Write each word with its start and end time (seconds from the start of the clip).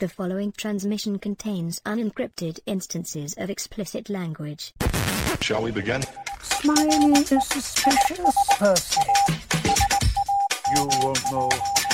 The 0.00 0.08
following 0.08 0.52
transmission 0.52 1.18
contains 1.18 1.80
unencrypted 1.80 2.60
instances 2.66 3.34
of 3.36 3.50
explicit 3.50 4.08
language. 4.08 4.72
Shall 5.40 5.60
we 5.60 5.72
begin? 5.72 6.04
Smiley 6.40 7.18
is 7.18 7.28
suspicious, 7.28 8.36
person. 8.60 9.02
You 10.76 10.88
won't 11.02 11.20
know 11.32 11.48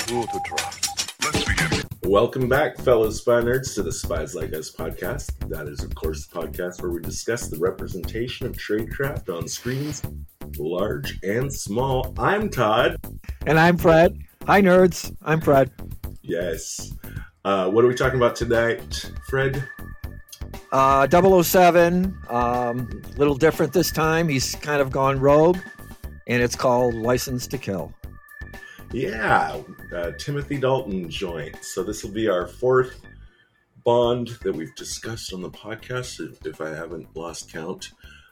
who 0.07 0.21
to 0.21 0.39
trust. 0.45 1.13
Let's 1.23 1.45
begin. 1.45 1.81
Welcome 2.03 2.47
back, 2.47 2.77
fellow 2.77 3.09
spy 3.09 3.41
nerds, 3.41 3.73
to 3.73 3.81
the 3.81 3.91
Spies 3.91 4.35
Like 4.35 4.53
Us 4.53 4.69
podcast. 4.69 5.49
That 5.49 5.67
is, 5.67 5.83
of 5.83 5.95
course, 5.95 6.27
the 6.27 6.39
podcast 6.41 6.83
where 6.83 6.91
we 6.91 7.01
discuss 7.01 7.47
the 7.47 7.57
representation 7.57 8.45
of 8.45 8.53
tradecraft 8.53 9.35
on 9.35 9.47
screens, 9.47 10.03
large 10.59 11.17
and 11.23 11.51
small. 11.51 12.13
I'm 12.19 12.51
Todd. 12.51 12.97
And 13.47 13.57
I'm 13.57 13.77
Fred. 13.77 14.19
Hi, 14.45 14.61
nerds. 14.61 15.11
I'm 15.23 15.41
Fred. 15.41 15.71
Yes. 16.21 16.93
Uh, 17.45 17.69
what 17.69 17.85
are 17.85 17.87
we 17.87 17.93
talking 17.93 18.17
about 18.17 18.35
tonight, 18.35 19.11
Fred? 19.29 19.63
Uh, 20.71 21.07
007, 21.43 22.17
um, 22.27 23.03
a 23.05 23.19
little 23.19 23.35
different 23.35 23.71
this 23.71 23.91
time. 23.91 24.27
He's 24.27 24.55
kind 24.55 24.81
of 24.81 24.89
gone 24.89 25.19
rogue, 25.19 25.59
and 26.25 26.41
it's 26.41 26.55
called 26.55 26.95
License 26.95 27.45
to 27.45 27.59
Kill. 27.59 27.93
Yeah, 28.91 29.61
uh, 29.95 30.13
Timothy 30.17 30.57
Dalton 30.57 31.07
joint. 31.07 31.63
So 31.63 31.83
this 31.83 32.03
will 32.03 32.11
be 32.11 32.27
our 32.27 32.47
fourth 32.47 32.99
Bond 33.83 34.29
that 34.41 34.55
we've 34.55 34.73
discussed 34.73 35.31
on 35.31 35.43
the 35.43 35.51
podcast, 35.51 36.19
if, 36.19 36.43
if 36.47 36.59
I 36.61 36.69
haven't 36.69 37.15
lost 37.15 37.53
count. 37.53 37.91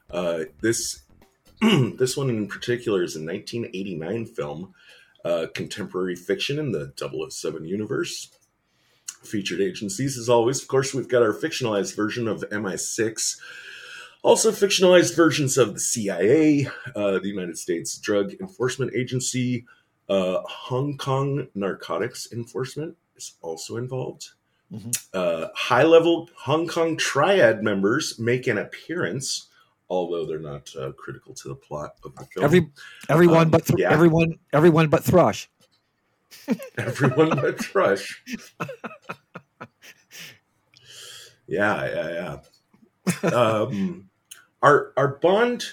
Uh, 0.10 0.46
this 0.64 1.04
this 1.62 2.18
one 2.18 2.32
in 2.32 2.48
particular 2.48 3.04
is 3.04 3.16
a 3.16 3.24
1989 3.24 4.26
film, 4.26 4.74
uh, 5.24 5.46
contemporary 5.54 6.16
fiction 6.16 6.58
in 6.58 6.72
the 6.72 6.92
007 7.30 7.64
universe. 7.64 8.32
Featured 9.24 9.62
agencies, 9.62 10.18
as 10.18 10.30
always. 10.30 10.62
Of 10.62 10.68
course, 10.68 10.94
we've 10.94 11.08
got 11.08 11.22
our 11.24 11.34
fictionalized 11.34 11.96
version 11.96 12.28
of 12.28 12.44
MI6. 12.52 13.38
Also, 14.22 14.52
fictionalized 14.52 15.16
versions 15.16 15.58
of 15.58 15.74
the 15.74 15.80
CIA, 15.80 16.68
uh, 16.96 17.20
the 17.20 17.28
United 17.28 17.58
States 17.58 17.98
Drug 17.98 18.34
Enforcement 18.40 18.94
Agency, 18.96 19.66
uh, 20.10 20.40
Hong 20.46 20.98
Kong 20.98 21.48
Narcotics 21.56 22.32
Enforcement 22.32 22.96
is 23.18 23.34
also 23.42 23.78
involved. 23.78 24.30
Mhm. 24.74 24.96
Uh, 25.14 25.50
high 25.56 25.84
level 25.84 26.30
Hong 26.38 26.68
Kong 26.68 26.98
triad 26.98 27.64
members 27.64 28.18
make 28.18 28.48
an 28.48 28.58
appearance, 28.58 29.48
although 29.90 30.26
they're 30.26 30.40
not 30.40 30.74
uh, 30.76 30.92
critical 30.94 31.34
to 31.36 31.50
the 31.50 31.56
plot 31.56 31.96
of 32.04 32.16
the 32.16 32.26
film. 32.26 32.44
Every 32.46 32.70
everyone 33.10 33.44
Um, 33.44 33.52
but 33.52 33.66
Thr- 33.66 33.78
yeah. 33.78 33.92
everyone 33.92 34.40
everyone 34.52 34.90
but 34.90 35.04
Thrush. 35.04 35.50
Everyone 36.78 37.30
but 37.30 37.60
Thrush. 37.60 38.24
yeah, 41.48 41.86
yeah, 41.86 42.40
yeah. 43.24 43.30
Um, 43.30 44.10
our 44.62 44.94
our 44.96 45.08
Bond 45.20 45.64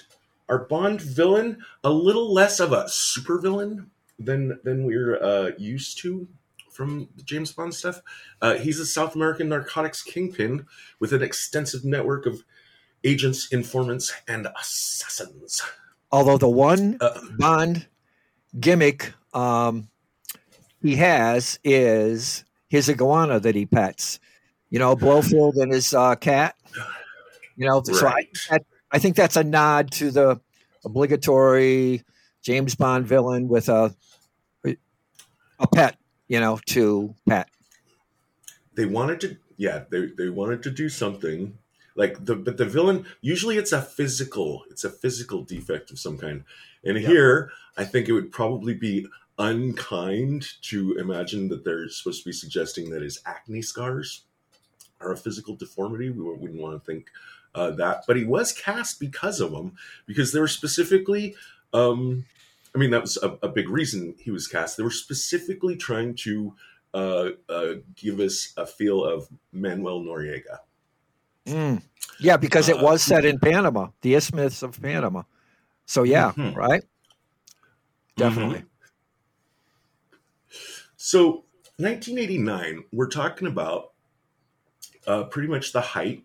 our 0.49 0.59
Bond 0.65 1.01
villain 1.01 1.63
a 1.83 1.89
little 1.91 2.33
less 2.33 2.59
of 2.59 2.73
a 2.73 2.87
super 2.89 3.39
villain 3.39 3.91
than 4.19 4.59
than 4.63 4.85
we're 4.85 5.21
uh, 5.21 5.51
used 5.57 5.97
to 5.99 6.27
from 6.71 7.09
the 7.15 7.23
James 7.23 7.51
Bond 7.51 7.73
stuff. 7.73 8.01
Uh, 8.41 8.55
he's 8.55 8.79
a 8.79 8.85
South 8.85 9.15
American 9.15 9.49
narcotics 9.49 10.01
kingpin 10.01 10.65
with 10.99 11.13
an 11.13 11.21
extensive 11.21 11.83
network 11.85 12.25
of 12.25 12.43
agents, 13.03 13.47
informants, 13.51 14.13
and 14.27 14.47
assassins. 14.59 15.61
Although 16.11 16.37
the 16.37 16.49
one 16.49 16.97
Uh, 16.99 17.19
Bond 17.37 17.87
gimmick 18.59 19.13
um, 19.33 19.89
he 20.81 20.95
has 20.97 21.59
is 21.63 22.43
his 22.69 22.89
iguana 22.89 23.39
that 23.39 23.55
he 23.55 23.65
pets. 23.65 24.19
You 24.69 24.79
know, 24.79 24.95
Blofeld 24.95 25.55
and 25.55 25.71
his 25.73 25.93
uh, 25.93 26.15
cat. 26.15 26.55
You 27.57 27.67
know, 27.67 27.81
so 27.83 28.07
I, 28.07 28.27
that, 28.49 28.63
I 28.91 28.99
think 28.99 29.15
that's 29.15 29.35
a 29.35 29.43
nod 29.43 29.91
to 29.93 30.11
the 30.11 30.39
obligatory 30.85 32.03
James 32.41 32.75
Bond 32.75 33.05
villain 33.05 33.47
with 33.49 33.69
a 33.69 33.93
a 34.65 35.67
pet. 35.73 35.97
You 36.27 36.39
know, 36.39 36.59
to 36.67 37.13
pet. 37.27 37.49
they 38.75 38.85
wanted 38.85 39.19
to 39.21 39.37
yeah 39.57 39.83
they, 39.91 40.05
they 40.17 40.29
wanted 40.29 40.63
to 40.63 40.71
do 40.71 40.87
something 40.89 41.57
like 41.95 42.23
the 42.25 42.35
but 42.35 42.57
the 42.57 42.65
villain 42.65 43.05
usually 43.19 43.57
it's 43.57 43.73
a 43.73 43.81
physical 43.81 44.63
it's 44.69 44.83
a 44.85 44.89
physical 44.89 45.43
defect 45.43 45.91
of 45.91 45.99
some 45.99 46.17
kind 46.17 46.43
and 46.85 46.97
Yeah. 46.97 47.07
here 47.09 47.51
i 47.77 47.83
think 47.83 48.07
it 48.07 48.13
would 48.13 48.31
probably 48.31 48.73
be 48.73 49.05
unkind 49.47 50.45
to 50.61 50.95
imagine 50.97 51.49
that 51.49 51.63
they're 51.65 51.89
supposed 51.89 52.21
to 52.23 52.29
be 52.29 52.33
suggesting 52.33 52.89
that 52.91 53.01
his 53.01 53.19
acne 53.25 53.61
scars 53.61 54.23
are 54.99 55.11
a 55.13 55.17
physical 55.17 55.55
deformity 55.55 56.09
we 56.09 56.21
wouldn't 56.23 56.61
want 56.61 56.75
to 56.77 56.85
think 56.85 57.09
uh, 57.55 57.71
that 57.71 58.03
but 58.07 58.15
he 58.15 58.23
was 58.23 58.53
cast 58.53 58.99
because 58.99 59.39
of 59.41 59.51
them 59.51 59.73
because 60.05 60.31
they 60.31 60.39
were 60.39 60.47
specifically 60.47 61.35
um 61.73 62.23
i 62.75 62.77
mean 62.77 62.91
that 62.91 63.01
was 63.01 63.17
a, 63.23 63.29
a 63.41 63.49
big 63.49 63.67
reason 63.69 64.13
he 64.19 64.31
was 64.31 64.47
cast 64.47 64.77
they 64.77 64.83
were 64.83 64.91
specifically 64.91 65.75
trying 65.75 66.13
to 66.15 66.53
uh, 66.93 67.29
uh, 67.47 67.73
give 67.95 68.19
us 68.19 68.53
a 68.57 68.65
feel 68.65 69.05
of 69.05 69.29
Manuel 69.53 70.01
Noriega. 70.01 70.57
Mm. 71.45 71.81
Yeah, 72.19 72.35
because 72.35 72.67
it 72.67 72.75
Uh, 72.79 72.83
was 72.83 73.01
set 73.01 73.23
in 73.23 73.39
Panama, 73.39 73.91
the 74.01 74.13
Isthmus 74.15 74.61
of 74.61 74.77
Panama. 74.81 75.23
So 75.85 76.03
yeah, 76.03 76.33
Mhm. 76.35 76.53
right. 76.53 76.83
Definitely. 78.17 78.65
So, 81.03 81.45
1989, 81.77 82.83
we're 82.93 83.09
talking 83.09 83.47
about 83.47 83.93
uh, 85.07 85.23
pretty 85.23 85.47
much 85.47 85.73
the 85.73 85.81
height 85.81 86.23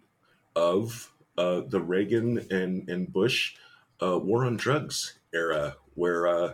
of 0.54 1.14
uh, 1.38 1.62
the 1.66 1.80
Reagan 1.80 2.46
and, 2.50 2.86
and 2.86 3.10
Bush 3.10 3.56
uh, 4.02 4.18
war 4.18 4.44
on 4.44 4.58
drugs 4.58 5.18
era, 5.32 5.76
where 5.94 6.26
uh, 6.26 6.52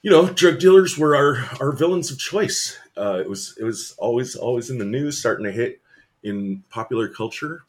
you 0.00 0.10
know 0.10 0.30
drug 0.30 0.58
dealers 0.58 0.96
were 0.96 1.14
our, 1.14 1.44
our 1.60 1.72
villains 1.72 2.10
of 2.10 2.18
choice. 2.18 2.78
Uh, 2.96 3.18
it 3.20 3.28
was 3.28 3.54
it 3.60 3.64
was 3.64 3.94
always 3.98 4.34
always 4.34 4.70
in 4.70 4.78
the 4.78 4.86
news, 4.86 5.18
starting 5.18 5.44
to 5.44 5.52
hit 5.52 5.82
in 6.22 6.64
popular 6.70 7.08
culture. 7.08 7.64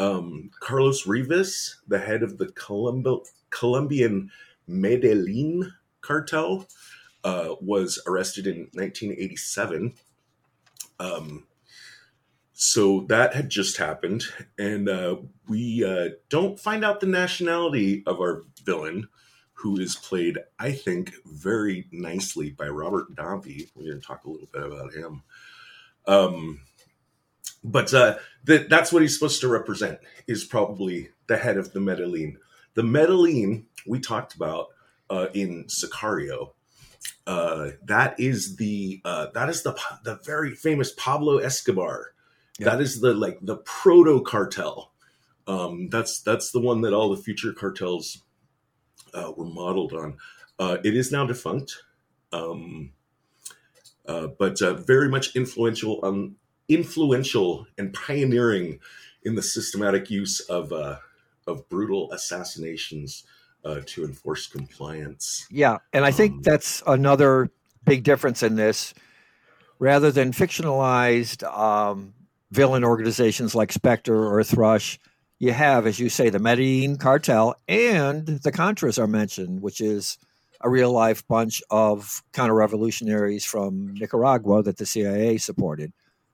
Um, 0.00 0.50
Carlos 0.58 1.06
Rivas, 1.06 1.76
the 1.86 2.00
head 2.00 2.24
of 2.24 2.36
the 2.36 2.48
Colombo- 2.48 3.26
Colombian 3.50 4.32
Medellin 4.66 5.72
cartel, 6.00 6.66
uh, 7.24 7.54
was 7.60 8.00
arrested 8.06 8.46
in 8.46 8.68
1987. 8.72 9.94
Um, 11.00 11.44
so 12.52 13.02
that 13.08 13.34
had 13.34 13.50
just 13.50 13.76
happened, 13.76 14.24
and 14.58 14.88
uh, 14.88 15.16
we 15.46 15.84
uh, 15.84 16.14
don't 16.28 16.58
find 16.58 16.84
out 16.84 16.98
the 16.98 17.06
nationality 17.06 18.02
of 18.04 18.20
our 18.20 18.44
villain, 18.64 19.08
who 19.52 19.78
is 19.78 19.94
played, 19.94 20.38
I 20.58 20.72
think, 20.72 21.12
very 21.24 21.86
nicely 21.92 22.50
by 22.50 22.68
Robert 22.68 23.14
Davi. 23.14 23.70
We're 23.74 23.90
going 23.90 24.00
to 24.00 24.06
talk 24.06 24.24
a 24.24 24.30
little 24.30 24.48
bit 24.52 24.64
about 24.64 24.92
him. 24.92 25.22
Um, 26.06 26.60
but 27.62 27.92
uh, 27.92 28.18
th- 28.46 28.68
that's 28.68 28.92
what 28.92 29.02
he's 29.02 29.14
supposed 29.14 29.40
to 29.42 29.48
represent 29.48 29.98
is 30.26 30.44
probably 30.44 31.10
the 31.26 31.36
head 31.36 31.58
of 31.58 31.72
the 31.72 31.80
Medellin. 31.80 32.38
The 32.74 32.82
Medellin 32.82 33.66
we 33.86 34.00
talked 34.00 34.34
about 34.34 34.68
uh, 35.10 35.26
in 35.34 35.64
Sicario. 35.64 36.52
Uh, 37.26 37.70
that 37.84 38.18
is 38.18 38.56
the 38.56 39.00
uh, 39.04 39.26
that 39.34 39.48
is 39.48 39.62
the 39.62 39.78
the 40.04 40.18
very 40.24 40.54
famous 40.54 40.92
Pablo 40.96 41.38
Escobar. 41.38 42.14
Yeah. 42.58 42.70
That 42.70 42.80
is 42.80 43.00
the 43.00 43.12
like 43.12 43.38
the 43.42 43.56
proto 43.58 44.22
cartel. 44.22 44.92
Um, 45.46 45.88
that's 45.90 46.20
that's 46.20 46.52
the 46.52 46.60
one 46.60 46.80
that 46.82 46.94
all 46.94 47.14
the 47.14 47.22
future 47.22 47.52
cartels 47.52 48.22
uh, 49.14 49.32
were 49.36 49.46
modeled 49.46 49.92
on. 49.92 50.16
Uh, 50.58 50.78
it 50.84 50.96
is 50.96 51.12
now 51.12 51.24
defunct, 51.26 51.76
um, 52.32 52.92
uh, 54.06 54.28
but 54.38 54.60
uh, 54.60 54.74
very 54.74 55.08
much 55.08 55.36
influential 55.36 56.00
um, 56.02 56.36
influential 56.68 57.66
and 57.76 57.94
pioneering 57.94 58.80
in 59.22 59.34
the 59.34 59.42
systematic 59.42 60.10
use 60.10 60.40
of 60.40 60.72
uh, 60.72 60.96
of 61.46 61.68
brutal 61.68 62.10
assassinations 62.12 63.24
uh, 63.68 63.82
to 63.84 64.04
enforce 64.04 64.46
compliance. 64.46 65.46
Yeah, 65.50 65.78
and 65.92 66.04
I 66.04 66.10
think 66.10 66.32
Um, 66.32 66.42
that's 66.42 66.82
another 66.86 67.50
big 67.84 68.02
difference 68.02 68.42
in 68.42 68.56
this. 68.56 68.94
Rather 69.78 70.10
than 70.10 70.32
fictionalized 70.32 71.44
um, 71.44 72.14
villain 72.50 72.82
organizations 72.82 73.54
like 73.54 73.70
Spectre 73.72 74.26
or 74.26 74.42
Thrush, 74.42 74.98
you 75.38 75.52
have, 75.52 75.86
as 75.86 76.00
you 76.00 76.08
say, 76.08 76.30
the 76.30 76.40
Medellin 76.40 76.96
cartel 76.96 77.54
and 77.68 78.26
the 78.26 78.50
Contras 78.50 78.98
are 78.98 79.06
mentioned, 79.06 79.62
which 79.62 79.80
is 79.80 80.18
a 80.60 80.68
real 80.68 80.90
life 80.90 81.26
bunch 81.28 81.62
of 81.70 82.24
counter 82.32 82.54
revolutionaries 82.54 83.44
from 83.44 83.94
Nicaragua 83.94 84.64
that 84.64 84.78
the 84.78 84.86
CIA 84.86 85.38
supported. 85.38 85.92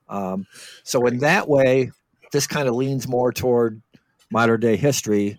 Um, 0.08 0.46
so, 0.84 1.04
in 1.06 1.18
that 1.18 1.48
way, 1.48 1.90
this 2.32 2.46
kind 2.46 2.66
of 2.66 2.74
leans 2.74 3.06
more 3.06 3.32
toward 3.32 3.82
modern 4.30 4.60
day 4.60 4.76
history 4.76 5.38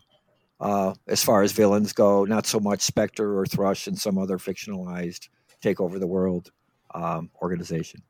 uh, 0.66 0.96
as 1.08 1.24
far 1.24 1.44
as 1.44 1.52
villains 1.52 1.94
go, 1.94 2.26
not 2.26 2.48
so 2.48 2.60
much 2.60 2.82
Spectre 2.82 3.38
or 3.38 3.46
Thrush 3.46 3.86
and 3.86 4.00
some 4.00 4.18
other 4.18 4.40
fictionalized 4.40 5.30
take 5.62 5.80
over 5.80 6.00
the 6.00 6.08
world 6.08 6.52
um, 6.96 7.30
organization. 7.40 8.02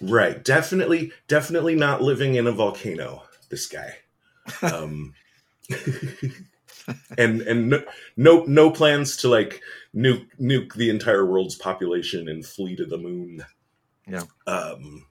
Right. 0.00 0.44
Definitely, 0.44 1.12
definitely 1.28 1.76
not 1.76 2.02
living 2.02 2.34
in 2.34 2.48
a 2.48 2.52
volcano. 2.52 3.22
This 3.48 3.66
guy. 3.68 3.94
Um, 4.62 5.12
and 7.18 7.42
and 7.42 7.68
no, 7.68 7.82
no 8.16 8.44
no 8.44 8.70
plans 8.70 9.14
to 9.18 9.28
like 9.28 9.60
nuke 9.94 10.26
nuke 10.40 10.72
the 10.72 10.88
entire 10.88 11.26
world's 11.26 11.54
population 11.54 12.30
and 12.30 12.46
flee 12.46 12.74
to 12.76 12.86
the 12.86 12.96
moon. 12.96 13.44
Yeah. 14.06 14.22
Um. 14.46 15.04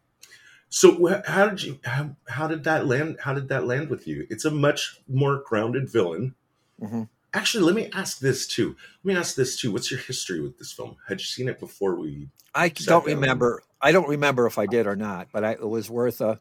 So 0.69 1.21
how 1.27 1.49
did 1.49 1.61
you 1.61 1.79
how, 1.83 2.15
how 2.27 2.47
did 2.47 2.63
that 2.63 2.87
land 2.87 3.17
how 3.21 3.35
did 3.35 3.47
that 3.49 3.67
land 3.67 3.91
with 3.91 4.07
you? 4.07 4.25
It's 4.31 4.43
a 4.43 4.49
much 4.49 4.99
more 5.07 5.43
grounded 5.45 5.87
villain. 5.87 6.33
Hmm 6.79 7.03
Actually, 7.33 7.65
let 7.65 7.75
me 7.75 7.89
ask 7.93 8.19
this 8.19 8.47
too. 8.47 8.75
Let 9.03 9.13
me 9.13 9.19
ask 9.19 9.35
this 9.35 9.59
too. 9.59 9.71
What's 9.71 9.91
your 9.91 9.99
history 9.99 10.39
with 10.41 10.57
this 10.57 10.71
film? 10.71 10.95
Had 11.07 11.19
you 11.19 11.25
seen 11.25 11.47
it 11.49 11.59
before 11.59 11.95
we 11.95 12.29
I 12.55 12.69
don't 12.69 13.05
remember. 13.05 13.61
I 13.81 13.91
don't 13.91 14.07
remember 14.07 14.47
if 14.47 14.57
I 14.57 14.65
did 14.65 14.87
or 14.87 14.95
not, 14.95 15.27
but 15.31 15.43
I, 15.43 15.51
it 15.51 15.67
was 15.69 15.89
worth 15.89 16.21
a 16.21 16.39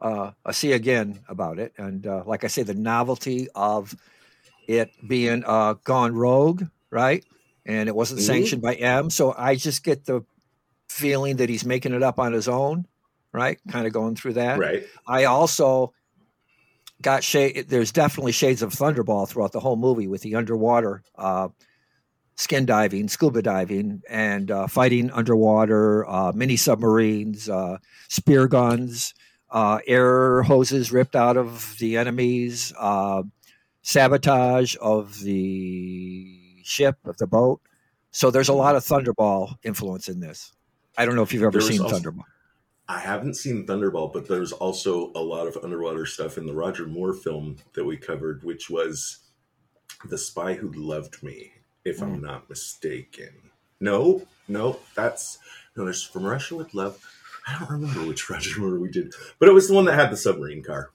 uh, 0.00 0.32
a 0.44 0.52
see 0.52 0.72
again 0.72 1.20
about 1.28 1.58
it. 1.58 1.72
And 1.78 2.06
uh, 2.06 2.22
like 2.26 2.44
I 2.44 2.46
say, 2.46 2.62
the 2.62 2.74
novelty 2.74 3.48
of 3.54 3.94
it 4.68 4.92
being 5.06 5.42
uh, 5.44 5.74
gone 5.84 6.14
rogue, 6.14 6.64
right? 6.90 7.24
And 7.66 7.88
it 7.88 7.94
wasn't 7.96 8.20
Mhm. 8.20 8.24
sanctioned 8.24 8.62
by 8.62 8.74
M, 8.74 9.10
so 9.10 9.34
I 9.36 9.56
just 9.56 9.82
get 9.82 10.04
the 10.04 10.22
feeling 10.88 11.36
that 11.36 11.48
he's 11.48 11.64
making 11.64 11.94
it 11.94 12.02
up 12.02 12.18
on 12.20 12.32
his 12.32 12.48
own, 12.48 12.86
right? 13.32 13.58
Kind 13.68 13.86
of 13.86 13.92
going 13.92 14.16
through 14.16 14.34
that. 14.34 14.58
right? 14.58 14.84
I 15.06 15.24
also 15.24 15.92
got 17.02 17.24
shade. 17.24 17.66
There's 17.68 17.92
definitely 17.92 18.32
shades 18.32 18.62
of 18.62 18.72
Thunderball 18.72 19.28
throughout 19.28 19.52
the 19.52 19.60
whole 19.60 19.76
movie 19.76 20.06
with 20.06 20.22
the 20.22 20.34
underwater 20.34 21.02
uh, 21.16 21.48
skin 22.36 22.66
diving, 22.66 23.08
scuba 23.08 23.42
diving, 23.42 24.02
and 24.08 24.50
uh, 24.50 24.66
fighting 24.66 25.10
underwater, 25.10 26.08
uh, 26.08 26.32
mini 26.34 26.56
submarines, 26.56 27.48
uh, 27.48 27.78
spear 28.08 28.48
guns, 28.48 29.14
uh, 29.50 29.78
air 29.86 30.42
hoses 30.42 30.92
ripped 30.92 31.16
out 31.16 31.36
of 31.36 31.76
the 31.78 31.96
enemies, 31.96 32.72
uh, 32.78 33.22
sabotage 33.82 34.76
of 34.80 35.20
the 35.20 36.60
ship 36.62 36.96
of 37.04 37.16
the 37.18 37.26
boat. 37.26 37.60
So 38.12 38.30
there's 38.30 38.48
a 38.48 38.54
lot 38.54 38.76
of 38.76 38.84
Thunderball 38.84 39.56
influence 39.62 40.08
in 40.08 40.20
this. 40.20 40.52
I 40.98 41.06
don't 41.06 41.14
know 41.14 41.22
if 41.22 41.32
you've 41.32 41.42
ever 41.44 41.60
seen 41.60 41.80
also- 41.80 41.98
Thunderball. 41.98 42.24
I 42.90 42.98
haven't 42.98 43.34
seen 43.34 43.66
Thunderball, 43.66 44.12
but 44.12 44.26
there's 44.26 44.50
also 44.50 45.12
a 45.14 45.22
lot 45.22 45.46
of 45.46 45.56
underwater 45.62 46.04
stuff 46.06 46.36
in 46.36 46.44
the 46.44 46.52
Roger 46.52 46.86
Moore 46.86 47.14
film 47.14 47.58
that 47.74 47.84
we 47.84 47.96
covered, 47.96 48.42
which 48.42 48.68
was 48.68 49.18
The 50.04 50.18
Spy 50.18 50.54
Who 50.54 50.72
Loved 50.72 51.22
Me, 51.22 51.52
if 51.84 52.02
I'm 52.02 52.20
not 52.20 52.50
mistaken. 52.50 53.52
No, 53.78 54.26
no, 54.48 54.80
that's 54.96 55.38
no, 55.76 55.84
there's 55.84 56.02
From 56.02 56.24
Russia 56.24 56.56
with 56.56 56.74
Love. 56.74 57.00
I 57.46 57.56
don't 57.56 57.70
remember 57.70 58.04
which 58.04 58.28
Roger 58.30 58.58
Moore 58.58 58.80
we 58.80 58.90
did, 58.90 59.14
but 59.38 59.48
it 59.48 59.52
was 59.52 59.68
the 59.68 59.74
one 59.74 59.84
that 59.84 59.94
had 59.94 60.10
the 60.10 60.16
submarine 60.16 60.64
car. 60.64 60.90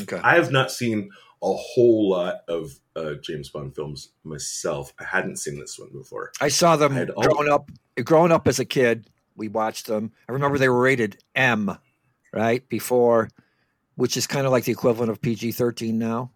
Okay. 0.00 0.16
I 0.16 0.36
have 0.36 0.50
not 0.50 0.70
seen 0.70 1.10
a 1.42 1.52
whole 1.52 2.08
lot 2.08 2.36
of 2.48 2.80
uh, 2.96 3.14
James 3.20 3.50
Bond 3.50 3.74
films 3.74 4.12
myself. 4.24 4.94
I 4.98 5.04
hadn't 5.04 5.36
seen 5.36 5.60
this 5.60 5.78
one 5.78 5.90
before. 5.92 6.32
I 6.40 6.48
saw 6.48 6.76
them 6.76 6.92
I 6.92 7.00
had 7.00 7.10
al- 7.10 7.22
growing 7.22 7.52
up. 7.52 7.70
Growing 8.02 8.32
up 8.32 8.48
as 8.48 8.58
a 8.58 8.64
kid, 8.64 9.10
we 9.36 9.48
watched 9.48 9.86
them. 9.86 10.12
I 10.28 10.32
remember 10.32 10.58
they 10.58 10.68
were 10.68 10.80
rated 10.80 11.22
M, 11.34 11.76
right 12.32 12.66
before, 12.68 13.28
which 13.96 14.16
is 14.16 14.26
kind 14.26 14.46
of 14.46 14.52
like 14.52 14.64
the 14.64 14.72
equivalent 14.72 15.10
of 15.10 15.20
PG 15.20 15.52
thirteen 15.52 15.98
now. 15.98 16.30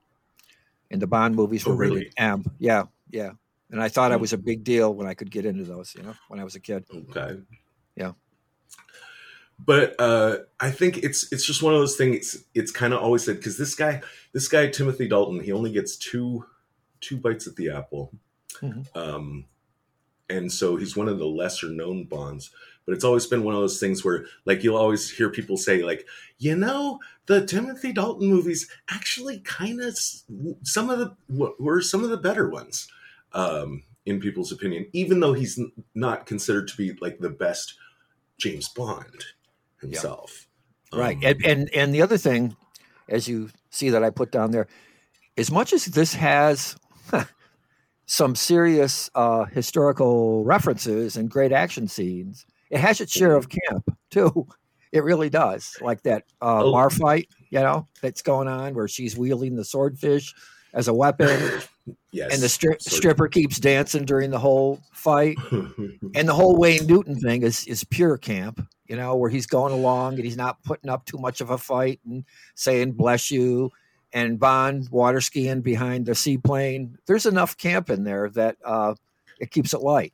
And 0.91 1.03
the 1.03 1.07
Bond 1.07 1.35
movies 1.35 1.67
Oh, 1.67 1.71
were 1.71 1.77
rated? 1.77 2.13
M. 2.17 2.45
Yeah, 2.59 2.85
yeah. 3.11 3.33
And 3.71 3.83
I 3.83 3.89
thought 3.89 4.13
I 4.13 4.15
Hmm. 4.17 4.21
was 4.21 4.33
a 4.33 4.39
big 4.39 4.63
deal 4.63 4.95
when 4.95 5.07
I 5.09 5.15
could 5.15 5.31
get 5.33 5.45
into 5.45 5.65
those. 5.65 5.95
You 5.97 6.05
know, 6.05 6.15
when 6.29 6.39
I 6.39 6.45
was 6.45 6.55
a 6.55 6.61
kid. 6.61 6.85
Okay. 7.11 7.41
Yeah. 7.97 8.13
But 9.59 9.95
uh, 9.99 10.39
I 10.61 10.71
think 10.71 10.99
it's 10.99 11.33
it's 11.33 11.45
just 11.47 11.63
one 11.63 11.73
of 11.75 11.81
those 11.81 11.97
things. 11.97 12.17
It's, 12.35 12.45
it's 12.55 12.71
kind 12.71 12.93
of 12.93 13.01
always 13.01 13.25
said 13.25 13.37
because 13.39 13.57
this 13.57 13.75
guy, 13.75 14.03
this 14.33 14.49
guy 14.49 14.69
Timothy 14.69 15.09
Dalton, 15.09 15.41
he 15.43 15.51
only 15.53 15.73
gets 15.73 15.97
two 15.97 16.45
two 17.01 17.17
bites 17.17 17.47
at 17.47 17.57
the 17.57 17.71
apple, 17.71 18.13
Mhm. 18.61 18.87
um, 18.97 19.45
and 20.29 20.53
so 20.53 20.77
he's 20.77 20.97
one 20.97 21.09
of 21.09 21.19
the 21.19 21.27
lesser 21.27 21.69
known 21.71 22.05
Bonds. 22.05 22.51
But 22.87 22.95
it's 22.95 23.05
always 23.05 23.27
been 23.27 23.43
one 23.43 23.55
of 23.55 23.61
those 23.61 23.81
things 23.81 24.05
where, 24.05 24.27
like, 24.45 24.63
you'll 24.63 24.77
always 24.77 25.11
hear 25.11 25.29
people 25.29 25.57
say, 25.57 25.83
like, 25.83 26.07
you 26.39 26.55
know, 26.55 27.01
the 27.27 27.45
Timothy 27.45 27.93
Dalton 27.93 28.29
movies 28.29 28.71
actually 28.89 29.41
kind 29.41 29.81
of 29.81 29.99
some 30.63 30.89
of 30.89 30.99
the 30.99 31.17
were 31.29 31.83
some 31.83 32.05
of 32.05 32.11
the 32.11 32.17
better 32.17 32.49
ones 32.49 32.87
um, 33.33 33.83
in 34.05 34.21
people's 34.21 34.53
opinion, 34.53 34.87
even 34.93 35.19
though 35.19 35.33
he's 35.33 35.59
not 35.95 36.27
considered 36.27 36.69
to 36.69 36.77
be 36.77 36.97
like 37.01 37.19
the 37.19 37.31
best 37.31 37.75
James 38.39 38.69
Bond 38.69 39.25
himself. 39.81 40.47
Right. 40.93 41.17
Um, 41.17 41.23
And, 41.25 41.45
and 41.45 41.71
and 41.75 41.95
the 41.95 42.03
other 42.03 42.19
thing, 42.19 42.57
as 43.09 43.27
you 43.27 43.51
see 43.71 43.91
that 43.91 44.05
I 44.05 44.11
put 44.11 44.31
down 44.31 44.53
there, 44.53 44.69
as 45.37 45.51
much 45.51 45.73
as 45.73 45.87
this 45.87 46.15
has 46.15 46.77
some 48.07 48.37
serious 48.37 49.11
uh, 49.17 49.47
historical 49.47 50.45
references 50.45 51.17
and 51.17 51.29
great 51.29 51.51
action 51.51 51.89
scenes, 51.89 52.47
it 52.77 52.81
has 52.81 53.01
its 53.01 53.13
share 53.13 53.35
of 53.35 53.49
camp 53.49 53.89
too. 54.11 54.47
It 54.93 55.03
really 55.03 55.29
does. 55.31 55.77
Like 55.81 56.03
that 56.03 56.25
uh, 56.41 56.63
Oh. 56.65 56.73
bar 56.73 56.91
fight, 56.91 57.29
you 57.51 57.61
know, 57.61 57.87
that's 58.01 58.23
going 58.23 58.49
on 58.49 58.75
where 58.75 58.89
she's 58.89 59.17
wielding 59.17 59.57
the 59.57 59.65
swordfish 59.65 60.33
as 60.73 60.89
a 60.89 60.95
weapon, 60.95 61.29
yes, 62.13 62.33
and 62.33 62.43
the 62.43 62.47
stri- 62.47 62.81
stripper 62.83 63.29
keeps 63.29 63.59
dancing 63.59 64.05
during 64.05 64.31
the 64.31 64.39
whole 64.39 64.81
fight 64.93 65.37
and 66.15 66.29
the 66.29 66.35
whole 66.35 66.57
Wayne 66.57 66.87
Newton 66.87 67.19
thing 67.19 67.43
is 67.43 67.67
is 67.67 67.83
pure 67.85 68.19
camp, 68.19 68.61
you 68.87 68.95
know, 68.97 69.17
where 69.17 69.31
he's 69.31 69.47
going 69.47 69.73
along 69.73 70.15
and 70.17 70.25
he's 70.25 70.37
not 70.37 70.63
putting 70.65 70.91
up 70.91 71.05
too 71.07 71.19
much 71.19 71.41
of 71.41 71.51
a 71.51 71.57
fight 71.59 72.01
and 72.05 72.25
saying 72.55 72.93
"bless 72.93 73.31
you," 73.31 73.73
and 74.13 74.39
Bond 74.39 74.89
water 74.91 75.21
skiing 75.23 75.63
behind 75.63 76.05
the 76.07 76.15
seaplane. 76.15 76.99
There's 77.07 77.27
enough 77.27 77.57
camp 77.57 77.89
in 77.91 78.05
there 78.05 78.29
that 78.31 78.57
uh, 78.65 78.95
it 79.41 79.51
keeps 79.51 79.73
it 79.73 79.81
light. 79.81 80.13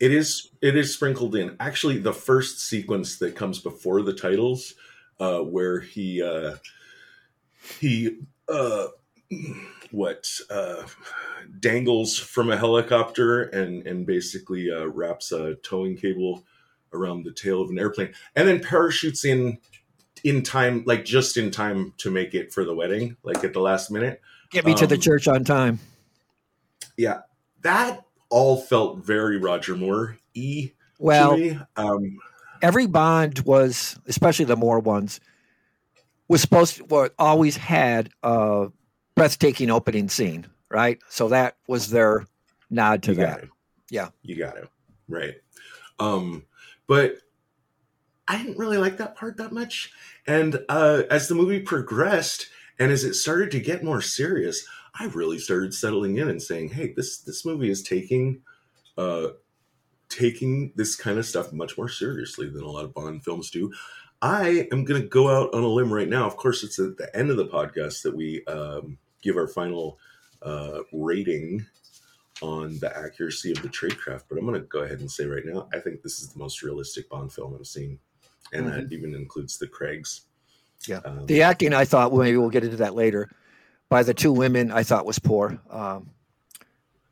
It 0.00 0.12
is 0.12 0.50
it 0.60 0.76
is 0.76 0.92
sprinkled 0.92 1.36
in. 1.36 1.56
Actually, 1.60 1.98
the 1.98 2.12
first 2.12 2.60
sequence 2.60 3.18
that 3.18 3.36
comes 3.36 3.58
before 3.58 4.02
the 4.02 4.12
titles, 4.12 4.74
uh, 5.20 5.38
where 5.38 5.80
he 5.80 6.22
uh, 6.22 6.56
he 7.78 8.18
uh, 8.48 8.86
what 9.90 10.28
uh, 10.50 10.82
dangles 11.60 12.18
from 12.18 12.50
a 12.50 12.56
helicopter 12.56 13.42
and 13.42 13.86
and 13.86 14.06
basically 14.06 14.70
uh, 14.70 14.86
wraps 14.86 15.32
a 15.32 15.54
towing 15.56 15.96
cable 15.96 16.44
around 16.92 17.24
the 17.24 17.32
tail 17.32 17.60
of 17.60 17.70
an 17.70 17.78
airplane, 17.78 18.12
and 18.36 18.48
then 18.48 18.60
parachutes 18.60 19.24
in 19.24 19.58
in 20.24 20.42
time, 20.42 20.82
like 20.86 21.04
just 21.04 21.36
in 21.36 21.50
time 21.50 21.92
to 21.98 22.10
make 22.10 22.34
it 22.34 22.52
for 22.52 22.64
the 22.64 22.74
wedding, 22.74 23.16
like 23.22 23.44
at 23.44 23.52
the 23.52 23.60
last 23.60 23.90
minute. 23.90 24.20
Get 24.50 24.64
me 24.64 24.74
to 24.74 24.86
the 24.86 24.94
Um, 24.94 25.00
church 25.00 25.28
on 25.28 25.44
time. 25.44 25.78
Yeah, 26.96 27.20
that 27.62 28.04
all 28.34 28.56
felt 28.56 28.98
very 28.98 29.36
Roger 29.36 29.76
Moore 29.76 30.18
e 30.34 30.70
Well. 30.98 31.38
Um, 31.76 32.18
every 32.60 32.86
Bond 32.86 33.38
was, 33.40 33.96
especially 34.08 34.44
the 34.44 34.56
Moore 34.56 34.80
ones, 34.80 35.20
was 36.26 36.40
supposed 36.40 36.76
to, 36.78 36.84
well, 36.86 37.08
always 37.16 37.56
had 37.56 38.10
a 38.24 38.72
breathtaking 39.14 39.70
opening 39.70 40.08
scene, 40.08 40.48
right? 40.68 40.98
So 41.08 41.28
that 41.28 41.56
was 41.68 41.90
their 41.90 42.26
nod 42.70 43.04
to 43.04 43.14
that. 43.14 43.44
it. 43.44 43.48
Yeah. 43.88 44.08
you 44.22 44.34
got 44.34 44.56
it 44.56 44.68
right. 45.08 45.36
Um, 46.00 46.44
but 46.88 47.18
I 48.26 48.36
didn't 48.36 48.58
really 48.58 48.78
like 48.78 48.96
that 48.96 49.14
part 49.14 49.36
that 49.36 49.52
much. 49.52 49.92
And 50.26 50.58
uh, 50.68 51.02
as 51.08 51.28
the 51.28 51.36
movie 51.36 51.60
progressed, 51.60 52.48
and 52.80 52.90
as 52.90 53.04
it 53.04 53.14
started 53.14 53.52
to 53.52 53.60
get 53.60 53.84
more 53.84 54.02
serious, 54.02 54.66
I 54.98 55.06
really 55.06 55.38
started 55.38 55.74
settling 55.74 56.18
in 56.18 56.28
and 56.28 56.42
saying, 56.42 56.70
"Hey, 56.70 56.92
this 56.94 57.18
this 57.18 57.44
movie 57.44 57.70
is 57.70 57.82
taking." 57.82 58.42
Uh, 58.96 59.30
taking 60.08 60.72
this 60.76 60.94
kind 60.94 61.18
of 61.18 61.26
stuff 61.26 61.52
much 61.52 61.76
more 61.76 61.88
seriously 61.88 62.48
than 62.48 62.62
a 62.62 62.70
lot 62.70 62.84
of 62.84 62.94
Bond 62.94 63.24
films 63.24 63.50
do. 63.50 63.72
I 64.22 64.68
am 64.70 64.84
going 64.84 65.02
to 65.02 65.08
go 65.08 65.28
out 65.28 65.52
on 65.52 65.64
a 65.64 65.68
limb 65.68 65.92
right 65.92 66.08
now. 66.08 66.26
Of 66.26 66.36
course, 66.36 66.62
it's 66.62 66.78
at 66.78 66.96
the 66.96 67.14
end 67.16 67.30
of 67.30 67.36
the 67.36 67.46
podcast 67.46 68.02
that 68.02 68.14
we 68.14 68.44
um, 68.46 68.98
give 69.22 69.36
our 69.36 69.48
final 69.48 69.98
uh, 70.42 70.80
rating 70.92 71.66
on 72.40 72.78
the 72.78 72.96
accuracy 72.96 73.50
of 73.50 73.60
the 73.62 73.68
tradecraft. 73.68 74.24
But 74.28 74.38
I'm 74.38 74.46
going 74.46 74.60
to 74.60 74.66
go 74.66 74.80
ahead 74.80 75.00
and 75.00 75.10
say 75.10 75.26
right 75.26 75.44
now, 75.44 75.68
I 75.72 75.80
think 75.80 76.02
this 76.02 76.20
is 76.20 76.28
the 76.32 76.38
most 76.38 76.62
realistic 76.62 77.08
Bond 77.08 77.32
film 77.32 77.56
I've 77.58 77.66
seen, 77.66 77.98
and 78.52 78.68
that 78.68 78.92
even 78.92 79.14
includes 79.14 79.58
the 79.58 79.66
Craigs. 79.66 80.22
Yeah. 80.86 81.00
Um, 81.04 81.26
The 81.26 81.42
acting, 81.42 81.74
I 81.74 81.84
thought, 81.84 82.12
well, 82.12 82.22
maybe 82.22 82.36
we'll 82.36 82.50
get 82.50 82.64
into 82.64 82.76
that 82.76 82.94
later, 82.94 83.30
by 83.88 84.02
the 84.02 84.14
two 84.14 84.32
women, 84.32 84.70
I 84.70 84.82
thought 84.82 85.06
was 85.06 85.18
poor, 85.18 85.60
um, 85.70 86.10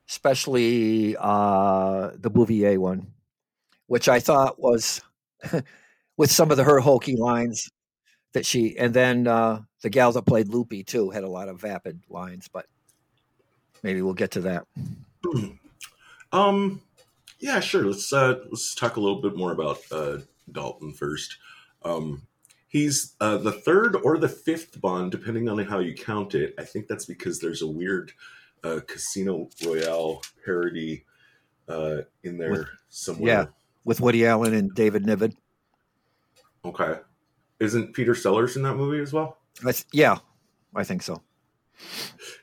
especially 0.08 1.16
uh, 1.18 2.10
the 2.14 2.30
Bouvier 2.30 2.78
one, 2.78 3.08
which 3.86 4.08
I 4.08 4.20
thought 4.20 4.60
was 4.60 5.00
with 6.16 6.30
some 6.30 6.50
of 6.50 6.56
the 6.56 6.64
her 6.64 6.80
hokey 6.80 7.16
lines 7.16 7.70
that 8.32 8.46
she, 8.46 8.76
and 8.78 8.94
then 8.94 9.26
uh, 9.26 9.62
the 9.82 9.90
gal 9.90 10.12
that 10.12 10.26
played 10.26 10.48
Lupe 10.48 10.86
too 10.86 11.10
had 11.10 11.24
a 11.24 11.28
lot 11.28 11.48
of 11.48 11.60
vapid 11.60 12.00
lines, 12.08 12.48
but 12.48 12.66
maybe 13.82 14.02
we'll 14.02 14.14
get 14.14 14.32
to 14.32 14.40
that. 14.40 14.66
Um, 16.32 16.80
yeah, 17.38 17.60
sure. 17.60 17.84
Let's 17.84 18.12
uh, 18.12 18.36
let's 18.50 18.74
talk 18.74 18.96
a 18.96 19.00
little 19.00 19.20
bit 19.20 19.36
more 19.36 19.52
about 19.52 19.80
uh, 19.90 20.18
Dalton 20.50 20.92
first. 20.92 21.36
Um, 21.84 22.22
he's 22.72 23.14
uh, 23.20 23.36
the 23.36 23.52
third 23.52 23.94
or 23.96 24.16
the 24.18 24.28
fifth 24.28 24.80
Bond, 24.80 25.12
depending 25.12 25.46
on 25.48 25.58
how 25.58 25.78
you 25.78 25.94
count 25.94 26.34
it. 26.34 26.54
I 26.58 26.64
think 26.64 26.88
that's 26.88 27.04
because 27.04 27.38
there's 27.38 27.60
a 27.62 27.66
weird 27.66 28.12
uh, 28.64 28.80
Casino 28.86 29.50
Royale 29.64 30.22
parody 30.44 31.04
uh, 31.68 31.98
in 32.24 32.38
there 32.38 32.50
With- 32.52 32.68
somewhere. 32.88 33.32
Yeah. 33.32 33.44
with 33.84 34.00
Woody 34.00 34.26
Allen 34.26 34.54
and 34.54 34.74
David 34.74 35.04
Niven. 35.06 35.36
Okay. 36.64 36.98
Isn't 37.60 37.92
Peter 37.92 38.14
Sellers 38.14 38.56
in 38.56 38.62
that 38.62 38.74
movie 38.74 39.00
as 39.02 39.12
well? 39.12 39.38
That's, 39.62 39.84
yeah, 39.92 40.18
I 40.74 40.82
think 40.84 41.02
so. 41.02 41.22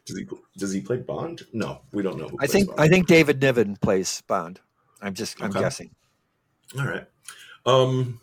Does 0.05 0.17
he 0.17 0.27
does 0.57 0.73
he 0.73 0.81
play 0.81 0.97
Bond? 0.97 1.43
No, 1.53 1.81
we 1.93 2.03
don't 2.03 2.17
know. 2.17 2.29
I 2.39 2.47
think 2.47 2.67
Bond. 2.67 2.79
I 2.81 2.87
think 2.89 3.07
David 3.07 3.41
Niven 3.41 3.77
plays 3.77 4.21
Bond. 4.27 4.59
I'm 5.01 5.13
just 5.13 5.41
I'm 5.41 5.49
Okay. 5.51 5.59
guessing. 5.61 5.91
All 6.77 6.85
right. 6.85 7.05
Um, 7.65 8.19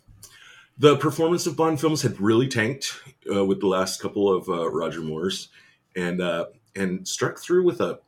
the 0.77 0.95
performance 0.97 1.47
of 1.47 1.55
Bond 1.55 1.79
films 1.79 2.01
had 2.01 2.19
really 2.21 2.47
tanked 2.47 2.99
uh, 3.33 3.43
with 3.45 3.59
the 3.59 3.67
last 3.67 4.01
couple 4.01 4.33
of 4.33 4.47
uh, 4.47 4.69
Roger 4.69 5.01
Moore's, 5.01 5.49
and 5.95 6.21
uh, 6.21 6.45
and 6.75 7.07
struck 7.07 7.39
through 7.39 7.63
with 7.63 7.81
a 7.81 7.99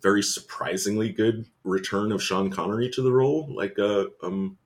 very 0.00 0.22
surprisingly 0.22 1.10
good 1.10 1.46
return 1.64 2.12
of 2.12 2.22
Sean 2.22 2.50
Connery 2.50 2.88
to 2.90 3.02
the 3.02 3.12
role, 3.12 3.48
like 3.50 3.78
uh, 3.78 4.04
um, 4.22 4.58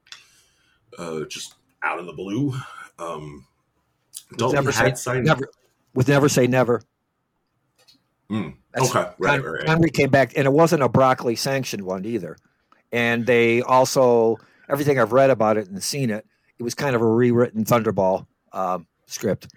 uh, 0.98 1.24
just 1.28 1.54
out 1.82 1.98
of 1.98 2.06
the 2.06 2.12
blue. 2.12 2.54
Um, 2.98 3.46
Dalton 4.36 4.56
never 4.56 4.72
say 4.72 4.94
signed. 4.94 5.26
never 5.26 5.48
with 5.94 6.08
never 6.08 6.28
say 6.28 6.46
never. 6.46 6.82
Mm, 8.30 8.54
okay, 8.78 8.98
right, 8.98 9.16
right, 9.18 9.44
right. 9.44 9.66
Connery 9.66 9.90
came 9.90 10.10
back, 10.10 10.32
and 10.36 10.46
it 10.46 10.52
wasn't 10.52 10.82
a 10.82 10.88
broccoli 10.88 11.36
sanctioned 11.36 11.82
one 11.82 12.06
either. 12.06 12.36
And 12.90 13.26
they 13.26 13.62
also 13.62 14.38
everything 14.68 14.98
I've 14.98 15.12
read 15.12 15.30
about 15.30 15.58
it 15.58 15.68
and 15.68 15.82
seen 15.82 16.08
it, 16.10 16.26
it 16.58 16.62
was 16.62 16.74
kind 16.74 16.94
of 16.96 17.02
a 17.02 17.06
rewritten 17.06 17.64
Thunderball 17.64 18.26
um, 18.52 18.86
script. 19.06 19.48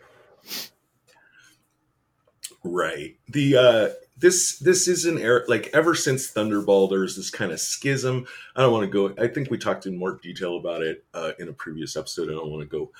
Right. 2.64 3.18
The 3.30 3.58
uh 3.58 3.90
this 4.18 4.58
this 4.60 4.88
is 4.88 5.06
an 5.06 5.18
era 5.20 5.44
like 5.48 5.70
ever 5.74 5.94
since 5.94 6.32
Thunderball 6.32 6.90
there's 6.90 7.16
this 7.16 7.30
kind 7.30 7.52
of 7.52 7.60
schism. 7.60 8.25
I 8.56 8.62
don't 8.62 8.72
want 8.72 8.86
to 8.86 9.14
go 9.14 9.24
I 9.24 9.28
think 9.28 9.52
we 9.52 9.58
talked 9.58 9.86
in 9.86 9.98
more 9.98 10.18
detail 10.18 10.58
about 10.58 10.82
it 10.82 11.06
uh 11.14 11.34
in 11.38 11.48
a 11.48 11.54
previous 11.54 11.96
episode. 11.96 12.30
I 12.30 12.34
don't 12.34 12.50
want 12.50 12.62
to 12.64 12.78
go 12.78 12.92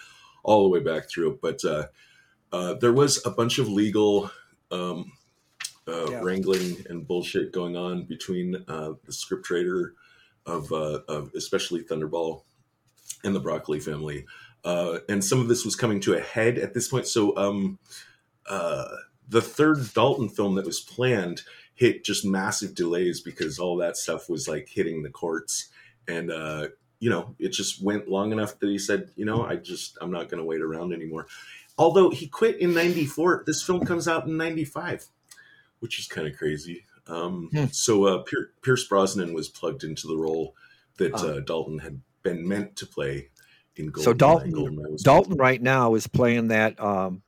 all 0.44 0.64
the 0.64 0.70
way 0.70 0.82
back 0.82 1.10
through 1.10 1.32
it, 1.32 1.42
but 1.42 1.64
uh 1.66 1.88
uh 2.52 2.76
there 2.76 2.94
was 2.94 3.26
a 3.26 3.32
bunch 3.32 3.58
of 3.58 3.68
legal 3.68 4.30
um 4.72 5.12
uh 5.88 6.12
Yeah. 6.12 6.22
wrangling 6.22 6.86
and 6.90 7.08
bullshit 7.08 7.52
going 7.52 7.76
on 7.76 8.04
between 8.04 8.56
uh 8.68 8.94
the 9.06 9.12
scriptwriter 9.12 9.92
of 10.46 10.72
uh 10.72 11.00
of 11.08 11.32
especially 11.36 11.84
Thunderball 11.84 12.44
and 13.26 13.36
the 13.36 13.40
Broccoli 13.42 13.80
family. 13.82 14.26
Uh 14.64 15.00
and 15.10 15.24
some 15.24 15.40
of 15.42 15.48
this 15.50 15.66
was 15.66 15.76
coming 15.76 16.00
to 16.02 16.14
a 16.14 16.22
head 16.22 16.58
at 16.58 16.74
this 16.74 16.88
point. 16.88 17.08
So 17.08 17.36
um 17.38 17.80
uh 18.50 18.86
the 19.28 19.42
third 19.42 19.94
Dalton 19.94 20.30
film 20.30 20.56
that 20.56 20.66
was 20.66 20.80
planned 20.80 21.42
hit 21.74 22.04
just 22.06 22.24
massive 22.26 22.74
delays 22.76 23.20
because 23.22 23.60
all 23.60 23.76
that 23.78 23.98
stuff 23.98 24.30
was 24.30 24.48
like 24.48 24.70
hitting 24.70 25.04
the 25.04 25.10
courts 25.10 25.70
and 26.08 26.32
uh 26.32 26.68
you 27.00 27.10
know 27.10 27.36
it 27.40 27.50
just 27.50 27.84
went 27.84 28.08
long 28.08 28.32
enough 28.32 28.58
that 28.60 28.70
he 28.70 28.78
said 28.80 29.10
you 29.18 29.26
know 29.26 29.44
i 29.46 29.56
just 29.58 29.98
i'm 30.00 30.12
not 30.12 30.30
going 30.30 30.38
to 30.40 30.46
wait 30.46 30.62
around 30.62 30.94
anymore 30.94 31.28
although 31.78 32.10
he 32.12 32.28
quit 32.28 32.58
in 32.62 32.74
94 32.74 33.44
this 33.46 33.62
film 33.62 33.86
comes 33.86 34.08
out 34.08 34.26
in 34.26 34.38
95 34.38 35.08
which 35.80 36.00
is 36.00 36.08
kind 36.08 36.28
of 36.28 36.38
crazy 36.38 36.86
um 37.08 37.50
Hmm. 37.52 37.66
so 37.72 38.06
uh 38.06 38.20
Pier- 38.20 38.52
pierce 38.62 38.88
brosnan 38.88 39.34
was 39.34 39.50
plugged 39.50 39.84
into 39.84 40.08
the 40.08 40.16
role 40.16 40.56
that 40.98 41.14
Ah. 41.16 41.26
uh, 41.26 41.40
dalton 41.42 41.80
had 41.80 42.00
been 42.26 42.46
meant 42.46 42.76
to 42.76 42.86
play 42.86 43.30
in 43.78 43.94
So 43.96 44.12
Dalton- 44.12 44.52
Goldeneye 44.52 44.92
was- 44.92 45.04
Dalton 45.04 45.38
right 45.38 45.62
now 45.62 45.96
is 45.96 46.08
playing 46.08 46.50
that 46.50 46.78
um, 46.82 47.22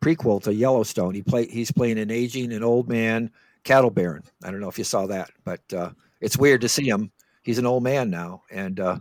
prequel 0.00 0.40
to 0.44 0.54
Yellowstone. 0.54 1.14
He 1.14 1.22
play 1.22 1.46
he's 1.48 1.72
playing 1.72 1.98
an 1.98 2.10
aging, 2.12 2.52
an 2.52 2.62
old 2.62 2.88
man 2.88 3.30
cattle 3.64 3.90
baron. 3.90 4.22
I 4.44 4.50
don't 4.52 4.60
know 4.60 4.68
if 4.68 4.78
you 4.78 4.84
saw 4.84 5.06
that, 5.06 5.30
but 5.44 5.60
uh, 5.72 5.90
it's 6.20 6.36
weird 6.36 6.60
to 6.60 6.68
see 6.68 6.88
him. 6.88 7.10
He's 7.42 7.58
an 7.58 7.66
old 7.66 7.82
man 7.82 8.10
now, 8.10 8.42
and 8.50 8.78
uh, 8.80 8.98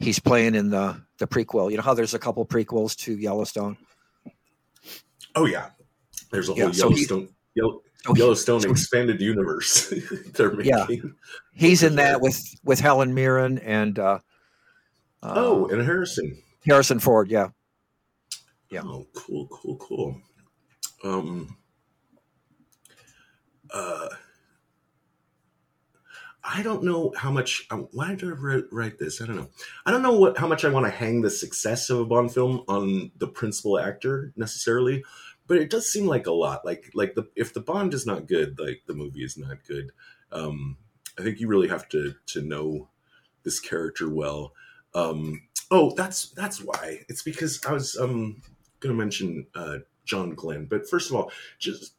he's 0.00 0.18
playing 0.18 0.54
in 0.54 0.68
the 0.70 1.00
the 1.18 1.26
prequel. 1.26 1.70
You 1.70 1.76
know 1.76 1.82
how 1.82 1.94
there's 1.94 2.14
a 2.14 2.18
couple 2.18 2.44
prequels 2.44 2.96
to 2.98 3.16
Yellowstone. 3.16 3.76
Oh 5.34 5.46
yeah, 5.46 5.70
there's 6.32 6.48
a 6.48 6.52
whole 6.54 6.58
Yeah, 6.64 6.70
so 6.72 6.88
he- 6.90 6.94
Yellowstone 6.96 7.28
Yellow, 7.54 7.82
So 8.06 8.14
Yellowstone 8.16 8.60
so- 8.62 8.70
expanded 8.70 9.20
universe 9.20 9.92
they're 10.34 10.52
making. 10.52 10.72
Yeah. 10.72 10.86
he's 11.52 11.82
in 11.82 11.96
that 11.96 12.20
with 12.20 12.40
with 12.64 12.80
Helen 12.80 13.12
Mirren 13.14 13.58
and 13.58 13.98
uh, 13.98 14.18
Oh, 15.22 15.66
and 15.68 15.82
Harrison. 15.82 16.42
Harrison 16.66 16.98
Ford. 16.98 17.30
Yeah, 17.30 17.48
Yeah. 18.70 18.82
Oh, 18.84 19.06
cool, 19.14 19.48
cool, 19.48 19.76
cool. 19.76 20.20
Um, 21.04 21.56
uh, 23.72 24.08
I 26.42 26.62
don't 26.62 26.84
know 26.84 27.12
how 27.16 27.30
much. 27.30 27.66
Um, 27.70 27.88
why 27.92 28.14
did 28.14 28.28
I 28.28 28.32
write, 28.32 28.64
write 28.72 28.98
this? 28.98 29.20
I 29.20 29.26
don't 29.26 29.36
know. 29.36 29.48
I 29.84 29.90
don't 29.90 30.02
know 30.02 30.18
what 30.18 30.38
how 30.38 30.46
much 30.46 30.64
I 30.64 30.70
want 30.70 30.86
to 30.86 30.90
hang 30.90 31.20
the 31.20 31.30
success 31.30 31.90
of 31.90 31.98
a 32.00 32.04
Bond 32.04 32.32
film 32.32 32.64
on 32.66 33.12
the 33.18 33.28
principal 33.28 33.78
actor 33.78 34.32
necessarily, 34.36 35.04
but 35.46 35.58
it 35.58 35.70
does 35.70 35.90
seem 35.90 36.06
like 36.06 36.26
a 36.26 36.32
lot. 36.32 36.64
Like 36.64 36.90
like 36.94 37.14
the 37.14 37.28
if 37.36 37.52
the 37.52 37.60
Bond 37.60 37.92
is 37.92 38.06
not 38.06 38.26
good, 38.26 38.58
like 38.58 38.82
the 38.86 38.94
movie 38.94 39.22
is 39.22 39.36
not 39.36 39.64
good. 39.66 39.90
Um, 40.32 40.78
I 41.18 41.22
think 41.22 41.40
you 41.40 41.48
really 41.48 41.68
have 41.68 41.88
to 41.90 42.14
to 42.28 42.40
know 42.40 42.88
this 43.42 43.60
character 43.60 44.08
well. 44.08 44.52
Um, 44.94 45.42
oh, 45.70 45.94
that's 45.96 46.30
that's 46.30 46.62
why. 46.62 47.00
It's 47.08 47.22
because 47.22 47.60
I 47.66 47.72
was 47.72 47.96
um 47.96 48.42
going 48.80 48.94
to 48.94 48.98
mention 48.98 49.46
uh, 49.54 49.78
John 50.04 50.34
Glenn, 50.34 50.66
but 50.66 50.88
first 50.88 51.10
of 51.10 51.16
all, 51.16 51.30
just 51.58 51.94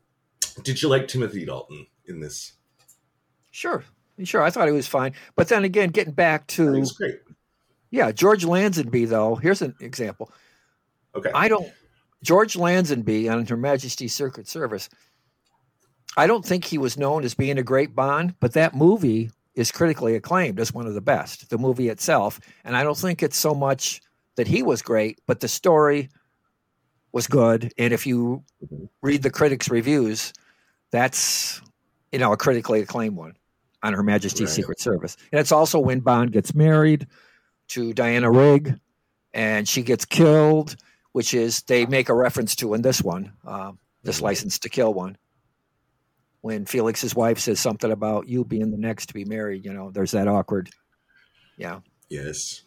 did 0.63 0.81
you 0.81 0.89
like 0.89 1.07
Timothy 1.07 1.45
Dalton 1.45 1.87
in 2.05 2.19
this? 2.19 2.53
sure, 3.51 3.83
sure. 4.23 4.41
I 4.41 4.49
thought 4.49 4.67
he 4.67 4.73
was 4.73 4.87
fine, 4.87 5.13
but 5.35 5.47
then 5.47 5.63
again, 5.63 5.89
getting 5.89 6.13
back 6.13 6.47
to 6.47 6.75
it's 6.75 6.91
great. 6.93 7.19
yeah, 7.89 8.11
George 8.11 8.45
Lazenby 8.45 9.07
though. 9.07 9.35
Here's 9.35 9.61
an 9.61 9.75
example. 9.79 10.31
Okay, 11.15 11.31
I 11.33 11.47
don't 11.47 11.71
George 12.23 12.55
Lazenby 12.55 13.31
on 13.31 13.45
Her 13.45 13.57
Majesty's 13.57 14.13
Secret 14.13 14.47
Service. 14.47 14.89
I 16.17 16.27
don't 16.27 16.45
think 16.45 16.65
he 16.65 16.77
was 16.77 16.97
known 16.97 17.23
as 17.23 17.33
being 17.33 17.57
a 17.57 17.63
great 17.63 17.95
Bond, 17.95 18.35
but 18.39 18.53
that 18.53 18.75
movie 18.75 19.31
is 19.55 19.71
critically 19.71 20.15
acclaimed 20.15 20.59
as 20.59 20.73
one 20.73 20.87
of 20.87 20.93
the 20.93 21.01
best. 21.01 21.49
The 21.49 21.57
movie 21.57 21.89
itself, 21.89 22.39
and 22.63 22.75
I 22.75 22.83
don't 22.83 22.97
think 22.97 23.21
it's 23.21 23.37
so 23.37 23.53
much 23.53 24.01
that 24.35 24.47
he 24.47 24.63
was 24.63 24.81
great, 24.81 25.19
but 25.27 25.39
the 25.39 25.47
story 25.47 26.09
was 27.11 27.27
good. 27.27 27.73
And 27.77 27.93
if 27.93 28.07
you 28.07 28.43
read 29.01 29.23
the 29.23 29.29
critics' 29.29 29.69
reviews, 29.69 30.33
that's 30.91 31.61
you 32.11 32.19
know 32.19 32.31
a 32.31 32.37
critically 32.37 32.81
acclaimed 32.81 33.17
one 33.17 33.33
on 33.83 33.93
Her 33.93 34.03
Majesty's 34.03 34.49
Right. 34.49 34.55
Secret 34.55 34.79
Service. 34.79 35.17
And 35.31 35.39
it's 35.39 35.51
also 35.51 35.79
when 35.79 35.99
Bond 35.99 36.31
gets 36.31 36.53
married 36.53 37.07
to 37.69 37.93
Diana 37.93 38.29
Rigg, 38.29 38.79
and 39.33 39.67
she 39.67 39.81
gets 39.81 40.05
killed 40.05 40.75
which 41.13 41.33
is 41.33 41.61
they 41.63 41.85
make 41.85 42.09
a 42.09 42.13
reference 42.13 42.55
to 42.57 42.73
in 42.73 42.81
this 42.81 43.01
one, 43.01 43.31
um, 43.45 43.77
this 44.03 44.21
license 44.21 44.59
to 44.59 44.69
kill 44.69 44.93
one. 44.93 45.17
When 46.41 46.65
Felix's 46.65 47.15
wife 47.15 47.37
says 47.39 47.59
something 47.59 47.91
about 47.91 48.27
you 48.27 48.43
being 48.43 48.71
the 48.71 48.77
next 48.77 49.07
to 49.07 49.13
be 49.13 49.25
married, 49.25 49.63
you 49.63 49.73
know, 49.73 49.91
there's 49.91 50.11
that 50.11 50.27
awkward. 50.27 50.69
Yeah. 51.57 51.81
yes, 52.09 52.63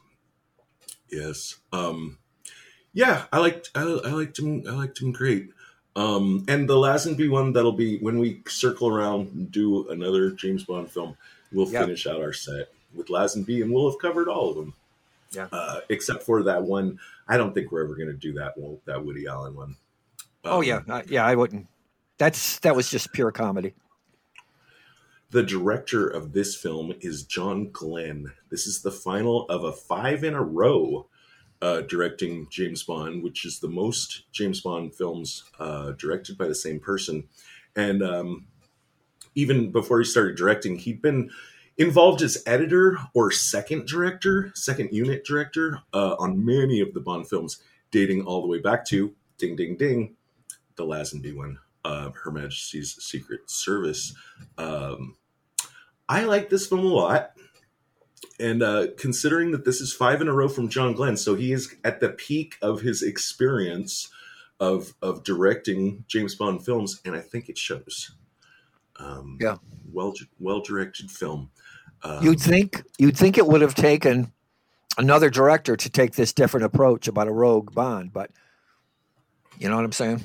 yes. 1.10 1.56
Um, 1.72 2.18
yeah, 2.92 3.24
I 3.32 3.38
liked 3.38 3.70
I, 3.74 3.80
I 3.82 4.10
liked 4.12 4.38
him. 4.38 4.62
I 4.68 4.72
liked 4.72 5.00
him 5.00 5.10
great. 5.12 5.50
Um, 5.96 6.44
and 6.48 6.68
the 6.68 6.74
Lazenby 6.74 7.28
one 7.30 7.52
that'll 7.52 7.72
be 7.72 7.98
when 7.98 8.18
we 8.18 8.42
circle 8.46 8.88
around 8.88 9.32
and 9.32 9.50
do 9.50 9.88
another 9.90 10.30
James 10.30 10.64
Bond 10.64 10.90
film. 10.90 11.16
We'll 11.52 11.68
Yeah. 11.68 11.80
finish 11.82 12.06
out 12.06 12.20
our 12.20 12.32
set 12.32 12.68
with 12.94 13.08
Lazenby, 13.08 13.62
and 13.62 13.72
we'll 13.72 13.90
have 13.90 14.00
covered 14.00 14.28
all 14.28 14.50
of 14.50 14.56
them. 14.56 14.74
Yeah. 15.32 15.48
uh, 15.50 15.80
except 15.88 16.22
for 16.22 16.44
that 16.44 16.62
one. 16.62 17.00
I 17.26 17.36
don't 17.36 17.52
think 17.52 17.72
we're 17.72 17.82
ever 17.82 17.96
going 17.96 18.06
to 18.06 18.12
do 18.14 18.34
that 18.34 18.56
one, 18.56 18.78
that 18.84 19.04
Woody 19.04 19.26
Allen 19.26 19.56
one. 19.56 19.74
oh 20.44 20.58
Um, 20.58 20.62
yeah, 20.64 20.80
uh, 20.88 21.02
yeah. 21.08 21.24
I 21.26 21.34
wouldn't. 21.34 21.66
That's 22.18 22.58
that 22.60 22.76
was 22.76 22.90
just 22.90 23.12
pure 23.12 23.32
comedy. 23.32 23.74
The 25.30 25.42
director 25.42 26.06
of 26.06 26.32
this 26.32 26.54
film 26.54 26.94
is 27.00 27.24
John 27.24 27.70
Glenn. 27.72 28.32
This 28.50 28.66
is 28.66 28.82
the 28.82 28.92
final 28.92 29.48
of 29.48 29.64
a 29.64 29.72
five 29.72 30.22
in 30.22 30.34
a 30.34 30.42
row 30.42 31.08
uh, 31.60 31.80
directing 31.80 32.46
James 32.50 32.82
Bond, 32.82 33.22
which 33.22 33.44
is 33.44 33.58
the 33.58 33.68
most 33.68 34.30
James 34.32 34.60
Bond 34.60 34.94
films 34.94 35.44
uh, 35.58 35.92
directed 35.92 36.38
by 36.38 36.46
the 36.46 36.54
same 36.54 36.78
person. 36.78 37.24
And 37.74 38.02
um, 38.02 38.46
even 39.34 39.72
before 39.72 39.98
he 39.98 40.04
started 40.04 40.36
directing, 40.36 40.78
he'd 40.78 41.02
been 41.02 41.30
involved 41.78 42.22
as 42.22 42.42
editor 42.46 42.98
or 43.14 43.30
second 43.30 43.86
director, 43.86 44.52
second 44.54 44.90
unit 44.92 45.24
director 45.24 45.80
uh, 45.92 46.14
on 46.18 46.44
many 46.44 46.80
of 46.80 46.94
the 46.94 47.00
Bond 47.00 47.28
films, 47.28 47.62
dating 47.90 48.22
all 48.22 48.42
the 48.42 48.48
way 48.48 48.60
back 48.60 48.84
to 48.86 49.14
Ding 49.38 49.56
Ding 49.56 49.76
Ding, 49.76 50.16
the 50.76 50.84
Lazenby 50.84 51.34
one, 51.34 51.58
uh, 51.84 52.10
Her 52.10 52.30
Majesty's 52.30 52.96
Secret 53.02 53.50
Service. 53.50 54.14
Um, 54.58 55.16
I 56.08 56.24
like 56.24 56.50
this 56.50 56.66
film 56.66 56.80
a 56.84 56.88
lot. 56.88 57.30
and 58.40 58.62
uh, 58.62 58.86
considering 58.98 59.50
that 59.52 59.64
this 59.64 59.80
is 59.80 59.92
five 59.92 60.20
in 60.20 60.28
a 60.28 60.32
row 60.32 60.48
from 60.48 60.68
John 60.68 60.92
Glenn, 60.94 61.16
so 61.16 61.34
he 61.34 61.52
is 61.52 61.74
at 61.84 62.00
the 62.00 62.08
peak 62.10 62.56
of 62.62 62.80
his 62.80 63.02
experience 63.02 64.08
of 64.60 64.94
of 65.02 65.24
directing 65.24 66.04
James 66.08 66.34
Bond 66.34 66.64
films, 66.64 67.00
and 67.04 67.14
I 67.16 67.20
think 67.20 67.48
it 67.48 67.58
shows. 67.58 68.12
Um, 68.96 69.38
Yeah. 69.40 69.56
well 69.92 70.14
well 70.38 70.60
directed 70.60 71.10
film. 71.10 71.50
Um, 72.02 72.22
You'd 72.24 72.40
think 72.40 72.82
you'd 72.98 73.16
think 73.16 73.36
it 73.38 73.46
would 73.46 73.60
have 73.62 73.74
taken 73.74 74.32
another 74.96 75.28
director 75.30 75.76
to 75.76 75.90
take 75.90 76.14
this 76.14 76.32
different 76.32 76.64
approach 76.66 77.08
about 77.08 77.26
a 77.28 77.32
rogue 77.32 77.74
Bond, 77.74 78.12
but 78.12 78.30
you 79.58 79.68
know 79.68 79.76
what 79.76 79.84
I'm 79.84 79.92
saying. 79.92 80.22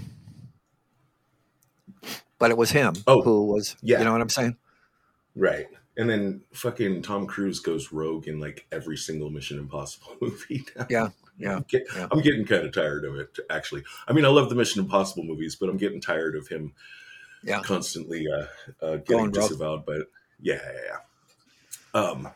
But 2.40 2.52
it 2.52 2.58
was 2.58 2.72
him 2.72 2.94
Oh, 3.06 3.22
who 3.22 3.46
was, 3.46 3.76
yeah. 3.82 4.00
you 4.00 4.06
know 4.06 4.14
what 4.14 4.22
I'm 4.22 4.30
saying. 4.30 4.56
right, 5.36 5.68
and 5.98 6.10
then 6.10 6.42
fucking 6.54 7.02
Tom 7.02 7.28
Cruise 7.28 7.60
goes 7.60 7.92
rogue 7.92 8.28
in 8.28 8.40
like 8.40 8.66
every 8.72 8.96
single 8.98 9.30
Mission 9.30 9.60
Impossible 9.60 10.16
movie. 10.22 10.64
now. 10.78 10.88
Yeah, 10.90 11.10
yeah, 11.38 11.56
I'm, 11.58 11.66
get- 11.68 11.84
yeah. 11.96 12.08
I'm 12.12 12.22
getting 12.22 12.46
kind 12.46 12.66
of 12.66 12.74
tired 12.74 13.04
of 13.06 13.16
it. 13.16 13.38
Actually, 13.50 13.84
I 14.08 14.14
mean, 14.14 14.24
I 14.26 14.30
love 14.30 14.50
the 14.50 14.56
Mission 14.56 14.82
Impossible 14.82 15.24
movies, 15.26 15.56
but 15.56 15.70
I'm 15.70 15.78
getting 15.78 16.00
tired 16.02 16.36
of 16.38 16.48
him 16.48 16.74
Yeah. 17.44 17.62
constantly 17.62 18.26
uh, 18.28 18.46
uh, 18.82 18.98
Going 18.98 19.02
getting 19.04 19.24
rogue. 19.26 19.34
disavowed. 19.34 19.86
But 19.86 20.08
yeah, 20.42 20.62
yeah, 20.64 20.82
yeah. 21.94 22.02
Um, 22.02 22.30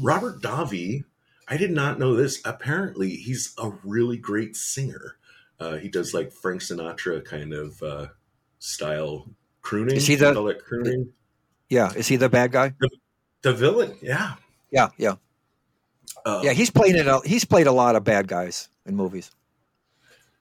Robert 0.00 0.40
Davi, 0.40 1.04
I 1.46 1.56
did 1.56 1.70
not 1.70 1.98
know 1.98 2.14
this. 2.14 2.40
Apparently, 2.44 3.10
he's 3.10 3.54
a 3.58 3.70
really 3.84 4.16
great 4.16 4.56
singer. 4.56 5.16
Uh, 5.60 5.76
he 5.76 5.88
does 5.88 6.14
like 6.14 6.32
Frank 6.32 6.60
Sinatra 6.62 7.24
kind 7.24 7.52
of 7.52 7.82
uh, 7.82 8.06
style 8.68 9.28
crooning. 9.62 9.96
Is 9.96 10.06
he 10.06 10.14
the- 10.14 10.32
crooning? 10.64 11.12
Yeah, 11.68 11.92
is 11.94 12.06
he 12.08 12.16
the 12.16 12.28
bad 12.28 12.52
guy? 12.52 12.74
The 13.42 13.52
villain, 13.52 13.96
yeah, 14.02 14.34
Yeah, 14.70 14.88
yeah, 14.96 15.14
Um, 16.24 16.42
yeah. 16.42 16.52
He's 16.52 16.70
played 16.70 16.96
it. 16.96 17.06
He's 17.26 17.44
played 17.44 17.66
a 17.66 17.72
lot 17.72 17.94
of 17.94 18.04
bad 18.04 18.26
guys 18.26 18.68
in 18.86 18.96
movies. 18.96 19.30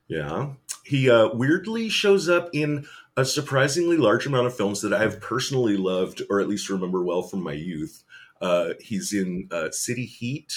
Yeah. 0.08 0.54
He 0.86 1.10
uh, 1.10 1.30
weirdly 1.34 1.90
shows 1.90 2.30
up 2.30 2.50
in 2.54 2.86
a 3.18 3.26
surprisingly 3.26 3.98
large 3.98 4.26
amount 4.26 4.48
of 4.48 4.56
films 4.56 4.82
that 4.82 4.94
I've 4.94 5.20
personally 5.20 5.76
loved, 5.76 6.22
or 6.30 6.40
at 6.40 6.48
least 6.48 6.70
remember 6.70 7.04
well 7.04 7.24
from 7.24 7.42
my 7.44 7.54
youth. 7.54 8.04
Uh, 8.42 8.74
he's 8.80 9.14
in 9.14 9.50
uh, 9.52 9.70
City 9.72 10.06
Heat 10.06 10.54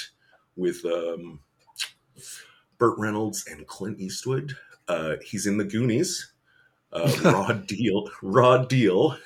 with 0.57 0.85
um, 0.85 1.41
Burt 2.79 2.97
Reynolds 2.99 3.45
and 3.51 3.67
Clint 3.67 3.99
Eastwood. 3.99 4.57
Uh, 4.89 5.17
he's 5.25 5.47
in 5.47 5.59
The 5.59 5.65
Goonies. 5.65 6.33
Uh, 6.93 7.13
raw 7.25 7.53
Deal. 7.67 8.11
Raw 8.23 8.59
Deal. 8.59 9.17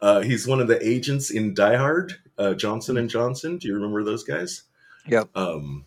Uh, 0.00 0.20
he's 0.20 0.46
one 0.46 0.60
of 0.60 0.68
the 0.68 0.86
agents 0.86 1.30
in 1.30 1.54
Die 1.54 1.76
Hard, 1.76 2.14
uh, 2.38 2.54
Johnson 2.54 2.96
and 2.96 3.10
Johnson. 3.10 3.58
Do 3.58 3.68
you 3.68 3.74
remember 3.74 4.04
those 4.04 4.22
guys? 4.22 4.62
Yep. 5.06 5.30
Um, 5.34 5.86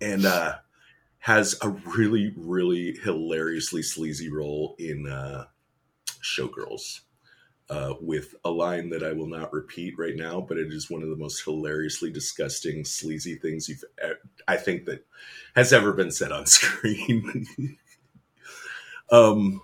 and 0.00 0.26
uh, 0.26 0.56
has 1.18 1.56
a 1.62 1.68
really, 1.68 2.34
really 2.36 2.98
hilariously 3.02 3.82
sleazy 3.82 4.30
role 4.30 4.74
in 4.78 5.06
uh, 5.06 5.44
Showgirls 6.22 7.00
uh, 7.70 7.94
with 8.00 8.34
a 8.44 8.50
line 8.50 8.90
that 8.90 9.02
I 9.02 9.12
will 9.12 9.26
not 9.26 9.52
repeat 9.52 9.94
right 9.96 10.16
now, 10.16 10.40
but 10.40 10.58
it 10.58 10.72
is 10.72 10.90
one 10.90 11.02
of 11.02 11.08
the 11.08 11.16
most 11.16 11.42
hilariously 11.44 12.10
disgusting, 12.10 12.84
sleazy 12.84 13.36
things 13.36 13.68
you've, 13.68 13.84
I 14.46 14.56
think, 14.56 14.84
that 14.86 15.06
has 15.54 15.72
ever 15.72 15.92
been 15.92 16.10
said 16.10 16.32
on 16.32 16.46
screen. 16.46 17.46
um, 19.10 19.62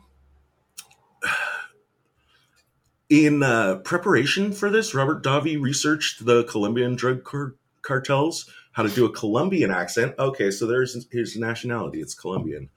in 3.10 3.42
uh, 3.42 3.76
preparation 3.78 4.52
for 4.52 4.70
this, 4.70 4.94
Robert 4.94 5.22
Davi 5.22 5.60
researched 5.60 6.24
the 6.24 6.44
Colombian 6.44 6.94
drug 6.94 7.24
car- 7.24 7.56
cartels, 7.82 8.48
how 8.72 8.84
to 8.84 8.88
do 8.88 9.04
a 9.04 9.12
Colombian 9.12 9.72
accent. 9.72 10.14
Okay, 10.18 10.50
so 10.50 10.66
there's 10.66 11.06
his 11.10 11.36
nationality; 11.36 12.00
it's 12.00 12.14
Colombian, 12.14 12.70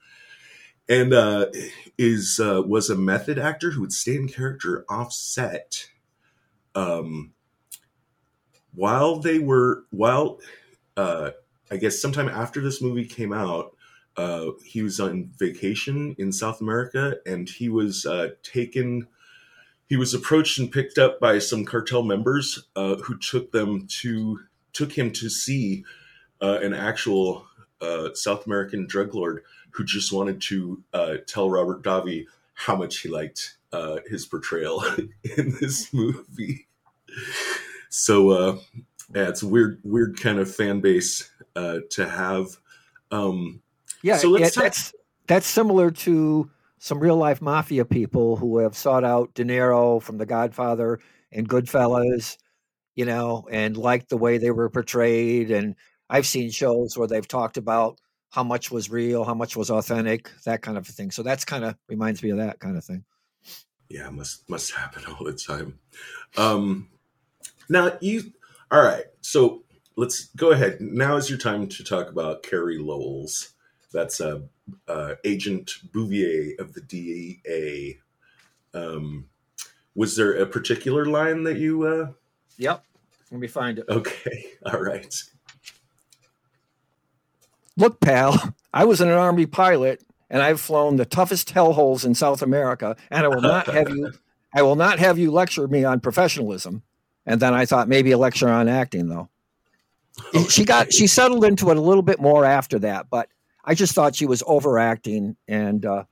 and 0.88 1.14
uh, 1.14 1.46
is 1.96 2.40
uh, 2.40 2.62
was 2.66 2.90
a 2.90 2.96
method 2.96 3.38
actor 3.38 3.70
who 3.70 3.80
would 3.80 3.92
stay 3.92 4.16
in 4.16 4.28
character 4.28 4.84
offset. 4.88 5.88
Um, 6.74 7.32
while 8.74 9.20
they 9.20 9.38
were 9.38 9.84
while 9.90 10.40
uh, 10.96 11.30
I 11.70 11.76
guess 11.76 12.02
sometime 12.02 12.28
after 12.28 12.60
this 12.60 12.82
movie 12.82 13.06
came 13.06 13.32
out, 13.32 13.76
uh, 14.16 14.46
he 14.64 14.82
was 14.82 14.98
on 14.98 15.30
vacation 15.38 16.16
in 16.18 16.32
South 16.32 16.60
America, 16.60 17.18
and 17.24 17.48
he 17.48 17.68
was 17.68 18.04
uh, 18.04 18.30
taken 18.42 19.06
he 19.88 19.96
was 19.96 20.14
approached 20.14 20.58
and 20.58 20.72
picked 20.72 20.98
up 20.98 21.20
by 21.20 21.38
some 21.38 21.64
cartel 21.64 22.02
members 22.02 22.66
uh, 22.76 22.96
who 22.96 23.16
took 23.18 23.52
them 23.52 23.86
to 24.00 24.40
took 24.72 24.92
him 24.92 25.12
to 25.12 25.28
see 25.28 25.84
uh, 26.42 26.58
an 26.62 26.74
actual 26.74 27.46
uh, 27.80 28.08
South 28.14 28.46
American 28.46 28.86
drug 28.86 29.14
lord 29.14 29.42
who 29.70 29.84
just 29.84 30.12
wanted 30.12 30.40
to 30.40 30.82
uh, 30.92 31.16
tell 31.26 31.50
Robert 31.50 31.82
Davi 31.82 32.26
how 32.54 32.76
much 32.76 32.98
he 32.98 33.08
liked 33.08 33.56
uh, 33.72 33.98
his 34.08 34.24
portrayal 34.26 34.82
in 35.36 35.56
this 35.60 35.92
movie. 35.92 36.66
So 37.90 38.30
uh, 38.30 38.58
yeah, 39.14 39.28
it's 39.28 39.42
a 39.42 39.46
weird, 39.46 39.80
weird 39.84 40.20
kind 40.20 40.38
of 40.38 40.52
fan 40.52 40.80
base 40.80 41.30
uh, 41.56 41.80
to 41.90 42.08
have. 42.08 42.46
Um, 43.10 43.60
Yeah, 44.02 44.16
So 44.16 44.28
let's 44.30 44.42
yeah, 44.42 44.48
talk- 44.50 44.62
that's 44.74 44.92
that's 45.26 45.46
similar 45.46 45.90
to 45.90 46.50
some 46.84 47.00
real 47.00 47.16
life 47.16 47.40
mafia 47.40 47.82
people 47.82 48.36
who 48.36 48.58
have 48.58 48.76
sought 48.76 49.04
out 49.04 49.32
De 49.32 49.42
Niro 49.42 50.02
from 50.02 50.18
The 50.18 50.26
Godfather 50.26 51.00
and 51.32 51.48
Goodfellas, 51.48 52.36
you 52.94 53.06
know, 53.06 53.48
and 53.50 53.74
liked 53.74 54.10
the 54.10 54.18
way 54.18 54.36
they 54.36 54.50
were 54.50 54.68
portrayed. 54.68 55.50
And 55.50 55.76
I've 56.10 56.26
seen 56.26 56.50
shows 56.50 56.94
where 56.94 57.08
they've 57.08 57.26
talked 57.26 57.56
about 57.56 57.98
how 58.28 58.44
much 58.44 58.70
was 58.70 58.90
real, 58.90 59.24
how 59.24 59.32
much 59.32 59.56
was 59.56 59.70
authentic, 59.70 60.30
that 60.44 60.60
kind 60.60 60.76
of 60.76 60.86
thing. 60.86 61.10
So 61.10 61.22
that's 61.22 61.46
kind 61.46 61.64
of 61.64 61.74
reminds 61.88 62.22
me 62.22 62.28
of 62.28 62.36
that 62.36 62.60
kind 62.60 62.76
of 62.76 62.84
thing. 62.84 63.02
yeah 63.88 64.10
must 64.10 64.46
must 64.50 64.72
happen 64.72 65.04
all 65.06 65.24
the 65.24 65.32
time 65.32 65.78
um 66.36 66.90
now 67.70 67.96
you 68.02 68.30
all 68.70 68.82
right 68.82 69.06
so 69.22 69.64
let's 69.96 70.26
go 70.36 70.50
ahead 70.50 70.82
now 70.82 71.16
is 71.16 71.30
your 71.30 71.38
time 71.38 71.66
to 71.66 71.82
talk 71.82 72.10
about 72.10 72.42
Carey 72.42 72.76
Lowell's 72.76 73.54
that's 73.90 74.20
uh, 74.20 74.40
uh 74.88 75.14
agent 75.24 75.72
bouvier 75.92 76.54
of 76.58 76.72
the 76.72 76.80
dea 76.80 77.98
um 78.72 79.26
was 79.94 80.16
there 80.16 80.34
a 80.34 80.46
particular 80.46 81.04
line 81.06 81.42
that 81.44 81.58
you 81.58 81.82
uh 81.84 82.08
Yep. 82.56 82.84
Let 83.30 83.40
me 83.40 83.48
find 83.48 83.78
it. 83.78 83.86
okay 83.88 84.46
all 84.66 84.80
right 84.80 85.14
Look, 87.76 88.00
pal, 88.00 88.54
I 88.72 88.84
was 88.84 89.00
an 89.00 89.08
army 89.08 89.46
pilot 89.46 90.04
and 90.30 90.42
I've 90.42 90.60
flown 90.60 90.96
the 90.96 91.04
toughest 91.04 91.52
hellholes 91.52 92.04
in 92.04 92.14
South 92.14 92.40
America, 92.42 92.96
and 93.10 93.24
I 93.24 93.28
will 93.28 93.40
not 93.40 93.66
have 93.66 93.88
you 93.90 94.12
I 94.54 94.62
will 94.62 94.76
not 94.76 95.00
have 95.00 95.18
you 95.18 95.32
lecture 95.32 95.66
me 95.66 95.84
on 95.84 95.98
professionalism. 96.00 96.82
And 97.26 97.40
then 97.40 97.54
I 97.54 97.66
thought 97.66 97.88
maybe 97.88 98.12
a 98.12 98.18
lecture 98.18 98.48
on 98.48 98.68
acting 98.68 99.08
though. 99.08 99.28
She 100.48 100.64
got 100.64 100.92
she 100.92 101.08
settled 101.08 101.44
into 101.44 101.70
it 101.70 101.76
a 101.76 101.80
little 101.80 102.02
bit 102.02 102.20
more 102.20 102.44
after 102.44 102.78
that, 102.80 103.10
but 103.10 103.28
I 103.64 103.74
just 103.74 103.94
thought 103.94 104.14
she 104.16 104.26
was 104.26 104.42
overacting 104.46 105.36
and 105.48 105.84
uh, 105.86 106.04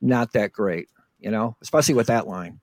not 0.00 0.32
that 0.32 0.52
great, 0.52 0.88
you 1.18 1.30
know, 1.30 1.56
especially 1.62 1.94
with 1.94 2.06
that 2.08 2.26
line. 2.26 2.60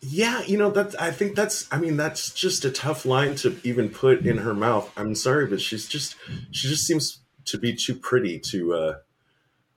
Yeah, 0.00 0.42
you 0.44 0.58
know 0.58 0.70
that 0.70 1.00
I 1.00 1.10
think 1.10 1.34
that's 1.34 1.66
I 1.72 1.78
mean 1.78 1.96
that's 1.96 2.30
just 2.32 2.64
a 2.66 2.70
tough 2.70 3.06
line 3.06 3.36
to 3.36 3.56
even 3.64 3.88
put 3.88 4.26
in 4.26 4.36
her 4.38 4.52
mouth. 4.52 4.92
I'm 4.98 5.14
sorry, 5.14 5.46
but 5.46 5.60
she's 5.62 5.88
just 5.88 6.14
she 6.50 6.68
just 6.68 6.86
seems 6.86 7.20
to 7.46 7.58
be 7.58 7.74
too 7.74 7.94
pretty 7.94 8.38
to 8.40 8.74
uh 8.74 8.94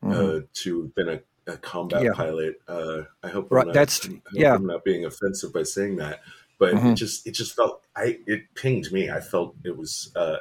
uh 0.03 0.39
to 0.53 0.81
have 0.83 0.95
been 0.95 1.09
a, 1.09 1.19
a 1.51 1.57
combat 1.57 1.99
Mm-hmm. 2.01 2.05
Yeah. 2.07 2.13
pilot. 2.13 2.61
Uh 2.67 3.01
I 3.23 3.29
hope 3.29 3.47
Right, 3.49 3.61
I'm 3.61 3.67
not, 3.67 3.73
that's- 3.73 4.05
I 4.05 4.09
hope 4.11 4.21
yeah. 4.33 4.53
I'm 4.55 4.65
not 4.67 4.83
being 4.83 5.05
offensive 5.05 5.53
by 5.53 5.63
saying 5.63 5.95
that. 5.97 6.21
But 6.59 6.73
Mhm. 6.73 6.91
it 6.91 6.95
just 6.95 7.25
it 7.25 7.31
just 7.31 7.55
felt 7.55 7.83
I 7.95 8.19
it 8.27 8.53
pinged 8.53 8.91
me. 8.91 9.09
I 9.09 9.21
felt 9.21 9.55
it 9.63 9.77
was 9.77 10.11
uh 10.15 10.37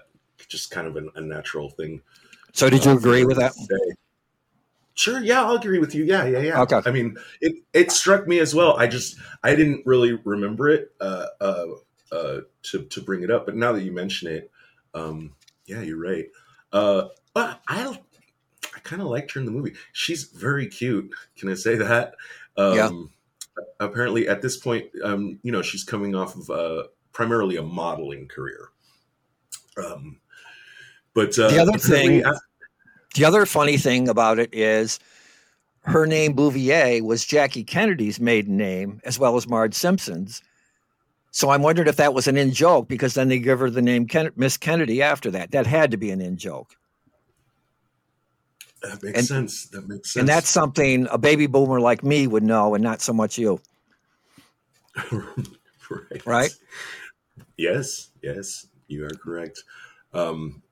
just 0.48 0.70
kind 0.72 0.88
of 0.88 0.96
an 0.96 1.11
unnatural 1.14 1.70
thing. 1.70 2.02
So 2.57 2.71
did 2.71 2.87
you 2.87 2.92
agree 2.92 3.25
with 3.25 3.37
that? 3.37 3.53
Sure, 4.95 5.21
yeah, 5.21 5.42
I'll 5.45 5.57
agree 5.57 5.79
with 5.79 5.95
you. 5.95 6.05
Yeah, 6.05 6.25
yeah, 6.25 6.38
yeah. 6.38 6.62
Okay. 6.62 6.81
I 6.87 6.90
mean, 6.90 7.19
it 7.42 7.57
it 7.75 7.92
struck 7.92 8.27
me 8.27 8.38
as 8.38 8.55
well. 8.55 8.79
I 8.79 8.87
just 8.87 9.19
I 9.42 9.55
didn't 9.55 9.85
really 9.85 10.19
remember 10.25 10.71
it 10.71 10.92
uh, 10.99 11.27
uh, 11.38 11.66
uh, 12.11 12.40
to 12.62 12.85
to 12.85 13.01
bring 13.03 13.23
it 13.23 13.31
up, 13.31 13.45
but 13.45 13.57
now 13.57 13.73
that 13.73 13.83
you 13.83 13.92
mention 13.92 14.29
it, 14.29 14.51
um, 14.95 15.35
yeah, 15.66 15.83
you're 15.83 16.01
right. 16.01 16.25
Uh, 16.73 17.09
but 17.35 17.61
I 17.69 18.01
I 18.75 18.79
kind 18.85 19.03
of 19.03 19.09
liked 19.09 19.33
her 19.33 19.40
in 19.40 19.45
the 19.45 19.53
movie. 19.53 19.75
She's 19.92 20.25
very 20.25 20.66
cute. 20.66 21.11
Can 21.37 21.51
I 21.51 21.55
say 21.55 21.77
that? 21.77 22.14
Um, 22.57 22.75
Yeah. 22.75 22.90
Apparently, 23.81 24.29
at 24.29 24.42
this 24.42 24.57
point, 24.57 24.87
um, 25.03 25.38
you 25.42 25.51
know, 25.53 25.62
she's 25.62 25.85
coming 25.85 26.14
off 26.14 26.37
of 26.37 26.51
uh, 26.51 26.85
primarily 27.12 27.57
a 27.57 27.62
modeling 27.62 28.29
career. 28.29 28.69
Um, 29.83 30.21
but 31.16 31.37
uh, 31.37 31.48
The 31.50 31.59
other 31.59 31.79
thing- 31.79 32.22
The 33.16 33.24
other 33.24 33.44
funny 33.46 33.79
thing 33.79 34.09
about 34.09 34.38
it 34.38 34.50
is 34.55 35.00
her 35.83 36.07
name 36.07 36.35
Bouvier 36.35 37.02
was 37.02 37.24
Jackie 37.24 37.64
Kennedy's 37.64 38.20
maiden 38.20 38.57
name 38.57 39.00
as 39.05 39.18
well 39.18 39.37
as 39.37 39.48
Marge 39.48 39.74
Simpson's. 39.74 40.42
So 41.31 41.50
I'm 41.50 41.62
wondering 41.62 41.88
if 41.88 41.96
that 41.96 42.12
was 42.14 42.26
an 42.29 42.37
in 42.37 42.52
joke 42.52 42.88
because 42.88 43.14
then 43.14 43.29
they 43.29 43.38
give 43.38 43.59
her 43.61 43.70
the 43.70 43.83
name 43.83 44.07
Ken- 44.07 44.33
Miss 44.37 44.57
Kennedy 44.57 45.02
after 45.02 45.31
that. 45.33 45.50
That 45.52 45.66
had 45.66 45.90
to 45.92 45.96
be 45.96 46.11
an 46.11 46.20
in 46.20 46.37
joke. 46.37 46.76
That 48.83 49.02
makes 49.02 49.18
And- 49.18 49.26
sense. 49.26 49.66
That 49.68 49.88
makes 49.88 50.12
sense. 50.12 50.20
And 50.20 50.29
that's 50.29 50.48
something 50.48 51.07
a 51.11 51.18
baby 51.18 51.46
boomer 51.46 51.81
like 51.81 52.02
me 52.05 52.26
would 52.26 52.42
know 52.42 52.74
and 52.74 52.83
not 52.85 53.00
so 53.00 53.12
much 53.12 53.38
you. 53.38 53.61
right. 55.11 56.26
Right? 56.26 56.50
Yes, 57.57 58.11
yes, 58.22 58.66
you 58.88 59.05
are 59.05 59.11
correct. 59.11 59.62
Um, 60.12 60.62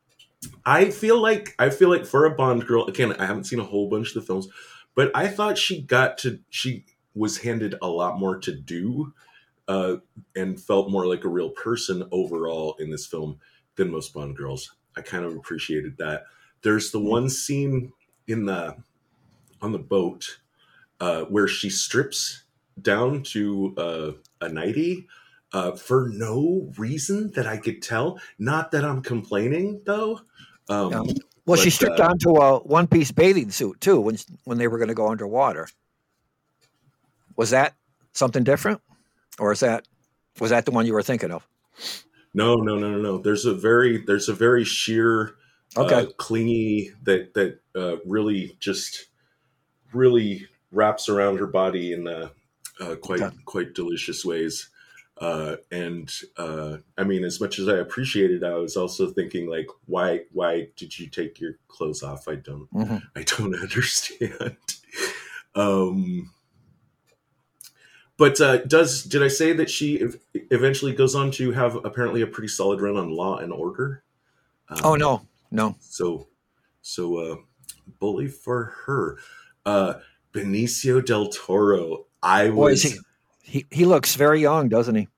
I 0.64 0.90
feel 0.90 1.20
like 1.20 1.54
I 1.58 1.70
feel 1.70 1.88
like 1.88 2.06
for 2.06 2.24
a 2.24 2.34
Bond 2.34 2.66
girl, 2.66 2.86
again, 2.86 3.12
I 3.14 3.26
haven't 3.26 3.44
seen 3.44 3.60
a 3.60 3.64
whole 3.64 3.88
bunch 3.88 4.08
of 4.08 4.14
the 4.14 4.22
films, 4.22 4.48
but 4.94 5.10
I 5.14 5.28
thought 5.28 5.58
she 5.58 5.82
got 5.82 6.18
to 6.18 6.40
she 6.50 6.84
was 7.14 7.38
handed 7.38 7.76
a 7.80 7.88
lot 7.88 8.18
more 8.18 8.38
to 8.38 8.52
do, 8.52 9.12
uh, 9.68 9.96
and 10.34 10.60
felt 10.60 10.90
more 10.90 11.06
like 11.06 11.24
a 11.24 11.28
real 11.28 11.50
person 11.50 12.08
overall 12.10 12.76
in 12.78 12.90
this 12.90 13.06
film 13.06 13.38
than 13.76 13.90
most 13.90 14.12
Bond 14.14 14.36
girls. 14.36 14.74
I 14.96 15.00
kind 15.00 15.24
of 15.24 15.36
appreciated 15.36 15.98
that. 15.98 16.24
There's 16.62 16.90
the 16.90 17.00
one 17.00 17.28
scene 17.28 17.92
in 18.26 18.46
the 18.46 18.76
on 19.60 19.72
the 19.72 19.78
boat 19.78 20.38
uh, 21.00 21.22
where 21.24 21.48
she 21.48 21.70
strips 21.70 22.44
down 22.80 23.22
to 23.22 23.74
uh, 23.76 24.12
a 24.40 24.48
nightie 24.48 25.06
uh, 25.54 25.72
for 25.72 26.10
no 26.12 26.70
reason 26.76 27.30
that 27.32 27.46
I 27.46 27.56
could 27.56 27.80
tell. 27.82 28.20
Not 28.38 28.72
that 28.72 28.84
I'm 28.84 29.02
complaining 29.02 29.80
though. 29.86 30.20
Um, 30.68 30.92
Yeah. 30.92 31.02
Well, 31.46 31.58
she 31.58 31.70
stripped 31.70 32.00
uh, 32.00 32.06
onto 32.06 32.36
a 32.36 32.58
one 32.60 32.86
piece 32.86 33.12
bathing 33.12 33.50
suit 33.50 33.80
too 33.80 34.00
when 34.00 34.16
when 34.44 34.58
they 34.58 34.68
were 34.68 34.78
going 34.78 34.88
to 34.88 34.94
go 34.94 35.08
underwater. 35.10 35.68
Was 37.36 37.50
that 37.50 37.74
something 38.12 38.44
different, 38.44 38.80
or 39.38 39.52
is 39.52 39.60
that 39.60 39.86
was 40.40 40.50
that 40.50 40.64
the 40.64 40.70
one 40.70 40.86
you 40.86 40.94
were 40.94 41.02
thinking 41.02 41.30
of? 41.30 41.46
No, 42.32 42.56
no, 42.56 42.76
no, 42.76 42.90
no, 42.90 42.98
no. 43.00 43.18
There's 43.18 43.44
a 43.44 43.54
very 43.54 43.98
there's 43.98 44.28
a 44.28 44.34
very 44.34 44.64
sheer, 44.64 45.36
Okay. 45.76 45.94
uh, 45.94 46.06
clingy 46.16 46.92
that 47.02 47.34
that 47.34 47.60
uh, 47.76 47.96
really 48.06 48.56
just 48.58 49.06
really 49.92 50.48
wraps 50.72 51.08
around 51.08 51.38
her 51.38 51.46
body 51.46 51.92
in 51.92 52.08
uh, 52.08 52.30
uh, 52.80 52.96
quite 52.96 53.20
Okay. 53.22 53.36
quite 53.44 53.74
delicious 53.74 54.24
ways. 54.24 54.70
Uh, 55.18 55.56
and 55.70 56.12
uh, 56.36 56.78
I 56.98 57.04
mean, 57.04 57.22
as 57.24 57.40
much 57.40 57.58
as 57.60 57.68
I 57.68 57.76
appreciated, 57.76 58.42
I 58.42 58.54
was 58.54 58.76
also 58.76 59.10
thinking 59.10 59.48
like, 59.48 59.68
why 59.86 60.22
why 60.32 60.68
did 60.76 60.98
you 60.98 61.06
take 61.08 61.40
your 61.40 61.58
clothes 61.68 62.02
off? 62.02 62.26
I 62.26 62.34
don't 62.36 62.68
Mhm. 62.72 63.02
I 63.14 63.22
don't 63.22 63.54
understand. 63.60 64.56
um, 65.54 66.30
but 68.16 68.40
uh, 68.40 68.58
does 68.64 69.04
did 69.04 69.22
I 69.22 69.28
say 69.28 69.52
that 69.52 69.70
she 69.70 70.00
ev- 70.00 70.18
eventually 70.34 70.92
goes 70.92 71.14
on 71.14 71.30
to 71.32 71.52
have 71.52 71.76
apparently 71.84 72.22
a 72.22 72.26
pretty 72.26 72.48
solid 72.48 72.80
run 72.80 72.96
on 72.96 73.10
Law 73.10 73.38
and 73.38 73.52
Order? 73.52 74.02
Um, 74.68 74.78
Oh 74.84 74.94
no, 74.96 75.26
no. 75.50 75.76
So, 75.80 76.28
so 76.82 77.18
uh, 77.18 77.36
bully 78.00 78.28
for 78.28 78.72
her. 78.86 79.18
Uh, 79.66 79.94
Benicio 80.32 81.04
del 81.04 81.28
Toro. 81.28 82.06
I 82.22 82.50
was 82.50 82.98
he, 83.44 83.66
he 83.70 83.84
looks 83.84 84.16
very 84.16 84.40
young, 84.40 84.68
doesn't 84.68 84.94
he? 84.94 85.08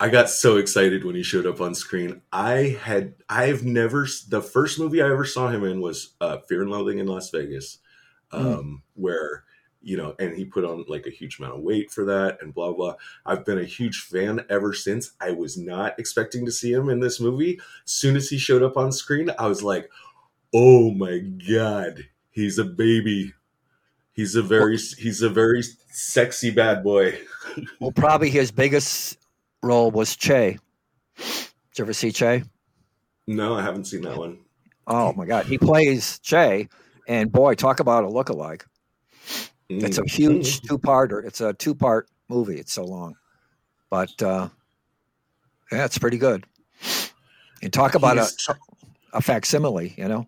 I 0.00 0.10
got 0.10 0.30
so 0.30 0.58
excited 0.58 1.04
when 1.04 1.16
he 1.16 1.24
showed 1.24 1.46
up 1.46 1.60
on 1.60 1.74
screen. 1.74 2.22
I 2.32 2.78
had 2.80 3.14
I've 3.28 3.64
never 3.64 4.06
the 4.28 4.40
first 4.40 4.78
movie 4.78 5.02
I 5.02 5.10
ever 5.10 5.24
saw 5.24 5.48
him 5.48 5.64
in 5.64 5.80
was 5.80 6.14
uh, 6.20 6.38
Fear 6.48 6.62
and 6.62 6.70
Loathing 6.70 6.98
in 6.98 7.06
Las 7.06 7.30
Vegas, 7.30 7.78
um, 8.30 8.82
where 8.94 9.44
you 9.82 9.96
know, 9.96 10.14
and 10.18 10.36
he 10.36 10.44
put 10.44 10.64
on 10.64 10.84
like 10.88 11.06
a 11.06 11.10
huge 11.10 11.38
amount 11.38 11.54
of 11.54 11.62
weight 11.62 11.90
for 11.90 12.04
that, 12.04 12.38
and 12.40 12.54
blah 12.54 12.72
blah. 12.72 12.94
I've 13.26 13.44
been 13.44 13.58
a 13.58 13.64
huge 13.64 14.02
fan 14.02 14.44
ever 14.48 14.72
since. 14.72 15.12
I 15.20 15.32
was 15.32 15.56
not 15.56 15.98
expecting 15.98 16.44
to 16.46 16.52
see 16.52 16.72
him 16.72 16.88
in 16.90 17.00
this 17.00 17.20
movie. 17.20 17.58
As 17.84 17.90
soon 17.90 18.14
as 18.14 18.28
he 18.28 18.38
showed 18.38 18.62
up 18.62 18.76
on 18.76 18.92
screen, 18.92 19.30
I 19.36 19.48
was 19.48 19.64
like, 19.64 19.90
"Oh 20.54 20.92
my 20.92 21.18
god, 21.18 22.06
he's 22.30 22.58
a 22.58 22.64
baby." 22.64 23.34
He's 24.18 24.34
a 24.34 24.42
very 24.42 24.76
he's 24.76 25.22
a 25.22 25.28
very 25.28 25.62
sexy 25.92 26.50
bad 26.50 26.82
boy. 26.82 27.20
Well, 27.80 27.92
probably 27.92 28.30
his 28.30 28.50
biggest 28.50 29.16
role 29.62 29.92
was 29.92 30.16
Che. 30.16 30.58
Did 31.16 31.78
you 31.78 31.84
ever 31.84 31.92
see 31.92 32.10
Che? 32.10 32.42
No, 33.28 33.54
I 33.54 33.62
haven't 33.62 33.84
seen 33.86 34.02
that 34.02 34.16
one. 34.18 34.38
Oh 34.88 35.12
my 35.12 35.24
God, 35.24 35.46
he 35.46 35.56
plays 35.56 36.18
Che, 36.18 36.68
and 37.06 37.30
boy, 37.30 37.54
talk 37.54 37.78
about 37.78 38.02
a 38.02 38.08
lookalike. 38.08 38.62
It's 39.68 39.98
a 39.98 40.02
Mm. 40.02 40.10
huge 40.10 40.60
two-parter. 40.62 41.24
It's 41.24 41.40
a 41.40 41.52
two-part 41.54 42.08
movie. 42.28 42.58
It's 42.58 42.72
so 42.72 42.84
long, 42.84 43.14
but 43.88 44.20
uh, 44.20 44.48
yeah, 45.70 45.84
it's 45.84 45.98
pretty 45.98 46.18
good. 46.18 46.44
And 47.62 47.72
talk 47.72 47.94
about 47.94 48.18
a, 48.18 48.28
a 49.14 49.20
facsimile. 49.22 49.94
You 49.96 50.08
know, 50.08 50.26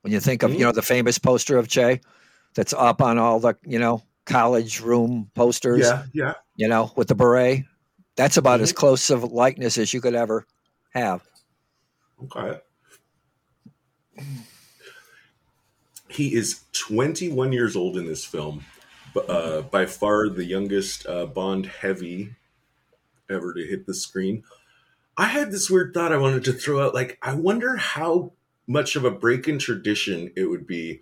when 0.00 0.12
you 0.12 0.20
think 0.20 0.42
of 0.42 0.50
Mm. 0.52 0.58
you 0.58 0.64
know 0.64 0.72
the 0.72 0.82
famous 0.82 1.18
poster 1.18 1.58
of 1.58 1.68
Che 1.68 2.00
that's 2.56 2.72
up 2.72 3.00
on 3.00 3.18
all 3.18 3.38
the 3.38 3.54
you 3.64 3.78
know 3.78 4.02
college 4.24 4.80
room 4.80 5.30
posters. 5.36 5.82
Yeah, 5.82 6.04
yeah. 6.12 6.34
You 6.56 6.66
know, 6.66 6.90
with 6.96 7.06
the 7.06 7.14
beret. 7.14 7.64
That's 8.16 8.38
about 8.38 8.56
Mm-hmm. 8.56 8.62
as 8.64 8.72
close 8.72 9.10
of 9.10 9.22
likeness 9.24 9.76
as 9.78 9.92
you 9.94 10.00
could 10.00 10.14
ever 10.14 10.46
have. 10.94 11.22
Okay. 12.24 12.58
He 16.08 16.34
is 16.34 16.62
21 16.72 17.52
years 17.52 17.76
old 17.76 17.96
in 17.98 18.06
this 18.06 18.24
film, 18.24 18.64
uh, 19.28 19.62
by 19.62 19.86
far 19.86 20.28
the 20.28 20.44
youngest 20.44 21.06
uh, 21.06 21.26
Bond 21.26 21.66
heavy 21.66 22.34
ever 23.28 23.52
to 23.52 23.66
hit 23.66 23.86
the 23.86 23.94
screen. 23.94 24.44
I 25.16 25.26
had 25.26 25.50
this 25.50 25.68
weird 25.68 25.92
thought 25.92 26.12
I 26.12 26.18
wanted 26.18 26.44
to 26.44 26.52
throw 26.52 26.86
out. 26.86 26.94
Like, 26.94 27.18
I 27.22 27.34
wonder 27.34 27.76
how 27.76 28.32
much 28.66 28.96
of 28.96 29.04
a 29.04 29.10
break 29.10 29.48
in 29.48 29.58
tradition 29.58 30.32
it 30.36 30.44
would 30.46 30.66
be 30.66 31.00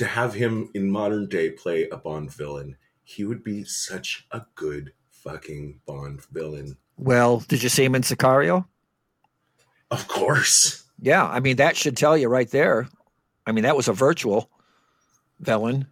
to 0.00 0.06
have 0.06 0.32
him 0.32 0.70
in 0.72 0.90
modern 0.90 1.28
day 1.28 1.50
play 1.50 1.86
a 1.90 1.96
Bond 1.98 2.32
villain. 2.32 2.74
He 3.04 3.22
would 3.22 3.44
be 3.44 3.64
such 3.64 4.26
a 4.30 4.40
good 4.54 4.94
fucking 5.10 5.78
Bond 5.84 6.24
villain. 6.32 6.78
Well, 6.96 7.40
did 7.40 7.62
you 7.62 7.68
see 7.68 7.84
him 7.84 7.94
in 7.94 8.00
Sicario? 8.00 8.64
Of 9.90 10.08
course. 10.08 10.84
Yeah, 11.02 11.26
I 11.26 11.40
mean 11.40 11.56
that 11.56 11.76
should 11.76 11.98
tell 11.98 12.16
you 12.16 12.28
right 12.28 12.50
there. 12.50 12.88
I 13.46 13.52
mean 13.52 13.64
that 13.64 13.76
was 13.76 13.88
a 13.88 13.92
virtual 13.92 14.48
villain, 15.38 15.86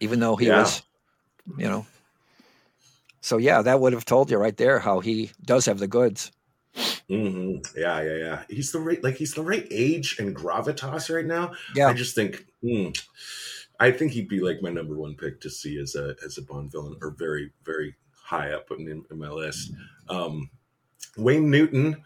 even 0.00 0.20
though 0.20 0.36
he 0.36 0.48
Yeah. 0.48 0.60
was, 0.60 0.82
you 1.56 1.68
know. 1.70 1.86
So 3.22 3.38
yeah, 3.38 3.62
that 3.62 3.80
would 3.80 3.94
have 3.94 4.04
told 4.04 4.30
you 4.30 4.36
right 4.36 4.56
there 4.58 4.78
how 4.78 5.00
he 5.00 5.30
does 5.42 5.64
have 5.64 5.78
the 5.78 5.86
goods. 5.88 6.32
Hmm 7.12 7.56
Yeah, 7.76 8.00
yeah, 8.00 8.16
yeah. 8.16 8.42
He's 8.48 8.72
the 8.72 8.80
right, 8.80 9.02
like 9.04 9.16
he's 9.16 9.34
the 9.34 9.42
right 9.42 9.66
age 9.70 10.16
and 10.18 10.34
gravitas 10.34 11.14
right 11.14 11.26
now. 11.26 11.52
Yeah, 11.74 11.88
I 11.88 11.92
just 11.92 12.14
think, 12.14 12.46
hmm, 12.62 12.88
I 13.78 13.90
think 13.90 14.12
he'd 14.12 14.28
be 14.28 14.40
like 14.40 14.62
my 14.62 14.70
number 14.70 14.96
one 14.96 15.14
pick 15.14 15.40
to 15.42 15.50
see 15.50 15.78
as 15.78 15.94
a 15.94 16.16
as 16.24 16.38
a 16.38 16.42
Bond 16.42 16.72
villain, 16.72 16.96
or 17.02 17.10
very 17.10 17.52
very 17.64 17.96
high 18.24 18.52
up 18.52 18.70
in, 18.70 19.04
in 19.10 19.18
my 19.18 19.28
list. 19.28 19.72
Um, 20.08 20.48
Wayne 21.18 21.50
Newton, 21.50 22.02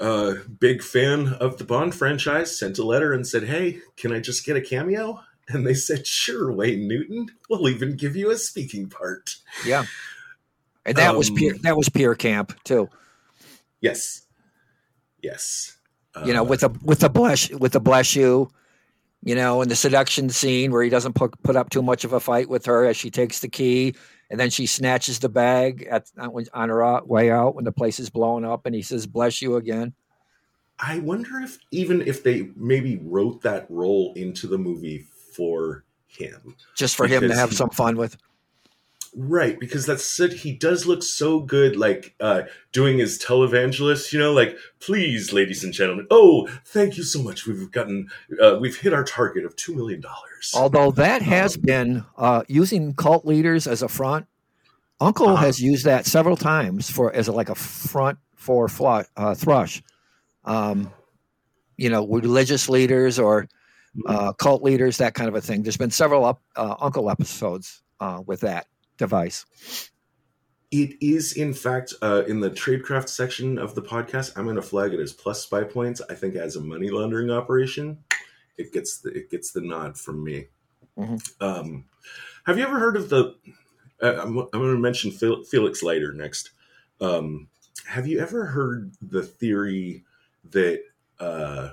uh, 0.00 0.34
big 0.58 0.82
fan 0.82 1.28
of 1.34 1.58
the 1.58 1.64
Bond 1.64 1.94
franchise, 1.94 2.58
sent 2.58 2.78
a 2.78 2.84
letter 2.84 3.12
and 3.12 3.26
said, 3.26 3.44
"Hey, 3.44 3.80
can 3.96 4.12
I 4.12 4.18
just 4.18 4.44
get 4.44 4.56
a 4.56 4.60
cameo?" 4.60 5.20
And 5.48 5.66
they 5.66 5.74
said, 5.74 6.06
"Sure, 6.06 6.52
Wayne 6.52 6.88
Newton. 6.88 7.26
We'll 7.48 7.68
even 7.68 7.96
give 7.96 8.16
you 8.16 8.30
a 8.30 8.36
speaking 8.36 8.88
part." 8.88 9.36
yeah. 9.64 9.84
And 10.86 10.96
that 10.96 11.14
was 11.14 11.28
Um, 11.28 11.36
Pier, 11.36 11.54
that 11.62 11.76
was 11.76 11.88
Pier 11.88 12.14
Camp 12.14 12.58
too. 12.64 12.88
Yes, 13.80 14.22
yes. 15.22 15.76
You 16.24 16.34
know, 16.34 16.42
with 16.42 16.64
a 16.64 16.68
with 16.82 17.04
a 17.04 17.08
bless 17.08 17.50
with 17.50 17.74
a 17.76 17.80
bless 17.80 18.16
you, 18.16 18.50
you 19.22 19.34
know, 19.34 19.62
in 19.62 19.68
the 19.68 19.76
seduction 19.76 20.28
scene 20.28 20.72
where 20.72 20.82
he 20.82 20.90
doesn't 20.90 21.14
put 21.14 21.40
put 21.42 21.54
up 21.54 21.70
too 21.70 21.82
much 21.82 22.04
of 22.04 22.12
a 22.12 22.20
fight 22.20 22.48
with 22.48 22.66
her 22.66 22.84
as 22.84 22.96
she 22.96 23.10
takes 23.10 23.38
the 23.40 23.48
key, 23.48 23.94
and 24.28 24.40
then 24.40 24.50
she 24.50 24.66
snatches 24.66 25.20
the 25.20 25.28
bag 25.28 25.86
at 25.88 26.10
on 26.52 26.68
her 26.68 27.00
way 27.04 27.30
out 27.30 27.54
when 27.54 27.64
the 27.64 27.72
place 27.72 28.00
is 28.00 28.10
blowing 28.10 28.44
up, 28.44 28.66
and 28.66 28.74
he 28.74 28.82
says 28.82 29.06
"bless 29.06 29.40
you" 29.40 29.54
again. 29.56 29.94
I 30.80 30.98
wonder 30.98 31.38
if 31.40 31.58
even 31.70 32.00
if 32.00 32.24
they 32.24 32.50
maybe 32.56 32.98
wrote 33.02 33.42
that 33.42 33.66
role 33.68 34.12
into 34.16 34.48
the 34.48 34.58
movie 34.58 35.06
for 35.36 35.84
him. 36.08 36.56
just 36.76 36.96
for 36.96 37.06
him 37.06 37.28
to 37.28 37.34
have 37.34 37.52
some 37.52 37.70
fun 37.70 37.96
with. 37.96 38.16
Right, 39.16 39.58
because 39.58 39.86
that's 39.86 40.20
it. 40.20 40.32
He 40.32 40.52
does 40.52 40.86
look 40.86 41.02
so 41.02 41.40
good, 41.40 41.74
like 41.76 42.14
uh, 42.20 42.42
doing 42.72 42.98
his 42.98 43.18
televangelist. 43.18 44.12
You 44.12 44.20
know, 44.20 44.32
like 44.32 44.56
please, 44.78 45.32
ladies 45.32 45.64
and 45.64 45.72
gentlemen. 45.72 46.06
Oh, 46.12 46.46
thank 46.64 46.96
you 46.96 47.02
so 47.02 47.20
much. 47.20 47.44
We've 47.46 47.70
gotten, 47.72 48.08
uh, 48.40 48.58
we've 48.60 48.78
hit 48.78 48.92
our 48.92 49.02
target 49.02 49.44
of 49.44 49.56
two 49.56 49.74
million 49.74 50.00
dollars. 50.00 50.52
Although 50.54 50.92
that 50.92 51.22
has 51.22 51.56
been 51.56 52.04
uh, 52.16 52.42
using 52.46 52.94
cult 52.94 53.26
leaders 53.26 53.66
as 53.66 53.82
a 53.82 53.88
front. 53.88 54.26
Uncle 55.00 55.28
Uh-huh. 55.30 55.46
has 55.46 55.58
used 55.60 55.86
that 55.86 56.06
several 56.06 56.36
times 56.36 56.90
for 56.90 57.12
as 57.12 57.26
a, 57.26 57.32
like 57.32 57.48
a 57.48 57.54
front 57.54 58.18
for 58.36 58.68
uh, 59.16 59.34
thrush. 59.34 59.82
Um, 60.44 60.92
you 61.76 61.88
know, 61.88 62.06
religious 62.06 62.68
leaders 62.68 63.18
or 63.18 63.48
uh, 64.06 64.32
cult 64.34 64.62
leaders, 64.62 64.98
that 64.98 65.14
kind 65.14 65.28
of 65.28 65.34
a 65.34 65.40
thing. 65.40 65.62
There's 65.62 65.78
been 65.78 65.90
several 65.90 66.24
up, 66.26 66.42
uh, 66.54 66.76
Uncle 66.78 67.10
episodes 67.10 67.82
uh, 67.98 68.22
with 68.26 68.40
that 68.40 68.66
device. 69.00 69.44
it 70.70 70.96
is, 71.00 71.32
in 71.32 71.52
fact, 71.52 71.94
uh, 72.00 72.22
in 72.28 72.38
the 72.38 72.50
tradecraft 72.50 73.08
section 73.08 73.58
of 73.58 73.74
the 73.74 73.82
podcast. 73.82 74.32
I'm 74.36 74.44
going 74.44 74.54
to 74.56 74.62
flag 74.62 74.94
it 74.94 75.00
as 75.00 75.12
plus 75.12 75.42
spy 75.42 75.64
points. 75.64 76.00
I 76.08 76.14
think 76.14 76.36
as 76.36 76.54
a 76.54 76.60
money 76.60 76.90
laundering 76.90 77.30
operation, 77.30 77.98
it 78.56 78.72
gets 78.72 78.98
the 78.98 79.10
it 79.10 79.30
gets 79.30 79.50
the 79.50 79.62
nod 79.62 79.98
from 79.98 80.22
me. 80.22 80.46
Mhm. 80.96 81.20
Um, 81.40 81.84
have 82.44 82.56
you 82.58 82.64
ever 82.64 82.78
heard 82.78 82.96
of 82.96 83.08
the? 83.08 83.34
Uh, 84.02 84.14
I'm, 84.22 84.38
I'm 84.38 84.48
going 84.52 84.74
to 84.74 84.78
mention 84.78 85.10
Fel- 85.10 85.42
Felix 85.44 85.82
Leiter 85.82 86.12
next. 86.12 86.50
Um, 87.00 87.48
have 87.86 88.06
you 88.06 88.20
ever 88.20 88.46
heard 88.46 88.92
the 89.02 89.22
theory 89.22 90.04
that 90.50 90.82
uh, 91.18 91.70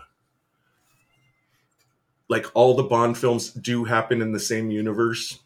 like 2.30 2.46
all 2.54 2.74
the 2.76 2.84
Bond 2.84 3.18
films 3.18 3.52
do 3.52 3.84
happen 3.86 4.22
in 4.22 4.32
the 4.32 4.40
same 4.40 4.72
universe, 4.72 5.40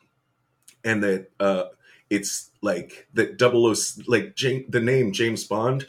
and 0.84 1.04
that 1.04 1.30
uh, 1.40 1.66
it's 2.10 2.52
like 2.62 3.08
that 3.14 3.38
double 3.38 3.66
O 3.66 3.76
like 4.08 4.36
Jam- 4.36 4.66
the 4.70 4.80
name 4.80 5.12
James 5.12 5.44
Bond 5.44 5.86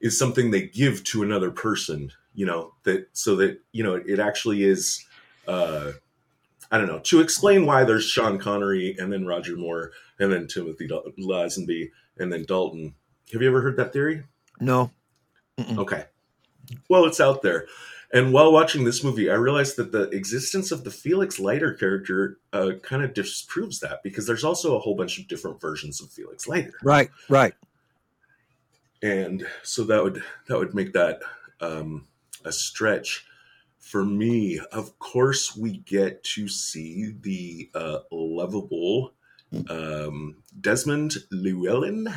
is 0.00 0.18
something 0.18 0.50
they 0.50 0.66
give 0.66 1.04
to 1.04 1.22
another 1.22 1.50
person, 1.50 2.12
you 2.34 2.46
know, 2.46 2.72
that 2.84 3.08
so 3.12 3.36
that 3.36 3.60
you 3.72 3.82
know 3.84 3.94
it 3.94 4.18
actually 4.18 4.64
is. 4.64 5.04
Uh, 5.46 5.92
I 6.70 6.76
don't 6.76 6.86
know 6.86 6.98
to 6.98 7.20
explain 7.20 7.64
why 7.64 7.84
there's 7.84 8.04
Sean 8.04 8.38
Connery 8.38 8.94
and 8.98 9.12
then 9.12 9.26
Roger 9.26 9.56
Moore 9.56 9.92
and 10.18 10.30
then 10.30 10.46
Timothy 10.46 10.86
Lazenby 10.88 11.90
and 12.18 12.32
then 12.32 12.44
Dalton. 12.44 12.94
Have 13.32 13.40
you 13.40 13.48
ever 13.48 13.62
heard 13.62 13.76
that 13.76 13.92
theory? 13.92 14.24
No. 14.60 14.90
Mm-mm. 15.58 15.78
Okay. 15.78 16.04
Well, 16.88 17.04
it's 17.06 17.20
out 17.20 17.42
there. 17.42 17.66
And 18.12 18.32
while 18.32 18.52
watching 18.52 18.84
this 18.84 19.04
movie, 19.04 19.30
I 19.30 19.34
realized 19.34 19.76
that 19.76 19.92
the 19.92 20.08
existence 20.10 20.72
of 20.72 20.82
the 20.84 20.90
Felix 20.90 21.38
Leiter 21.38 21.74
character 21.74 22.38
uh, 22.54 22.70
kind 22.82 23.04
of 23.04 23.12
disproves 23.12 23.80
that 23.80 24.02
because 24.02 24.26
there's 24.26 24.44
also 24.44 24.76
a 24.76 24.78
whole 24.78 24.94
bunch 24.94 25.18
of 25.18 25.28
different 25.28 25.60
versions 25.60 26.00
of 26.00 26.10
Felix 26.10 26.48
Leiter, 26.48 26.72
Right, 26.82 27.10
right. 27.28 27.54
and 29.02 29.46
so 29.62 29.84
that 29.84 30.02
would 30.02 30.22
that 30.46 30.58
would 30.58 30.74
make 30.74 30.92
that 30.94 31.20
um, 31.60 32.06
a 32.44 32.52
stretch 32.52 33.26
for 33.78 34.04
me. 34.04 34.58
Of 34.72 34.98
course, 34.98 35.56
we 35.56 35.78
get 35.78 36.22
to 36.34 36.48
see 36.48 37.14
the 37.20 37.70
uh, 37.74 37.98
lovable 38.10 39.12
um, 39.68 40.36
Desmond 40.60 41.14
Llewellyn 41.30 42.08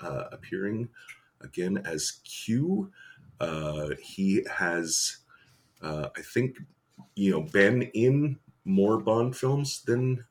uh, 0.00 0.24
appearing 0.32 0.88
again 1.40 1.82
as 1.84 2.20
Q. 2.24 2.90
Uh, 3.40 3.90
he 4.00 4.44
has, 4.50 5.18
uh, 5.82 6.08
I 6.16 6.20
think, 6.22 6.58
you 7.14 7.30
know, 7.30 7.42
been 7.42 7.82
in 7.94 8.38
more 8.64 8.98
Bond 8.98 9.36
films 9.36 9.82
than 9.82 10.24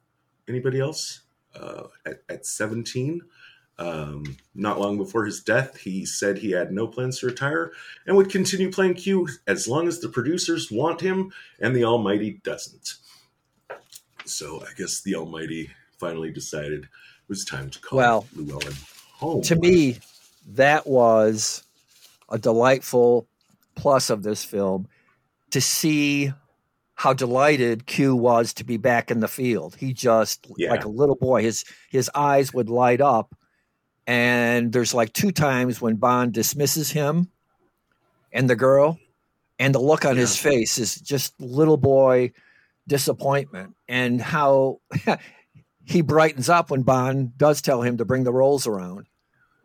anybody 0.47 0.79
else. 0.79 1.21
Uh, 1.53 1.83
at, 2.05 2.21
at 2.29 2.45
17, 2.45 3.21
um, 3.77 4.37
not 4.55 4.79
long 4.79 4.97
before 4.97 5.25
his 5.25 5.41
death, 5.41 5.77
he 5.77 6.05
said 6.05 6.37
he 6.37 6.51
had 6.51 6.71
no 6.71 6.87
plans 6.87 7.19
to 7.19 7.25
retire 7.25 7.73
and 8.05 8.15
would 8.15 8.29
continue 8.29 8.71
playing 8.71 8.93
Q 8.93 9.27
as 9.47 9.67
long 9.67 9.87
as 9.87 9.99
the 9.99 10.07
producers 10.07 10.71
want 10.71 11.01
him 11.01 11.33
and 11.59 11.75
the 11.75 11.83
Almighty 11.83 12.39
doesn't. 12.43 12.95
So 14.23 14.61
I 14.61 14.73
guess 14.77 15.01
the 15.01 15.15
Almighty 15.15 15.71
finally 15.97 16.31
decided 16.31 16.83
it 16.83 16.89
was 17.27 17.43
time 17.43 17.69
to 17.69 17.79
call 17.79 17.97
Well, 17.97 18.27
Llewellyn 18.35 18.75
home. 19.13 19.41
To 19.43 19.55
me, 19.55 19.97
that 20.53 20.87
was 20.87 21.63
a 22.29 22.37
delightful 22.37 23.27
plus 23.75 24.09
of 24.09 24.23
this 24.23 24.45
film 24.45 24.87
to 25.51 25.61
see 25.61 26.33
how 26.95 27.13
delighted 27.13 27.85
Q 27.85 28.15
was 28.15 28.53
to 28.55 28.63
be 28.63 28.77
back 28.77 29.09
in 29.11 29.19
the 29.21 29.27
field. 29.27 29.75
He 29.75 29.93
just 29.93 30.45
Yeah. 30.57 30.71
like 30.71 30.85
a 30.85 30.89
little 30.89 31.15
boy, 31.15 31.41
his 31.41 31.65
his 31.89 32.09
eyes 32.13 32.53
would 32.53 32.69
light 32.69 33.01
up. 33.01 33.35
And 34.07 34.71
there's 34.71 34.93
like 34.93 35.13
two 35.13 35.31
times 35.31 35.79
when 35.81 35.95
Bond 35.95 36.33
dismisses 36.33 36.91
him 36.91 37.29
and 38.33 38.49
the 38.49 38.55
girl, 38.55 38.99
and 39.59 39.73
the 39.75 39.79
look 39.79 40.05
on 40.05 40.17
his 40.17 40.35
face 40.37 40.77
is 40.79 40.95
just 40.95 41.39
little 41.39 41.77
boy 41.77 42.31
disappointment. 42.87 43.75
And 43.87 44.19
how 44.21 44.79
he 45.85 46.01
brightens 46.01 46.49
up 46.49 46.71
when 46.71 46.81
Bond 46.83 47.37
does 47.37 47.61
tell 47.61 47.81
him 47.81 47.97
to 47.97 48.05
bring 48.05 48.23
the 48.23 48.33
rolls 48.33 48.65
around. 48.67 49.07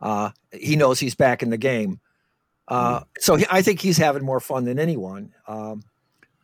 Uh, 0.01 0.29
he 0.53 0.75
knows 0.75 0.99
he's 0.99 1.15
back 1.15 1.41
in 1.41 1.49
the 1.49 1.57
game. 1.57 1.99
Uh, 2.67 3.01
so 3.19 3.35
he, 3.35 3.45
I 3.49 3.61
think 3.61 3.79
he's 3.79 3.97
having 3.97 4.25
more 4.25 4.39
fun 4.39 4.65
than 4.65 4.79
anyone. 4.79 5.33
Um, 5.47 5.83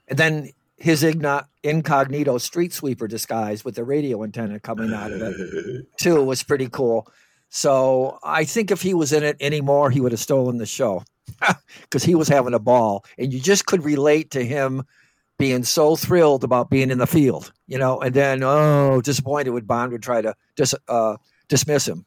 and 0.08 0.18
then 0.18 0.50
his 0.78 1.04
igno- 1.04 1.46
incognito 1.64 2.38
street 2.38 2.74
sweeper 2.74 3.08
disguise 3.08 3.64
with 3.64 3.76
the 3.76 3.84
radio 3.84 4.24
antenna 4.24 4.60
coming 4.60 4.94
out 4.94 5.12
of 5.12 5.22
it 5.22 5.88
too 5.98 6.24
was 6.24 6.44
pretty 6.44 6.68
cool. 6.70 7.08
So 7.50 8.20
I 8.24 8.46
think 8.46 8.72
if 8.72 8.82
he 8.82 8.94
was 8.94 9.14
in 9.14 9.24
it 9.24 9.38
anymore, 9.40 9.92
he 9.92 10.02
would 10.02 10.12
have 10.12 10.20
stolen 10.20 10.58
the 10.58 10.66
show 10.66 11.04
because 11.82 12.04
he 12.04 12.16
was 12.16 12.28
having 12.28 12.54
a 12.54 12.60
ball, 12.60 13.06
and 13.18 13.32
you 13.32 13.40
just 13.40 13.66
could 13.66 13.84
relate 13.84 14.32
to 14.32 14.44
him 14.44 14.84
being 15.38 15.64
so 15.64 15.96
thrilled 15.96 16.44
about 16.44 16.70
being 16.70 16.90
in 16.90 16.98
the 16.98 17.08
field, 17.08 17.52
you 17.68 17.78
know, 17.78 18.00
and 18.00 18.14
then 18.14 18.44
oh, 18.44 19.02
disappointed 19.02 19.52
when 19.52 19.66
Bond 19.66 19.92
would 19.92 20.04
try 20.04 20.22
to 20.22 20.36
dis- 20.56 20.76
uh, 20.88 21.18
dismiss 21.48 21.88
him. 21.88 22.06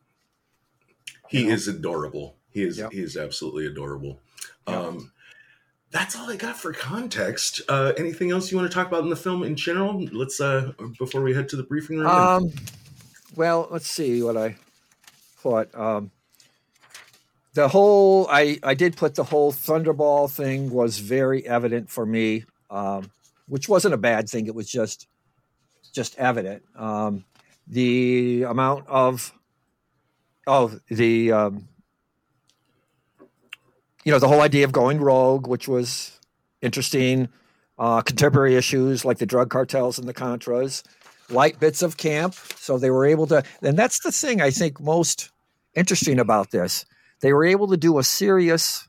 He 1.29 1.49
is 1.49 1.69
adorable. 1.69 2.37
He 2.57 2.63
is 2.63 2.79
Yep. 2.79 2.93
he 2.93 3.03
is 3.03 3.19
absolutely 3.19 3.67
adorable. 3.67 4.19
Yep. 4.67 4.77
Um, 4.79 5.13
that's 5.91 6.17
all 6.17 6.31
I 6.31 6.37
got 6.37 6.57
for 6.57 6.73
context. 6.73 7.61
Uh, 7.69 7.93
anything 7.99 8.31
else 8.31 8.51
you 8.51 8.57
want 8.57 8.71
to 8.71 8.75
talk 8.75 8.87
about 8.87 9.03
in 9.03 9.11
the 9.11 9.17
film 9.17 9.43
in 9.43 9.57
general? 9.57 10.03
Let's 10.11 10.41
uh, 10.41 10.73
before 10.99 11.21
we 11.21 11.35
head 11.35 11.51
to 11.51 11.57
the 11.57 11.65
briefing 11.65 11.99
room. 11.99 12.07
Um, 12.07 12.53
well, 13.35 13.69
let's 13.71 13.87
see 13.87 14.23
what 14.23 14.39
I 14.39 14.57
thought. 15.37 15.69
Um, 15.75 16.11
the 17.53 17.69
whole 17.69 18.27
I 18.31 18.59
I 18.63 18.73
did 18.73 18.97
put 18.97 19.17
the 19.17 19.25
whole 19.25 19.53
Thunderball 19.53 20.31
thing 20.31 20.71
was 20.71 20.99
very 20.99 21.47
evident 21.47 21.91
for 21.91 22.07
me, 22.07 22.47
um, 22.71 23.11
which 23.49 23.69
wasn't 23.69 23.93
a 23.93 23.99
bad 23.99 24.31
thing. 24.31 24.47
It 24.47 24.55
was 24.55 24.71
just 24.71 25.09
just 25.93 26.19
evident. 26.19 26.63
Um, 26.75 27.27
the 27.67 28.45
amount 28.49 28.87
of 28.89 29.31
oh 30.47 30.81
the 30.89 31.33
um, 31.33 31.69
you 34.07 34.13
know 34.13 34.21
the 34.21 34.29
whole 34.29 34.41
idea 34.41 34.65
of 34.65 34.71
going 34.71 35.01
rogue, 35.01 35.49
which 35.49 35.69
was 35.69 36.19
interesting. 36.63 37.29
Uh, 37.79 38.01
contemporary 38.01 38.57
issues 38.57 39.05
like 39.05 39.19
the 39.19 39.27
drug 39.27 39.51
cartels 39.51 39.99
and 39.99 40.09
the 40.09 40.15
contras 40.15 40.83
light 41.29 41.59
bits 41.61 41.83
of 41.83 41.97
camp. 41.97 42.35
So 42.57 42.79
they 42.79 42.91
were 42.91 43.05
able 43.05 43.27
to, 43.27 43.43
and 43.61 43.79
that's 43.79 44.01
the 44.01 44.13
thing 44.13 44.41
I 44.41 44.51
think 44.51 44.81
most 44.81 45.31
interesting 45.75 46.19
about 46.19 46.53
this. 46.53 46.87
They 47.21 47.33
were 47.33 47.45
able 47.45 47.69
to 47.69 47.77
do 47.77 47.99
a 47.99 48.05
serious, 48.05 48.89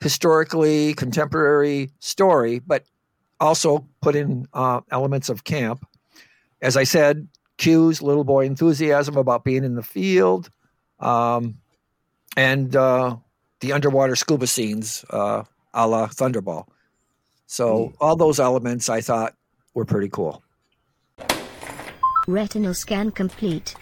historically 0.00 0.94
contemporary 0.94 1.90
story, 2.00 2.60
but 2.60 2.84
also 3.38 3.86
put 4.00 4.16
in 4.16 4.48
uh, 4.54 4.80
elements 4.90 5.28
of 5.28 5.44
camp. 5.44 5.86
As 6.62 6.76
I 6.76 6.84
said, 6.84 7.28
Q's, 7.58 8.02
little 8.02 8.24
boy 8.24 8.46
enthusiasm 8.46 9.16
about 9.16 9.44
being 9.44 9.64
in 9.64 9.74
the 9.74 9.82
field, 9.82 10.50
um, 10.98 11.58
and 12.36 12.74
uh, 12.74 13.16
the 13.60 13.72
underwater 13.72 14.16
scuba 14.16 14.46
scenes 14.46 15.04
uh, 15.10 15.44
a 15.74 15.86
la 15.86 16.08
Thunderball. 16.08 16.66
So 17.46 17.92
all 18.00 18.16
those 18.16 18.38
elements 18.38 18.88
I 18.88 19.00
thought 19.00 19.34
were 19.74 19.84
pretty 19.84 20.08
cool. 20.08 20.42
Retinal 22.28 22.74
scan 22.74 23.10
complete. 23.10 23.74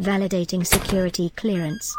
Validating 0.00 0.66
security 0.66 1.30
clearance. 1.30 1.96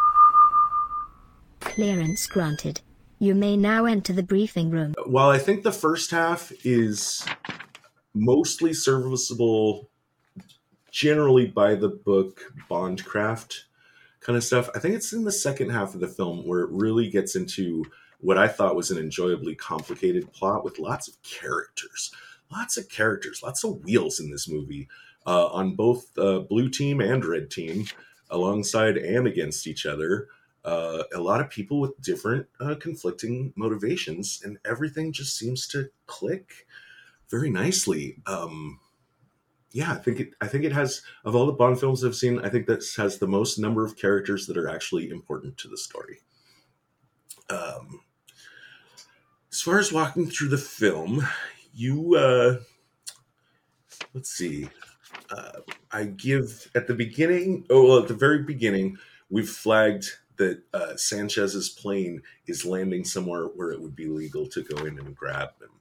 Clearance 1.60 2.28
granted. 2.28 2.82
You 3.18 3.36
may 3.36 3.58
now 3.58 3.86
enter 3.86 4.14
the 4.14 4.24
briefing 4.24 4.70
room. 4.70 4.94
While 5.06 5.30
I 5.30 5.40
think 5.40 5.64
the 5.64 5.72
first 5.72 6.12
half 6.12 6.52
is 6.64 7.26
mostly 8.14 8.74
serviceable, 8.74 9.90
generally 10.92 11.48
by 11.48 11.76
the 11.76 11.90
book 11.90 12.54
Bondcraft 12.70 13.64
kind 14.22 14.38
of 14.38 14.44
stuff, 14.44 14.70
I 14.76 14.80
think 14.80 14.96
it's 14.96 15.14
in 15.14 15.24
the 15.24 15.32
second 15.32 15.70
half 15.70 15.94
of 15.94 16.00
the 16.00 16.08
film 16.08 16.46
where 16.46 16.62
it 16.62 16.72
really 16.72 17.10
gets 17.10 17.36
into 17.36 17.86
what 18.20 18.38
I 18.38 18.48
thought 18.48 18.76
was 18.76 18.92
an 18.92 18.98
enjoyably 18.98 19.56
complicated 19.56 20.32
plot 20.34 20.64
with 20.64 20.80
lots 20.80 21.08
of 21.08 21.22
characters. 21.22 22.12
Lots 22.52 22.78
of 22.78 22.90
characters, 22.90 23.42
lots 23.44 23.64
of 23.64 23.84
wheels 23.84 24.20
in 24.20 24.32
this 24.32 24.50
movie 24.50 24.88
uh, 25.26 25.48
on 25.48 25.76
both 25.76 26.18
uh, 26.18 26.40
blue 26.40 26.70
team 26.70 27.00
and 27.00 27.24
red 27.24 27.52
team, 27.52 27.86
alongside 28.32 28.98
and 28.98 29.28
against 29.28 29.66
each 29.68 29.86
other 29.86 30.28
uh, 30.66 31.04
a 31.14 31.20
lot 31.20 31.42
of 31.42 31.50
people 31.50 31.80
with 31.80 32.00
different 32.02 32.46
uh, 32.60 32.76
conflicting 32.76 33.54
motivations, 33.56 34.42
and 34.44 34.58
everything 34.66 35.12
just 35.12 35.38
seems 35.38 35.68
to 35.68 35.90
click 36.06 36.68
very 37.30 37.50
nicely. 37.50 38.18
Um, 38.26 38.80
yeah, 39.72 39.92
I 39.92 39.96
think 39.96 40.20
it. 40.20 40.34
I 40.42 40.48
think 40.48 40.64
it 40.64 40.72
has 40.72 41.02
of 41.26 41.36
all 41.36 41.46
the 41.46 41.54
Bond 41.54 41.80
films 41.80 42.04
I've 42.04 42.16
seen. 42.16 42.40
I 42.40 42.50
think 42.50 42.66
this 42.66 42.96
has 42.96 43.18
the 43.18 43.28
most 43.28 43.60
number 43.60 43.86
of 43.86 43.98
characters 43.98 44.48
that 44.48 44.58
are 44.58 44.70
actually 44.70 45.10
important 45.10 45.58
to 45.58 45.68
the 45.68 45.78
story. 45.78 46.20
Um, 47.50 48.02
as 49.52 49.62
far 49.62 49.80
as 49.80 49.92
walking 49.92 50.30
through 50.30 50.50
the 50.50 50.58
film, 50.58 51.28
you 51.74 52.16
uh, 52.16 52.58
let's 54.14 54.32
see. 54.32 54.70
Uh, 55.32 55.60
I 55.92 56.06
give 56.06 56.70
at 56.76 56.88
the 56.88 56.94
beginning. 56.96 57.66
Oh, 57.70 57.88
well, 57.88 58.00
at 58.00 58.08
the 58.08 58.14
very 58.14 58.44
beginning, 58.44 58.98
we've 59.30 59.50
flagged 59.50 60.06
that 60.38 60.64
uh, 60.74 60.96
Sanchez's 60.96 61.70
plane 61.70 62.22
is 62.48 62.66
landing 62.66 63.04
somewhere 63.04 63.46
where 63.46 63.72
it 63.72 63.82
would 63.82 63.96
be 63.96 64.08
legal 64.08 64.48
to 64.48 64.64
go 64.64 64.86
in 64.86 64.98
and 64.98 65.16
grab 65.16 65.50
them. 65.60 65.79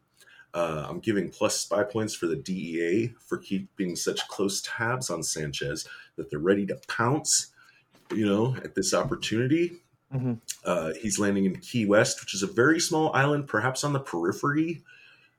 Uh, 0.54 0.86
I'm 0.88 1.00
giving 1.00 1.28
plus 1.28 1.60
spy 1.60 1.82
points 1.82 2.14
for 2.14 2.26
the 2.26 2.36
DEA 2.36 3.12
for 3.20 3.38
keeping 3.38 3.94
such 3.96 4.26
close 4.28 4.62
tabs 4.62 5.10
on 5.10 5.22
Sanchez 5.22 5.86
that 6.16 6.30
they're 6.30 6.38
ready 6.38 6.66
to 6.66 6.80
pounce, 6.88 7.48
you 8.12 8.26
know, 8.26 8.56
at 8.64 8.74
this 8.74 8.94
opportunity. 8.94 9.82
Mhm. 10.14 10.40
Uh, 10.64 10.94
he's 11.00 11.18
landing 11.18 11.44
in 11.44 11.60
Key 11.60 11.84
West, 11.84 12.20
which 12.20 12.34
is 12.34 12.42
a 12.42 12.46
very 12.46 12.80
small 12.80 13.12
island, 13.14 13.46
perhaps 13.46 13.84
on 13.84 13.92
the 13.92 14.00
periphery 14.00 14.82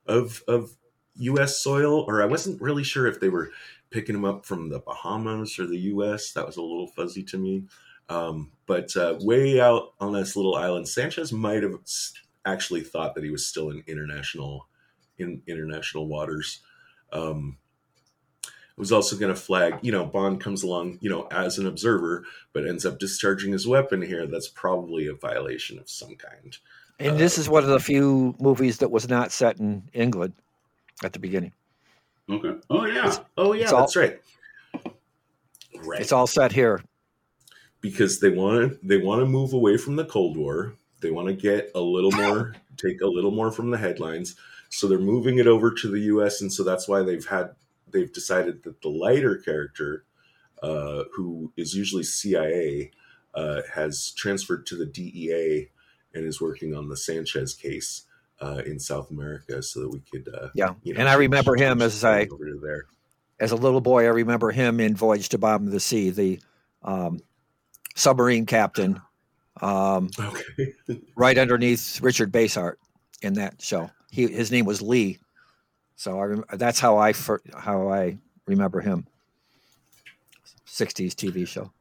of 0.06 0.44
of 0.48 0.76
U.S. 1.16 1.60
soil. 1.60 2.02
Or 2.08 2.22
I 2.22 2.26
wasn't 2.26 2.62
really 2.62 2.84
sure 2.84 3.08
if 3.08 3.20
they 3.20 3.30
were 3.30 3.52
picking 3.90 4.16
him 4.16 4.26
up 4.26 4.46
from 4.46 4.70
the 4.70 4.80
Bahamas 4.80 5.58
or 5.58 5.66
the 5.66 5.80
U.S. 5.80 6.34
That 6.34 6.46
was 6.46 6.58
a 6.58 6.62
little 6.62 6.88
fuzzy 6.88 7.24
to 7.24 7.38
me. 7.38 7.64
Um, 8.10 8.52
but 8.68 8.96
uh, 8.96 9.18
way 9.22 9.60
out 9.60 9.94
on 10.00 10.14
this 10.14 10.36
little 10.36 10.56
island, 10.56 10.88
Sanchez 10.88 11.32
might 11.32 11.64
have 11.64 11.80
actually 12.46 12.82
thought 12.82 13.16
that 13.16 13.24
he 13.24 13.30
was 13.30 13.46
still 13.46 13.70
in 13.70 13.84
international 13.88 14.68
in 15.20 15.42
international 15.48 16.08
waters. 16.08 16.60
Um, 17.12 17.58
I 18.46 18.50
was 18.80 18.92
also 18.92 19.18
going 19.18 19.34
to 19.34 19.40
flag, 19.40 19.80
you 19.82 19.92
know, 19.92 20.06
Bond 20.06 20.40
comes 20.40 20.64
along, 20.64 21.00
you 21.02 21.10
know, 21.10 21.28
as 21.32 21.58
an 21.58 21.68
observer, 21.68 22.24
but 22.54 22.66
ends 22.66 22.86
up 22.86 22.98
discharging 22.98 23.52
his 23.52 23.68
weapon 23.68 24.02
here. 24.02 24.26
That's 24.26 24.48
probably 24.48 25.08
a 25.08 25.14
violation 25.14 25.78
of 25.80 25.90
some 25.90 26.16
kind. 26.16 26.58
And 26.98 27.18
this 27.18 27.38
is 27.38 27.50
one 27.50 27.64
of 27.64 27.70
the 27.70 27.80
few 27.80 28.36
movies 28.40 28.78
that 28.80 28.92
was 28.92 29.08
not 29.10 29.32
set 29.32 29.60
in 29.60 29.84
England 29.94 30.34
at 31.04 31.14
the 31.14 31.20
beginning. 31.20 31.54
Okay. 32.30 32.54
Oh 32.70 32.86
yeah. 32.86 33.16
oh 33.38 33.54
yeah. 33.54 33.70
all- 33.72 33.80
that's 33.82 33.96
right. 33.96 34.20
Right. 35.84 36.02
It's 36.02 36.12
all 36.12 36.28
set 36.28 36.52
here. 36.52 36.82
because 37.82 38.20
they 38.20 38.30
want 38.30 38.72
to 38.72 38.80
they 38.88 38.98
want 38.98 39.22
to 39.22 39.26
move 39.26 39.54
away 39.54 39.78
from 39.78 39.96
the 39.96 40.06
Cold 40.06 40.36
War. 40.38 40.74
They 41.02 41.12
want 41.12 41.28
to 41.28 41.34
get 41.34 41.72
a 41.76 41.80
little 41.80 42.12
more, 42.12 42.54
take 42.76 43.02
a 43.02 43.08
little 43.08 43.32
more 43.32 43.52
from 43.52 43.72
the 43.72 43.78
headlines. 43.78 44.36
So 44.70 44.88
they're 44.88 45.00
moving 45.00 45.40
it 45.40 45.48
over 45.48 45.72
to 45.74 45.90
the 45.90 46.00
U.S. 46.02 46.42
and 46.42 46.52
so 46.54 46.64
that's 46.64 46.88
why 46.88 47.02
they've 47.04 47.26
had 47.26 47.52
they've 47.92 48.12
decided 48.14 48.64
that 48.64 48.82
the 48.82 48.90
Leiter 48.90 49.36
character, 49.38 50.06
uh, 50.62 51.04
who 51.16 51.52
is 51.58 51.74
usually 51.74 52.04
CIA, 52.04 52.92
uh, 53.34 53.62
has 53.74 54.12
transferred 54.12 54.66
to 54.68 54.76
the 54.78 54.86
DEA 54.86 55.70
and 56.14 56.26
is 56.26 56.40
working 56.40 56.76
on 56.76 56.88
the 56.90 56.98
Sanchez 56.98 57.54
case 57.56 58.04
uh, 58.42 58.62
in 58.66 58.80
South 58.80 59.10
America, 59.12 59.62
so 59.64 59.82
that 59.82 59.90
we 59.90 60.00
could, 60.02 60.28
uh, 60.34 60.50
Yeah. 60.54 60.74
you 60.84 60.94
know, 60.94 61.00
And 61.00 61.10
I 61.10 61.16
remember 61.16 61.56
him 61.56 61.82
as 61.82 62.04
I 62.04 62.28
over 62.32 62.46
there. 62.62 62.86
as 63.40 63.52
a 63.52 63.56
little 63.56 63.82
boy, 63.82 64.04
I 64.06 64.10
remember 64.10 64.52
him 64.52 64.80
in 64.80 64.96
Voyage 64.96 65.30
to 65.30 65.38
Bottom 65.40 65.66
of 65.68 65.74
the 65.74 65.80
Sea, 65.80 66.10
the 66.12 66.40
um, 66.84 67.20
submarine 67.96 68.46
captain, 68.46 69.02
um, 69.62 70.10
Okay. 70.20 70.74
right 71.16 71.38
underneath 71.38 72.00
Richard 72.02 72.32
Basehart 72.32 72.76
in 73.22 73.34
that 73.34 73.62
show. 73.62 73.90
He 74.10 74.28
his 74.28 74.52
name 74.52 74.66
was 74.66 74.82
Lee, 74.82 75.20
so 75.96 76.20
I 76.20 76.24
rem- 76.26 76.46
that's 76.54 76.80
how 76.80 76.98
I 76.98 77.14
fir- 77.14 77.42
how 77.56 77.90
I 77.90 78.18
remember 78.46 78.82
him. 78.82 79.08
'60s 80.68 81.14
TV 81.14 81.48
show. 81.48 81.72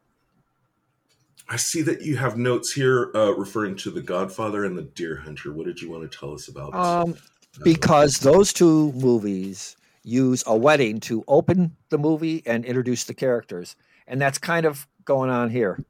I 1.50 1.56
see 1.56 1.80
that 1.82 2.02
you 2.02 2.16
have 2.16 2.36
notes 2.36 2.72
here 2.72 3.10
uh, 3.14 3.32
referring 3.34 3.76
to 3.76 3.90
The 3.90 4.02
Godfather 4.02 4.64
and 4.64 4.76
The 4.76 4.82
Deer 4.82 5.16
Hunter. 5.16 5.52
What 5.52 5.64
did 5.64 5.80
you 5.80 5.90
want 5.90 6.10
to 6.10 6.18
tell 6.18 6.34
us 6.34 6.48
about? 6.48 6.74
Um, 6.74 7.16
because 7.64 8.18
those 8.18 8.52
two 8.52 8.92
movies 8.92 9.76
use 10.02 10.44
a 10.46 10.56
wedding 10.56 11.00
to 11.00 11.24
open 11.26 11.76
the 11.88 11.98
movie 11.98 12.42
and 12.44 12.64
introduce 12.66 13.04
the 13.04 13.14
characters, 13.14 13.76
and 14.06 14.20
that's 14.20 14.36
kind 14.36 14.66
of 14.66 14.86
going 15.04 15.30
on 15.30 15.48
here. 15.48 15.82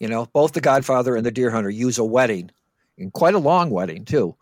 You 0.00 0.08
know, 0.08 0.26
both 0.32 0.52
The 0.52 0.60
Godfather 0.60 1.14
and 1.14 1.24
The 1.24 1.30
Deer 1.30 1.50
Hunter 1.50 1.70
use 1.70 1.98
a 1.98 2.04
wedding, 2.04 2.50
and 2.98 3.12
quite 3.12 3.34
a 3.34 3.38
long 3.38 3.70
wedding 3.70 4.04
too, 4.04 4.34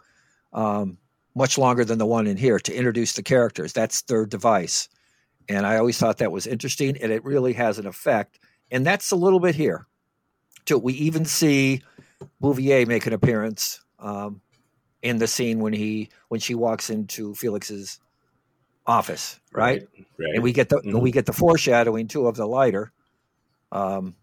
um, 0.52 0.98
much 1.34 1.58
longer 1.58 1.84
than 1.84 1.98
the 1.98 2.06
one 2.06 2.26
in 2.26 2.36
here 2.36 2.58
to 2.58 2.74
introduce 2.74 3.12
the 3.12 3.22
characters. 3.22 3.72
That's 3.72 4.02
their 4.02 4.26
device, 4.26 4.88
and 5.48 5.66
I 5.66 5.76
always 5.78 5.98
thought 5.98 6.18
that 6.18 6.32
was 6.32 6.46
interesting, 6.46 6.96
and 7.00 7.12
it 7.12 7.24
really 7.24 7.52
has 7.54 7.78
an 7.78 7.86
effect. 7.86 8.38
And 8.70 8.84
that's 8.86 9.10
a 9.10 9.16
little 9.16 9.40
bit 9.40 9.54
here, 9.54 9.86
too. 10.64 10.78
We 10.78 10.92
even 10.94 11.24
see 11.24 11.82
Bouvier 12.40 12.86
make 12.86 13.06
an 13.06 13.12
appearance. 13.12 13.80
Um, 13.98 14.42
in 15.00 15.18
the 15.18 15.28
scene 15.28 15.60
when 15.60 15.72
he 15.72 16.08
when 16.26 16.40
she 16.40 16.56
walks 16.56 16.90
into 16.90 17.32
Felix's 17.34 18.00
office, 18.84 19.38
right? 19.52 19.86
Right. 20.18 20.34
And 20.34 20.42
we 20.42 20.52
get 20.52 20.70
the 20.70 20.78
Mhm. 20.78 21.00
we 21.00 21.12
get 21.12 21.26
the 21.26 21.32
foreshadowing 21.32 22.08
too 22.08 22.26
of 22.26 22.36
the 22.36 22.46
lighter, 22.46 22.92
um, 23.70 24.16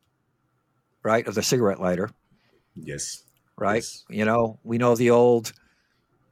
right 1.02 1.26
of 1.28 1.34
the 1.34 1.44
cigarette 1.44 1.80
lighter, 1.80 2.10
yes. 2.76 3.24
right? 3.58 3.76
Yes. 3.76 4.04
You 4.10 4.26
know, 4.26 4.60
we 4.64 4.78
know 4.78 4.96
the 4.96 5.12
old, 5.12 5.54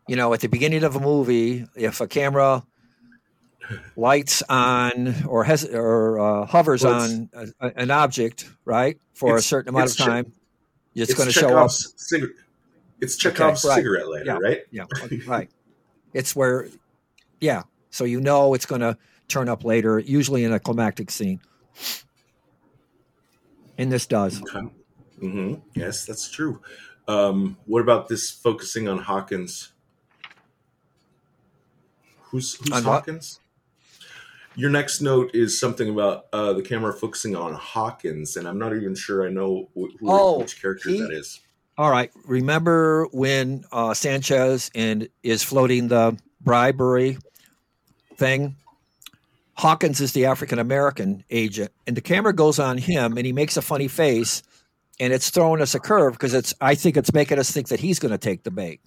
you 0.08 0.16
know, 0.16 0.34
at 0.34 0.40
the 0.42 0.48
beginning 0.50 0.84
of 0.84 0.96
a 0.96 1.00
movie, 1.00 1.66
if 1.76 2.02
a 2.02 2.08
camera 2.08 2.64
lights 3.96 4.44
on 4.50 5.16
or 5.28 5.44
has 5.46 5.64
or 5.66 6.20
uh, 6.20 6.46
hovers 6.46 6.84
Well, 6.84 7.02
on 7.02 7.30
a, 7.62 7.72
an 7.78 7.92
object, 7.92 8.50
right, 8.66 8.98
for 9.14 9.38
a 9.38 9.42
certain 9.42 9.70
amount 9.70 9.86
of 9.86 9.90
it's 9.92 9.96
Che- 9.98 10.06
time, 10.06 10.34
it's, 10.96 11.14
going 11.14 11.28
to 11.28 11.34
show 11.34 11.58
up. 11.58 11.72
Cigar- 11.72 12.30
It's 13.00 13.16
Chekhov's 13.18 13.64
right. 13.66 13.76
cigarette 13.76 14.08
lighter, 14.10 14.26
Yeah. 14.26 14.38
right? 14.42 14.60
Yeah, 14.72 14.86
right. 15.28 15.50
It's 16.14 16.36
where, 16.36 16.68
yeah. 17.40 17.64
So 17.90 18.04
you 18.04 18.20
know 18.22 18.54
it's 18.54 18.66
going 18.66 18.82
to 18.82 18.98
turn 19.28 19.48
up 19.50 19.64
later, 19.64 20.00
usually 20.00 20.44
in 20.44 20.52
a 20.54 20.60
climactic 20.60 21.10
scene. 21.10 21.40
And 23.78 23.92
this 23.92 24.06
does. 24.06 24.42
Okay. 24.42 24.68
hmm 25.20 25.56
Yes, 25.74 26.06
that's 26.06 26.30
true. 26.30 26.62
Um, 27.08 27.58
what 27.66 27.82
about 27.82 28.08
this 28.08 28.30
focusing 28.30 28.88
on 28.88 29.00
Hawkins? 29.00 29.73
Who's 32.34 32.56
who's? 32.56 32.84
Hawkins? 32.84 33.40
Your 34.56 34.72
next 34.72 35.02
note 35.02 35.30
is 35.36 35.60
something 35.60 35.88
about 35.90 36.26
uh, 36.34 36.54
the 36.54 36.64
camera 36.64 36.92
focusing 36.94 37.36
on 37.36 37.54
Hawkins, 37.54 38.38
and 38.38 38.48
I'm 38.48 38.58
not 38.58 38.76
even 38.76 38.96
sure 38.96 39.26
I 39.26 39.30
know 39.30 39.70
wh- 39.76 39.94
who, 40.00 40.08
Oh, 40.10 40.40
which 40.40 40.60
character 40.60 40.90
he- 40.90 41.00
that 41.00 41.12
is. 41.12 41.40
All 41.78 41.90
right. 41.92 42.12
Remember 42.26 43.06
when 43.12 43.66
uh, 43.72 43.94
Sanchez 43.94 44.70
and 44.76 45.10
is 45.24 45.44
floating 45.44 45.88
the 45.90 46.18
bribery 46.42 47.18
thing? 48.18 48.56
Hawkins 49.56 50.02
is 50.02 50.14
the 50.14 50.26
African 50.26 50.58
American 50.58 51.24
agent, 51.30 51.72
and 51.86 51.96
the 51.96 52.02
camera 52.02 52.34
goes 52.34 52.58
on 52.58 52.80
him, 52.80 53.16
and 53.18 53.26
he 53.28 53.32
makes 53.34 53.58
a 53.58 53.62
funny 53.62 53.88
face, 53.88 54.42
and 55.00 55.14
it's 55.14 55.30
throwing 55.30 55.62
us 55.62 55.76
a 55.76 55.80
curve 55.80 56.14
because 56.14 56.34
it's. 56.34 56.54
I 56.62 56.74
think 56.74 56.98
it's 56.98 57.14
making 57.14 57.38
us 57.38 57.52
think 57.52 57.68
that 57.68 57.80
he's 57.80 58.00
going 58.00 58.12
to 58.12 58.18
take 58.18 58.42
the 58.44 58.50
bait, 58.52 58.82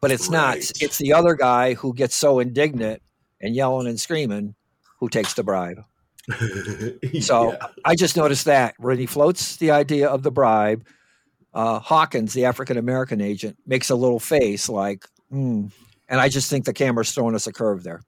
but 0.00 0.10
it's 0.10 0.30
not. 0.30 0.56
It's 0.56 0.98
the 0.98 1.12
other 1.12 1.34
guy 1.34 1.74
who 1.74 1.92
gets 1.92 2.14
so 2.14 2.38
indignant 2.38 3.02
and 3.40 3.54
yelling 3.54 3.86
and 3.86 3.98
screaming 3.98 4.54
who 4.98 5.08
takes 5.08 5.34
the 5.34 5.42
bribe. 5.42 5.84
So 7.20 7.52
Yeah. 7.52 7.66
I 7.84 7.94
just 7.94 8.16
noticed 8.16 8.44
that 8.44 8.74
when 8.78 8.98
he 8.98 9.06
floats 9.06 9.56
the 9.56 9.70
idea 9.70 10.08
of 10.08 10.22
the 10.22 10.30
bribe, 10.30 10.84
uh, 11.54 11.78
Hawkins, 11.78 12.34
the 12.34 12.44
African 12.44 12.76
American 12.76 13.20
agent, 13.20 13.56
makes 13.66 13.88
a 13.88 13.94
little 13.94 14.20
face 14.20 14.68
like, 14.68 15.06
hmm. 15.30 15.66
and 16.08 16.20
I 16.20 16.28
just 16.28 16.50
think 16.50 16.64
the 16.64 16.74
camera's 16.74 17.12
throwing 17.12 17.34
us 17.34 17.46
a 17.46 17.52
curve 17.52 17.82
there. 17.82 18.02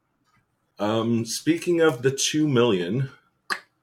Um, 0.79 1.24
speaking 1.24 1.81
of 1.81 2.03
the 2.03 2.11
two 2.11 2.46
million, 2.46 3.09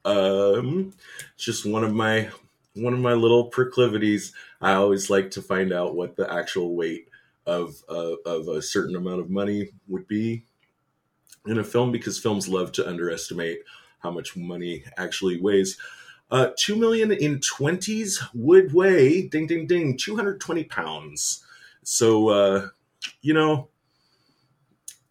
um, 0.06 0.94
just 1.38 1.66
one 1.66 1.84
of 1.84 1.94
my 1.94 2.30
one 2.74 2.94
of 2.94 3.00
my 3.00 3.14
little 3.14 3.46
proclivities. 3.46 4.34
I 4.62 4.74
always 4.74 5.10
like 5.10 5.32
to 5.32 5.42
find 5.42 5.74
out 5.74 5.96
what 5.96 6.16
the 6.16 6.32
actual 6.32 6.76
weight 6.76 7.08
of 7.48 7.84
uh, 7.90 8.16
of 8.26 8.48
a 8.48 8.62
certain 8.62 8.96
amount 8.96 9.22
of 9.22 9.30
money 9.30 9.70
would 9.88 10.08
be 10.08 10.44
in 11.48 11.58
a 11.58 11.64
film 11.64 11.92
because 11.92 12.20
films 12.20 12.48
love 12.48 12.72
to 12.74 12.88
underestimate 12.88 13.60
how 14.00 14.12
much 14.12 14.36
money 14.36 14.84
actually 14.98 15.40
weighs. 15.40 15.78
Uh, 16.30 16.50
two 16.58 16.76
million 16.76 17.12
in 17.12 17.40
twenties 17.40 18.22
would 18.34 18.74
weigh 18.74 19.28
ding 19.28 19.48
ding 19.48 19.66
ding 19.66 19.98
two 19.98 20.16
hundred 20.16 20.40
twenty 20.40 20.66
pounds. 20.66 21.44
So 21.84 22.30
uh, 22.30 22.68
you 23.22 23.34
know 23.34 23.70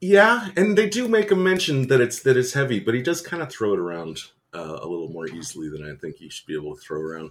yeah, 0.00 0.50
and 0.56 0.76
they 0.76 0.88
do 0.88 1.08
make 1.08 1.30
a 1.30 1.36
mention 1.36 1.88
that 1.88 2.00
it's 2.00 2.22
that 2.22 2.36
it's 2.36 2.52
heavy, 2.52 2.80
but 2.80 2.94
he 2.94 3.02
does 3.02 3.22
kind 3.22 3.42
of 3.42 3.50
throw 3.50 3.72
it 3.72 3.78
around 3.78 4.18
uh, 4.54 4.78
a 4.82 4.86
little 4.86 5.08
more 5.08 5.26
easily 5.26 5.70
than 5.70 5.90
I 5.90 5.96
think 5.96 6.16
he 6.16 6.28
should 6.28 6.46
be 6.46 6.54
able 6.54 6.76
to 6.76 6.80
throw 6.80 7.00
around. 7.00 7.30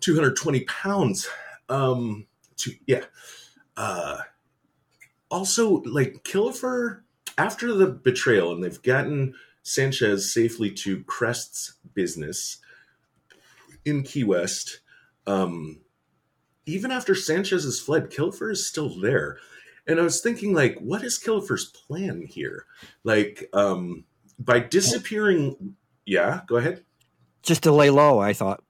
Two 0.00 0.14
hundred 0.14 0.36
twenty 0.36 0.64
pounds. 0.64 1.28
Um, 1.68 2.26
to 2.56 2.72
yeah. 2.86 3.04
Uh, 3.76 4.18
also, 5.34 5.82
like 5.82 6.22
Killifer, 6.22 7.00
after 7.36 7.72
the 7.74 7.88
betrayal, 7.88 8.52
and 8.52 8.62
they've 8.62 8.82
gotten 8.82 9.34
Sanchez 9.64 10.32
safely 10.32 10.70
to 10.70 11.02
Krest's 11.04 11.74
business 11.92 12.58
in 13.84 14.04
Key 14.04 14.22
West. 14.22 14.80
Um, 15.26 15.80
even 16.66 16.92
after 16.92 17.16
Sanchez 17.16 17.64
has 17.64 17.80
fled, 17.80 18.10
Killifer 18.10 18.52
is 18.52 18.66
still 18.66 19.00
there. 19.00 19.38
And 19.86 19.98
I 19.98 20.04
was 20.04 20.20
thinking, 20.20 20.54
like, 20.54 20.78
what 20.78 21.02
is 21.02 21.18
Killifer's 21.18 21.66
plan 21.66 22.22
here? 22.22 22.66
Like, 23.02 23.50
um, 23.52 24.04
by 24.38 24.60
disappearing 24.60 25.74
yeah, 26.06 26.42
go 26.46 26.56
ahead. 26.56 26.84
Just 27.42 27.64
to 27.64 27.72
lay 27.72 27.90
low, 27.90 28.18
I 28.20 28.32
thought. 28.32 28.62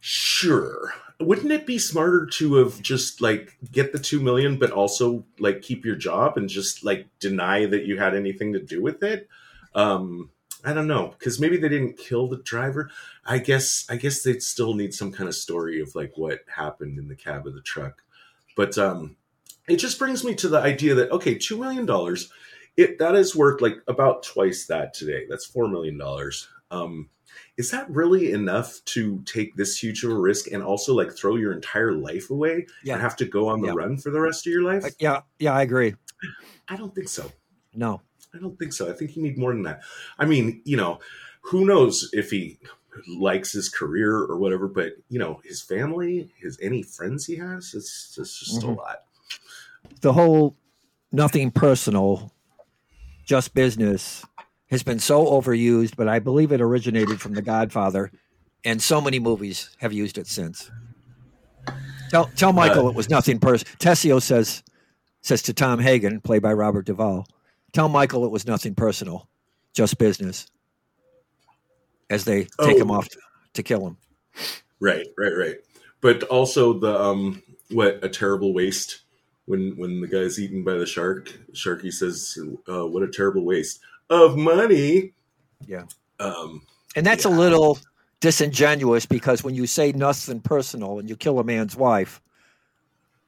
Sure. 0.00 0.92
Wouldn't 1.20 1.50
it 1.50 1.66
be 1.66 1.78
smarter 1.78 2.26
to 2.34 2.54
have 2.56 2.80
just 2.80 3.20
like 3.20 3.56
get 3.72 3.92
the 3.92 3.98
two 3.98 4.20
million, 4.20 4.56
but 4.56 4.70
also 4.70 5.24
like 5.38 5.62
keep 5.62 5.84
your 5.84 5.96
job 5.96 6.36
and 6.36 6.48
just 6.48 6.84
like 6.84 7.06
deny 7.18 7.66
that 7.66 7.86
you 7.86 7.98
had 7.98 8.14
anything 8.14 8.52
to 8.52 8.60
do 8.60 8.80
with 8.82 9.02
it? 9.02 9.28
Um, 9.74 10.30
I 10.64 10.72
don't 10.72 10.86
know 10.86 11.14
because 11.18 11.40
maybe 11.40 11.56
they 11.56 11.68
didn't 11.68 11.98
kill 11.98 12.28
the 12.28 12.38
driver. 12.38 12.90
I 13.24 13.38
guess 13.38 13.86
I 13.88 13.96
guess 13.96 14.22
they'd 14.22 14.42
still 14.42 14.74
need 14.74 14.94
some 14.94 15.12
kind 15.12 15.28
of 15.28 15.34
story 15.34 15.80
of 15.80 15.94
like 15.94 16.12
what 16.16 16.40
happened 16.48 16.98
in 16.98 17.08
the 17.08 17.16
cab 17.16 17.46
of 17.46 17.54
the 17.54 17.62
truck. 17.62 18.02
But 18.56 18.76
um, 18.76 19.16
it 19.68 19.76
just 19.76 19.98
brings 19.98 20.24
me 20.24 20.34
to 20.36 20.48
the 20.48 20.60
idea 20.60 20.94
that 20.96 21.12
okay, 21.12 21.36
two 21.36 21.58
million 21.58 21.86
dollars, 21.86 22.30
it 22.76 22.98
that 22.98 23.14
is 23.14 23.36
worth 23.36 23.60
like 23.60 23.78
about 23.86 24.24
twice 24.24 24.66
that 24.66 24.94
today. 24.94 25.26
That's 25.28 25.46
four 25.46 25.68
million 25.68 25.96
dollars. 25.96 26.48
Um, 26.70 27.08
is 27.56 27.70
that 27.70 27.88
really 27.90 28.32
enough 28.32 28.80
to 28.86 29.22
take 29.24 29.56
this 29.56 29.76
huge 29.82 30.04
of 30.04 30.10
a 30.10 30.18
risk 30.18 30.50
and 30.50 30.62
also 30.62 30.94
like 30.94 31.12
throw 31.12 31.36
your 31.36 31.52
entire 31.52 31.92
life 31.92 32.30
away 32.30 32.66
Yeah. 32.84 32.94
and 32.94 33.02
have 33.02 33.16
to 33.16 33.24
go 33.24 33.48
on 33.48 33.60
the 33.60 33.68
Yeah. 33.68 33.74
run 33.74 33.96
for 33.98 34.10
the 34.10 34.20
rest 34.20 34.46
of 34.46 34.52
your 34.52 34.62
life? 34.62 34.84
Yeah, 34.98 35.22
yeah, 35.38 35.52
I 35.52 35.62
agree. 35.62 35.94
I 36.68 36.76
don't 36.76 36.94
think 36.94 37.08
so. 37.08 37.30
No. 37.74 38.02
I 38.34 38.38
don't 38.38 38.58
think 38.58 38.72
so. 38.72 38.88
I 38.90 38.92
think 38.92 39.16
you 39.16 39.22
need 39.22 39.38
more 39.38 39.52
than 39.52 39.62
that. 39.62 39.82
I 40.18 40.26
mean, 40.26 40.60
you 40.64 40.76
know, 40.76 41.00
who 41.42 41.64
knows 41.64 42.10
if 42.12 42.30
he 42.30 42.58
likes 43.08 43.52
his 43.52 43.68
career 43.68 44.12
or 44.16 44.36
whatever, 44.38 44.66
but 44.68 44.94
you 45.08 45.18
know, 45.18 45.40
his 45.44 45.62
family, 45.62 46.32
his 46.40 46.58
any 46.60 46.82
friends 46.82 47.26
he 47.26 47.36
has, 47.36 47.72
it's, 47.74 48.16
it's 48.18 48.38
just 48.40 48.60
Mhm. 48.62 48.68
a 48.68 48.70
lot. 48.72 49.04
The 50.00 50.12
whole 50.12 50.56
nothing 51.12 51.50
personal, 51.50 52.32
just 53.24 53.54
business 53.54 54.24
has 54.70 54.82
been 54.82 54.98
so 54.98 55.24
overused, 55.26 55.96
but 55.96 56.08
I 56.08 56.18
believe 56.18 56.52
it 56.52 56.60
originated 56.60 57.20
from 57.20 57.34
The 57.34 57.42
Godfather, 57.42 58.10
and 58.64 58.82
so 58.82 59.00
many 59.00 59.18
movies 59.18 59.70
have 59.78 59.92
used 59.92 60.18
it 60.18 60.26
since. 60.26 60.70
Tell 62.10 62.26
tell 62.36 62.52
Michael 62.52 62.86
Uh, 62.86 62.90
it 62.90 62.94
was 62.96 63.10
nothing 63.10 63.38
personal. 63.38 63.74
Tessio 63.78 64.20
says 64.22 64.62
says 65.20 65.42
to 65.42 65.52
Tom 65.52 65.78
Hagen, 65.78 66.20
played 66.20 66.42
by 66.42 66.52
Robert 66.52 66.86
Duvall, 66.86 67.26
tell 67.72 67.88
Michael 67.88 68.24
it 68.24 68.30
was 68.30 68.46
nothing 68.46 68.74
personal, 68.74 69.28
just 69.74 69.98
business. 69.98 70.46
As 72.10 72.24
they 72.24 72.44
take 72.62 72.78
him 72.78 72.90
Oh. 72.90 72.94
off 72.94 73.08
to, 73.10 73.18
to 73.54 73.62
kill 73.62 73.86
him. 73.86 73.96
Right, 74.80 75.06
right, 75.18 75.32
right. 75.36 75.56
But 76.00 76.22
also 76.24 76.72
the 76.72 76.98
um 76.98 77.42
what 77.70 78.02
a 78.02 78.08
terrible 78.08 78.54
waste 78.54 79.00
when 79.44 79.76
when 79.76 80.00
the 80.00 80.06
guy's 80.06 80.38
eaten 80.38 80.64
by 80.64 80.74
the 80.74 80.86
shark. 80.86 81.38
Sharky 81.52 81.92
says, 81.92 82.38
uh, 82.70 82.86
"What 82.86 83.02
a 83.02 83.08
terrible 83.08 83.44
waste 83.44 83.80
of 84.10 84.36
money." 84.36 85.12
Yeah. 85.66 85.84
Um, 86.20 86.62
And 86.96 87.06
that's 87.06 87.24
a 87.24 87.30
little 87.30 87.78
disingenuous 88.20 89.06
because 89.06 89.44
when 89.44 89.54
you 89.54 89.66
say 89.66 89.92
nothing 89.92 90.40
personal 90.40 90.98
and 90.98 91.08
you 91.08 91.16
kill 91.16 91.38
a 91.38 91.44
man's 91.44 91.76
wife, 91.76 92.20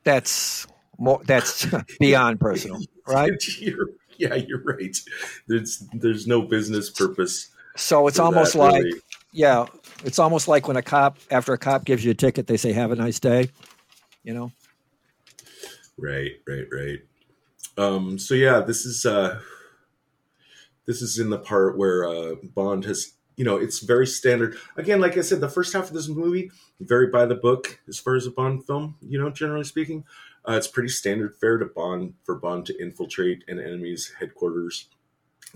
that's 0.05 0.67
more 0.99 1.21
that's 1.27 1.67
beyond 2.01 2.41
personal, 2.41 2.81
right? 3.07 3.33
You're, 3.59 3.91
yeah, 4.17 4.35
you're 4.35 4.63
right. 4.63 4.97
There's 5.47 5.85
there's 5.93 6.27
no 6.27 6.43
business 6.43 6.91
purpose. 6.91 7.49
So 7.77 8.07
it's 8.09 8.19
almost 8.19 8.55
that, 8.55 8.59
like 8.59 8.83
really. 8.83 9.01
yeah, 9.33 9.67
it's 10.05 10.19
almost 10.19 10.49
like 10.49 10.67
when 10.69 10.77
a 10.77 10.83
cop 10.83 11.19
after 11.31 11.53
a 11.53 11.59
cop 11.59 11.85
gives 11.85 12.05
you 12.05 12.11
a 12.11 12.15
ticket, 12.15 12.47
they 12.47 12.57
say 12.57 12.73
have 12.73 12.91
a 12.91 12.97
nice 12.97 13.21
day. 13.21 13.51
You 14.23 14.35
know? 14.35 14.53
Right, 15.97 16.33
right, 16.47 16.67
right. 16.73 16.99
Um, 17.79 18.19
so 18.19 18.35
yeah, 18.35 18.61
this 18.61 18.85
is 18.85 19.07
uh, 19.07 19.41
this 20.91 21.03
is 21.03 21.21
in 21.21 21.31
the 21.31 21.39
part 21.39 21.79
where 21.79 22.05
uh, 22.05 22.35
Bond 22.43 22.85
has, 22.85 23.13
you 23.37 23.45
know, 23.45 23.57
it's 23.57 23.79
very 23.79 24.09
standard. 24.09 24.57
Again, 24.77 25.01
like 25.01 25.17
I 25.17 25.21
said, 25.21 25.41
the 25.41 25.49
first 25.49 25.73
half 25.73 25.87
of 25.87 25.95
this 25.95 26.09
movie 26.09 26.51
very 26.81 27.07
by 27.07 27.27
the 27.27 27.37
book 27.37 27.79
as 27.87 27.97
far 27.97 28.17
as 28.17 28.27
a 28.27 28.31
Bond 28.33 28.67
film. 28.67 28.97
You 29.01 29.21
know, 29.21 29.31
generally 29.31 29.63
speaking, 29.63 30.03
uh, 30.49 30.55
it's 30.55 30.67
pretty 30.67 30.89
standard 30.89 31.37
fare 31.37 31.59
to 31.59 31.67
Bond 31.67 32.15
for 32.25 32.35
Bond 32.35 32.67
to 32.67 32.83
infiltrate 32.83 33.45
an 33.47 33.61
enemy's 33.61 34.13
headquarters, 34.19 34.89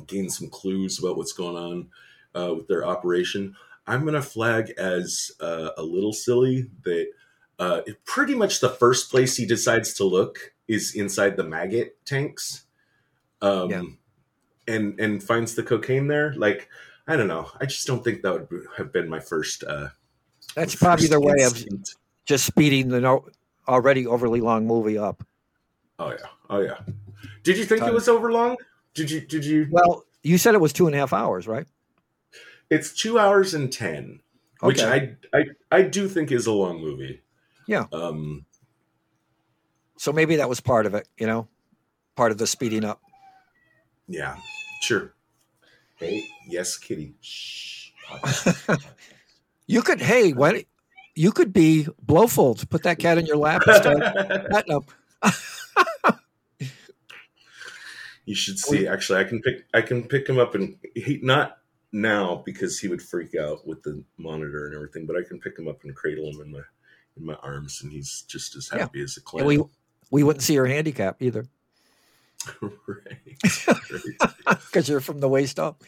gain 0.07 0.31
some 0.31 0.49
clues 0.49 1.01
about 1.01 1.17
what's 1.17 1.33
going 1.33 1.57
on 1.57 1.89
uh, 2.41 2.55
with 2.55 2.69
their 2.69 2.87
operation. 2.87 3.57
I'm 3.89 4.03
going 4.03 4.15
to 4.15 4.23
flag 4.23 4.71
as 4.79 5.33
uh, 5.41 5.71
a 5.77 5.83
little 5.83 6.13
silly 6.13 6.71
that 6.85 7.09
uh, 7.59 7.81
it- 7.87 8.05
pretty 8.05 8.37
much 8.37 8.61
the 8.61 8.69
first 8.71 9.11
place 9.11 9.37
he 9.37 9.47
decides 9.47 9.95
to 9.95 10.05
look 10.05 10.53
is 10.69 10.95
inside 10.95 11.37
the 11.37 11.45
maggot 11.45 11.99
tanks, 12.07 12.63
um, 13.43 13.71
Yeah. 13.71 13.83
And 14.67 14.99
and 14.99 15.23
finds 15.23 15.55
the 15.55 15.63
cocaine 15.63 16.09
there. 16.09 16.35
Like 16.35 16.69
I 17.07 17.17
don't 17.17 17.29
know, 17.29 17.51
I 17.61 17.67
just 17.67 17.87
don't 17.87 18.03
think 18.03 18.23
that 18.23 18.33
would 18.33 18.67
have 18.77 18.93
been 18.93 19.09
my 19.09 19.21
first. 19.21 19.65
Uh, 19.65 19.89
That's 20.55 20.75
probably 20.75 21.07
their 21.07 21.21
way 21.21 21.43
of 21.43 21.65
just 22.25 22.47
speeding 22.47 22.89
the 22.89 23.01
no, 23.01 23.29
already 23.69 24.07
overly 24.07 24.41
long 24.41 24.67
movie 24.67 24.99
up. 24.99 25.25
Oh 25.99 26.11
yeah, 26.11 26.27
oh 26.51 26.61
yeah. 26.61 26.79
Did 27.43 27.59
you 27.59 27.65
think 27.65 27.83
it 27.83 27.93
was 27.93 28.09
over 28.09 28.33
long? 28.33 28.57
Did 28.95 29.11
you? 29.11 29.21
Did 29.21 29.45
you? 29.45 29.67
Well, 29.71 30.05
you 30.23 30.39
said 30.39 30.55
it 30.55 30.61
was 30.61 30.73
two 30.73 30.87
and 30.87 30.95
a 30.95 30.99
half 30.99 31.13
hours, 31.13 31.47
right? 31.47 31.67
It's 32.71 32.93
two 32.93 33.19
hours 33.19 33.55
and 33.55 33.73
ten, 33.73 34.21
which 34.61 34.81
I 34.81 35.17
I 35.33 35.45
I 35.71 35.83
do 35.83 36.09
think 36.09 36.33
is 36.33 36.47
a 36.47 36.53
long 36.53 36.81
movie. 36.81 37.23
Yeah. 37.67 37.85
Um. 37.93 38.47
So 39.99 40.13
maybe 40.13 40.37
that 40.37 40.49
was 40.49 40.61
part 40.61 40.87
of 40.87 40.95
it, 40.95 41.09
you 41.19 41.27
know, 41.27 41.49
part 42.17 42.33
of 42.33 42.39
the 42.39 42.47
speeding 42.47 42.85
up. 42.85 43.01
Yeah. 44.09 44.37
Sure. 44.81 45.15
Hey. 45.97 46.25
Yes, 46.49 46.77
Kitty. 46.79 47.15
Shh. 47.21 47.91
You 49.67 49.81
could, 49.81 49.99
hey, 50.03 50.35
what? 50.35 50.63
You 51.15 51.33
could 51.33 51.51
be 51.55 51.87
Blofeld. 52.05 52.69
Put 52.69 52.83
that 52.83 52.99
cat 52.99 53.17
in 53.17 53.25
your 53.25 53.39
lap 53.39 53.63
and 53.67 53.77
start 53.77 53.99
petting 54.51 54.75
him. 54.75 54.83
You 58.27 58.35
should 58.35 58.59
see. 58.59 58.87
Actually, 58.87 59.21
I 59.21 59.25
can 59.25 59.41
pick. 59.43 59.65
I 59.75 59.83
can 59.83 60.03
pick 60.09 60.27
him 60.29 60.39
up 60.39 60.55
and 60.55 60.77
he 60.95 61.19
not 61.23 61.59
now 61.93 62.43
because 62.45 62.79
he 62.81 62.89
would 62.89 63.03
freak 63.03 63.35
out 63.35 63.67
with 63.67 63.83
the 63.83 64.03
monitor 64.17 64.67
and 64.67 64.75
everything. 64.75 65.05
But 65.07 65.17
I 65.17 65.23
can 65.29 65.39
pick 65.41 65.59
him 65.59 65.69
up 65.69 65.85
and 65.85 65.95
cradle 65.95 66.31
him 66.31 66.41
in 66.41 66.53
my 66.53 66.61
in 67.19 67.27
my 67.27 67.35
arms, 67.43 67.81
and 67.83 67.93
he's 67.93 68.23
just 68.27 68.57
as 68.57 68.71
Yeah. 68.73 68.79
happy 68.81 69.03
as 69.03 69.17
a 69.17 69.21
And 69.21 69.25
clam. 69.27 69.47
we 69.47 69.61
we 70.11 70.23
wouldn't 70.23 70.43
see 70.43 70.55
your 70.55 70.65
handicap 70.67 71.21
either 71.21 71.45
right. 72.87 74.57
because 74.67 74.89
you're 74.89 75.01
from 75.01 75.21
the 75.21 75.29
waist 75.29 75.59
up. 75.59 75.83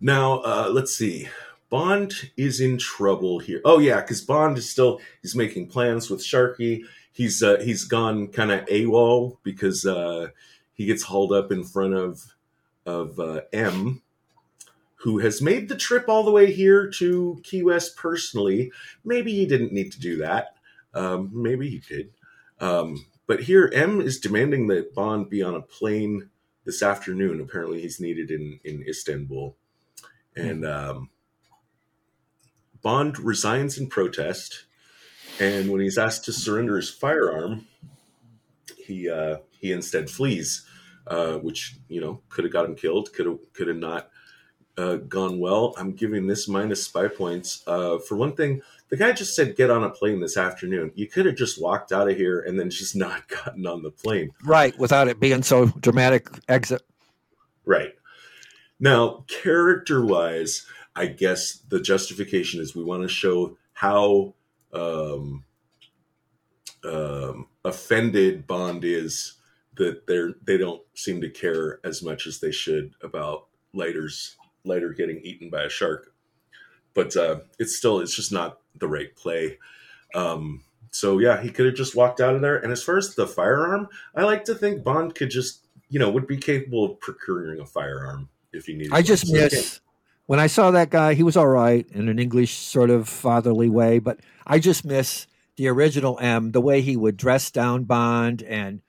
Now, 0.00 0.40
uh, 0.40 0.70
let's 0.72 0.94
see. 0.94 1.28
Bond 1.70 2.30
is 2.36 2.60
in 2.60 2.78
trouble 2.78 3.40
here. 3.40 3.60
Oh 3.64 3.78
yeah, 3.78 4.00
because 4.00 4.22
Bond 4.22 4.56
is 4.56 4.68
still 4.68 5.00
he's 5.22 5.36
making 5.36 5.68
plans 5.68 6.08
with 6.08 6.20
Sharky. 6.20 6.84
He's 7.12 7.42
uh, 7.42 7.58
he's 7.60 7.84
gone 7.84 8.28
kind 8.28 8.50
of 8.50 8.64
AWOL 8.66 9.38
because 9.42 9.84
uh, 9.84 10.28
he 10.72 10.86
gets 10.86 11.02
hauled 11.02 11.32
up 11.32 11.52
in 11.52 11.64
front 11.64 11.94
of 11.94 12.34
of 12.86 13.20
uh, 13.20 13.42
M, 13.52 14.00
who 14.96 15.18
has 15.18 15.42
made 15.42 15.68
the 15.68 15.76
trip 15.76 16.08
all 16.08 16.22
the 16.22 16.30
way 16.30 16.50
here 16.50 16.88
to 16.92 17.40
Key 17.42 17.62
West 17.62 17.96
personally. 17.96 18.72
Maybe 19.04 19.32
he 19.34 19.44
didn't 19.44 19.72
need 19.72 19.92
to 19.92 20.00
do 20.00 20.16
that. 20.18 20.56
Um, 20.94 21.30
maybe 21.34 21.68
he 21.68 21.78
did. 21.78 22.10
Um, 22.60 23.04
but 23.28 23.44
here, 23.44 23.70
M 23.72 24.00
is 24.00 24.18
demanding 24.18 24.66
that 24.66 24.92
Bond 24.92 25.30
be 25.30 25.40
on 25.40 25.54
a 25.54 25.62
plane 25.62 26.30
this 26.64 26.82
afternoon. 26.82 27.40
Apparently, 27.40 27.80
he's 27.80 28.00
needed 28.00 28.32
in 28.32 28.58
in 28.64 28.82
Istanbul 28.82 29.56
and 30.38 30.64
um, 30.64 31.10
Bond 32.82 33.18
resigns 33.18 33.76
in 33.76 33.88
protest. 33.88 34.64
And 35.40 35.70
when 35.70 35.80
he's 35.80 35.98
asked 35.98 36.24
to 36.24 36.32
surrender 36.32 36.76
his 36.76 36.90
firearm, 36.90 37.66
he 38.76 39.08
uh, 39.08 39.38
he 39.60 39.72
instead 39.72 40.10
flees, 40.10 40.64
uh, 41.06 41.34
which 41.34 41.76
you 41.88 42.00
know 42.00 42.22
could 42.28 42.44
have 42.44 42.52
got 42.52 42.64
him 42.64 42.74
killed, 42.74 43.12
could 43.12 43.26
have 43.26 43.38
could 43.52 43.68
have 43.68 43.76
not 43.76 44.10
uh, 44.76 44.96
gone 44.96 45.38
well. 45.38 45.74
I'm 45.76 45.92
giving 45.92 46.26
this 46.26 46.48
minus 46.48 46.84
spy 46.84 47.08
points. 47.08 47.62
Uh, 47.66 47.98
for 47.98 48.16
one 48.16 48.34
thing, 48.34 48.62
the 48.88 48.96
guy 48.96 49.12
just 49.12 49.34
said 49.34 49.56
get 49.56 49.70
on 49.70 49.84
a 49.84 49.90
plane 49.90 50.20
this 50.20 50.36
afternoon. 50.36 50.92
You 50.94 51.06
could 51.06 51.26
have 51.26 51.36
just 51.36 51.60
walked 51.60 51.92
out 51.92 52.10
of 52.10 52.16
here 52.16 52.40
and 52.40 52.58
then 52.58 52.70
just 52.70 52.96
not 52.96 53.28
gotten 53.28 53.66
on 53.66 53.82
the 53.82 53.90
plane. 53.90 54.30
Right, 54.44 54.78
without 54.78 55.08
it 55.08 55.20
being 55.20 55.42
so 55.42 55.66
dramatic 55.66 56.28
exit. 56.48 56.82
Right. 57.64 57.94
Now, 58.80 59.24
character 59.28 60.04
wise, 60.04 60.64
I 60.94 61.06
guess 61.06 61.58
the 61.68 61.80
justification 61.80 62.60
is 62.60 62.74
we 62.74 62.84
want 62.84 63.02
to 63.02 63.08
show 63.08 63.56
how 63.72 64.34
um, 64.72 65.44
um, 66.84 67.48
offended 67.64 68.46
Bond 68.46 68.84
is 68.84 69.34
that 69.76 70.06
they're 70.06 70.34
they 70.42 70.58
don't 70.58 70.82
seem 70.94 71.20
to 71.20 71.30
care 71.30 71.80
as 71.84 72.02
much 72.02 72.26
as 72.26 72.40
they 72.40 72.50
should 72.50 72.94
about 73.02 73.46
Leiter's 73.72 74.36
Leiter 74.64 74.92
getting 74.92 75.20
eaten 75.22 75.50
by 75.50 75.62
a 75.62 75.68
shark. 75.68 76.12
But 76.94 77.16
uh, 77.16 77.40
it's 77.58 77.76
still 77.76 78.00
it's 78.00 78.14
just 78.14 78.32
not 78.32 78.58
the 78.78 78.88
right 78.88 79.14
play. 79.16 79.58
Um, 80.14 80.64
so 80.90 81.18
yeah, 81.18 81.40
he 81.40 81.50
could 81.50 81.66
have 81.66 81.74
just 81.74 81.94
walked 81.94 82.20
out 82.20 82.34
of 82.34 82.40
there. 82.40 82.56
And 82.56 82.72
as 82.72 82.82
far 82.82 82.96
as 82.96 83.14
the 83.14 83.26
firearm, 83.26 83.88
I 84.14 84.24
like 84.24 84.44
to 84.46 84.54
think 84.54 84.82
Bond 84.82 85.14
could 85.14 85.30
just 85.30 85.60
you 85.90 85.98
know 85.98 86.10
would 86.10 86.26
be 86.26 86.36
capable 86.36 86.84
of 86.84 87.00
procuring 87.00 87.60
a 87.60 87.66
firearm 87.66 88.28
if 88.52 88.66
he 88.66 88.74
needed. 88.74 88.92
I 88.92 89.02
just 89.02 89.30
one. 89.30 89.40
Miss 89.40 89.80
when 90.26 90.40
I 90.40 90.46
saw 90.46 90.70
that 90.70 90.90
guy. 90.90 91.14
He 91.14 91.22
was 91.22 91.36
all 91.36 91.48
right 91.48 91.86
in 91.90 92.08
an 92.08 92.18
English 92.18 92.54
sort 92.54 92.90
of 92.90 93.08
fatherly 93.08 93.68
way, 93.68 93.98
but 93.98 94.20
I 94.46 94.58
just 94.58 94.84
miss 94.84 95.26
the 95.56 95.68
original 95.68 96.18
M, 96.20 96.52
the 96.52 96.60
way 96.60 96.82
he 96.82 96.96
would 96.96 97.16
dress 97.16 97.50
down 97.50 97.84
Bond 97.84 98.42
and 98.42 98.82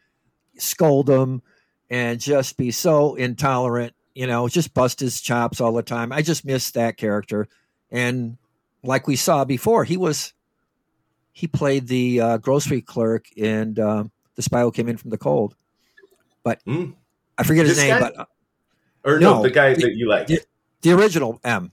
scold 0.58 1.10
him 1.10 1.42
and 1.90 2.20
just 2.20 2.58
be 2.58 2.72
so 2.72 3.16
intolerant. 3.16 3.94
You 4.14 4.28
know, 4.28 4.50
just 4.50 4.74
bust 4.74 5.00
his 5.00 5.22
chops 5.22 5.62
all 5.62 5.72
the 5.72 5.82
time. 5.82 6.12
I 6.12 6.22
just 6.22 6.44
miss 6.44 6.72
that 6.72 6.98
character. 6.98 7.48
And 7.90 8.38
like 8.84 9.08
we 9.08 9.16
saw 9.16 9.46
before, 9.46 9.84
he 9.84 9.98
was 9.98 10.34
he 11.32 11.48
played 11.48 11.88
the 11.88 12.20
uh, 12.22 12.38
grocery 12.38 12.82
clerk 12.82 13.26
in 13.38 13.80
um, 13.80 14.12
The 14.36 14.42
Spy 14.42 14.62
Who 14.62 14.72
Came 14.72 14.90
In 14.90 14.98
from 14.98 15.10
the 15.10 15.18
Cold. 15.18 15.56
But 16.44 16.62
Hmm. 16.66 16.92
I 17.38 17.44
forget 17.44 17.66
his 17.66 17.78
This 17.78 17.86
name, 17.86 18.00
guy? 18.00 18.10
but 18.10 18.20
uh, 18.20 18.26
or 19.06 19.20
no, 19.20 19.36
No, 19.38 19.44
the 19.44 19.50
guy 19.52 19.74
the- 19.74 19.82
that 19.84 19.96
you 19.96 20.08
like, 20.10 20.28
the- 20.28 20.42
the 20.82 20.92
original 20.92 21.40
M. 21.44 21.72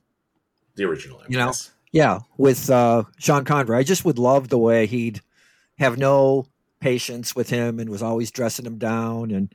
the 0.76 0.84
original. 0.84 1.20
M, 1.20 1.26
you 1.28 1.38
know, 1.38 1.46
yes. 1.46 1.70
Yeah, 1.92 2.18
with 2.36 2.68
uh, 2.70 3.04
Sean 3.18 3.44
Connery. 3.44 3.76
I 3.78 3.82
just 3.82 4.04
would 4.04 4.18
love 4.18 4.48
the 4.48 4.58
way 4.58 4.86
he'd 4.86 5.20
have 5.78 5.96
no 5.98 6.46
patience 6.80 7.34
with 7.34 7.48
him 7.48 7.78
and 7.80 7.88
was 7.88 8.02
always 8.02 8.30
dressing 8.30 8.66
him 8.66 8.76
down, 8.78 9.30
and 9.30 9.52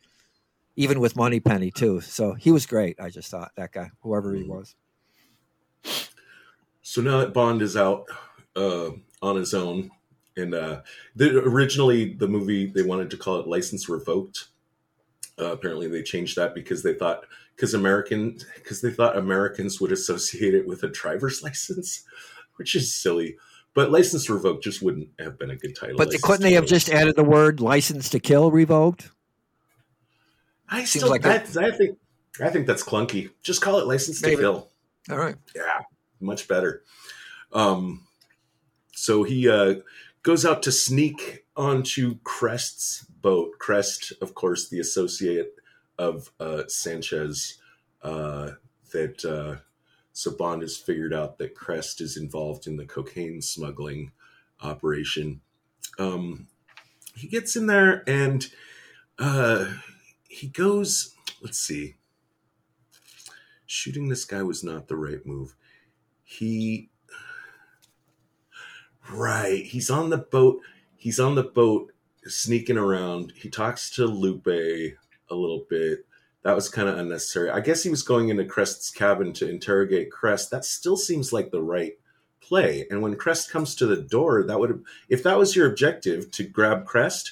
even 0.75 0.99
with 0.99 1.15
Moneypenny 1.15 1.69
too. 1.71 2.01
So 2.01 2.33
he 2.33 2.51
was 2.51 2.65
great. 2.65 2.99
I 2.99 3.09
just 3.09 3.29
thought 3.29 3.51
that 3.57 3.71
guy, 3.73 3.91
whoever 4.01 4.33
he 4.33 4.43
was. 4.43 4.75
So 6.91 7.01
now 7.01 7.19
that 7.19 7.33
Bond 7.33 7.61
is 7.61 7.77
out 7.77 8.07
uh, 8.53 8.89
on 9.21 9.37
his 9.37 9.53
own, 9.53 9.91
and 10.35 10.53
uh, 10.53 10.81
the, 11.15 11.39
originally 11.39 12.15
the 12.15 12.27
movie 12.27 12.65
they 12.65 12.81
wanted 12.81 13.09
to 13.11 13.17
call 13.17 13.39
it 13.39 13.47
License 13.47 13.87
Revoked. 13.87 14.49
Uh, 15.39 15.53
apparently, 15.53 15.87
they 15.87 16.03
changed 16.03 16.35
that 16.35 16.53
because 16.53 16.83
they 16.83 16.93
thought 16.93 17.23
because 17.55 17.73
American 17.73 18.37
because 18.55 18.81
they 18.81 18.91
thought 18.91 19.15
Americans 19.15 19.79
would 19.79 19.93
associate 19.93 20.53
it 20.53 20.67
with 20.67 20.83
a 20.83 20.89
driver's 20.89 21.41
license, 21.43 22.03
which 22.57 22.75
is 22.75 22.93
silly. 22.93 23.37
But 23.73 23.89
License 23.89 24.29
Revoked 24.29 24.61
just 24.61 24.81
wouldn't 24.81 25.11
have 25.17 25.39
been 25.39 25.51
a 25.51 25.55
good 25.55 25.77
title. 25.77 25.95
But 25.95 26.07
License 26.07 26.23
couldn't 26.23 26.43
they 26.43 26.55
have 26.55 26.65
just 26.65 26.89
added 26.89 27.15
the 27.15 27.23
word 27.23 27.61
"license 27.61 28.09
to 28.09 28.19
kill" 28.19 28.51
revoked? 28.51 29.11
I 30.67 30.79
seems 30.79 31.05
still 31.05 31.09
like 31.09 31.25
I, 31.25 31.35
I 31.35 31.71
think 31.71 31.97
I 32.41 32.49
think 32.49 32.67
that's 32.67 32.83
clunky. 32.83 33.29
Just 33.43 33.61
call 33.61 33.79
it 33.79 33.87
License 33.87 34.19
to 34.23 34.35
Kill. 34.35 34.67
All 35.09 35.17
right. 35.17 35.37
yeah 35.55 35.83
much 36.21 36.47
better. 36.47 36.83
Um 37.51 38.07
so 38.93 39.23
he 39.23 39.49
uh 39.49 39.75
goes 40.23 40.45
out 40.45 40.61
to 40.63 40.71
sneak 40.71 41.45
onto 41.55 42.19
Krest's 42.19 43.05
boat. 43.05 43.57
Krest 43.59 44.13
of 44.21 44.35
course 44.35 44.69
the 44.69 44.79
associate 44.79 45.55
of 45.97 46.31
uh 46.39 46.63
sanchez 46.67 47.59
uh 48.01 48.51
that 48.91 49.25
uh 49.25 49.61
so 50.13 50.31
bond 50.31 50.61
has 50.61 50.75
figured 50.77 51.13
out 51.13 51.37
that 51.37 51.55
Krest 51.55 52.01
is 52.01 52.17
involved 52.17 52.67
in 52.67 52.77
the 52.77 52.85
cocaine 52.85 53.41
smuggling 53.41 54.11
operation. 54.61 55.41
Um 55.97 56.47
he 57.15 57.27
gets 57.27 57.55
in 57.55 57.67
there 57.67 58.03
and 58.07 58.47
uh 59.17 59.73
he 60.27 60.47
goes 60.47 61.15
let's 61.41 61.59
see. 61.59 61.95
Shooting 63.65 64.09
this 64.09 64.25
guy 64.25 64.43
was 64.43 64.63
not 64.63 64.87
the 64.87 64.97
right 64.97 65.25
move. 65.25 65.55
He 66.31 66.89
right, 69.11 69.65
he's 69.65 69.89
on 69.89 70.09
the 70.09 70.17
boat. 70.17 70.61
He's 70.95 71.19
on 71.19 71.35
the 71.35 71.43
boat 71.43 71.91
sneaking 72.25 72.77
around. 72.77 73.33
He 73.35 73.49
talks 73.49 73.89
to 73.91 74.05
Lupe 74.05 74.47
a 74.47 74.95
little 75.35 75.65
bit. 75.69 76.05
That 76.43 76.55
was 76.55 76.69
kind 76.69 76.87
of 76.87 76.97
unnecessary. 76.97 77.49
I 77.49 77.59
guess 77.59 77.83
he 77.83 77.89
was 77.89 78.01
going 78.01 78.29
into 78.29 78.45
Krest's 78.45 78.91
cabin 78.91 79.33
to 79.33 79.49
interrogate 79.49 80.09
Krest. 80.09 80.49
That 80.49 80.63
still 80.63 80.95
seems 80.95 81.33
like 81.33 81.51
the 81.51 81.61
right 81.61 81.93
play. 82.41 82.87
And 82.89 83.01
when 83.01 83.15
Krest 83.17 83.51
comes 83.51 83.75
to 83.75 83.85
the 83.85 84.01
door, 84.01 84.43
that 84.43 84.59
would 84.59 84.85
if 85.09 85.23
that 85.23 85.37
was 85.37 85.55
your 85.55 85.67
objective 85.69 86.31
to 86.31 86.43
grab 86.43 86.85
Krest, 86.85 87.31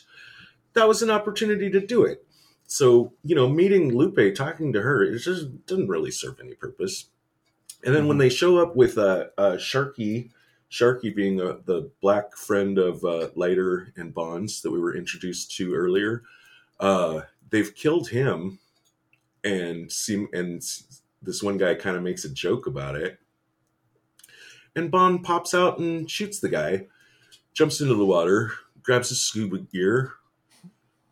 that 0.74 0.90
was 0.90 1.02
an 1.02 1.10
opportunity 1.10 1.70
to 1.72 1.80
do 1.80 2.04
it. 2.04 2.26
So, 2.68 3.14
you 3.24 3.34
know, 3.34 3.48
meeting 3.48 3.96
Lupe, 3.96 4.36
talking 4.36 4.74
to 4.74 4.82
her, 4.82 5.04
it 5.04 5.20
just 5.20 5.66
doesn't 5.66 5.88
really 5.88 6.12
serve 6.12 6.40
any 6.40 6.54
purpose. 6.54 7.06
And 7.84 7.96
then 7.96 8.08
when 8.08 8.18
they 8.18 8.30
show 8.30 8.58
up 8.58 8.76
with 8.76 8.98
uh, 8.98 9.28
uh, 9.38 9.54
Sharky, 9.54 10.32
Sharky 10.70 11.16
being 11.16 11.42
uh 11.42 11.58
the 11.66 11.90
black 12.02 12.36
friend 12.36 12.78
of 12.78 13.04
uh, 13.04 13.30
Leiter 13.36 13.94
and 13.96 14.14
Bonds 14.14 14.62
that 14.62 14.72
we 14.72 14.80
were 14.80 14.96
introduced 14.96 15.56
to 15.58 15.74
earlier, 15.74 16.24
uh, 16.80 17.22
they've 17.50 17.74
killed 17.74 18.10
him, 18.10 18.60
and 19.44 19.92
seem 19.92 20.28
and 20.34 20.62
this 21.22 21.42
one 21.44 21.58
guy 21.58 21.76
kind 21.76 21.98
of 21.98 22.04
makes 22.04 22.26
a 22.26 22.30
joke 22.30 22.68
about 22.68 22.96
it. 22.96 23.20
And 24.76 24.92
Bond 24.92 25.24
pops 25.24 25.54
out 25.54 25.80
and 25.80 26.10
shoots 26.10 26.40
the 26.40 26.50
guy, 26.50 26.88
jumps 27.54 27.82
into 27.82 27.96
the 27.96 28.06
water, 28.06 28.54
grabs 28.84 29.10
his 29.10 29.22
scuba 29.22 29.60
gear, 29.60 30.14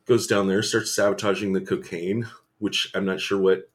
goes 0.05 0.27
down 0.27 0.47
there, 0.47 0.63
starts 0.63 0.95
sabotaging 0.95 1.53
the 1.53 1.61
cocaine, 1.61 2.27
which 2.59 2.91
I'm 2.93 3.05
not 3.05 3.19
sure 3.19 3.39
what 3.39 3.69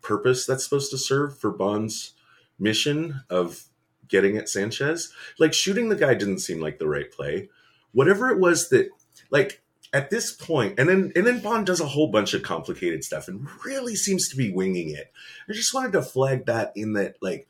purpose 0.00 0.44
that's 0.46 0.64
supposed 0.64 0.90
to 0.90 0.98
serve 0.98 1.38
for 1.38 1.50
Bond's 1.50 2.14
mission 2.58 3.22
of 3.30 3.64
getting 4.08 4.36
at 4.36 4.48
Sanchez. 4.48 5.12
Like 5.38 5.54
shooting 5.54 5.88
the 5.88 5.96
guy 5.96 6.14
didn't 6.14 6.40
seem 6.40 6.60
like 6.60 6.78
the 6.78 6.88
right 6.88 7.10
play. 7.10 7.48
Whatever 7.92 8.30
it 8.30 8.38
was 8.38 8.68
that 8.70 8.88
like 9.30 9.62
at 9.92 10.10
this 10.10 10.32
point, 10.32 10.78
and 10.78 10.88
then 10.88 11.12
and 11.14 11.26
then 11.26 11.40
Bond 11.40 11.66
does 11.66 11.80
a 11.80 11.86
whole 11.86 12.08
bunch 12.08 12.34
of 12.34 12.42
complicated 12.42 13.04
stuff 13.04 13.28
and 13.28 13.46
really 13.64 13.96
seems 13.96 14.28
to 14.28 14.36
be 14.36 14.52
winging 14.52 14.90
it. 14.90 15.12
I 15.48 15.52
just 15.52 15.72
wanted 15.72 15.92
to 15.92 16.02
flag 16.02 16.46
that 16.46 16.72
in 16.74 16.94
that 16.94 17.16
like 17.20 17.46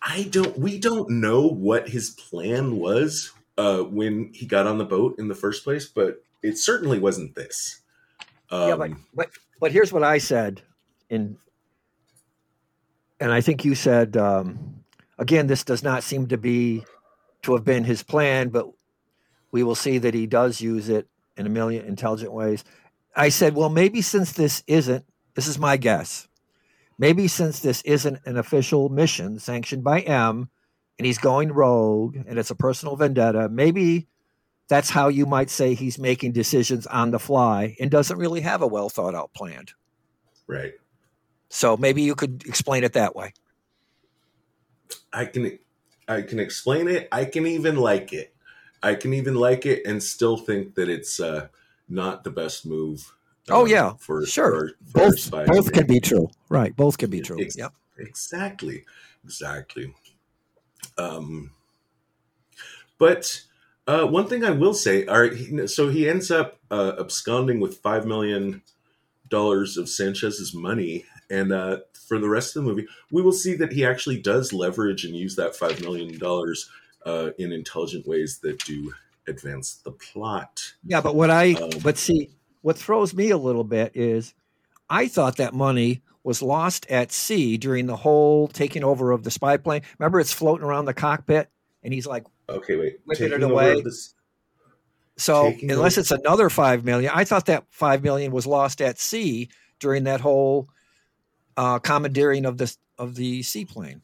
I 0.00 0.24
don't 0.24 0.58
we 0.58 0.78
don't 0.78 1.10
know 1.10 1.46
what 1.46 1.88
his 1.88 2.10
plan 2.10 2.76
was 2.76 3.32
uh 3.58 3.80
when 3.80 4.32
he 4.32 4.46
got 4.46 4.66
on 4.66 4.78
the 4.78 4.84
boat 4.84 5.18
in 5.18 5.28
the 5.28 5.34
first 5.34 5.64
place, 5.64 5.86
but 5.86 6.22
it 6.42 6.58
certainly 6.58 6.98
wasn't 6.98 7.34
this. 7.34 7.80
Um, 8.50 8.68
yeah, 8.68 8.76
but, 8.76 8.90
but 9.14 9.30
but 9.60 9.72
here's 9.72 9.92
what 9.92 10.04
I 10.04 10.18
said 10.18 10.62
in, 11.10 11.36
and 13.20 13.32
I 13.32 13.40
think 13.40 13.64
you 13.64 13.74
said 13.74 14.16
um, 14.16 14.84
again. 15.18 15.46
This 15.46 15.64
does 15.64 15.82
not 15.82 16.02
seem 16.02 16.28
to 16.28 16.38
be 16.38 16.84
to 17.42 17.54
have 17.54 17.64
been 17.64 17.84
his 17.84 18.02
plan, 18.02 18.48
but 18.48 18.68
we 19.50 19.62
will 19.62 19.74
see 19.74 19.98
that 19.98 20.14
he 20.14 20.26
does 20.26 20.60
use 20.60 20.88
it 20.88 21.08
in 21.36 21.46
a 21.46 21.50
million 21.50 21.86
intelligent 21.86 22.32
ways. 22.32 22.64
I 23.14 23.30
said, 23.30 23.54
well, 23.54 23.70
maybe 23.70 24.02
since 24.02 24.32
this 24.32 24.62
isn't, 24.66 25.04
this 25.34 25.46
is 25.46 25.58
my 25.58 25.76
guess. 25.76 26.28
Maybe 26.98 27.28
since 27.28 27.60
this 27.60 27.82
isn't 27.82 28.20
an 28.24 28.36
official 28.36 28.88
mission 28.88 29.38
sanctioned 29.38 29.84
by 29.84 30.00
M, 30.00 30.48
and 30.98 31.06
he's 31.06 31.18
going 31.18 31.52
rogue, 31.52 32.16
and 32.16 32.38
it's 32.38 32.50
a 32.50 32.54
personal 32.54 32.96
vendetta. 32.96 33.48
Maybe 33.50 34.08
that's 34.68 34.90
how 34.90 35.08
you 35.08 35.26
might 35.26 35.50
say 35.50 35.74
he's 35.74 35.98
making 35.98 36.32
decisions 36.32 36.86
on 36.86 37.10
the 37.10 37.18
fly 37.18 37.76
and 37.78 37.90
doesn't 37.90 38.18
really 38.18 38.40
have 38.40 38.62
a 38.62 38.66
well 38.66 38.88
thought 38.88 39.14
out 39.14 39.32
plan. 39.34 39.66
right. 40.46 40.72
So 41.48 41.76
maybe 41.76 42.02
you 42.02 42.14
could 42.14 42.44
explain 42.46 42.84
it 42.84 42.94
that 42.94 43.14
way. 43.14 43.32
I 45.12 45.24
can 45.24 45.58
I 46.08 46.22
can 46.22 46.38
explain 46.38 46.88
it. 46.88 47.08
I 47.10 47.24
can 47.24 47.46
even 47.46 47.76
like 47.76 48.12
it. 48.12 48.34
I 48.82 48.94
can 48.94 49.12
even 49.14 49.34
like 49.34 49.66
it 49.66 49.86
and 49.86 50.02
still 50.02 50.36
think 50.36 50.74
that 50.74 50.88
it's 50.88 51.18
uh, 51.18 51.48
not 51.88 52.24
the 52.24 52.30
best 52.30 52.66
move. 52.66 53.12
Oh, 53.48 53.62
um, 53.62 53.68
yeah, 53.68 53.94
for 53.98 54.24
sure. 54.26 54.50
for, 54.50 54.68
for 54.92 55.00
our 55.00 55.06
Both 55.10 55.20
spies. 55.20 55.48
both 55.48 55.72
can 55.72 55.86
be 55.86 56.00
true. 56.00 56.28
Right. 56.48 56.74
Both 56.76 56.98
can 56.98 57.10
be 57.10 57.20
true. 57.20 57.40
Ex- 57.40 57.56
Yep. 57.56 57.72
Exactly. 57.98 58.84
Exactly. 59.24 59.94
Um, 60.98 61.50
but 62.98 63.42
uh, 63.86 64.04
one 64.04 64.26
thing 64.28 64.44
I 64.44 64.50
will 64.50 64.74
say, 64.74 65.06
all 65.06 65.20
right, 65.20 65.32
he, 65.32 65.66
so 65.66 65.88
he 65.88 66.08
ends 66.08 66.30
up 66.30 66.58
uh, 66.70 66.92
absconding 66.98 67.60
with 67.60 67.78
five 67.78 68.06
million 68.06 68.62
dollars 69.28 69.76
of 69.76 69.88
Sanchez's 69.88 70.54
money, 70.54 71.04
and 71.30 71.52
uh, 71.52 71.78
for 72.08 72.18
the 72.18 72.28
rest 72.28 72.54
of 72.56 72.62
the 72.64 72.68
movie, 72.70 72.86
we 73.10 73.22
will 73.22 73.32
see 73.32 73.54
that 73.56 73.72
he 73.72 73.84
actually 73.84 74.20
does 74.20 74.52
leverage 74.52 75.04
and 75.04 75.14
use 75.14 75.36
that 75.36 75.56
five 75.56 75.80
million 75.80 76.18
dollars 76.18 76.70
uh, 77.04 77.30
in 77.38 77.52
intelligent 77.52 78.06
ways 78.06 78.38
that 78.42 78.58
do 78.64 78.92
advance 79.28 79.74
the 79.84 79.90
plot. 79.92 80.74
Yeah, 80.84 81.00
but 81.00 81.14
what 81.14 81.30
I 81.30 81.52
Um, 81.54 81.70
but 81.82 81.98
see 81.98 82.30
what 82.62 82.78
throws 82.78 83.14
me 83.14 83.30
a 83.30 83.36
little 83.38 83.64
bit 83.64 83.92
is 83.94 84.34
I 84.88 85.08
thought 85.08 85.36
that 85.38 85.52
money 85.54 86.02
was 86.22 86.42
lost 86.42 86.86
at 86.90 87.12
sea 87.12 87.56
during 87.56 87.86
the 87.86 87.96
whole 87.96 88.48
taking 88.48 88.82
over 88.82 89.12
of 89.12 89.22
the 89.22 89.30
spy 89.30 89.56
plane. 89.56 89.82
Remember, 89.98 90.18
it's 90.20 90.32
floating 90.32 90.64
around 90.66 90.84
the 90.86 90.94
cockpit, 90.94 91.48
and 91.84 91.92
he's 91.94 92.06
like, 92.06 92.24
Okay, 92.48 92.76
wait. 92.76 92.98
Whipping 93.04 93.32
it 93.32 93.42
away. 93.42 93.80
this- 93.80 94.14
so 95.18 95.46
unless 95.62 95.94
over- 95.94 96.00
it's 96.00 96.10
another 96.10 96.50
five 96.50 96.84
million, 96.84 97.10
I 97.14 97.24
thought 97.24 97.46
that 97.46 97.64
five 97.70 98.02
million 98.02 98.32
was 98.32 98.46
lost 98.46 98.80
at 98.82 98.98
sea 98.98 99.48
during 99.80 100.04
that 100.04 100.20
whole 100.20 100.68
uh, 101.56 101.78
commandeering 101.78 102.44
of 102.46 102.58
the 102.58 102.74
of 102.98 103.14
the 103.14 103.42
seaplane. 103.42 104.02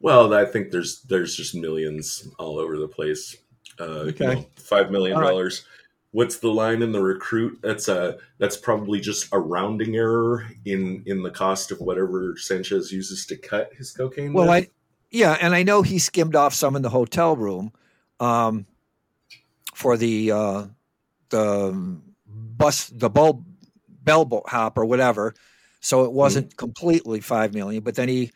Well, 0.00 0.34
I 0.34 0.44
think 0.44 0.70
there's 0.70 1.02
there's 1.02 1.34
just 1.36 1.54
millions 1.54 2.28
all 2.38 2.58
over 2.58 2.78
the 2.78 2.88
place. 2.88 3.36
Uh, 3.80 4.06
Okay. 4.08 4.24
you 4.24 4.34
know, 4.36 4.46
five 4.56 4.90
million 4.90 5.16
All 5.16 5.22
right. 5.22 5.28
dollars. 5.30 5.64
what's 6.12 6.36
the 6.38 6.48
line 6.48 6.80
in 6.82 6.92
the 6.92 7.02
recruit? 7.02 7.58
That's 7.62 7.88
a 7.88 8.18
that's 8.38 8.56
probably 8.56 9.00
just 9.00 9.32
a 9.32 9.38
rounding 9.38 9.96
error 9.96 10.46
in 10.64 11.02
in 11.06 11.22
the 11.22 11.30
cost 11.30 11.70
of 11.72 11.80
whatever 11.80 12.36
Sanchez 12.36 12.92
uses 12.92 13.26
to 13.26 13.36
cut 13.36 13.72
his 13.74 13.90
cocaine. 13.92 14.32
Well, 14.32 14.46
with. 14.48 14.64
I 14.64 14.68
yeah, 15.10 15.36
and 15.40 15.54
I 15.54 15.62
know 15.62 15.82
he 15.82 15.98
skimmed 15.98 16.36
off 16.36 16.54
some 16.54 16.76
in 16.76 16.82
the 16.82 16.90
hotel 16.90 17.34
room 17.36 17.72
um, 18.20 18.66
for 19.74 19.96
the 19.96 20.30
uh, 20.32 20.66
the 21.30 21.98
bus 22.26 22.88
the 22.90 23.08
bulb 23.10 23.44
bell 23.88 24.42
hop 24.46 24.76
or 24.78 24.84
whatever. 24.84 25.34
So 25.84 26.04
it 26.04 26.06
mm-hmm. 26.06 26.16
wasn't 26.16 26.56
completely 26.56 27.20
five 27.20 27.52
million, 27.52 27.84
but 27.84 27.94
then 27.94 28.08
he, 28.08 28.30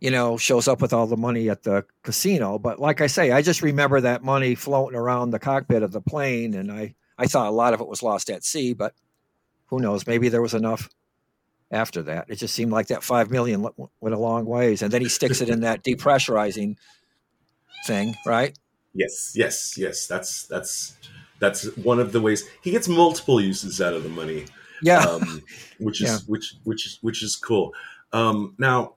you 0.00 0.10
know, 0.10 0.36
shows 0.36 0.66
up 0.66 0.82
with 0.82 0.92
all 0.92 1.06
the 1.06 1.16
money 1.16 1.48
at 1.48 1.62
the 1.62 1.84
casino. 2.02 2.58
But 2.58 2.80
like 2.80 3.00
I 3.00 3.06
say, 3.06 3.30
I 3.30 3.42
just 3.42 3.62
remember 3.62 4.00
that 4.00 4.24
money 4.24 4.56
floating 4.56 4.98
around 4.98 5.30
the 5.30 5.38
cockpit 5.38 5.84
of 5.84 5.92
the 5.92 6.00
plane, 6.00 6.52
and 6.54 6.72
I 6.72 6.96
I 7.16 7.28
thought 7.28 7.46
a 7.46 7.52
lot 7.52 7.74
of 7.74 7.80
it 7.80 7.86
was 7.86 8.02
lost 8.02 8.28
at 8.28 8.42
sea, 8.42 8.74
but 8.74 8.92
who 9.66 9.78
knows? 9.78 10.04
Maybe 10.04 10.28
there 10.28 10.42
was 10.42 10.52
enough 10.52 10.90
after 11.70 12.02
that. 12.02 12.26
It 12.28 12.36
just 12.36 12.54
seemed 12.54 12.72
like 12.72 12.88
that 12.88 13.04
five 13.04 13.30
million 13.30 13.62
went 13.62 13.76
went 14.00 14.14
a 14.16 14.18
long 14.18 14.44
ways, 14.44 14.82
and 14.82 14.92
then 14.92 15.00
he 15.00 15.08
sticks 15.08 15.40
it 15.40 15.48
in 15.48 15.60
that 15.60 15.84
depressurizing 15.84 16.76
thing, 17.86 18.16
right? 18.26 18.58
Yes, 18.94 19.34
yes, 19.36 19.78
yes. 19.78 20.08
That's 20.08 20.48
that's 20.48 20.96
that's 21.38 21.66
one 21.76 22.00
of 22.00 22.10
the 22.10 22.20
ways 22.20 22.48
he 22.62 22.72
gets 22.72 22.88
multiple 22.88 23.40
uses 23.40 23.80
out 23.80 23.94
of 23.94 24.02
the 24.02 24.08
money. 24.08 24.46
Yeah, 24.84 25.00
um, 25.00 25.42
which 25.78 26.00
is 26.02 26.08
Yeah. 26.10 26.18
which 26.26 26.54
which 26.64 26.86
is 26.86 26.98
which 27.00 27.22
is 27.22 27.36
cool. 27.36 27.72
Um, 28.12 28.54
now, 28.58 28.94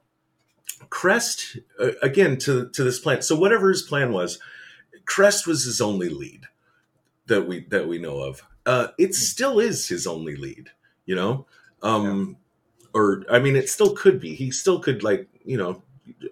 Krest 0.90 1.60
uh, 1.80 1.92
again 2.02 2.38
to 2.40 2.70
to 2.70 2.84
this 2.84 3.00
plan. 3.00 3.22
So 3.22 3.36
whatever 3.36 3.70
his 3.70 3.82
plan 3.82 4.12
was, 4.12 4.40
Krest 5.06 5.48
was 5.48 5.64
his 5.64 5.82
only 5.82 6.10
lead 6.10 6.48
that 7.28 7.48
we 7.48 7.66
that 7.70 7.88
we 7.88 7.98
know 7.98 8.20
of. 8.20 8.44
Uh, 8.66 8.88
it 8.98 9.16
still 9.16 9.60
is 9.60 9.88
his 9.88 10.06
only 10.06 10.36
lead. 10.36 10.70
You 11.06 11.16
know, 11.16 11.46
um, 11.82 12.36
or 12.94 13.24
I 13.32 13.40
mean, 13.40 13.56
it 13.56 13.70
still 13.70 13.94
could 13.96 14.20
be. 14.20 14.36
He 14.36 14.52
still 14.52 14.80
could 14.80 15.04
like 15.04 15.28
you 15.46 15.58
know 15.58 15.82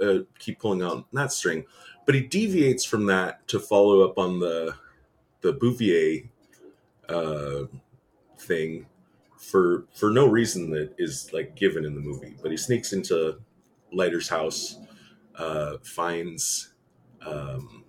uh, 0.01 0.19
keep 0.37 0.59
pulling 0.59 0.83
on 0.83 1.05
that 1.13 1.31
string, 1.31 1.65
but 2.05 2.13
he 2.13 2.21
deviates 2.21 2.83
from 2.83 3.05
that 3.05 3.47
to 3.47 3.59
follow 3.59 4.01
up 4.01 4.17
on 4.17 4.39
the 4.39 4.75
the 5.41 5.53
Bouvier 5.53 6.27
uh, 7.07 7.65
thing 8.37 8.85
for 9.45 9.85
for 9.93 10.09
no 10.09 10.27
reason 10.27 10.71
that 10.71 10.93
is 10.97 11.31
like 11.33 11.55
given 11.55 11.85
in 11.85 11.95
the 11.95 12.01
movie. 12.01 12.35
But 12.41 12.51
he 12.51 12.57
sneaks 12.57 12.93
into 12.93 13.39
Leiter's 13.91 14.29
house, 14.29 14.77
uh, 15.35 15.77
finds 15.83 16.73
um, 17.25 17.83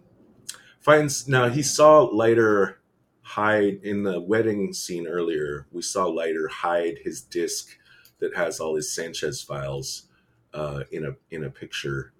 finds 0.81 1.27
now 1.29 1.49
he 1.49 1.63
saw 1.63 2.03
Leiter 2.05 2.81
hide 3.23 3.81
in 3.83 4.03
the 4.03 4.21
wedding 4.21 4.73
scene 4.73 5.07
earlier. 5.07 5.67
We 5.73 5.83
saw 5.83 6.07
Leiter 6.07 6.49
hide 6.49 6.99
his 7.03 7.23
disc 7.23 7.77
that 8.19 8.37
has 8.37 8.61
all 8.61 8.77
his 8.77 8.95
Sanchez 8.95 9.43
files 9.43 10.09
uh, 10.55 10.85
in 10.93 11.07
a 11.07 11.17
in 11.31 11.45
a 11.45 11.51
picture, 11.51 12.13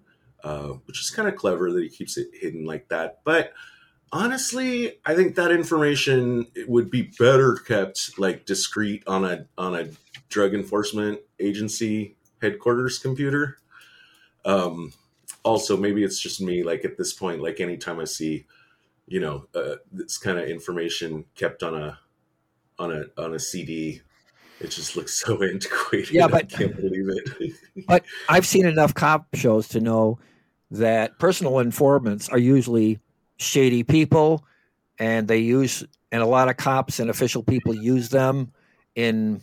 uh, 0.43 0.73
which 0.85 0.99
is 0.99 1.11
kind 1.11 1.27
of 1.27 1.35
clever 1.35 1.71
that 1.71 1.83
he 1.83 1.89
keeps 1.89 2.17
it 2.17 2.27
hidden 2.33 2.65
like 2.65 2.87
that. 2.89 3.19
But 3.23 3.53
honestly, 4.11 4.99
I 5.05 5.15
think 5.15 5.35
that 5.35 5.51
information 5.51 6.47
would 6.67 6.89
be 6.89 7.11
better 7.19 7.55
kept 7.55 8.17
like 8.17 8.45
discreet 8.45 9.03
on 9.07 9.25
a 9.25 9.45
on 9.57 9.75
a 9.75 9.89
drug 10.29 10.53
enforcement 10.53 11.19
agency 11.39 12.15
headquarters 12.41 12.99
computer. 12.99 13.57
Um, 14.45 14.93
also, 15.43 15.77
maybe 15.77 16.03
it's 16.03 16.19
just 16.19 16.41
me. 16.41 16.63
Like 16.63 16.85
at 16.85 16.97
this 16.97 17.13
point, 17.13 17.41
like 17.41 17.59
anytime 17.59 17.99
I 17.99 18.05
see, 18.05 18.45
you 19.07 19.19
know, 19.19 19.47
uh, 19.55 19.75
this 19.91 20.17
kind 20.17 20.37
of 20.37 20.47
information 20.47 21.25
kept 21.35 21.63
on 21.63 21.75
a 21.75 21.99
on 22.79 22.91
a 22.91 23.21
on 23.21 23.33
a 23.33 23.39
CD, 23.39 24.01
it 24.59 24.71
just 24.71 24.95
looks 24.95 25.13
so 25.13 25.41
antiquated. 25.43 26.11
Yeah, 26.11 26.27
but 26.27 26.53
I 26.53 26.57
can't 26.57 26.75
believe 26.75 27.09
it. 27.09 27.53
but 27.87 28.03
I've 28.29 28.45
seen 28.45 28.65
enough 28.65 28.93
cop 28.93 29.27
shows 29.33 29.67
to 29.69 29.79
know 29.79 30.19
that 30.69 31.17
personal 31.19 31.59
informants 31.59 32.27
are 32.29 32.37
usually 32.37 32.99
shady 33.37 33.83
people, 33.83 34.45
and 34.99 35.27
they 35.27 35.39
use 35.39 35.85
and 36.11 36.21
a 36.21 36.25
lot 36.25 36.49
of 36.49 36.57
cops 36.57 36.99
and 36.99 37.09
official 37.09 37.43
people 37.43 37.73
use 37.73 38.09
them 38.09 38.51
in 38.95 39.41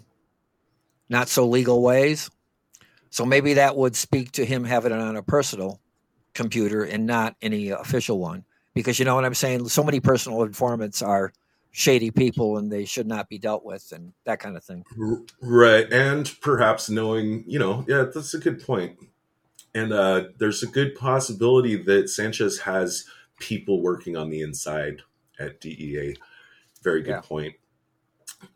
not 1.08 1.28
so 1.28 1.46
legal 1.46 1.82
ways. 1.82 2.30
So 3.10 3.24
maybe 3.24 3.54
that 3.54 3.76
would 3.76 3.94
speak 3.94 4.32
to 4.32 4.44
him 4.44 4.64
having 4.64 4.92
it 4.92 4.98
on 4.98 5.16
a 5.16 5.22
personal 5.22 5.80
computer 6.32 6.82
and 6.82 7.06
not 7.06 7.36
any 7.42 7.68
official 7.68 8.18
one. 8.18 8.44
Because 8.74 8.98
you 8.98 9.04
know 9.04 9.14
what 9.14 9.24
I'm 9.24 9.34
saying? 9.34 9.68
So 9.68 9.84
many 9.84 10.00
personal 10.00 10.42
informants 10.42 11.00
are 11.00 11.32
shady 11.70 12.10
people 12.10 12.58
and 12.58 12.70
they 12.72 12.84
should 12.84 13.06
not 13.06 13.28
be 13.28 13.38
dealt 13.38 13.64
with 13.64 13.92
and 13.92 14.12
that 14.24 14.40
kind 14.40 14.56
of 14.56 14.64
thing. 14.64 14.84
Right. 15.40 15.92
And 15.92 16.32
perhaps 16.40 16.90
knowing, 16.90 17.44
you 17.46 17.58
know, 17.58 17.84
yeah, 17.86 18.06
that's 18.12 18.34
a 18.34 18.38
good 18.38 18.64
point. 18.64 18.98
And 19.74 19.92
uh, 19.92 20.24
there's 20.38 20.62
a 20.62 20.68
good 20.68 20.94
possibility 20.94 21.76
that 21.76 22.08
Sanchez 22.08 22.60
has 22.60 23.04
people 23.38 23.82
working 23.82 24.16
on 24.16 24.30
the 24.30 24.40
inside 24.40 25.02
at 25.38 25.60
DEA. 25.60 26.16
Very 26.82 27.02
good 27.02 27.10
Yeah. 27.10 27.20
point. 27.20 27.54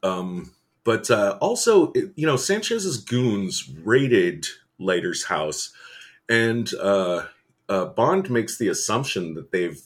Um, 0.03 0.55
but 0.85 1.11
uh, 1.11 1.39
also, 1.41 1.93
you 1.95 2.27
know, 2.27 2.37
Sanchez's 2.37 2.99
goons 2.99 3.69
raided 3.85 4.47
Leiter's 4.79 5.25
house, 5.25 5.73
and 6.29 6.73
uh, 6.81 7.27
uh, 7.69 7.87
Bond 7.87 8.31
makes 8.31 8.59
the 8.59 8.69
assumption 8.69 9.35
that 9.35 9.51
they've 9.51 9.81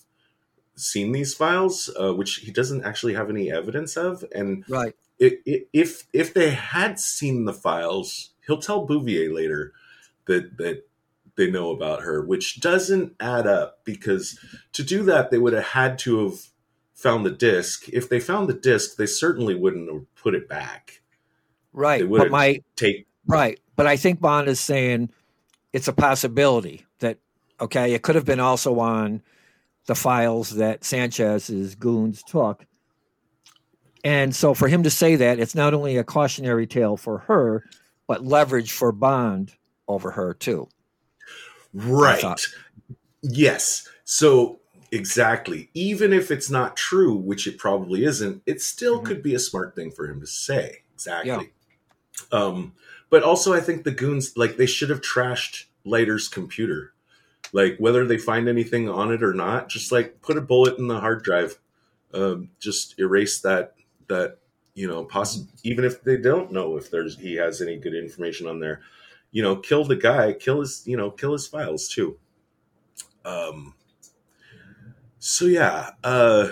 seen 0.76 1.12
these 1.12 1.34
files, 1.34 1.90
uh, 2.00 2.14
which 2.14 2.36
he 2.36 2.50
doesn't 2.50 2.84
actually 2.84 3.14
have 3.14 3.30
any 3.30 3.50
evidence 3.50 3.96
of. 3.96 4.24
And 4.34 4.64
Right. 4.68 4.94
if 5.18 6.08
if 6.12 6.34
they 6.34 6.50
had 6.50 6.98
seen 6.98 7.44
the 7.44 7.52
files, 7.52 8.30
he'll 8.46 8.58
tell 8.58 8.86
Bouvier 8.86 9.32
later 9.32 9.72
that 10.26 10.56
that 10.58 10.88
they 11.36 11.50
know 11.50 11.70
about 11.70 12.02
her, 12.02 12.24
which 12.24 12.60
doesn't 12.60 13.14
add 13.20 13.46
up 13.46 13.84
because 13.84 14.38
to 14.72 14.82
do 14.82 15.02
that 15.04 15.30
they 15.30 15.38
would 15.38 15.52
have 15.52 15.64
had 15.64 15.98
to 16.00 16.24
have 16.24 16.38
found 16.94 17.26
the 17.26 17.30
disc. 17.30 17.88
If 17.88 18.08
they 18.08 18.20
found 18.20 18.48
the 18.48 18.54
disc, 18.54 18.96
they 18.96 19.06
certainly 19.06 19.54
wouldn't 19.54 19.90
have 19.92 20.14
put 20.14 20.34
it 20.34 20.48
back. 20.48 21.00
They 21.72 21.78
Right. 21.80 22.08
would 22.08 22.18
But 22.18 22.30
my 22.30 22.60
take 22.76 23.06
Right. 23.26 23.60
But 23.76 23.86
I 23.86 23.96
think 23.96 24.20
Bond 24.20 24.48
is 24.48 24.60
saying 24.60 25.10
it's 25.72 25.88
a 25.88 25.92
possibility 25.92 26.84
that, 26.98 27.18
okay, 27.60 27.94
it 27.94 28.02
could 28.02 28.14
have 28.16 28.24
been 28.24 28.40
also 28.40 28.78
on 28.80 29.22
the 29.86 29.94
files 29.94 30.50
that 30.50 30.84
Sanchez's 30.84 31.74
goons 31.74 32.22
took. 32.22 32.66
And 34.04 34.34
so 34.34 34.54
for 34.54 34.68
him 34.68 34.82
to 34.82 34.90
say 34.90 35.16
that, 35.16 35.38
it's 35.38 35.54
not 35.54 35.72
only 35.74 35.96
a 35.96 36.04
cautionary 36.04 36.66
tale 36.66 36.96
for 36.96 37.18
her, 37.18 37.64
but 38.06 38.24
leverage 38.24 38.72
for 38.72 38.92
Bond 38.92 39.54
over 39.86 40.10
her, 40.12 40.34
too. 40.34 40.68
Right. 41.74 42.40
Yes. 43.22 43.88
So 44.04 44.60
exactly. 44.90 45.70
Even 45.74 46.12
if 46.12 46.30
it's 46.30 46.50
not 46.50 46.76
true, 46.76 47.14
which 47.14 47.46
it 47.46 47.58
probably 47.58 48.04
isn't, 48.04 48.42
it 48.46 48.60
still 48.60 49.00
Mhm. 49.00 49.04
could 49.06 49.22
be 49.22 49.34
a 49.34 49.38
smart 49.38 49.74
thing 49.74 49.90
for 49.90 50.06
him 50.08 50.20
to 50.20 50.26
say. 50.26 50.82
Exactly. 50.94 51.52
Um, 52.30 52.74
but 53.10 53.22
also, 53.22 53.52
I 53.52 53.60
think 53.60 53.84
the 53.84 53.90
goons 53.90 54.36
like 54.36 54.56
they 54.56 54.66
should 54.66 54.90
have 54.90 55.00
trashed 55.00 55.64
Leiter's 55.84 56.28
computer. 56.28 56.92
Like 57.52 57.76
whether 57.78 58.06
they 58.06 58.18
find 58.18 58.48
anything 58.48 58.88
on 58.88 59.12
it 59.12 59.22
or 59.22 59.34
not, 59.34 59.68
just 59.68 59.92
like 59.92 60.22
put 60.22 60.38
a 60.38 60.40
bullet 60.40 60.78
in 60.78 60.88
the 60.88 61.00
hard 61.00 61.22
drive. 61.22 61.58
Um, 62.14 62.50
just 62.60 62.98
erase 62.98 63.40
that 63.40 63.74
that 64.08 64.38
you 64.74 64.86
know 64.86 65.04
possible 65.04 65.48
even 65.64 65.84
if 65.84 66.02
they 66.02 66.16
don't 66.16 66.52
know 66.52 66.76
if 66.76 66.90
there's 66.90 67.18
he 67.18 67.34
has 67.36 67.60
any 67.62 67.76
good 67.76 67.94
information 67.94 68.46
on 68.46 68.60
there 68.60 68.80
you 69.32 69.42
know 69.42 69.56
kill 69.56 69.84
the 69.84 69.96
guy 69.96 70.32
kill 70.32 70.60
his 70.60 70.82
you 70.86 70.96
know 70.96 71.10
kill 71.10 71.32
his 71.32 71.46
files 71.46 71.88
too. 71.88 72.18
Um 73.24 73.74
so 75.18 75.44
yeah 75.44 75.90
uh 76.02 76.48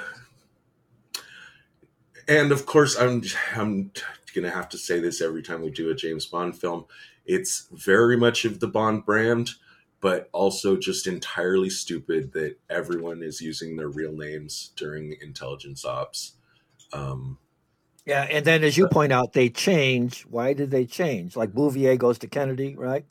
and 2.28 2.52
of 2.52 2.66
course 2.66 2.96
i'm 2.96 3.20
i'm 3.56 3.90
gonna 4.32 4.48
have 4.48 4.68
to 4.68 4.78
say 4.78 5.00
this 5.00 5.20
every 5.20 5.42
time 5.42 5.60
we 5.60 5.70
do 5.70 5.90
a 5.90 5.94
james 5.94 6.26
bond 6.26 6.56
film. 6.56 6.84
It's 7.26 7.66
very 7.72 8.16
much 8.16 8.44
of 8.44 8.60
the 8.60 8.68
bond 8.68 9.04
brand 9.04 9.50
but 10.00 10.30
also 10.32 10.76
just 10.76 11.06
entirely 11.06 11.68
stupid 11.68 12.32
that 12.32 12.56
everyone 12.70 13.22
is 13.22 13.40
using 13.40 13.76
their 13.76 13.88
real 13.88 14.12
names 14.12 14.70
during 14.76 15.14
intelligence 15.20 15.84
ops. 15.84 16.36
Um 16.92 17.38
Yeah. 18.06 18.22
And 18.30 18.44
then, 18.44 18.64
as 18.64 18.76
you 18.76 18.88
point 18.88 19.12
out, 19.12 19.32
they 19.34 19.48
change. 19.50 20.22
Why 20.22 20.52
did 20.52 20.70
they 20.70 20.86
change? 20.86 21.36
Like 21.36 21.52
Bouvier 21.52 21.96
goes 21.96 22.18
to 22.20 22.26
Kennedy, 22.26 22.74
right? 22.76 23.04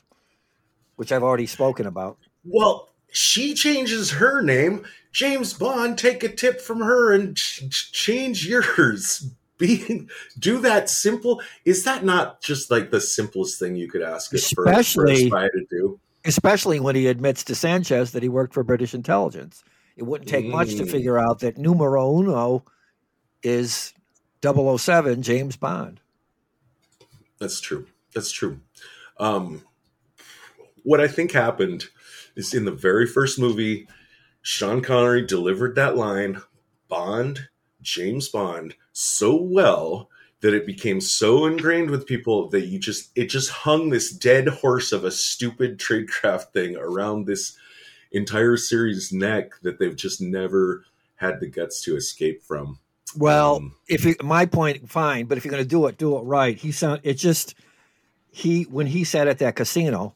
Which 0.96 1.12
I've 1.12 1.22
already 1.22 1.46
spoken 1.46 1.86
about. 1.86 2.18
Well, 2.44 2.88
she 3.10 3.54
changes 3.54 4.10
her 4.12 4.42
name. 4.42 4.84
James 5.12 5.54
Bond, 5.54 5.98
take 5.98 6.22
a 6.22 6.28
tip 6.28 6.60
from 6.60 6.80
her 6.80 7.12
and 7.12 7.36
ch- 7.36 7.68
ch- 7.70 7.92
change 7.92 8.46
yours. 8.46 9.30
Be 9.58 10.06
do 10.38 10.58
that 10.60 10.88
simple. 10.88 11.42
Is 11.66 11.84
that 11.84 12.02
not 12.04 12.40
just 12.40 12.70
like 12.70 12.90
the 12.90 13.00
simplest 13.00 13.58
thing 13.58 13.76
you 13.76 13.88
could 13.88 14.00
ask 14.02 14.32
it 14.32 14.40
for, 14.54 14.64
Especially- 14.64 15.28
spy 15.28 15.48
to 15.48 15.66
do? 15.70 16.00
especially 16.26 16.78
when 16.80 16.94
he 16.94 17.06
admits 17.06 17.42
to 17.44 17.54
Sanchez 17.54 18.12
that 18.12 18.22
he 18.22 18.28
worked 18.28 18.52
for 18.52 18.62
British 18.62 18.92
intelligence. 18.94 19.64
It 19.96 20.02
wouldn't 20.04 20.28
take 20.28 20.44
much 20.46 20.74
to 20.76 20.82
Mm. 20.82 20.90
figure 20.90 21.18
out 21.18 21.38
that 21.40 21.56
numero 21.56 22.10
uno 22.18 22.62
is 23.42 23.94
007 24.42 25.22
James 25.22 25.56
Bond. 25.56 26.00
That's 27.38 27.60
true. 27.60 27.86
That's 28.14 28.30
true. 28.30 28.60
Um, 29.18 29.62
what 30.82 31.00
I 31.00 31.08
think 31.08 31.32
happened 31.32 31.86
is 32.36 32.54
in 32.54 32.64
the 32.64 32.72
very 32.72 33.06
first 33.06 33.38
movie, 33.38 33.88
Sean 34.42 34.80
Connery 34.82 35.26
delivered 35.26 35.74
that 35.74 35.96
line, 35.96 36.40
Bond, 36.88 37.48
James 37.82 38.28
Bond, 38.28 38.74
so 38.92 39.34
well 39.36 40.08
that 40.40 40.54
it 40.54 40.66
became 40.66 41.00
so 41.00 41.44
ingrained 41.44 41.90
with 41.90 42.06
people 42.06 42.48
that 42.48 42.66
you 42.66 42.78
just 42.78 43.10
it 43.14 43.26
just 43.26 43.50
hung 43.50 43.90
this 43.90 44.10
dead 44.10 44.48
horse 44.48 44.92
of 44.92 45.04
a 45.04 45.10
stupid 45.10 45.78
tradecraft 45.78 46.52
thing 46.52 46.76
around 46.76 47.26
this 47.26 47.56
entire 48.12 48.56
series 48.56 49.12
neck 49.12 49.52
that 49.62 49.78
they've 49.78 49.96
just 49.96 50.20
never 50.20 50.84
had 51.16 51.40
the 51.40 51.46
guts 51.46 51.82
to 51.82 51.96
escape 51.96 52.42
from. 52.42 52.78
Well, 53.16 53.56
Um, 53.56 53.74
if 53.88 54.04
you, 54.04 54.14
my 54.22 54.46
point, 54.46 54.88
fine, 54.88 55.26
but 55.26 55.36
if 55.38 55.44
you're 55.44 55.50
going 55.50 55.62
to 55.62 55.68
do 55.68 55.86
it, 55.86 55.98
do 55.98 56.16
it 56.16 56.22
right. 56.22 56.56
He 56.56 56.72
sound 56.72 57.00
it 57.02 57.14
just 57.14 57.54
he 58.30 58.62
when 58.64 58.86
he 58.86 59.04
sat 59.04 59.26
at 59.28 59.38
that 59.38 59.56
casino, 59.56 60.14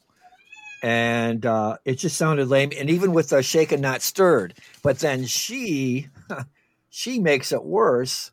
and 0.82 1.44
uh, 1.46 1.76
it 1.84 1.96
just 1.96 2.16
sounded 2.16 2.48
lame. 2.48 2.72
And 2.78 2.90
even 2.90 3.12
with 3.12 3.30
the 3.30 3.42
shaken 3.42 3.80
not 3.80 4.02
stirred, 4.02 4.54
but 4.82 4.98
then 5.00 5.24
she 5.26 6.08
she 6.90 7.18
makes 7.18 7.52
it 7.52 7.64
worse 7.64 8.30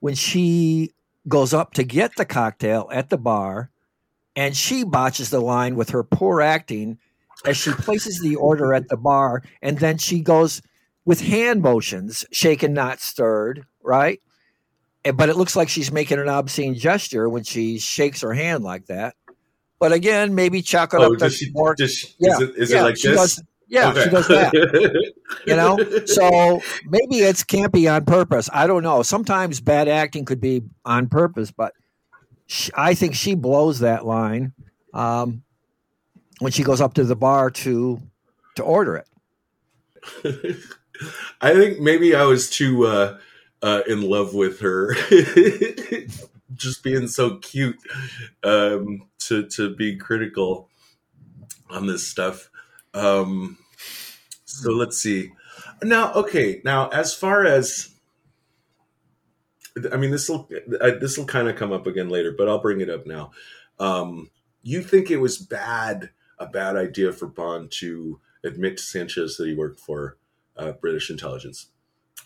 when 0.00 0.14
she 0.14 0.92
goes 1.28 1.54
up 1.54 1.74
to 1.74 1.84
get 1.84 2.16
the 2.16 2.24
cocktail 2.24 2.88
at 2.92 3.10
the 3.10 3.18
bar, 3.18 3.70
and 4.34 4.56
she 4.56 4.84
botches 4.84 5.30
the 5.30 5.40
line 5.40 5.76
with 5.76 5.90
her 5.90 6.02
poor 6.02 6.40
acting 6.40 6.98
as 7.44 7.56
she 7.56 7.72
places 7.72 8.20
the 8.20 8.36
order 8.36 8.74
at 8.74 8.88
the 8.88 8.96
bar, 8.96 9.42
and 9.62 9.78
then 9.78 9.98
she 9.98 10.20
goes 10.20 10.62
with 11.04 11.20
hand 11.20 11.62
motions, 11.62 12.24
shaken 12.32 12.72
not 12.72 13.00
stirred, 13.00 13.64
right? 13.86 14.20
But 15.14 15.28
it 15.28 15.36
looks 15.36 15.54
like 15.54 15.68
she's 15.68 15.92
making 15.92 16.18
an 16.18 16.28
obscene 16.28 16.74
gesture 16.74 17.28
when 17.28 17.44
she 17.44 17.78
shakes 17.78 18.22
her 18.22 18.32
hand 18.32 18.64
like 18.64 18.86
that. 18.86 19.14
But 19.78 19.92
again, 19.92 20.34
maybe 20.34 20.62
chalk 20.62 20.94
it 20.94 21.00
oh, 21.00 21.12
up 21.12 21.18
to 21.18 21.30
she, 21.30 21.50
more. 21.52 21.76
she, 21.78 22.08
yeah, 22.18 22.34
is 22.34 22.40
it, 22.40 22.56
is 22.56 22.70
yeah, 22.72 22.80
it 22.80 22.82
like 22.82 22.96
she 22.96 23.08
this? 23.08 23.36
Does, 23.36 23.44
yeah, 23.68 23.90
Okay. 23.90 24.04
she 24.04 24.10
does 24.10 24.28
that. 24.28 25.12
You 25.46 25.56
know, 25.56 25.76
so 26.06 26.62
maybe 26.84 27.16
it's 27.16 27.42
campy 27.42 27.92
on 27.92 28.04
purpose. 28.04 28.48
I 28.52 28.68
don't 28.68 28.84
know. 28.84 29.02
Sometimes 29.02 29.60
bad 29.60 29.88
acting 29.88 30.24
could 30.24 30.40
be 30.40 30.62
on 30.84 31.08
purpose, 31.08 31.50
but 31.50 31.72
sh 32.46 32.70
I 32.76 32.94
think 32.94 33.16
she 33.16 33.34
blows 33.34 33.80
that 33.80 34.06
line 34.06 34.52
um, 34.94 35.42
when 36.38 36.52
she 36.52 36.62
goes 36.62 36.80
up 36.80 36.94
to 36.94 37.04
the 37.04 37.16
bar 37.16 37.50
to 37.50 38.00
to 38.54 38.62
order 38.62 38.96
it. 38.96 39.08
I 41.40 41.52
think 41.52 41.80
maybe 41.80 42.14
I 42.14 42.22
was 42.22 42.48
too 42.48 42.86
uh, 42.86 43.18
uh, 43.62 43.82
in 43.86 44.02
love 44.02 44.34
with 44.34 44.60
her, 44.60 44.94
just 46.54 46.82
being 46.82 47.08
so 47.08 47.36
cute, 47.38 47.78
um, 48.44 49.08
to 49.20 49.46
to 49.48 49.74
be 49.74 49.96
critical 49.96 50.68
on 51.70 51.86
this 51.86 52.06
stuff. 52.06 52.50
Um, 52.94 53.58
so 54.44 54.70
let's 54.70 54.98
see. 54.98 55.32
Now, 55.82 56.12
okay. 56.14 56.60
Now, 56.64 56.88
as 56.88 57.14
far 57.14 57.44
as 57.44 57.94
I 59.92 59.96
mean, 59.96 60.10
this 60.10 60.28
will 60.28 60.48
this 61.00 61.18
will 61.18 61.26
kind 61.26 61.48
of 61.48 61.56
come 61.56 61.72
up 61.72 61.86
again 61.86 62.08
later, 62.08 62.34
but 62.36 62.48
I'll 62.48 62.60
bring 62.60 62.80
it 62.80 62.90
up 62.90 63.06
now. 63.06 63.32
Um, 63.78 64.30
you 64.62 64.82
think 64.82 65.10
it 65.10 65.18
was 65.18 65.38
bad, 65.38 66.10
a 66.38 66.46
bad 66.46 66.76
idea 66.76 67.12
for 67.12 67.26
Bond 67.26 67.70
to 67.78 68.20
admit 68.42 68.78
to 68.78 68.82
Sanchez 68.82 69.36
that 69.36 69.46
he 69.46 69.54
worked 69.54 69.80
for 69.80 70.16
uh, 70.56 70.72
British 70.72 71.10
intelligence. 71.10 71.68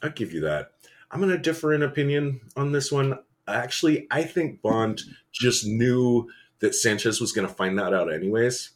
I'll 0.03 0.11
give 0.11 0.33
you 0.33 0.41
that. 0.43 0.72
I'm 1.11 1.20
going 1.20 1.32
to 1.32 1.38
differ 1.38 1.72
in 1.72 1.82
opinion 1.82 2.40
on 2.56 2.72
this 2.72 2.92
one. 2.92 3.18
Actually, 3.48 4.06
I 4.11 4.22
think 4.22 4.62
Bond 4.62 5.02
just 5.32 5.66
knew 5.66 6.28
that 6.61 6.74
Sanchez 6.74 7.20
was 7.20 7.32
going 7.32 7.48
to 7.48 7.52
find 7.54 7.78
that 7.78 7.92
out 7.92 8.12
anyways, 8.12 8.70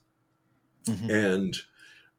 and 1.11 1.57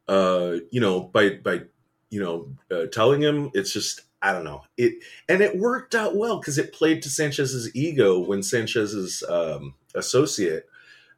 uh, 0.08 0.58
you 0.72 0.80
know, 0.80 1.02
by 1.02 1.32
by 1.32 1.62
you 2.10 2.22
know 2.22 2.50
uh, 2.72 2.86
telling 2.88 3.22
him, 3.22 3.52
it's 3.54 3.74
just 3.74 4.02
I 4.22 4.32
don't 4.32 4.44
know 4.44 4.64
it, 4.78 5.04
and 5.28 5.42
it 5.42 5.58
worked 5.58 5.96
out 5.96 6.16
well 6.16 6.40
because 6.40 6.58
it 6.58 6.74
played 6.74 7.02
to 7.04 7.10
Sanchez's 7.10 7.76
ego 7.76 8.20
when 8.20 8.42
Sanchez's 8.42 9.24
um, 9.28 9.74
associate 9.96 10.68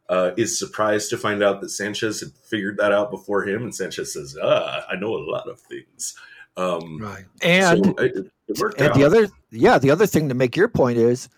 uh, 0.09 0.31
is 0.37 0.57
surprised 0.57 1.09
to 1.09 1.17
find 1.17 1.43
out 1.43 1.61
that 1.61 1.69
Sanchez 1.69 2.21
had 2.21 2.31
figured 2.31 2.77
that 2.77 2.93
out 2.93 3.11
before 3.11 3.45
him, 3.45 3.63
and 3.63 3.75
Sanchez 3.75 4.13
says, 4.13 4.37
"Ah, 4.41 4.85
I 4.89 4.95
know 4.95 5.15
a 5.15 5.29
lot 5.29 5.49
of 5.49 5.59
things." 5.59 6.15
Um, 6.57 6.99
Right. 6.99 7.25
And 7.41 7.85
so 7.85 7.91
it, 7.99 8.31
it 8.47 8.59
worked 8.59 8.79
and 8.79 8.89
out. 8.89 8.95
the 8.95 9.03
other 9.03 9.27
yeah, 9.51 9.77
the 9.77 9.91
other 9.91 10.05
thing 10.05 10.27
to 10.29 10.35
make 10.35 10.55
your 10.55 10.67
point 10.67 10.97
is 10.97 11.29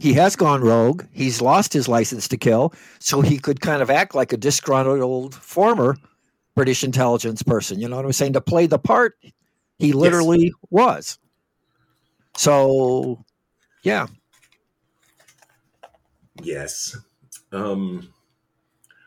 he 0.00 0.14
has 0.14 0.36
gone 0.36 0.62
rogue. 0.62 1.04
He's 1.12 1.42
lost 1.42 1.72
his 1.72 1.88
license 1.88 2.28
to 2.28 2.36
kill, 2.36 2.72
so 2.98 3.20
he 3.20 3.38
could 3.38 3.60
kind 3.60 3.82
of 3.82 3.90
act 3.90 4.14
like 4.14 4.32
a 4.32 4.36
disgruntled 4.36 5.34
former 5.34 5.96
British 6.54 6.84
intelligence 6.84 7.42
person. 7.42 7.80
You 7.80 7.88
know 7.88 7.96
what 7.96 8.04
I'm 8.04 8.12
saying? 8.12 8.32
To 8.34 8.40
play 8.40 8.66
the 8.66 8.78
part 8.78 9.16
he 9.78 9.92
literally 9.92 10.52
was. 10.70 11.18
So, 12.36 13.24
yeah, 13.82 14.06
Yes. 16.42 16.96
Um 17.52 18.12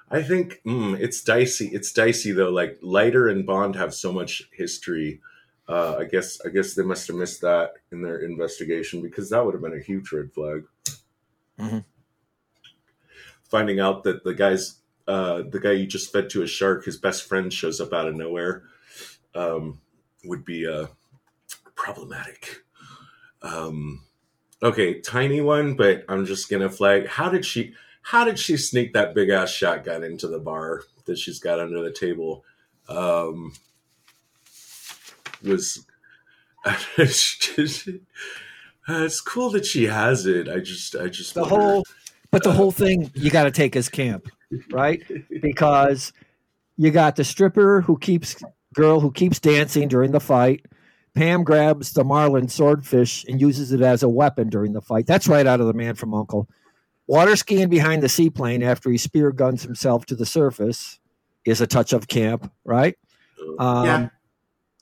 I 0.10 0.24
think 0.24 0.62
mm, 0.66 0.97
it's 0.99 1.22
dicey. 1.22 1.68
It's 1.74 1.91
dicey 1.91 2.32
though. 2.32 2.49
Like 2.49 2.78
Leiter 2.82 3.28
and 3.28 3.45
Bond 3.45 3.76
have 3.76 3.93
so 3.93 4.12
much 4.14 4.49
history. 4.51 5.22
Uh, 5.68 5.97
I 5.99 6.05
guess 6.05 6.39
I 6.45 6.49
guess 6.49 6.76
they 6.76 6.84
must 6.84 7.08
have 7.08 7.18
missed 7.18 7.41
that 7.41 7.74
in 7.91 8.01
their 8.01 8.20
investigation 8.20 9.01
because 9.01 9.30
that 9.30 9.43
would 9.45 9.53
have 9.53 9.62
been 9.62 9.78
a 9.78 9.82
huge 9.84 10.12
red 10.12 10.32
flag. 10.32 10.64
Mhm. 11.60 11.84
Finding 13.49 13.80
out 13.80 14.03
that 14.03 14.24
the 14.24 14.34
guy's 14.34 14.80
uh, 15.08 15.43
the 15.49 15.60
guy 15.60 15.72
you 15.72 15.88
just 15.88 16.12
fed 16.12 16.30
to 16.30 16.41
a 16.43 16.47
shark, 16.47 16.86
his 16.86 16.97
best 16.97 17.24
friend 17.24 17.51
shows 17.51 17.80
up 17.82 17.93
out 17.93 18.08
of 18.08 18.16
nowhere, 18.16 18.64
um, 19.36 19.82
would 20.24 20.45
be 20.45 20.68
uh, 20.68 20.88
problematic. 21.76 22.64
Um, 23.41 24.03
okay, 24.62 24.99
tiny 25.01 25.41
one, 25.41 25.76
but 25.76 26.05
I'm 26.10 26.26
just 26.26 26.49
gonna 26.49 26.70
flag. 26.70 27.08
How 27.08 27.30
did 27.30 27.45
she? 27.45 27.74
How 28.08 28.24
did 28.24 28.39
she 28.39 28.58
sneak 28.58 28.93
that 28.93 29.14
big 29.14 29.30
ass 29.30 29.49
shotgun 29.49 30.03
into 30.03 30.28
the 30.28 30.39
bar 30.39 30.84
that 31.05 31.18
she's 31.18 31.39
got 31.39 31.60
under 31.60 31.82
the 31.82 31.91
table? 31.91 32.43
Um, 32.88 33.53
was 35.43 35.86
it's 36.97 38.01
cool 39.22 39.49
that 39.51 39.66
she 39.66 39.86
has 39.86 40.26
it. 40.26 40.47
I 40.47 40.60
just, 40.60 40.95
I 40.95 41.08
just 41.08 41.34
the 41.34 41.41
wonder- 41.41 41.55
whole 41.55 41.84
but 42.32 42.43
the 42.43 42.51
whole 42.51 42.72
thing 42.72 43.12
you 43.14 43.30
got 43.30 43.43
to 43.43 43.51
take 43.51 43.76
as 43.76 43.89
camp 43.89 44.28
right? 44.72 45.01
Because 45.41 46.14
you 46.78 46.91
got 46.91 47.16
the 47.16 47.24
stripper 47.24 47.82
who 47.82 47.97
keeps 47.97 48.41
girl 48.74 48.99
who 48.99 49.12
keeps 49.12 49.39
dancing 49.39 49.88
during 49.88 50.12
the 50.12 50.20
fight. 50.20 50.66
Pam 51.14 51.43
grabs 51.43 51.93
the 51.93 52.03
marlin 52.03 52.47
swordfish 52.47 53.26
and 53.28 53.41
uses 53.41 53.72
it 53.72 53.82
as 53.82 54.03
a 54.03 54.10
weapon 54.10 54.49
during 54.49 54.74
the 54.74 54.82
fight. 54.82 55.08
That's 55.08 55.28
right 55.28 55.47
out 55.47 55.60
of 55.60 55.68
the 55.68 55.74
man 55.74 55.95
from 55.95 56.12
U.N.C.L.E. 56.12 56.45
water 57.08 57.36
skiing 57.36 57.70
behind 57.70 58.03
the 58.03 58.10
seaplane 58.10 58.62
after 58.62 58.89
he 58.91 58.97
spear 58.97 59.32
guns 59.32 59.64
himself 59.64 60.05
to 60.05 60.16
the 60.16 60.26
surface 60.26 60.99
is 61.45 61.62
a 61.62 61.68
touch 61.68 61.93
of 61.93 62.08
camp 62.08 62.51
right? 62.66 62.95
Um, 63.60 63.86
Yeah. 63.86 64.10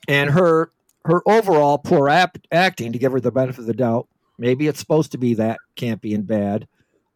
and 0.08 0.30
her 0.32 0.72
her 1.06 1.22
overall 1.28 1.78
poor 1.78 2.10
ap- 2.10 2.38
acting 2.52 2.92
to 2.94 2.98
give 3.00 3.12
her 3.12 3.20
the 3.20 3.32
benefit 3.32 3.60
of 3.60 3.66
the 3.68 3.74
doubt 3.74 4.08
maybe 4.40 4.68
it's 4.68 4.80
supposed 4.80 5.12
to 5.12 5.18
be 5.20 5.36
that 5.36 5.60
campy 5.78 6.14
and 6.16 6.26
bad 6.28 6.68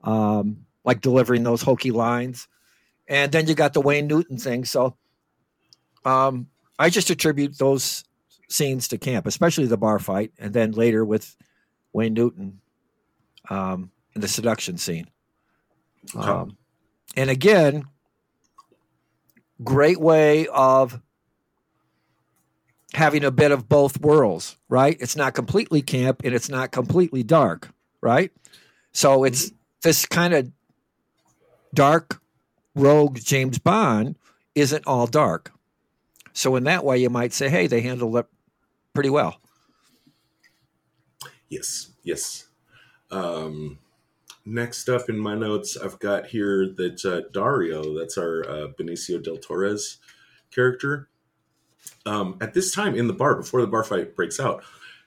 um, 0.04 0.66
like 0.86 1.02
delivering 1.02 1.44
those 1.44 1.62
hokey 1.62 1.92
lines. 1.92 2.48
And 3.08 3.32
then 3.32 3.48
you 3.48 3.56
got 3.56 3.74
the 3.74 3.82
wayne 3.82 4.08
newton 4.08 4.38
thing. 4.38 4.64
So 4.66 4.96
um, 6.06 6.48
i 6.78 6.90
just 6.90 7.10
attribute 7.10 7.58
those 7.58 8.06
scenes 8.48 8.88
to 8.88 8.98
camp 8.98 9.28
especially 9.28 9.66
the 9.66 9.78
bar 9.78 10.00
fight 10.00 10.32
and 10.40 10.54
then 10.54 10.72
later 10.72 11.04
with 11.04 11.36
wayne 11.94 12.14
newton. 12.14 12.62
Um, 13.50 13.92
in 13.92 13.99
the 14.16 14.28
seduction 14.28 14.78
scene 14.78 15.08
Okay. 16.16 16.28
um, 16.30 16.58
and 17.16 17.30
again 17.30 17.86
great 19.64 20.00
way 20.00 20.48
of 20.48 21.02
having 22.94 23.24
a 23.24 23.32
bit 23.32 23.52
of 23.52 23.70
both 23.70 24.02
worlds, 24.02 24.58
right? 24.68 24.98
It's 25.00 25.16
not 25.16 25.34
completely 25.36 25.82
camp 25.82 26.22
and 26.24 26.34
it's 26.34 26.50
not 26.50 26.72
completely 26.72 27.24
dark, 27.24 27.70
right? 28.02 28.32
So 28.94 29.24
it's 29.24 29.52
this 29.84 30.06
kind 30.06 30.34
of 30.34 30.52
dark 31.74 32.20
rogue 32.76 33.20
James 33.20 33.60
Bond 33.60 34.16
isn't 34.56 34.88
all 34.88 35.06
dark. 35.06 35.52
So 36.34 36.56
in 36.56 36.64
that 36.64 36.84
way 36.84 36.98
you 36.98 37.10
might 37.10 37.34
say, 37.34 37.50
hey, 37.50 37.68
they 37.68 37.82
handled 37.82 38.18
it 38.18 38.26
pretty 38.94 39.10
well. 39.10 39.40
Yes, 41.50 41.92
yes. 42.04 42.48
Um, 43.12 43.80
next 44.50 44.90
up 44.90 45.10
in 45.10 45.18
my 45.18 45.36
notes, 45.36 45.78
I've 45.78 46.00
got 46.00 46.28
here 46.28 46.68
that 46.76 47.06
uh, 47.06 47.30
Dario, 47.32 47.98
that's 47.98 48.18
our 48.18 48.44
uh, 48.50 48.68
Benicio 48.80 49.22
del 49.24 49.38
Toro's 49.38 49.98
character. 50.52 51.10
Um, 52.06 52.38
at 52.42 52.54
this 52.54 52.74
time 52.74 52.96
in 52.96 53.08
the 53.08 53.14
bar, 53.14 53.36
before 53.36 53.62
the 53.62 53.68
bar 53.68 53.84
fight 53.84 54.16
breaks 54.16 54.40
out, 54.40 54.64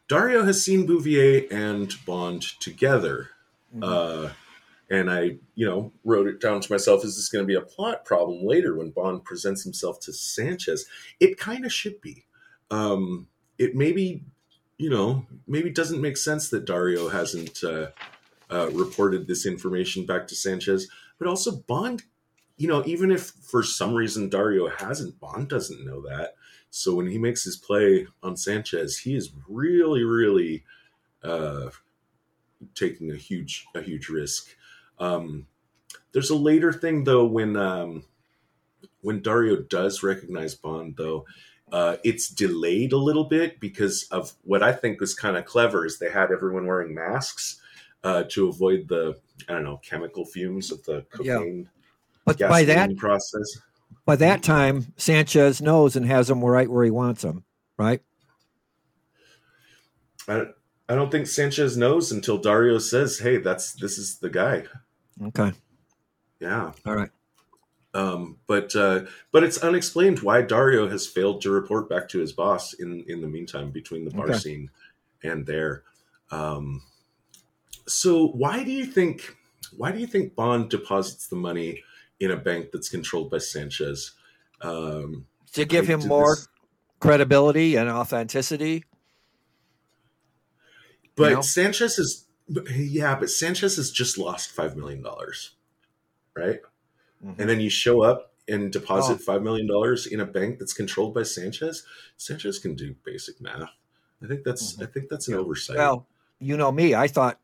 Dario 0.09 0.45
has 0.45 0.63
seen 0.63 0.87
Bouvier 0.87 1.47
and 1.51 1.95
Bond 2.07 2.43
together. 2.61 3.31
Mm-hmm. 3.75 3.83
Uh, 3.83 4.31
and 4.91 5.11
I, 5.11 5.37
you 5.55 5.67
know, 5.67 5.93
wrote 6.05 6.27
it 6.27 6.41
down 6.41 6.61
to 6.61 6.73
myself: 6.73 7.05
Is 7.05 7.17
this 7.17 7.29
going 7.29 7.43
to 7.43 7.47
be 7.47 7.55
a 7.55 7.63
plot 7.63 8.05
problem 8.05 8.45
later 8.45 8.77
when 8.77 8.91
Bond 8.91 9.25
presents 9.25 9.65
himself 9.65 10.01
to 10.01 10.13
Sanchez? 10.13 10.87
It 11.19 11.39
kind 11.39 11.65
of 11.65 11.73
should 11.73 12.01
be. 12.01 12.27
Um, 12.71 13.29
it 13.59 13.75
maybe, 13.75 14.25
you 14.77 14.91
know, 14.91 15.27
maybe 15.47 15.71
doesn't 15.71 16.01
make 16.01 16.17
sense 16.17 16.51
that 16.51 16.67
Dario 16.67 17.09
hasn't 17.09 17.65
uh, 17.65 17.89
uh, 18.53 18.71
reported 18.73 19.27
this 19.27 19.47
information 19.47 20.05
back 20.05 20.27
to 20.29 20.35
Sanchez, 20.35 20.89
but 21.19 21.27
also 21.27 21.53
Bond. 21.53 22.03
You 22.59 22.69
know, 22.69 22.85
even 22.85 23.11
if 23.11 23.31
for 23.31 23.63
some 23.63 23.95
reason 23.95 24.29
Dario 24.29 24.69
hasn't, 24.69 25.19
Bond 25.19 25.49
doesn't 25.49 25.85
know 25.85 26.03
that. 26.03 26.35
So 26.71 26.95
when 26.95 27.09
he 27.09 27.19
makes 27.19 27.45
his 27.45 27.57
play 27.57 28.07
on 28.23 28.37
Sanchez, 28.37 28.99
he 28.99 29.17
is 29.17 29.33
really, 29.49 30.05
really 30.05 30.65
uh, 31.23 31.71
taking 32.75 33.11
a 33.11 33.17
huge, 33.17 33.67
a 33.75 33.81
huge 33.81 34.09
risk. 34.09 34.55
Um, 34.99 35.47
there's 36.13 36.31
a 36.31 36.37
later 36.37 36.73
thing 36.73 37.05
though 37.05 37.25
when 37.25 37.57
um, 37.57 38.05
when 39.01 39.23
Dario 39.23 39.57
does 39.57 40.03
recognize 40.03 40.55
Bond 40.55 40.97
though. 40.97 41.25
Uh, 41.71 41.97
it's 42.05 42.29
delayed 42.29 42.93
a 42.93 42.99
little 42.99 43.25
bit 43.25 43.59
because 43.59 44.03
of 44.11 44.35
what 44.45 44.63
I 44.63 44.75
think 44.75 45.01
was 45.01 45.15
kind 45.15 45.39
of 45.39 45.47
clever 45.47 45.87
is 45.87 45.99
they 45.99 46.11
had 46.11 46.31
everyone 46.31 46.67
wearing 46.67 46.95
masks 46.95 47.62
uh, 48.05 48.25
to 48.31 48.49
avoid 48.49 48.89
the 48.89 49.19
I 49.49 49.55
don't 49.55 49.65
know 49.65 49.79
chemical 49.79 50.25
fumes 50.25 50.71
of 50.71 50.83
the 50.85 51.05
cocaine. 51.11 51.59
Yeah. 51.63 51.69
But 52.25 52.39
by 52.39 52.65
that 52.65 52.97
process. 52.97 53.59
by 54.05 54.17
that 54.17 54.43
time, 54.43 54.93
Sanchez 54.97 55.61
knows 55.61 55.97
and 55.97 56.07
has 56.07 56.31
him 56.31 56.45
right 56.45 56.71
where 56.71 56.85
he 56.85 56.91
wants 56.91 57.25
him. 57.25 57.45
Right? 57.77 58.01
I, 60.29 60.47
I 60.89 60.95
don't 60.95 61.11
think 61.11 61.27
Sanchez 61.27 61.77
knows 61.77 62.13
until 62.13 62.39
Dario 62.39 62.79
says, 62.79 63.19
"Hey, 63.19 63.39
that's 63.39 63.73
this 63.73 63.99
is 63.99 64.19
the 64.19 64.31
guy." 64.31 64.65
Okay. 65.27 65.53
Yeah. 66.41 66.73
All 66.87 66.95
right. 66.95 67.11
Um, 67.95 68.39
but 68.47 68.75
uh, 68.75 69.03
but 69.33 69.43
it's 69.45 69.59
unexplained 69.59 70.21
why 70.21 70.43
Dario 70.43 70.89
has 70.89 71.07
failed 71.07 71.43
to 71.43 71.51
report 71.51 71.89
back 71.89 72.09
to 72.11 72.19
his 72.21 72.33
boss 72.33 72.73
in 72.75 73.05
in 73.09 73.21
the 73.21 73.29
meantime 73.29 73.71
between 73.71 74.05
the 74.05 74.11
bar 74.11 74.29
Okay. 74.29 74.39
scene 74.39 74.71
and 75.23 75.45
there. 75.45 75.83
Um, 76.31 76.83
so 77.87 78.27
why 78.29 78.63
do 78.65 78.71
you 78.71 78.85
think 78.87 79.37
why 79.77 79.91
do 79.93 79.99
you 79.99 80.07
think 80.07 80.35
Bond 80.35 80.69
deposits 80.71 81.29
the 81.29 81.37
money 81.37 81.83
in 82.21 82.31
a 82.31 82.37
bank 82.37 82.69
that's 82.73 82.89
controlled 82.89 83.31
by 83.31 83.39
Sanchez? 83.39 84.13
Um, 84.61 85.27
To 85.55 85.65
give 85.65 85.87
him 85.89 86.01
more 86.07 86.35
this- 86.37 86.49
credibility 87.01 87.75
and 87.77 87.89
authenticity. 87.89 88.85
but 91.17 91.31
You 91.31 91.35
know? 91.37 91.41
Sanchez 91.43 91.99
is 91.99 92.27
yeah, 92.77 93.19
but 93.19 93.31
Sanchez 93.31 93.77
has 93.77 93.91
just 93.91 94.19
lost 94.19 94.51
five 94.51 94.77
million 94.77 95.03
dollars, 95.03 95.55
right? 96.35 96.61
Mhm. 97.25 97.39
and 97.39 97.49
then 97.49 97.61
you 97.61 97.71
show 97.71 98.03
up 98.03 98.35
and 98.49 98.73
deposit 98.73 99.15
Oh. 99.15 99.19
five 99.19 99.43
million 99.43 99.67
dollars 99.69 100.07
in 100.07 100.19
a 100.19 100.27
bank 100.27 100.59
that's 100.59 100.73
controlled 100.73 101.15
by 101.15 101.23
Sanchez. 101.23 101.85
Sanchez 102.17 102.59
can 102.59 102.75
do 102.75 102.97
basic 103.05 103.41
math. 103.41 103.69
I 104.23 104.27
think 104.27 104.43
that's 104.45 104.81
I 104.81 104.87
think 104.87 105.09
that's 105.09 105.29
an 105.29 105.35
oversight. 105.35 105.77
Well, 105.77 106.07
you 106.41 106.57
know 106.57 106.73
me. 106.73 106.95
I 106.95 107.07
thought 107.09 107.39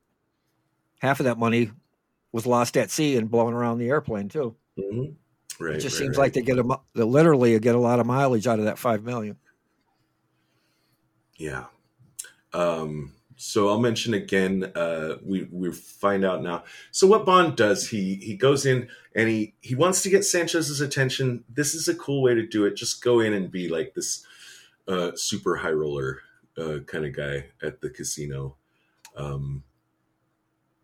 half 0.98 1.20
of 1.20 1.24
that 1.24 1.38
money 1.38 1.70
was 2.32 2.46
lost 2.46 2.76
at 2.76 2.90
sea 2.90 3.16
and 3.16 3.30
blown 3.30 3.54
around 3.54 3.78
the 3.78 3.88
airplane 3.88 4.28
too. 4.28 4.54
Mhm. 4.78 5.14
right. 5.58 5.76
It 5.76 5.80
just 5.80 5.96
right, 5.96 6.04
seems 6.04 6.16
right. 6.16 6.24
like 6.24 6.32
they 6.34 6.42
get 6.42 6.58
a 6.58 6.80
they 6.94 7.02
literally 7.02 7.58
get 7.58 7.74
a 7.74 7.78
lot 7.78 8.00
of 8.00 8.06
mileage 8.06 8.46
out 8.46 8.58
of 8.58 8.66
that 8.66 8.78
five 8.78 9.02
million. 9.02 9.36
yeah. 11.36 11.64
Um, 12.52 13.14
so 13.36 13.68
I'll 13.68 13.80
mention 13.80 14.14
again. 14.14 14.72
Uh, 14.74 15.16
we 15.24 15.48
we 15.52 15.70
find 15.72 16.24
out 16.24 16.42
now. 16.42 16.64
So 16.90 17.06
what 17.06 17.24
Bond 17.24 17.56
does, 17.56 17.88
he 17.88 18.16
he 18.16 18.36
goes 18.36 18.66
in 18.66 18.88
and 19.14 19.28
he 19.28 19.54
he 19.60 19.74
wants 19.76 20.02
to 20.02 20.10
get 20.10 20.24
Sanchez's 20.24 20.80
attention. 20.80 21.44
This 21.48 21.74
is 21.74 21.86
a 21.86 21.94
cool 21.94 22.20
way 22.20 22.34
to 22.34 22.46
do 22.46 22.64
it. 22.64 22.74
Just 22.74 23.02
go 23.02 23.20
in 23.20 23.32
and 23.32 23.50
be 23.50 23.68
like 23.68 23.94
this 23.94 24.24
uh, 24.88 25.12
super 25.14 25.56
high 25.56 25.70
roller 25.70 26.20
uh, 26.56 26.78
kind 26.86 27.04
of 27.06 27.14
guy 27.14 27.46
at 27.62 27.80
the 27.80 27.90
casino. 27.90 28.56
Um, 29.16 29.62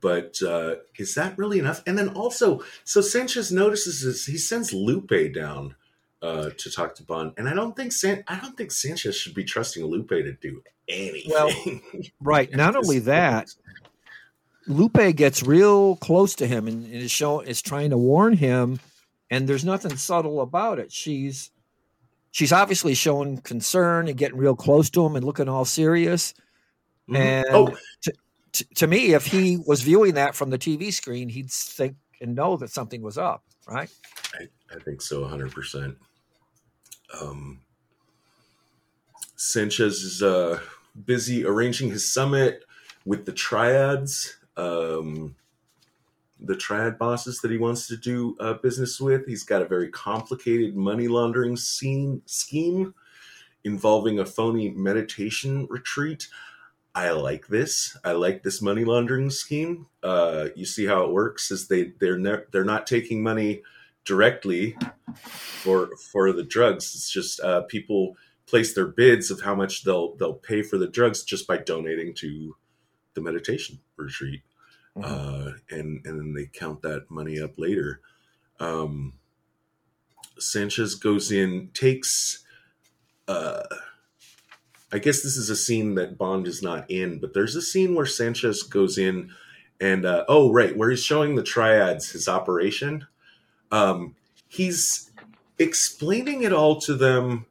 but 0.05 0.37
uh, 0.43 0.75
is 0.99 1.15
that 1.15 1.39
really 1.39 1.59
enough? 1.59 1.83
And 1.87 1.97
then 1.97 2.11
also, 2.11 2.63
so 2.85 3.01
Sanchez 3.01 3.51
notices 3.51 4.03
this. 4.05 4.27
He 4.27 4.37
sends 4.37 4.71
Lupe 4.71 5.33
down 5.35 5.77
uh, 6.21 6.51
to 6.59 6.71
talk 6.71 6.95
to 6.97 7.03
Bond, 7.03 7.33
and 7.39 7.49
I 7.49 7.55
don't 7.55 7.75
think 7.75 7.91
San- 7.91 8.23
I 8.29 8.39
don't 8.39 8.55
think 8.55 8.71
Sanchez 8.71 9.17
should 9.17 9.33
be 9.33 9.45
trusting 9.45 9.83
Lupe 9.83 10.11
to 10.11 10.33
do 10.35 10.63
anything. 10.91 11.31
Well, 11.31 11.51
Right. 12.21 12.53
Not 12.53 12.77
only 12.77 12.99
that, 12.99 13.49
Lupe 14.67 15.17
gets 15.17 15.43
real 15.43 15.97
close 15.97 16.35
to 16.35 16.47
him 16.47 16.69
and, 16.69 16.85
and 16.85 16.95
is 16.97 17.11
show 17.11 17.41
is 17.41 17.63
trying 17.63 17.89
to 17.89 17.97
warn 17.97 18.35
him, 18.35 18.81
and 19.31 19.49
there's 19.49 19.65
nothing 19.65 19.97
subtle 19.97 20.43
about 20.43 20.79
it. 20.79 20.93
She's 20.93 21.51
she's 22.31 22.53
obviously 22.53 22.93
showing 22.93 23.39
concern 23.39 24.07
and 24.09 24.19
getting 24.19 24.37
real 24.37 24.55
close 24.55 24.91
to 24.91 25.07
him 25.07 25.17
and 25.17 25.25
looking 25.25 25.49
all 25.49 25.65
serious. 25.65 26.35
Mhm. 27.09 27.17
And 27.17 27.47
oh, 27.53 27.77
T- 28.55 28.67
to 28.77 28.87
me, 28.87 29.15
if 29.15 29.27
he 29.27 29.59
was 29.67 29.83
viewing 29.83 30.15
that 30.15 30.35
from 30.35 30.49
the 30.49 30.59
TV 30.59 30.93
screen, 30.93 31.29
he'd 31.29 31.51
think 31.51 31.97
and 32.21 32.35
know 32.35 32.57
that 32.57 32.71
something 32.71 33.03
was 33.03 33.19
up. 33.19 33.43
Right. 33.69 33.91
I 34.75 34.79
think 34.81 35.03
so, 35.03 35.27
hundred 35.27 35.53
percent. 35.53 35.97
Um, 37.21 37.61
Sanchez 39.37 40.03
is 40.03 40.23
uh, 40.23 40.61
busy 41.05 41.45
arranging 41.45 41.91
his 41.91 42.13
summit 42.13 42.65
with 43.05 43.27
the 43.27 43.33
triads, 43.33 44.37
um, 44.57 45.37
the 46.41 46.57
triad 46.57 46.99
bosses 46.99 47.41
that 47.41 47.51
he 47.51 47.59
wants 47.59 47.87
to 47.89 47.97
do 47.97 48.37
uh, 48.41 48.55
business 48.55 49.01
with. 49.01 49.27
He's 49.27 49.45
got 49.45 49.63
a 49.63 49.67
very 49.67 49.89
complicated 49.91 50.77
money 50.77 51.09
laundering 51.09 51.57
scene 51.57 52.23
scheme 52.27 52.95
involving 53.65 54.19
a 54.19 54.27
phony 54.27 54.71
meditation 54.71 55.67
retreat. 55.71 56.29
I 56.95 57.11
like 57.11 57.49
this. 57.49 57.97
I 58.05 58.13
like 58.13 58.43
this 58.43 58.63
money 58.63 58.85
laundering 58.85 59.31
scheme. 59.31 59.87
Uh, 60.03 60.49
you 60.55 60.65
see 60.65 60.87
how 60.87 61.05
it 61.05 61.13
works? 61.13 61.51
Is 61.51 61.67
they 61.69 61.93
they're 61.99 62.19
ne- 62.19 62.45
they're 62.53 62.65
not 62.65 62.87
taking 62.87 63.23
money 63.23 63.63
directly 64.05 64.77
for 65.17 65.97
for 65.97 66.33
the 66.33 66.45
drugs. 66.45 66.95
It's 66.95 67.11
just 67.11 67.41
uh, 67.41 67.63
people 67.63 68.17
place 68.47 68.75
their 68.75 68.87
bids 68.87 69.31
of 69.31 69.41
how 69.41 69.55
much 69.57 69.83
they'll 69.83 70.15
they'll 70.17 70.35
pay 70.35 70.63
for 70.63 70.79
the 70.79 70.87
drugs 70.87 71.25
just 71.25 71.47
by 71.49 71.57
donating 71.57 72.15
to 72.15 72.55
the 73.15 73.21
meditation 73.21 73.81
retreat, 73.97 74.43
Mhm. 74.97 75.05
uh, 75.05 75.53
and 75.71 76.07
and 76.07 76.21
then 76.21 76.33
they 76.35 76.47
count 76.47 76.83
that 76.83 77.11
money 77.11 77.41
up 77.41 77.59
later. 77.59 78.01
Um, 78.61 79.15
Sanchez 80.39 80.95
goes 80.95 81.33
in, 81.33 81.71
takes. 81.75 82.45
Uh, 83.27 83.63
I 84.95 84.99
guess 84.99 85.23
this 85.23 85.37
is 85.37 85.51
a 85.51 85.57
scene 85.57 85.97
that 85.97 86.17
Bond 86.17 86.47
is 86.47 86.63
not 86.63 86.89
in, 86.89 87.19
but 87.19 87.35
there's 87.35 87.57
a 87.57 87.63
scene 87.63 87.97
where 87.97 88.07
Sanchez 88.07 88.63
goes 88.63 88.97
in 88.97 89.33
and 89.81 90.07
uh, 90.07 90.25
oh 90.29 90.53
right, 90.53 90.77
where 90.77 90.89
he's 90.89 91.03
showing 91.03 91.35
the 91.35 91.43
triads 91.43 92.13
his 92.13 92.29
operation. 92.29 93.05
Um, 93.73 94.15
he's 94.47 95.11
explaining 95.59 96.45
it 96.45 96.53
all 96.53 96.81
to 96.83 96.95
them 96.95 97.47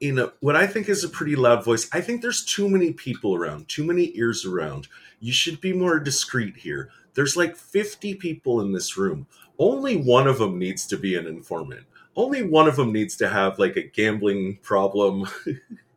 in 0.00 0.18
a, 0.18 0.32
what 0.40 0.56
I 0.56 0.66
think 0.66 0.88
is 0.88 1.04
a 1.04 1.10
pretty 1.10 1.36
loud 1.36 1.62
voice. 1.62 1.86
I 1.92 2.00
think 2.00 2.22
there's 2.22 2.42
too 2.42 2.70
many 2.70 2.94
people 2.94 3.34
around, 3.34 3.68
too 3.68 3.84
many 3.84 4.16
ears 4.16 4.46
around. 4.46 4.88
You 5.20 5.34
should 5.34 5.60
be 5.60 5.74
more 5.74 6.00
discreet 6.00 6.56
here. 6.56 6.88
There's 7.12 7.36
like 7.36 7.54
50 7.54 8.14
people 8.14 8.62
in 8.62 8.72
this 8.72 8.96
room. 8.96 9.26
Only 9.58 9.96
one 9.96 10.26
of 10.26 10.38
them 10.38 10.58
needs 10.58 10.86
to 10.86 10.96
be 10.96 11.16
an 11.16 11.26
informant. 11.26 11.84
Only 12.16 12.42
one 12.42 12.66
of 12.66 12.76
them 12.76 12.94
needs 12.94 13.14
to 13.16 13.28
have 13.28 13.58
like 13.58 13.76
a 13.76 13.82
gambling 13.82 14.58
problem 14.62 15.28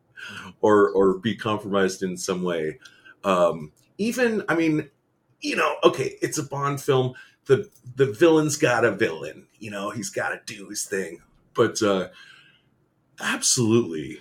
or 0.60 0.90
or 0.90 1.18
be 1.18 1.34
compromised 1.36 2.02
in 2.02 2.16
some 2.16 2.42
way. 2.42 2.78
Um, 3.24 3.72
even 3.98 4.42
I 4.48 4.54
mean, 4.54 4.88
you 5.40 5.56
know, 5.56 5.76
okay, 5.84 6.16
it's 6.22 6.38
a 6.38 6.42
Bond 6.42 6.80
film. 6.80 7.14
The 7.46 7.68
the 7.96 8.12
villain's 8.12 8.56
got 8.56 8.84
a 8.84 8.92
villain. 8.92 9.46
You 9.58 9.70
know, 9.70 9.90
he's 9.90 10.10
got 10.10 10.30
to 10.30 10.54
do 10.54 10.68
his 10.68 10.84
thing. 10.84 11.20
But 11.54 11.82
uh, 11.82 12.08
absolutely, 13.20 14.20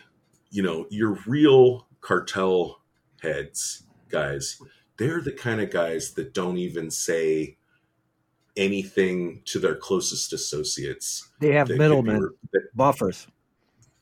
you 0.49 0.63
know, 0.63 0.85
your 0.89 1.19
real 1.25 1.87
cartel 2.01 2.81
heads, 3.21 3.83
guys, 4.09 4.61
they're 4.97 5.21
the 5.21 5.31
kind 5.31 5.61
of 5.61 5.69
guys 5.69 6.13
that 6.13 6.33
don't 6.33 6.57
even 6.57 6.91
say 6.91 7.57
anything 8.57 9.41
to 9.45 9.59
their 9.59 9.75
closest 9.75 10.33
associates. 10.33 11.29
They 11.39 11.53
have 11.53 11.69
middlemen, 11.69 12.29
re- 12.51 12.61
buffers. 12.75 13.27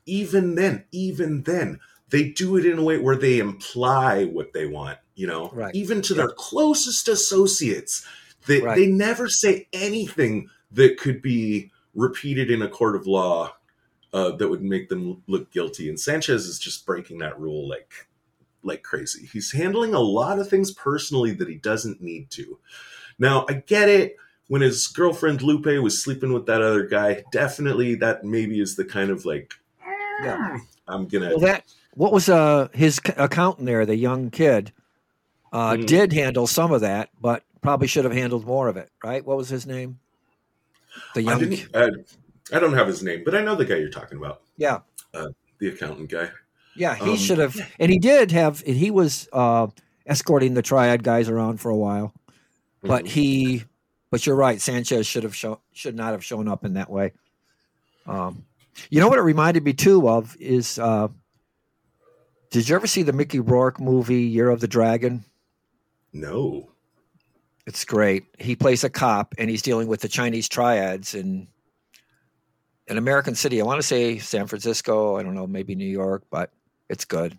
even 0.06 0.54
then, 0.56 0.84
even 0.90 1.42
then, 1.42 1.78
they 2.10 2.30
do 2.30 2.56
it 2.56 2.66
in 2.66 2.78
a 2.78 2.82
way 2.82 2.98
where 2.98 3.16
they 3.16 3.38
imply 3.38 4.24
what 4.24 4.52
they 4.52 4.66
want, 4.66 4.98
you 5.14 5.26
know, 5.26 5.50
Right. 5.54 5.74
even 5.74 6.02
to 6.02 6.14
their 6.14 6.28
closest 6.28 7.08
associates. 7.08 8.04
They, 8.46 8.60
Right. 8.60 8.76
they 8.76 8.86
never 8.86 9.28
say 9.28 9.68
anything 9.72 10.48
that 10.72 10.98
could 10.98 11.22
be 11.22 11.70
repeated 11.94 12.50
in 12.50 12.62
a 12.62 12.68
court 12.68 12.96
of 12.96 13.06
law 13.06 13.54
uh, 14.12 14.32
that 14.32 14.48
would 14.48 14.62
make 14.62 14.88
them 14.88 15.22
look 15.28 15.50
guilty. 15.52 15.88
And 15.88 15.98
Sanchez 15.98 16.46
is 16.46 16.58
just 16.58 16.84
breaking 16.84 17.18
that 17.18 17.38
rule 17.38 17.68
like 17.68 18.08
like 18.62 18.82
crazy. 18.82 19.24
He's 19.32 19.52
handling 19.52 19.94
a 19.94 20.00
lot 20.00 20.38
of 20.38 20.48
things 20.50 20.70
personally 20.70 21.32
that 21.32 21.48
he 21.48 21.54
doesn't 21.54 22.02
need 22.02 22.30
to. 22.32 22.58
Now, 23.18 23.46
I 23.48 23.54
get 23.54 23.88
it. 23.88 24.16
When 24.48 24.60
his 24.62 24.86
girlfriend 24.88 25.40
Lupe 25.42 25.80
was 25.82 26.02
sleeping 26.02 26.32
with 26.32 26.44
that 26.46 26.60
other 26.60 26.84
guy, 26.86 27.24
definitely 27.32 27.94
that 27.96 28.24
maybe 28.24 28.60
is 28.60 28.74
the 28.76 28.84
kind 28.84 29.10
of 29.10 29.24
like 29.24 29.54
Yeah. 30.22 30.58
I'm 30.88 31.06
gonna 31.06 31.28
Well, 31.30 31.38
that 31.40 31.64
what 31.94 32.12
was 32.12 32.28
uh 32.28 32.68
his 32.72 33.00
accountant 33.16 33.66
there, 33.66 33.84
the 33.86 33.96
young 33.96 34.30
kid, 34.30 34.72
uh, 35.52 35.72
Mhm. 35.74 35.86
did 35.86 36.12
handle 36.12 36.46
some 36.46 36.72
of 36.72 36.80
that, 36.82 37.10
but 37.20 37.44
probably 37.60 37.86
should 37.88 38.04
have 38.04 38.14
handled 38.14 38.46
more 38.46 38.68
of 38.68 38.76
it, 38.76 38.90
right? 39.04 39.24
What 39.24 39.36
was 39.36 39.48
his 39.48 39.66
name? 39.66 39.98
The 41.14 41.20
I 41.20 41.24
young, 41.24 41.38
didn't. 41.40 41.68
I, 41.74 42.56
I 42.56 42.60
don't 42.60 42.74
have 42.74 42.86
his 42.86 43.02
name, 43.02 43.22
but 43.24 43.34
I 43.34 43.42
know 43.42 43.54
the 43.54 43.64
guy 43.64 43.76
you're 43.76 43.90
talking 43.90 44.18
about, 44.18 44.42
yeah, 44.56 44.80
the 45.12 45.68
accountant 45.68 46.08
guy. 46.10 46.30
yeah. 46.74 46.94
He 46.94 47.10
Um, 47.12 47.16
should 47.16 47.38
have, 47.38 47.56
and 47.78 47.90
he 47.92 47.98
did 47.98 48.30
have. 48.32 48.62
and 48.66 48.76
He 48.76 48.90
was 48.90 49.28
uh, 49.32 49.66
escorting 50.06 50.54
the 50.54 50.62
triad 50.62 51.02
guys 51.02 51.28
around 51.28 51.58
for 51.60 51.70
a 51.70 51.76
while, 51.76 52.14
but 52.82 53.04
Mhm. 53.04 53.08
he, 53.08 53.64
but 54.10 54.24
you're 54.26 54.36
right. 54.36 54.60
Sanchez 54.60 55.06
should 55.06 55.22
have 55.24 55.36
shown, 55.36 55.58
should 55.72 55.94
not 55.96 56.12
have 56.12 56.24
shown 56.24 56.48
up 56.48 56.64
in 56.64 56.74
that 56.74 56.90
way. 56.90 57.12
Um, 58.06 58.44
you 58.88 59.00
know 59.00 59.08
what 59.08 59.18
it 59.18 59.22
reminded 59.22 59.64
me 59.64 59.72
too 59.74 60.08
of 60.08 60.36
is, 60.40 60.78
uh, 60.78 61.08
did 62.50 62.68
you 62.68 62.74
ever 62.76 62.86
see 62.86 63.02
the 63.02 63.12
Mickey 63.12 63.40
Rourke 63.40 63.80
movie 63.80 64.22
Year 64.22 64.50
of 64.50 64.60
the 64.60 64.68
Dragon? 64.68 65.24
no, 66.12 66.68
It's 67.66 67.84
great. 67.84 68.24
He 68.38 68.56
plays 68.56 68.82
a 68.82 68.90
cop 68.90 69.34
and 69.38 69.48
he's 69.48 69.62
dealing 69.62 69.86
with 69.86 70.00
the 70.00 70.08
Chinese 70.08 70.48
triads 70.48 71.14
in 71.14 71.46
an 72.88 72.98
American 72.98 73.36
city. 73.36 73.60
I 73.60 73.64
want 73.64 73.78
to 73.80 73.86
say 73.86 74.18
San 74.18 74.48
Francisco. 74.48 75.16
I 75.16 75.22
don't 75.22 75.34
know, 75.34 75.46
maybe 75.46 75.76
New 75.76 75.84
York, 75.88 76.24
but 76.30 76.50
it's 76.88 77.04
good. 77.04 77.38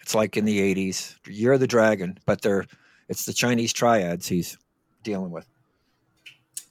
It's 0.00 0.14
like 0.14 0.36
in 0.36 0.44
the 0.44 0.60
'80s, 0.74 1.16
Year 1.26 1.52
of 1.54 1.60
the 1.60 1.66
Dragon, 1.66 2.18
but 2.26 2.42
they're 2.42 2.66
it's 3.08 3.24
the 3.24 3.32
Chinese 3.32 3.72
triads 3.72 4.28
he's 4.28 4.56
dealing 5.02 5.32
with. 5.32 5.46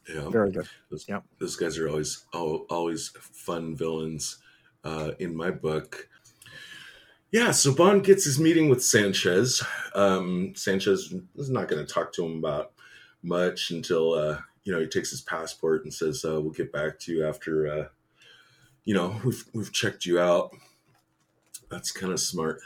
yeah, 0.07 0.29
Very 0.29 0.51
good. 0.51 0.67
Those, 0.89 1.05
Yep. 1.09 1.23
those 1.39 1.55
guys 1.57 1.77
are 1.77 1.89
always 1.89 2.23
al- 2.33 2.65
always 2.69 3.09
fun 3.19 3.75
villains 3.75 4.37
uh, 4.85 5.11
in 5.19 5.35
my 5.35 5.51
book. 5.51 6.07
Yeah, 7.31 7.51
so 7.51 7.73
Bond 7.73 8.03
gets 8.03 8.25
his 8.25 8.39
meeting 8.39 8.67
with 8.69 8.83
Sanchez. 8.83 9.63
Um, 9.95 10.53
Sanchez 10.55 11.13
is 11.37 11.49
not 11.49 11.69
going 11.69 11.85
to 11.85 11.91
talk 11.91 12.11
to 12.13 12.25
him 12.25 12.37
about 12.37 12.73
much 13.23 13.71
until 13.71 14.13
uh, 14.13 14.39
you 14.63 14.73
know 14.73 14.79
he 14.79 14.87
takes 14.87 15.11
his 15.11 15.21
passport 15.21 15.83
and 15.83 15.93
says, 15.93 16.25
uh, 16.25 16.41
"We'll 16.41 16.51
get 16.51 16.73
back 16.73 16.99
to 16.99 17.13
you 17.13 17.25
after 17.25 17.67
uh, 17.67 17.87
you 18.83 18.93
know 18.93 19.19
we've 19.23 19.45
we've 19.53 19.71
checked 19.71 20.05
you 20.05 20.19
out." 20.19 20.51
That's 21.69 21.91
kind 21.91 22.11
of 22.11 22.19
smart. 22.19 22.59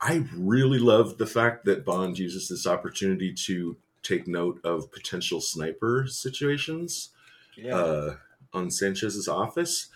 I 0.00 0.24
really 0.34 0.78
love 0.78 1.18
the 1.18 1.26
fact 1.26 1.64
that 1.66 1.84
Bond 1.84 2.18
uses 2.18 2.48
this 2.48 2.66
opportunity 2.66 3.32
to 3.34 3.76
take 4.02 4.26
note 4.26 4.60
of 4.64 4.90
potential 4.92 5.40
sniper 5.40 6.06
situations 6.08 7.10
Yeah. 7.56 7.74
uh, 7.76 8.16
on 8.52 8.70
Sanchez's 8.70 9.26
office. 9.28 9.88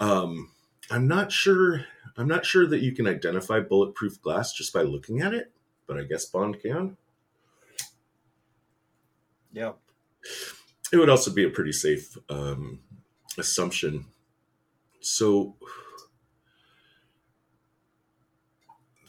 Um, 0.00 0.50
I'm 0.90 1.08
not 1.08 1.32
sure. 1.32 1.84
I'm 2.18 2.26
not 2.26 2.44
sure 2.44 2.66
that 2.66 2.80
you 2.80 2.92
can 2.92 3.06
identify 3.06 3.60
bulletproof 3.60 4.20
glass 4.20 4.52
just 4.52 4.72
by 4.72 4.82
looking 4.82 5.20
at 5.20 5.32
it, 5.32 5.52
but 5.86 5.96
I 5.96 6.02
guess 6.02 6.24
Bond 6.26 6.60
can. 6.60 6.96
yeah. 9.52 9.72
It 10.92 10.96
would 10.96 11.10
also 11.10 11.32
be 11.32 11.44
a 11.44 11.50
pretty 11.50 11.70
safe 11.72 12.18
um, 12.28 12.80
assumption. 13.38 14.06
So 15.00 15.54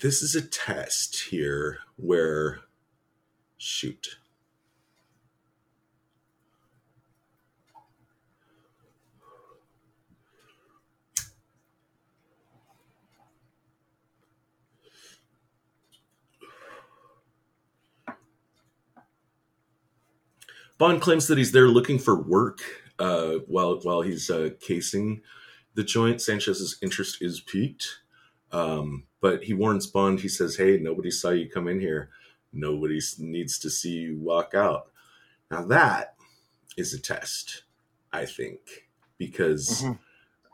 this 0.01 0.21
is 0.21 0.35
a 0.35 0.41
test 0.41 1.29
here 1.29 1.79
where 1.95 2.59
shoot. 3.57 4.19
Bond 20.79 21.01
claims 21.01 21.27
that 21.27 21.37
he's 21.37 21.51
there 21.51 21.67
looking 21.67 21.99
for 21.99 22.15
work 22.19 22.61
uh, 22.97 23.33
while 23.47 23.79
while 23.83 24.01
he's 24.01 24.29
uh, 24.31 24.51
casing 24.61 25.21
the 25.75 25.83
joint. 25.83 26.21
Sanchez's 26.21 26.77
interest 26.81 27.21
is 27.21 27.41
piqued, 27.41 27.99
um, 28.51 29.03
but 29.21 29.43
he 29.43 29.53
warns 29.53 29.85
Bond. 29.87 30.21
He 30.21 30.29
says, 30.29 30.55
"Hey, 30.55 30.77
nobody 30.77 31.11
saw 31.11 31.29
you 31.31 31.49
come 31.49 31.67
in 31.67 31.81
here. 31.81 32.09
Nobody 32.53 32.99
needs 33.19 33.59
to 33.59 33.69
see 33.69 33.91
you 33.91 34.17
walk 34.19 34.55
out." 34.55 34.91
Now 35.51 35.65
that 35.65 36.15
is 36.77 36.93
a 36.93 36.99
test, 36.99 37.63
I 38.13 38.25
think, 38.25 38.87
because 39.17 39.81
Mhm. 39.83 39.99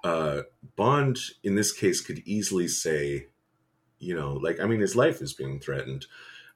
uh, 0.03 0.41
Bond 0.75 1.19
in 1.43 1.53
this 1.55 1.71
case 1.71 2.01
could 2.01 2.23
easily 2.25 2.67
say, 2.67 3.27
you 3.99 4.15
know, 4.15 4.33
like 4.33 4.59
I 4.59 4.65
mean, 4.65 4.79
his 4.79 4.95
life 4.95 5.21
is 5.21 5.33
being 5.33 5.59
threatened. 5.59 6.07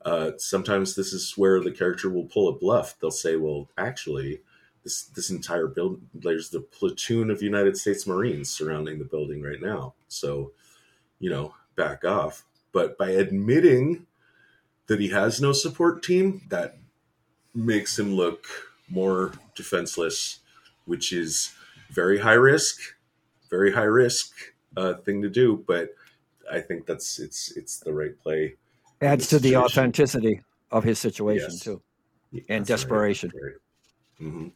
Uh, 0.10 0.32
sometimes 0.40 0.96
this 0.96 1.14
is 1.14 1.38
where 1.38 1.60
the 1.62 1.72
character 1.72 2.10
will 2.10 2.26
pull 2.26 2.50
a 2.50 2.58
bluff. 2.58 2.98
They'll 3.00 3.12
say, 3.12 3.36
"Well, 3.36 3.70
actually, 3.78 4.42
this 4.84 5.04
this 5.04 5.30
entire 5.30 5.68
building, 5.68 6.10
there's 6.16 6.50
the 6.50 6.62
platoon 6.62 7.30
of 7.30 7.44
United 7.44 7.78
States 7.78 8.08
Marines 8.08 8.50
surrounding 8.50 8.98
the 8.98 9.06
building 9.06 9.44
right 9.44 9.62
now. 9.62 9.94
So, 10.08 10.52
you 11.20 11.30
know, 11.30 11.54
back 11.76 12.04
off." 12.04 12.44
But 12.72 12.98
by 12.98 13.12
admitting 13.12 14.08
that 14.88 15.00
he 15.00 15.10
has 15.10 15.40
no 15.40 15.54
support 15.54 16.02
team, 16.02 16.42
that 16.50 16.80
makes 17.54 18.00
him 18.00 18.16
look 18.16 18.48
more 18.90 19.34
defenseless, 19.54 20.40
which 20.86 21.14
is 21.14 21.54
very 21.92 22.18
high 22.18 22.34
risk, 22.34 22.80
very 23.52 23.74
high 23.74 23.92
risk 24.04 24.34
uh, 24.76 24.96
thing 24.96 25.22
to 25.22 25.30
do. 25.30 25.64
But 25.68 25.94
I 26.52 26.62
think 26.62 26.88
that's 26.88 27.20
it's 27.20 27.52
it's 27.56 27.78
the 27.78 27.94
right 27.94 28.20
play. 28.20 28.56
Adds 29.02 29.28
to 29.28 29.40
the 29.40 29.56
authenticity 29.56 30.42
of 30.72 30.84
his 30.84 31.00
situation 31.00 31.50
Yes. 31.52 31.60
too. 31.62 31.82
And 32.50 32.66
that's 32.66 32.68
desperation. 32.68 33.32
right. 33.42 33.54
Mhm. 34.22 34.52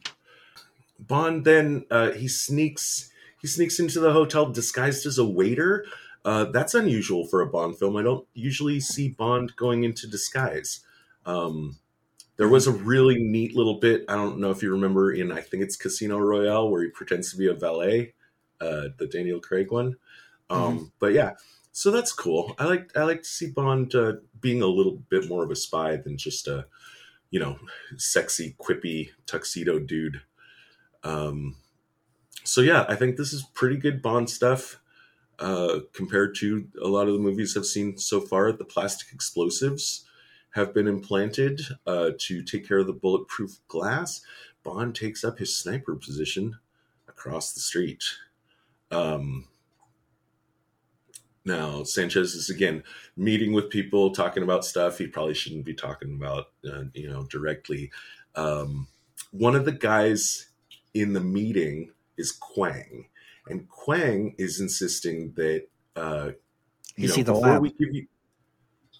Bond 0.98 1.44
then 1.44 1.86
uh, 1.90 2.12
he 2.12 2.28
sneaks 2.28 3.10
he 3.40 3.48
sneaks 3.48 3.78
into 3.78 4.00
the 4.00 4.12
hotel 4.12 4.46
disguised 4.50 5.06
as 5.06 5.18
a 5.18 5.24
waiter. 5.24 5.84
Uh, 6.24 6.44
that's 6.44 6.74
unusual 6.74 7.26
for 7.26 7.40
a 7.42 7.46
Bond 7.46 7.78
film. 7.78 7.96
I 7.96 8.02
don't 8.02 8.26
usually 8.32 8.80
see 8.80 9.08
Bond 9.10 9.54
going 9.56 9.84
into 9.84 10.06
disguise. 10.06 10.80
Um, 11.26 11.76
there 12.36 12.48
was 12.48 12.66
a 12.66 12.72
really 12.72 13.22
neat 13.22 13.54
little 13.54 13.78
bit. 13.80 14.04
I 14.08 14.14
don't 14.14 14.38
know 14.38 14.50
if 14.50 14.62
you 14.62 14.70
remember 14.70 15.12
in 15.12 15.30
I 15.32 15.40
think 15.40 15.62
it's 15.62 15.76
Casino 15.76 16.18
Royale 16.18 16.68
where 16.70 16.82
he 16.82 16.88
pretends 16.88 17.30
to 17.32 17.36
be 17.36 17.48
a 17.48 17.54
valet, 17.54 18.14
uh, 18.60 18.88
the 18.96 19.06
Daniel 19.06 19.40
Craig 19.40 19.70
one. 19.70 19.96
Um, 20.48 20.92
But 20.98 21.12
yeah, 21.12 21.32
so 21.76 21.90
that's 21.90 22.12
cool. 22.12 22.54
I 22.56 22.66
like 22.66 22.96
I 22.96 23.02
like 23.02 23.22
to 23.24 23.28
see 23.28 23.50
Bond 23.50 23.96
uh, 23.96 24.12
being 24.40 24.62
a 24.62 24.66
little 24.66 24.92
bit 25.08 25.28
more 25.28 25.42
of 25.42 25.50
a 25.50 25.56
spy 25.56 25.96
than 25.96 26.16
just 26.16 26.46
a 26.46 26.66
you 27.30 27.40
know 27.40 27.58
sexy 27.96 28.54
quippy 28.60 29.10
tuxedo 29.26 29.80
dude. 29.80 30.22
Um, 31.02 31.56
so 32.44 32.60
yeah, 32.60 32.86
I 32.88 32.94
think 32.94 33.16
this 33.16 33.32
is 33.32 33.42
pretty 33.54 33.76
good 33.76 34.02
Bond 34.02 34.30
stuff 34.30 34.80
uh, 35.40 35.80
compared 35.92 36.36
to 36.36 36.68
a 36.80 36.86
lot 36.86 37.08
of 37.08 37.14
the 37.14 37.18
movies 37.18 37.56
I've 37.56 37.66
seen 37.66 37.98
so 37.98 38.20
far. 38.20 38.52
The 38.52 38.64
plastic 38.64 39.12
explosives 39.12 40.04
have 40.50 40.72
been 40.72 40.86
implanted 40.86 41.60
uh, 41.88 42.10
to 42.18 42.44
take 42.44 42.68
care 42.68 42.78
of 42.78 42.86
the 42.86 42.92
bulletproof 42.92 43.58
glass. 43.66 44.20
Bond 44.62 44.94
takes 44.94 45.24
up 45.24 45.40
his 45.40 45.56
sniper 45.56 45.96
position 45.96 46.56
across 47.08 47.52
the 47.52 47.60
street. 47.60 48.04
Um, 48.92 49.48
now 51.44 51.82
Sanchez 51.84 52.34
is 52.34 52.50
again 52.50 52.82
meeting 53.16 53.52
with 53.52 53.70
people, 53.70 54.12
talking 54.12 54.42
about 54.42 54.64
stuff 54.64 54.98
he 54.98 55.06
probably 55.06 55.34
shouldn't 55.34 55.64
be 55.64 55.74
talking 55.74 56.14
about, 56.14 56.46
uh, 56.66 56.84
you 56.94 57.08
know, 57.08 57.24
directly. 57.24 57.90
Um, 58.34 58.88
one 59.30 59.54
of 59.54 59.64
the 59.64 59.72
guys 59.72 60.48
in 60.94 61.12
the 61.12 61.20
meeting 61.20 61.90
is 62.16 62.32
Quang, 62.32 63.06
and 63.48 63.68
Quang 63.68 64.34
is 64.38 64.60
insisting 64.60 65.32
that 65.32 65.66
uh, 65.96 66.30
You 66.96 67.08
see 67.08 67.22
the 67.22 67.32
before 67.32 67.48
lab. 67.48 67.62
we 67.62 67.70
give 67.70 67.94
you 67.94 68.06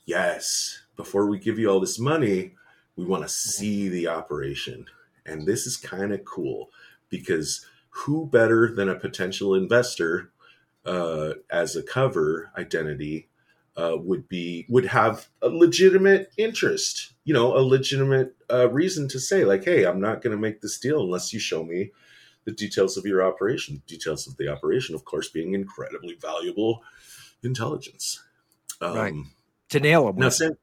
yes, 0.04 0.82
before 0.96 1.26
we 1.26 1.38
give 1.38 1.58
you 1.58 1.70
all 1.70 1.80
this 1.80 1.98
money, 1.98 2.54
we 2.96 3.04
want 3.04 3.22
to 3.22 3.28
see 3.28 3.88
the 3.88 4.08
operation, 4.08 4.86
and 5.24 5.46
this 5.46 5.66
is 5.66 5.76
kind 5.76 6.12
of 6.12 6.24
cool 6.24 6.70
because 7.08 7.64
who 7.90 8.26
better 8.26 8.72
than 8.74 8.88
a 8.88 8.98
potential 8.98 9.54
investor 9.54 10.32
uh, 10.84 11.34
as 11.50 11.76
a 11.76 11.82
cover 11.82 12.50
identity 12.56 13.28
uh, 13.76 13.96
would 13.98 14.28
be 14.28 14.66
would 14.68 14.86
have 14.86 15.28
a 15.42 15.48
legitimate 15.48 16.32
interest, 16.36 17.12
you 17.24 17.34
know, 17.34 17.56
a 17.56 17.58
legitimate 17.60 18.34
uh, 18.50 18.70
reason 18.70 19.08
to 19.08 19.18
say 19.18 19.44
like, 19.44 19.64
"Hey, 19.64 19.84
I'm 19.84 20.00
not 20.00 20.22
going 20.22 20.36
to 20.36 20.40
make 20.40 20.60
this 20.60 20.78
deal 20.78 21.02
unless 21.02 21.32
you 21.32 21.40
show 21.40 21.64
me 21.64 21.90
the 22.44 22.52
details 22.52 22.96
of 22.96 23.04
your 23.04 23.24
operation." 23.24 23.82
Details 23.86 24.26
of 24.26 24.36
the 24.36 24.48
operation, 24.48 24.94
of 24.94 25.04
course, 25.04 25.28
being 25.28 25.54
incredibly 25.54 26.14
valuable 26.14 26.82
intelligence. 27.42 28.22
Um, 28.80 28.96
Right. 28.96 29.14
to 29.70 29.80
nail 29.80 30.08
him. 30.08 30.16
Now. 30.16 30.28
San- 30.28 30.56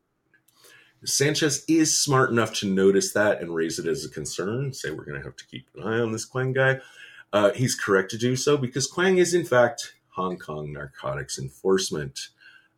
Sanchez 1.04 1.66
is 1.68 1.98
smart 1.98 2.30
enough 2.30 2.54
to 2.56 2.68
notice 2.68 3.12
that 3.14 3.42
and 3.42 3.56
raise 3.56 3.80
it 3.80 3.88
as 3.88 4.06
a 4.06 4.10
concern. 4.10 4.72
Say 4.72 4.92
we're 4.92 5.04
going 5.06 5.20
to 5.20 5.26
have 5.26 5.36
to 5.38 5.48
keep 5.48 5.68
an 5.76 5.84
eye 5.84 6.00
on 6.00 6.12
this 6.12 6.26
Quang 6.26 6.54
guy. 6.54 6.80
Uh, 7.34 7.52
he's 7.54 7.76
correct 7.76 8.12
to 8.12 8.18
do 8.18 8.36
so 8.36 8.56
because 8.56 8.86
Quang 8.88 9.18
is 9.18 9.34
in 9.34 9.44
fact 9.44 9.96
Hong 10.12 10.38
Kong 10.38 10.72
narcotics 10.74 11.40
enforcement. 11.40 12.20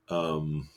Um, 0.10 0.70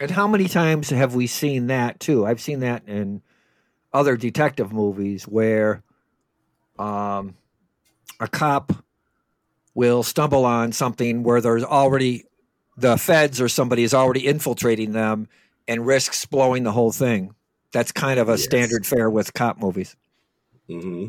And 0.00 0.10
how 0.10 0.26
many 0.26 0.48
times 0.48 0.90
have 0.90 1.14
we 1.14 1.26
seen 1.26 1.68
that 1.68 2.00
too? 2.00 2.26
I've 2.26 2.40
seen 2.40 2.60
that 2.60 2.88
in 2.88 3.22
other 3.92 4.16
detective 4.16 4.72
movies 4.72 5.24
where 5.24 5.82
um, 6.78 7.36
a 8.18 8.26
cop 8.26 8.72
will 9.74 10.02
stumble 10.02 10.44
on 10.44 10.72
something 10.72 11.22
where 11.22 11.40
there's 11.40 11.62
already 11.64 12.24
the 12.76 12.96
feds 12.96 13.40
or 13.40 13.48
somebody 13.48 13.84
is 13.84 13.94
already 13.94 14.26
infiltrating 14.26 14.92
them 14.92 15.28
and 15.68 15.86
risks 15.86 16.26
blowing 16.26 16.64
the 16.64 16.72
whole 16.72 16.92
thing. 16.92 17.34
That's 17.72 17.92
kind 17.92 18.18
of 18.18 18.28
a 18.28 18.32
Yes. 18.32 18.44
standard 18.44 18.86
fare 18.86 19.08
with 19.08 19.32
cop 19.34 19.58
movies. 19.58 19.96
hmm 20.68 21.08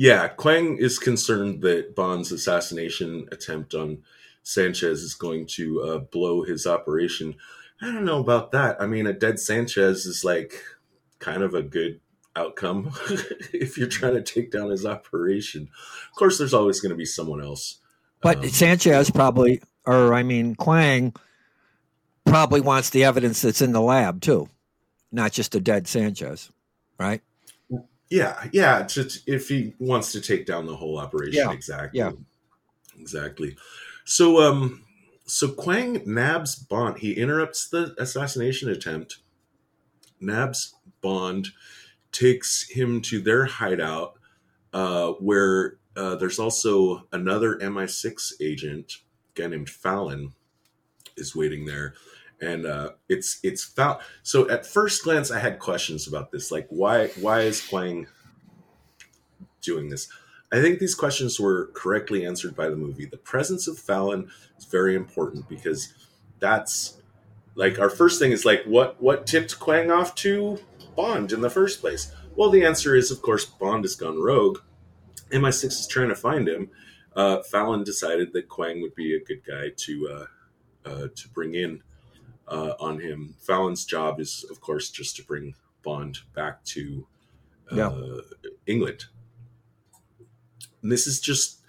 Yeah, 0.00 0.28
Quang 0.28 0.78
is 0.78 0.98
concerned 0.98 1.60
that 1.60 1.94
Bond's 1.94 2.32
assassination 2.32 3.28
attempt 3.32 3.74
on 3.74 3.98
Sanchez 4.42 5.02
is 5.02 5.12
going 5.12 5.44
to 5.48 5.82
uh, 5.82 5.98
blow 5.98 6.42
his 6.42 6.66
operation. 6.66 7.34
I 7.82 7.92
don't 7.92 8.06
know 8.06 8.18
about 8.18 8.50
that. 8.52 8.80
I 8.80 8.86
mean, 8.86 9.06
a 9.06 9.12
dead 9.12 9.38
Sanchez 9.38 10.06
is 10.06 10.24
like 10.24 10.54
kind 11.18 11.42
of 11.42 11.52
a 11.52 11.60
good 11.62 12.00
outcome 12.34 12.92
if 13.52 13.76
you're 13.76 13.88
trying 13.88 14.14
to 14.14 14.22
take 14.22 14.50
down 14.50 14.70
his 14.70 14.86
operation. 14.86 15.68
Of 16.10 16.16
course, 16.16 16.38
there's 16.38 16.54
always 16.54 16.80
going 16.80 16.92
to 16.92 16.96
be 16.96 17.04
someone 17.04 17.42
else. 17.42 17.76
But 18.22 18.38
Um, 18.38 18.48
Sanchez 18.48 19.10
probably, 19.10 19.60
or 19.84 20.14
I 20.14 20.22
mean, 20.22 20.54
Quang 20.54 21.12
probably 22.24 22.62
wants 22.62 22.88
the 22.88 23.04
evidence 23.04 23.42
that's 23.42 23.60
in 23.60 23.72
the 23.72 23.82
lab 23.82 24.22
too, 24.22 24.48
not 25.12 25.32
just 25.32 25.54
a 25.54 25.60
dead 25.60 25.86
Sanchez, 25.86 26.50
right? 26.98 27.20
Yeah, 28.10 28.48
yeah. 28.52 28.82
To, 28.82 29.08
if 29.26 29.48
he 29.48 29.74
wants 29.78 30.12
to 30.12 30.20
take 30.20 30.44
down 30.44 30.66
the 30.66 30.76
whole 30.76 30.98
operation, 30.98 31.44
Yeah, 31.46 31.52
exactly. 31.52 32.00
yeah. 32.00 32.10
exactly. 32.98 33.56
So, 34.04 34.40
um, 34.40 34.84
so 35.26 35.48
Quang 35.48 36.02
nabs 36.06 36.56
Bond. 36.56 36.98
He 36.98 37.12
interrupts 37.12 37.68
the 37.68 37.94
assassination 37.98 38.68
attempt. 38.68 39.18
Nabs 40.20 40.74
Bond, 41.00 41.50
takes 42.12 42.68
him 42.68 43.00
to 43.02 43.20
their 43.20 43.44
hideout, 43.44 44.14
uh, 44.72 45.12
where 45.12 45.78
uh, 45.96 46.16
there's 46.16 46.40
also 46.40 47.06
another 47.12 47.56
MI6 47.56 48.32
agent, 48.40 48.94
a 49.36 49.40
guy 49.40 49.46
named 49.46 49.70
Fallon, 49.70 50.32
is 51.16 51.36
waiting 51.36 51.66
there 51.66 51.94
and 52.40 52.66
uh, 52.66 52.90
it's 53.08 53.38
it's 53.42 53.64
found. 53.64 54.00
So 54.22 54.48
at 54.48 54.66
first 54.66 55.04
glance, 55.04 55.30
I 55.30 55.38
had 55.38 55.58
questions 55.58 56.06
about 56.06 56.30
this, 56.30 56.50
like 56.50 56.66
why 56.70 57.08
why 57.20 57.40
is 57.40 57.66
Quang 57.66 58.06
doing 59.60 59.90
this? 59.90 60.08
I 60.52 60.60
think 60.60 60.78
these 60.78 60.94
questions 60.94 61.38
were 61.38 61.70
correctly 61.74 62.26
answered 62.26 62.56
by 62.56 62.68
the 62.68 62.76
movie. 62.76 63.06
The 63.06 63.16
presence 63.16 63.68
of 63.68 63.78
Fallon 63.78 64.30
is 64.58 64.64
very 64.64 64.96
important 64.96 65.48
because 65.48 65.92
that's 66.40 67.00
like 67.54 67.78
our 67.78 67.90
first 67.90 68.18
thing 68.18 68.32
is 68.32 68.44
like 68.44 68.64
what 68.64 69.00
what 69.00 69.26
tipped 69.26 69.60
Quang 69.60 69.90
off 69.90 70.14
to 70.16 70.58
Bond 70.96 71.32
in 71.32 71.40
the 71.40 71.50
first 71.50 71.80
place. 71.80 72.12
Well, 72.34 72.50
the 72.50 72.64
answer 72.64 72.96
is 72.96 73.10
of 73.10 73.22
course 73.22 73.44
Bond 73.44 73.84
has 73.84 73.96
gone 73.96 74.20
rogue. 74.20 74.58
MI6 75.30 75.64
is 75.64 75.86
trying 75.86 76.08
to 76.08 76.16
find 76.16 76.48
him. 76.48 76.70
Uh, 77.14 77.42
Fallon 77.42 77.84
decided 77.84 78.32
that 78.32 78.48
Quang 78.48 78.80
would 78.80 78.94
be 78.94 79.14
a 79.14 79.20
good 79.22 79.44
guy 79.46 79.70
to 79.76 80.08
uh, 80.08 80.88
uh, 80.88 81.08
to 81.14 81.28
bring 81.28 81.54
in 81.54 81.82
uh, 82.50 82.74
on 82.78 83.00
him. 83.00 83.34
Fallon's 83.38 83.84
job 83.84 84.20
is, 84.20 84.44
of 84.50 84.60
course, 84.60 84.90
just 84.90 85.16
to 85.16 85.24
bring 85.24 85.54
Bond 85.82 86.18
back 86.34 86.62
to 86.64 87.06
uh, 87.72 87.76
Yeah. 87.76 88.20
England. 88.66 89.06
And 90.82 90.90
this 90.90 91.06
is 91.06 91.20
just, 91.20 91.60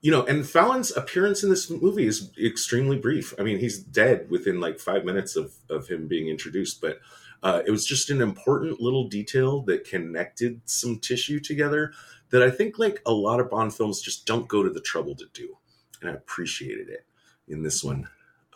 you 0.00 0.10
know, 0.10 0.24
and 0.24 0.48
Fallon's 0.48 0.96
appearance 0.96 1.42
in 1.42 1.50
this 1.50 1.68
movie 1.68 2.06
is 2.06 2.30
extremely 2.42 2.96
brief. 2.98 3.34
I 3.38 3.42
mean, 3.42 3.58
he's 3.58 3.78
dead 3.78 4.30
within 4.30 4.60
like 4.60 4.78
five 4.78 5.04
minutes 5.04 5.36
of, 5.36 5.52
of 5.68 5.88
him 5.88 6.08
being 6.08 6.28
introduced, 6.28 6.80
but 6.80 7.00
uh, 7.42 7.62
it 7.66 7.70
was 7.70 7.86
just 7.86 8.10
an 8.10 8.20
important 8.20 8.80
little 8.80 9.08
detail 9.08 9.62
that 9.62 9.84
connected 9.84 10.60
some 10.64 10.98
tissue 10.98 11.40
together 11.40 11.92
that 12.30 12.42
I 12.42 12.50
think 12.50 12.78
like 12.78 13.02
a 13.06 13.12
lot 13.12 13.40
of 13.40 13.50
Bond 13.50 13.74
films 13.74 14.00
just 14.00 14.26
don't 14.26 14.46
go 14.46 14.62
to 14.62 14.70
the 14.70 14.80
trouble 14.80 15.14
to 15.16 15.26
do. 15.32 15.56
And 16.00 16.10
I 16.10 16.14
appreciated 16.14 16.88
it 16.88 17.04
in 17.48 17.62
this 17.62 17.82
one. 17.82 18.08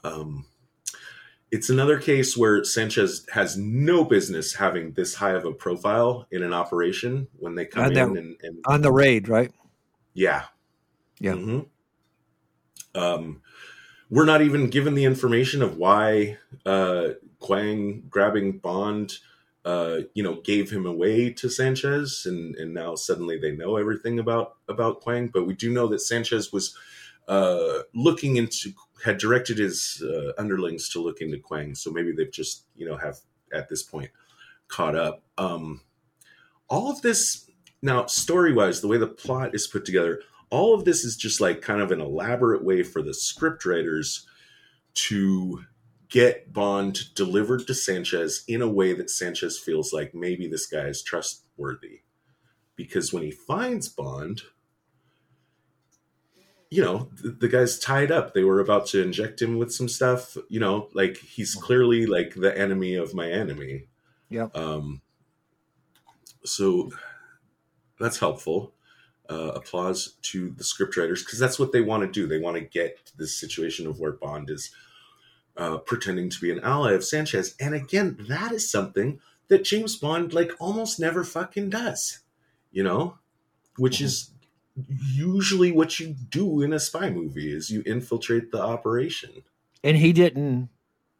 Um, 0.04 0.46
it's 1.54 1.70
another 1.70 1.98
case 1.98 2.36
where 2.36 2.64
Sanchez 2.64 3.24
has 3.32 3.56
no 3.56 4.04
business 4.04 4.54
having 4.54 4.92
this 4.92 5.14
high 5.14 5.32
of 5.40 5.44
a 5.44 5.52
profile 5.52 6.26
in 6.32 6.42
an 6.42 6.52
operation 6.52 7.28
when 7.38 7.54
they 7.54 7.64
come 7.66 7.84
And 7.84 7.96
in 7.96 8.12
that- 8.14 8.20
and, 8.20 8.36
and 8.42 8.54
On 8.66 8.80
the 8.82 8.90
raid, 8.92 9.28
right? 9.28 9.52
yeah. 10.14 10.42
Yeah. 11.20 11.34
Mhm. 11.34 11.66
Um, 12.94 13.40
we're 14.10 14.24
not 14.24 14.42
even 14.42 14.68
given 14.70 14.94
the 14.94 15.04
information 15.04 15.62
of 15.62 15.76
why 15.76 16.38
uh, 16.66 17.10
Quang 17.38 18.02
grabbing 18.10 18.58
Bond, 18.58 19.18
uh, 19.64 19.98
you 20.14 20.22
know, 20.22 20.40
gave 20.40 20.70
him 20.70 20.86
away 20.86 21.30
to 21.34 21.48
Sanchez, 21.48 22.26
and 22.26 22.54
and 22.56 22.74
now 22.74 22.94
suddenly 22.96 23.38
they 23.38 23.52
know 23.52 23.76
everything 23.76 24.18
about 24.18 24.56
about 24.68 25.00
Quang. 25.00 25.28
But 25.32 25.46
we 25.46 25.54
do 25.54 25.72
know 25.72 25.86
that 25.88 26.00
Sanchez 26.00 26.52
was 26.52 26.76
uh, 27.28 27.78
looking 27.94 28.36
into 28.36 28.72
had 29.04 29.18
directed 29.18 29.58
his 29.58 30.02
uh, 30.02 30.32
underlings 30.38 30.88
to 30.90 31.00
look 31.00 31.20
into 31.20 31.38
Quang, 31.38 31.74
so 31.74 31.90
maybe 31.90 32.12
they've 32.12 32.32
just 32.32 32.64
you 32.74 32.86
know 32.86 32.96
have 32.96 33.18
at 33.52 33.68
this 33.68 33.82
point 33.82 34.10
caught 34.68 34.96
up. 34.96 35.22
Um, 35.38 35.82
all 36.68 36.90
of 36.90 37.02
this 37.02 37.50
now 37.82 38.06
story 38.06 38.52
wise 38.52 38.80
the 38.80 38.88
way 38.88 38.96
the 38.96 39.06
plot 39.06 39.54
is 39.54 39.66
put 39.66 39.84
together 39.84 40.20
all 40.50 40.74
of 40.74 40.84
this 40.84 41.04
is 41.04 41.16
just 41.16 41.40
like 41.40 41.60
kind 41.60 41.80
of 41.80 41.90
an 41.90 42.00
elaborate 42.00 42.64
way 42.64 42.82
for 42.82 43.02
the 43.02 43.14
script 43.14 43.64
writers 43.64 44.26
to 44.94 45.64
get 46.08 46.52
bond 46.52 47.14
delivered 47.14 47.66
to 47.66 47.74
sanchez 47.74 48.44
in 48.48 48.62
a 48.62 48.68
way 48.68 48.92
that 48.92 49.10
sanchez 49.10 49.58
feels 49.58 49.92
like 49.92 50.14
maybe 50.14 50.48
this 50.48 50.66
guy 50.66 50.86
is 50.86 51.02
trustworthy 51.02 52.00
because 52.76 53.12
when 53.12 53.22
he 53.22 53.30
finds 53.30 53.88
bond 53.88 54.42
you 56.74 56.82
know 56.82 57.08
the, 57.22 57.30
the 57.30 57.48
guy's 57.48 57.78
tied 57.78 58.10
up 58.10 58.34
they 58.34 58.44
were 58.44 58.60
about 58.60 58.86
to 58.86 59.02
inject 59.02 59.40
him 59.40 59.58
with 59.58 59.72
some 59.72 59.88
stuff 59.88 60.36
you 60.48 60.58
know 60.58 60.88
like 60.94 61.16
he's 61.18 61.54
clearly 61.54 62.06
like 62.06 62.34
the 62.34 62.56
enemy 62.58 62.94
of 62.94 63.14
my 63.14 63.30
enemy 63.30 63.86
Yep. 64.30 64.56
um 64.56 65.02
so 66.44 66.90
that's 67.98 68.18
helpful. 68.18 68.72
Uh, 69.28 69.52
applause 69.54 70.16
to 70.20 70.50
the 70.50 70.64
scriptwriters 70.64 71.24
because 71.24 71.38
that's 71.38 71.58
what 71.58 71.72
they 71.72 71.80
want 71.80 72.02
to 72.02 72.10
do. 72.10 72.26
They 72.26 72.38
want 72.38 72.56
to 72.56 72.60
get 72.62 73.10
this 73.16 73.38
situation 73.38 73.86
of 73.86 73.98
where 73.98 74.12
Bond 74.12 74.50
is 74.50 74.70
uh, 75.56 75.78
pretending 75.78 76.28
to 76.28 76.40
be 76.40 76.50
an 76.50 76.60
ally 76.60 76.92
of 76.92 77.04
Sanchez, 77.04 77.54
and 77.58 77.74
again, 77.74 78.18
that 78.28 78.52
is 78.52 78.70
something 78.70 79.20
that 79.48 79.64
James 79.64 79.96
Bond 79.96 80.34
like 80.34 80.52
almost 80.58 81.00
never 81.00 81.24
fucking 81.24 81.70
does. 81.70 82.18
You 82.70 82.82
know, 82.82 83.18
which 83.76 84.00
is 84.02 84.30
usually 84.76 85.70
what 85.72 85.98
you 86.00 86.14
do 86.30 86.62
in 86.62 86.72
a 86.72 86.80
spy 86.80 87.10
movie 87.10 87.52
is 87.52 87.70
you 87.70 87.82
infiltrate 87.86 88.50
the 88.50 88.60
operation. 88.60 89.44
And 89.82 89.96
he 89.96 90.12
didn't 90.12 90.70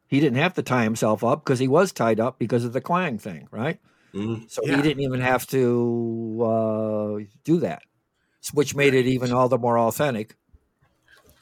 he 0.09 0.21
didn't 0.21 0.39
have 0.39 0.55
to 0.55 0.63
tie 0.63 0.85
himself 0.85 1.25
up 1.25 1.45
because 1.45 1.59
he 1.59 1.69
was 1.69 1.93
tied 1.93 2.21
up 2.21 2.39
because 2.39 2.65
of 2.65 2.73
the 2.73 2.81
Quang 2.81 3.19
thing, 3.19 3.49
right? 3.51 3.81
Mm, 4.15 4.51
So 4.51 4.63
yeah. 4.65 4.77
he 4.77 4.83
didn't 4.83 5.03
even 5.03 5.21
have 5.21 5.47
to 5.49 6.41
uh, 6.45 7.25
do 7.45 7.61
that, 7.61 7.83
which 8.55 8.75
made 8.77 8.95
it 8.95 9.07
even 9.07 9.33
all 9.33 9.49
the 9.49 9.59
more 9.59 9.79
authentic 9.79 10.37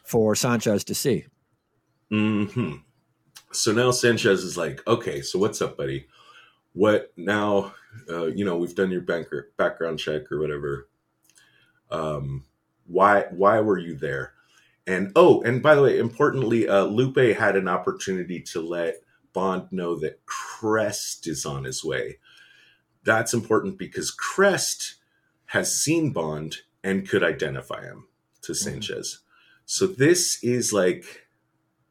for 0.04 0.34
Sanchez 0.34 0.84
to 0.84 0.94
see. 0.94 1.26
hmm 2.10 2.74
So 3.52 3.72
now 3.72 3.90
Sanchez 3.90 4.44
is 4.44 4.56
like, 4.56 4.86
okay, 4.86 5.22
so 5.22 5.38
what's 5.38 5.62
up, 5.62 5.76
buddy? 5.76 6.08
What 6.74 7.12
now? 7.16 7.74
Uh, 8.08 8.26
you 8.26 8.44
know, 8.44 8.56
we've 8.58 8.74
done 8.74 8.90
your 8.92 9.02
banker 9.02 9.52
background 9.58 9.98
check 10.00 10.30
or 10.32 10.40
whatever. 10.40 10.88
Um, 11.92 12.44
why 12.86 13.26
why 13.30 13.60
were 13.60 13.78
you 13.78 13.94
there? 13.94 14.32
And 14.86 15.12
oh, 15.14 15.42
and 15.42 15.62
by 15.62 15.76
the 15.76 15.82
way, 15.82 15.98
importantly, 15.98 16.68
uh, 16.68 16.84
Lupe 16.84 17.36
had 17.36 17.56
an 17.56 17.68
opportunity 17.68 18.40
to 18.40 18.60
let 18.60 18.96
Bond 19.32 19.70
know 19.70 19.94
that 20.00 20.24
Krest 20.26 21.28
is 21.28 21.46
on 21.46 21.64
his 21.64 21.84
way. 21.84 22.18
That's 23.04 23.34
important 23.34 23.78
because 23.78 24.14
Krest 24.14 24.94
has 25.46 25.76
seen 25.76 26.12
Bond 26.12 26.58
and 26.82 27.08
could 27.08 27.22
identify 27.22 27.84
him 27.84 28.08
to 28.42 28.54
Sanchez. 28.54 29.20
So 29.64 29.86
this 29.86 30.42
is 30.42 30.72
like 30.72 31.26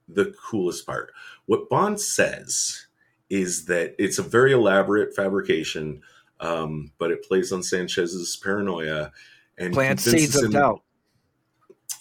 the 0.08 0.34
coolest 0.44 0.86
part. 0.86 1.14
What 1.46 1.70
Bond 1.70 2.00
says 2.02 2.88
is 3.30 3.66
that 3.66 3.96
it's 3.98 4.20
a 4.20 4.24
very 4.24 4.52
elaborate 4.52 5.16
fabrication, 5.16 6.02
um, 6.42 6.92
but 6.98 7.12
it 7.12 7.24
plays 7.24 7.52
on 7.52 7.64
Sanchez's 7.64 8.36
paranoia 8.36 9.12
and 9.62 9.74
Plant 9.74 10.00
seeds 10.00 10.36
of 10.42 10.52
doubt. 10.52 10.82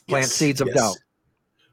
Plant 0.09 0.25
Yes, 0.25 0.33
seeds 0.33 0.61
of 0.61 0.69
yes. 0.69 0.77
doubt. 0.77 0.97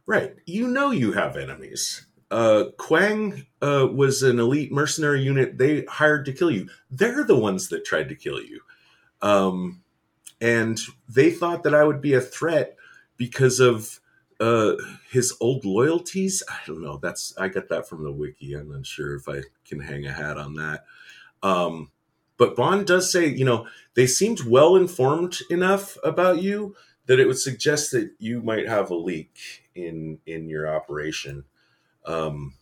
Right. 0.05 0.35
You 0.45 0.67
know 0.67 0.91
you 0.91 1.11
have 1.13 1.35
enemies. 1.37 2.05
uh, 2.29 2.65
Quang 2.77 3.45
uh, 3.61 3.87
was 3.91 4.21
an 4.23 4.39
elite 4.39 4.71
mercenary 4.71 5.21
unit 5.21 5.57
they 5.57 5.85
hired 5.85 6.25
to 6.25 6.33
kill 6.33 6.51
you. 6.51 6.67
They're 6.91 7.23
the 7.23 7.37
ones 7.37 7.69
that 7.69 7.85
tried 7.85 8.09
to 8.09 8.15
kill 8.15 8.41
you. 8.41 8.61
Um, 9.21 9.81
and 10.41 10.79
they 11.09 11.31
thought 11.31 11.63
that 11.63 11.73
I 11.73 11.83
would 11.83 12.01
be 12.01 12.13
a 12.13 12.21
threat 12.21 12.75
because 13.15 13.59
of 13.59 13.99
uh, 14.39 14.73
his 15.09 15.33
old 15.39 15.65
loyalties. 15.65 16.43
I 16.49 16.59
don't 16.67 16.81
know. 16.83 16.97
That's 16.97 17.33
I 17.37 17.47
got 17.47 17.69
that 17.69 17.87
from 17.89 18.03
the 18.03 18.11
wiki. 18.11 18.53
I'm 18.53 18.69
not 18.71 18.85
sure 18.85 19.15
if 19.15 19.27
I 19.27 19.41
can 19.65 19.79
hang 19.79 20.05
a 20.05 20.11
hat 20.11 20.37
on 20.37 20.53
that. 20.55 20.85
Um, 21.41 21.91
but 22.37 22.55
Bond 22.55 22.85
does 22.85 23.11
say, 23.11 23.27
you 23.27 23.45
know, 23.45 23.67
they 23.95 24.07
seemed 24.07 24.41
well 24.41 24.75
informed 24.75 25.39
enough 25.49 25.97
about 26.03 26.41
you 26.41 26.75
that 27.07 27.19
it 27.19 27.25
would 27.25 27.39
suggest 27.39 27.91
that 27.91 28.11
you 28.19 28.41
might 28.41 28.67
have 28.67 28.89
a 28.89 28.95
leak 28.95 29.65
in 29.75 30.19
in 30.25 30.47
your 30.47 30.73
operation, 30.73 31.45
um, 32.05 32.53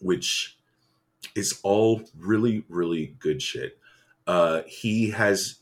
which 0.00 0.58
is 1.34 1.60
all 1.62 2.02
really 2.16 2.64
really 2.68 3.16
good 3.18 3.42
shit. 3.42 3.78
Uh, 4.26 4.62
he 4.66 5.10
has 5.10 5.60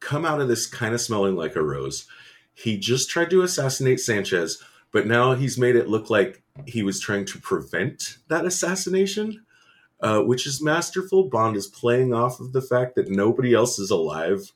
come 0.00 0.24
out 0.24 0.40
of 0.40 0.48
this 0.48 0.66
kind 0.66 0.94
of 0.94 1.00
smelling 1.00 1.34
like 1.36 1.56
a 1.56 1.62
rose. 1.62 2.06
He 2.52 2.78
just 2.78 3.10
tried 3.10 3.30
to 3.30 3.42
assassinate 3.42 3.98
Sanchez, 3.98 4.62
but 4.92 5.06
now 5.06 5.34
he's 5.34 5.58
made 5.58 5.74
it 5.74 5.88
look 5.88 6.10
like 6.10 6.42
he 6.66 6.82
was 6.82 7.00
trying 7.00 7.24
to 7.26 7.38
prevent 7.38 8.18
that 8.28 8.44
assassination, 8.44 9.43
uh, 10.04 10.20
which 10.20 10.46
is 10.46 10.62
masterful. 10.62 11.30
Bond 11.30 11.56
is 11.56 11.66
playing 11.66 12.12
off 12.12 12.38
of 12.38 12.52
the 12.52 12.60
fact 12.60 12.94
that 12.94 13.08
nobody 13.08 13.54
else 13.54 13.78
is 13.78 13.90
alive 13.90 14.52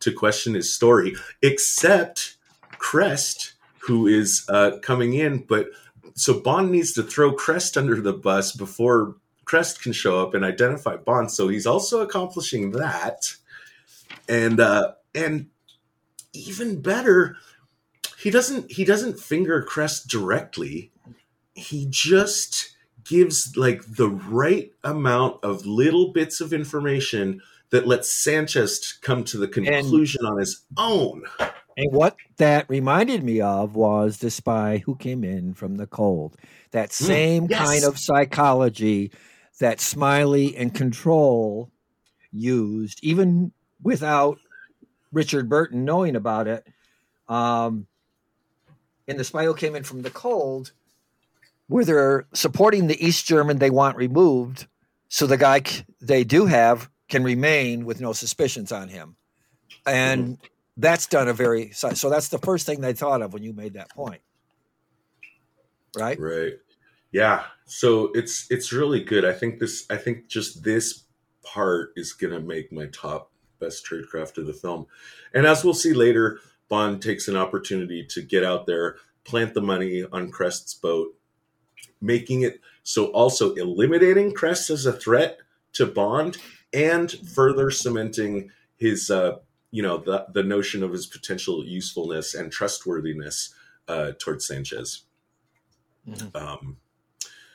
to 0.00 0.12
question 0.12 0.52
his 0.52 0.74
story, 0.74 1.16
except 1.40 2.36
Krest, 2.78 3.52
who 3.78 4.06
is 4.06 4.44
uh, 4.50 4.72
coming 4.82 5.14
in. 5.14 5.38
But 5.38 5.68
so 6.14 6.38
Bond 6.38 6.70
needs 6.70 6.92
to 6.92 7.02
throw 7.02 7.32
Krest 7.32 7.78
under 7.78 7.98
the 7.98 8.12
bus 8.12 8.52
before 8.52 9.16
Krest 9.46 9.82
can 9.82 9.92
show 9.92 10.22
up 10.22 10.34
and 10.34 10.44
identify 10.44 10.96
Bond. 10.96 11.30
So 11.30 11.48
he's 11.48 11.66
also 11.66 12.02
accomplishing 12.02 12.72
that, 12.72 13.34
and 14.28 14.60
uh, 14.60 14.92
and 15.14 15.46
even 16.34 16.82
better, 16.82 17.36
he 18.18 18.28
doesn't 18.28 18.70
he 18.70 18.84
doesn't 18.84 19.18
finger 19.18 19.66
Krest 19.66 20.08
directly. 20.08 20.92
He 21.54 21.86
just 21.88 22.76
gives 23.04 23.56
like 23.56 23.82
the 23.96 24.08
right 24.08 24.72
amount 24.84 25.42
of 25.42 25.66
little 25.66 26.12
bits 26.12 26.40
of 26.40 26.52
information 26.52 27.40
that 27.70 27.86
lets 27.86 28.12
Sanchez 28.12 28.98
come 29.00 29.24
to 29.24 29.38
the 29.38 29.48
conclusion 29.48 30.20
and, 30.24 30.32
on 30.32 30.38
his 30.38 30.64
own. 30.76 31.22
And 31.76 31.92
what 31.92 32.16
that 32.36 32.68
reminded 32.68 33.22
me 33.22 33.40
of 33.40 33.74
was 33.76 34.18
the 34.18 34.30
spy 34.30 34.82
who 34.84 34.96
came 34.96 35.24
in 35.24 35.54
from 35.54 35.76
the 35.76 35.86
cold. 35.86 36.36
That 36.72 36.88
hmm, 36.88 37.04
same 37.04 37.46
mm, 37.46 37.50
yes. 37.50 37.68
kind 37.68 37.84
of 37.84 37.98
psychology 37.98 39.12
that 39.60 39.80
Smiley 39.80 40.56
and 40.56 40.74
Control 40.74 41.70
used, 42.32 42.98
even 43.02 43.52
without 43.82 44.38
Richard 45.12 45.48
Burton 45.48 45.84
knowing 45.84 46.16
about 46.16 46.48
it. 46.48 46.66
Um, 47.28 47.86
in 49.06 49.16
the 49.16 49.24
spy 49.24 49.44
who 49.44 49.54
came 49.54 49.74
in 49.74 49.84
from 49.84 50.02
the 50.02 50.10
cold, 50.10 50.72
where 51.70 51.84
they're 51.84 52.26
supporting 52.34 52.88
the 52.88 53.06
East 53.06 53.26
German 53.26 53.58
they 53.58 53.70
want 53.70 53.96
removed, 53.96 54.66
so 55.08 55.24
the 55.28 55.36
guy 55.36 55.62
they 56.00 56.24
do 56.24 56.46
have 56.46 56.90
can 57.08 57.22
remain 57.22 57.84
with 57.84 58.00
no 58.00 58.12
suspicions 58.12 58.72
on 58.72 58.88
him. 58.88 59.14
And 59.86 60.24
mm-hmm. 60.24 60.46
that's 60.76 61.06
done 61.06 61.28
a 61.28 61.32
very 61.32 61.70
so 61.70 62.10
that's 62.10 62.28
the 62.28 62.38
first 62.38 62.66
thing 62.66 62.80
they 62.80 62.92
thought 62.92 63.22
of 63.22 63.32
when 63.32 63.44
you 63.44 63.52
made 63.52 63.74
that 63.74 63.90
point. 63.90 64.20
Right? 65.96 66.18
Right. 66.18 66.54
Yeah. 67.12 67.44
So 67.66 68.10
it's 68.14 68.48
it's 68.50 68.72
really 68.72 69.04
good. 69.04 69.24
I 69.24 69.32
think 69.32 69.60
this 69.60 69.86
I 69.90 69.96
think 69.96 70.26
just 70.26 70.64
this 70.64 71.04
part 71.44 71.92
is 71.94 72.12
going 72.12 72.34
to 72.34 72.40
make 72.40 72.72
my 72.72 72.86
top 72.86 73.30
best 73.60 73.86
tradecraft 73.86 74.38
of 74.38 74.46
the 74.46 74.52
film. 74.52 74.86
And 75.32 75.46
as 75.46 75.64
we'll 75.64 75.74
see 75.74 75.92
later, 75.94 76.40
Bond 76.68 77.00
takes 77.00 77.28
an 77.28 77.36
opportunity 77.36 78.04
to 78.06 78.22
get 78.22 78.42
out 78.42 78.66
there, 78.66 78.96
plant 79.22 79.54
the 79.54 79.62
money 79.62 80.04
on 80.10 80.32
Krest's 80.32 80.74
boat, 80.74 81.14
making 82.00 82.42
it 82.42 82.60
so 82.82 83.06
also 83.06 83.54
eliminating 83.54 84.32
Krest 84.32 84.70
as 84.70 84.86
a 84.86 84.92
threat 84.92 85.38
to 85.74 85.86
Bond 85.86 86.38
and 86.72 87.10
further 87.10 87.70
cementing 87.70 88.50
his 88.76 89.10
uh, 89.10 89.38
you 89.70 89.82
know 89.82 89.98
the 89.98 90.26
the 90.32 90.42
notion 90.42 90.82
of 90.82 90.92
his 90.92 91.06
potential 91.06 91.64
usefulness 91.64 92.34
and 92.34 92.50
trustworthiness 92.50 93.54
uh, 93.88 94.12
towards 94.18 94.46
Sanchez. 94.46 95.02
Mm-hmm. 96.08 96.36
Um, 96.36 96.76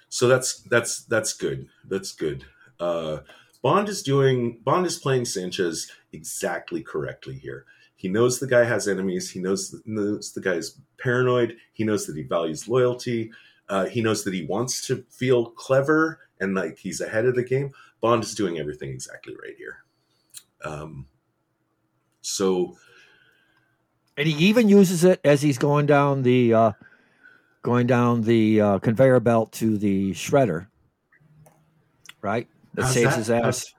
so 0.09 0.27
that's 0.27 0.61
that's 0.63 1.03
that's 1.05 1.33
good. 1.33 1.67
That's 1.85 2.13
good. 2.13 2.45
Uh, 2.79 3.19
Bond 3.61 3.89
is 3.89 4.03
doing 4.03 4.59
Bond 4.63 4.85
is 4.85 4.97
playing 4.97 5.25
Sanchez 5.25 5.91
exactly 6.13 6.81
correctly 6.81 7.35
here. 7.35 7.65
He 7.95 8.07
knows 8.09 8.39
the 8.39 8.47
guy 8.47 8.63
has 8.63 8.87
enemies. 8.87 9.31
He 9.31 9.39
knows 9.39 9.75
knows 9.85 10.33
the 10.33 10.41
guy's 10.41 10.79
paranoid. 10.97 11.57
He 11.73 11.83
knows 11.83 12.05
that 12.05 12.15
he 12.15 12.23
values 12.23 12.67
loyalty. 12.67 13.31
Uh, 13.67 13.85
he 13.85 14.01
knows 14.01 14.23
that 14.23 14.33
he 14.33 14.45
wants 14.45 14.85
to 14.87 15.03
feel 15.09 15.47
clever 15.51 16.19
and 16.39 16.55
like 16.55 16.77
he's 16.77 17.01
ahead 17.01 17.25
of 17.25 17.35
the 17.35 17.43
game. 17.43 17.71
Bond 18.01 18.23
is 18.23 18.35
doing 18.35 18.59
everything 18.59 18.89
exactly 18.89 19.35
right 19.41 19.55
here. 19.57 19.77
Um, 20.63 21.07
so, 22.21 22.75
and 24.17 24.27
he 24.27 24.47
even 24.47 24.69
uses 24.69 25.03
it 25.03 25.19
as 25.23 25.41
he's 25.41 25.57
going 25.57 25.85
down 25.85 26.23
the 26.23 26.53
uh, 26.53 26.71
going 27.63 27.87
down 27.87 28.21
the 28.21 28.61
uh, 28.61 28.79
conveyor 28.79 29.19
belt 29.19 29.51
to 29.53 29.77
the 29.77 30.11
shredder, 30.11 30.67
right? 32.21 32.47
That 32.75 32.87
saves 32.87 33.11
that? 33.11 33.17
his 33.17 33.29
ass. 33.29 33.73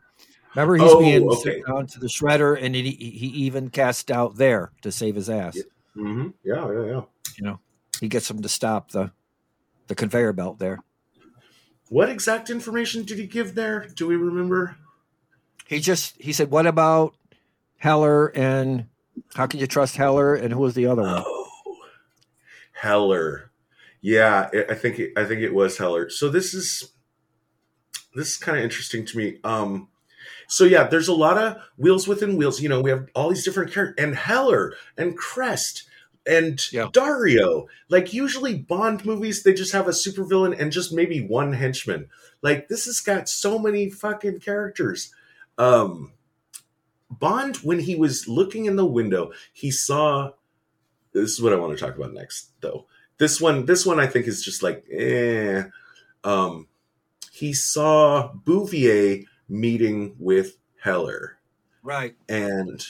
Remember, 0.55 0.77
he's 0.77 0.91
oh, 0.91 1.01
being 1.01 1.29
okay. 1.29 1.63
down 1.67 1.87
to 1.89 2.01
the 2.01 2.07
shredder, 2.07 2.59
and 2.61 2.75
he, 2.75 2.91
he 2.91 3.27
even 3.45 3.69
cast 3.69 4.11
out 4.11 4.37
there 4.37 4.73
to 4.81 4.91
save 4.91 5.15
his 5.15 5.29
ass. 5.29 5.55
Yeah. 5.55 5.63
Mm-hmm. 6.03 6.29
yeah, 6.45 6.73
yeah, 6.73 6.87
yeah. 6.87 7.01
You 7.37 7.45
know, 7.45 7.61
he 8.01 8.09
gets 8.09 8.31
him 8.31 8.41
to 8.43 8.49
stop 8.49 8.91
the 8.91 9.13
the 9.87 9.95
conveyor 9.95 10.33
belt 10.33 10.59
there. 10.59 10.81
What 11.89 12.09
exact 12.09 12.51
information 12.51 13.05
did 13.05 13.19
he 13.19 13.27
give 13.27 13.55
there? 13.55 13.87
Do 13.95 14.07
we 14.09 14.17
remember? 14.17 14.77
He 15.67 15.81
just 15.81 16.17
he 16.21 16.33
said, 16.33 16.51
"What 16.51 16.67
about 16.67 17.15
Heller 17.79 18.29
and 18.29 18.87
how 19.35 19.47
can 19.47 19.61
you 19.61 19.67
trust 19.67 19.97
Heller 19.97 20.35
and 20.35 20.53
who 20.53 20.61
was 20.61 20.75
the 20.75 20.87
other 20.87 21.03
one?" 21.03 21.23
Oh, 21.25 21.77
Heller. 22.73 23.51
Yeah, 24.01 24.49
I 24.69 24.75
think 24.75 24.99
it, 24.99 25.13
I 25.17 25.25
think 25.25 25.41
it 25.41 25.55
was 25.55 25.79
Heller. 25.79 26.11
So 26.11 26.29
this 26.29 26.55
is 26.55 26.93
this 28.15 28.31
is 28.31 28.37
kind 28.37 28.59
of 28.59 28.65
interesting 28.65 29.05
to 29.07 29.19
me. 29.19 29.39
Um, 29.45 29.89
so 30.49 30.65
yeah, 30.65 30.85
there's 30.85 31.09
a 31.09 31.15
lot 31.15 31.39
of 31.39 31.57
wheels 31.77 32.09
within 32.09 32.37
wheels. 32.37 32.61
You 32.61 32.69
know, 32.69 32.81
we 32.81 32.91
have 32.91 33.09
all 33.15 33.29
these 33.29 33.45
different 33.45 33.73
characters 33.73 34.05
and 34.05 34.15
Heller 34.17 34.75
and 34.97 35.19
Krest 35.19 35.85
and 36.27 36.61
yeah. 36.73 36.89
Dario. 36.93 37.69
Like 37.89 38.13
usually 38.13 38.57
Bond 38.57 39.05
movies, 39.05 39.43
they 39.43 39.55
just 39.55 39.73
have 39.73 39.87
a 39.87 39.93
supervillain 39.93 40.59
and 40.61 40.73
just 40.73 40.93
maybe 40.93 41.21
one 41.21 41.53
henchman. 41.53 42.09
Like 42.43 42.69
this 42.69 42.87
has 42.87 43.01
got 43.01 43.29
so 43.29 43.59
many 43.59 43.91
fucking 43.91 44.41
characters. 44.41 45.13
Um 45.59 46.13
Bond, 47.09 47.57
when 47.59 47.79
he 47.79 47.95
was 47.95 48.27
looking 48.27 48.65
in 48.65 48.77
the 48.77 48.85
window, 48.85 49.33
he 49.53 49.71
saw 49.71 50.33
this 51.13 51.31
is 51.31 51.41
what 51.41 51.53
I 51.53 51.57
want 51.57 51.77
to 51.79 51.83
talk 51.83 51.97
about 51.97 52.13
next, 52.13 52.51
though. 52.61 52.87
This 53.19 53.41
one, 53.41 53.65
this 53.65 53.87
one 53.87 54.01
I 54.01 54.07
think 54.07 54.27
is 54.27 54.45
just 54.45 54.63
like 54.63 54.85
eh. 54.91 55.65
Um 56.25 56.69
he 57.33 57.53
saw 57.53 58.33
Bouvier 58.33 59.25
meeting 59.49 60.17
with 60.19 60.57
Heller. 60.81 61.39
Right. 61.83 62.17
And 62.29 62.85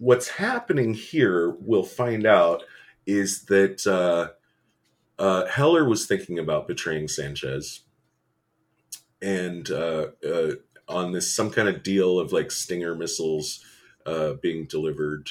what's 0.00 0.28
happening 0.28 0.94
here, 0.94 1.54
we'll 1.60 1.84
find 1.84 2.26
out, 2.26 2.64
is 3.06 3.44
that 3.44 3.86
uh, 3.86 4.30
uh, 5.22 5.46
Heller 5.46 5.84
was 5.84 6.06
thinking 6.06 6.38
about 6.38 6.66
betraying 6.66 7.06
Sanchez, 7.06 7.82
and 9.22 9.70
uh, 9.70 10.06
uh 10.26 10.52
on 10.88 11.12
this 11.12 11.32
some 11.32 11.50
kind 11.50 11.68
of 11.68 11.84
deal 11.84 12.18
of 12.18 12.32
like 12.32 12.50
Stinger 12.50 12.96
missiles 12.96 13.64
uh, 14.06 14.32
being 14.42 14.64
delivered. 14.64 15.28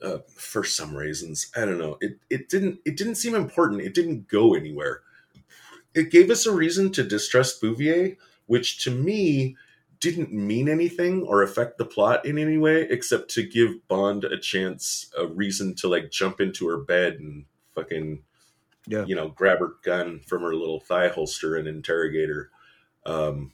Uh, 0.00 0.18
for 0.32 0.62
some 0.62 0.94
reasons, 0.94 1.50
I 1.56 1.64
don't 1.64 1.78
know. 1.78 1.98
It 2.00 2.20
it 2.30 2.48
didn't 2.48 2.78
it 2.84 2.96
didn't 2.96 3.16
seem 3.16 3.34
important. 3.34 3.80
It 3.80 3.94
didn't 3.94 4.28
go 4.28 4.54
anywhere. 4.54 5.00
It 5.92 6.12
gave 6.12 6.30
us 6.30 6.46
a 6.46 6.52
reason 6.52 6.92
to 6.92 7.02
distrust 7.02 7.60
Bouvier, 7.60 8.16
which 8.46 8.84
to 8.84 8.92
me 8.92 9.56
didn't 10.00 10.32
mean 10.32 10.68
anything 10.68 11.22
or 11.22 11.42
affect 11.42 11.78
the 11.78 11.84
plot 11.84 12.24
in 12.24 12.38
any 12.38 12.56
way 12.56 12.82
except 12.88 13.30
to 13.30 13.42
give 13.42 13.86
Bond 13.88 14.24
a 14.24 14.38
chance, 14.38 15.10
a 15.18 15.26
reason 15.26 15.74
to 15.76 15.88
like 15.88 16.10
jump 16.10 16.40
into 16.40 16.68
her 16.68 16.78
bed 16.78 17.14
and 17.14 17.44
fucking, 17.74 18.22
yeah. 18.86 19.04
you 19.04 19.16
know, 19.16 19.28
grab 19.28 19.58
her 19.58 19.74
gun 19.82 20.20
from 20.20 20.42
her 20.42 20.54
little 20.54 20.80
thigh 20.80 21.08
holster 21.08 21.56
and 21.56 21.66
interrogate 21.66 22.28
her. 22.28 22.50
Um, 23.06 23.52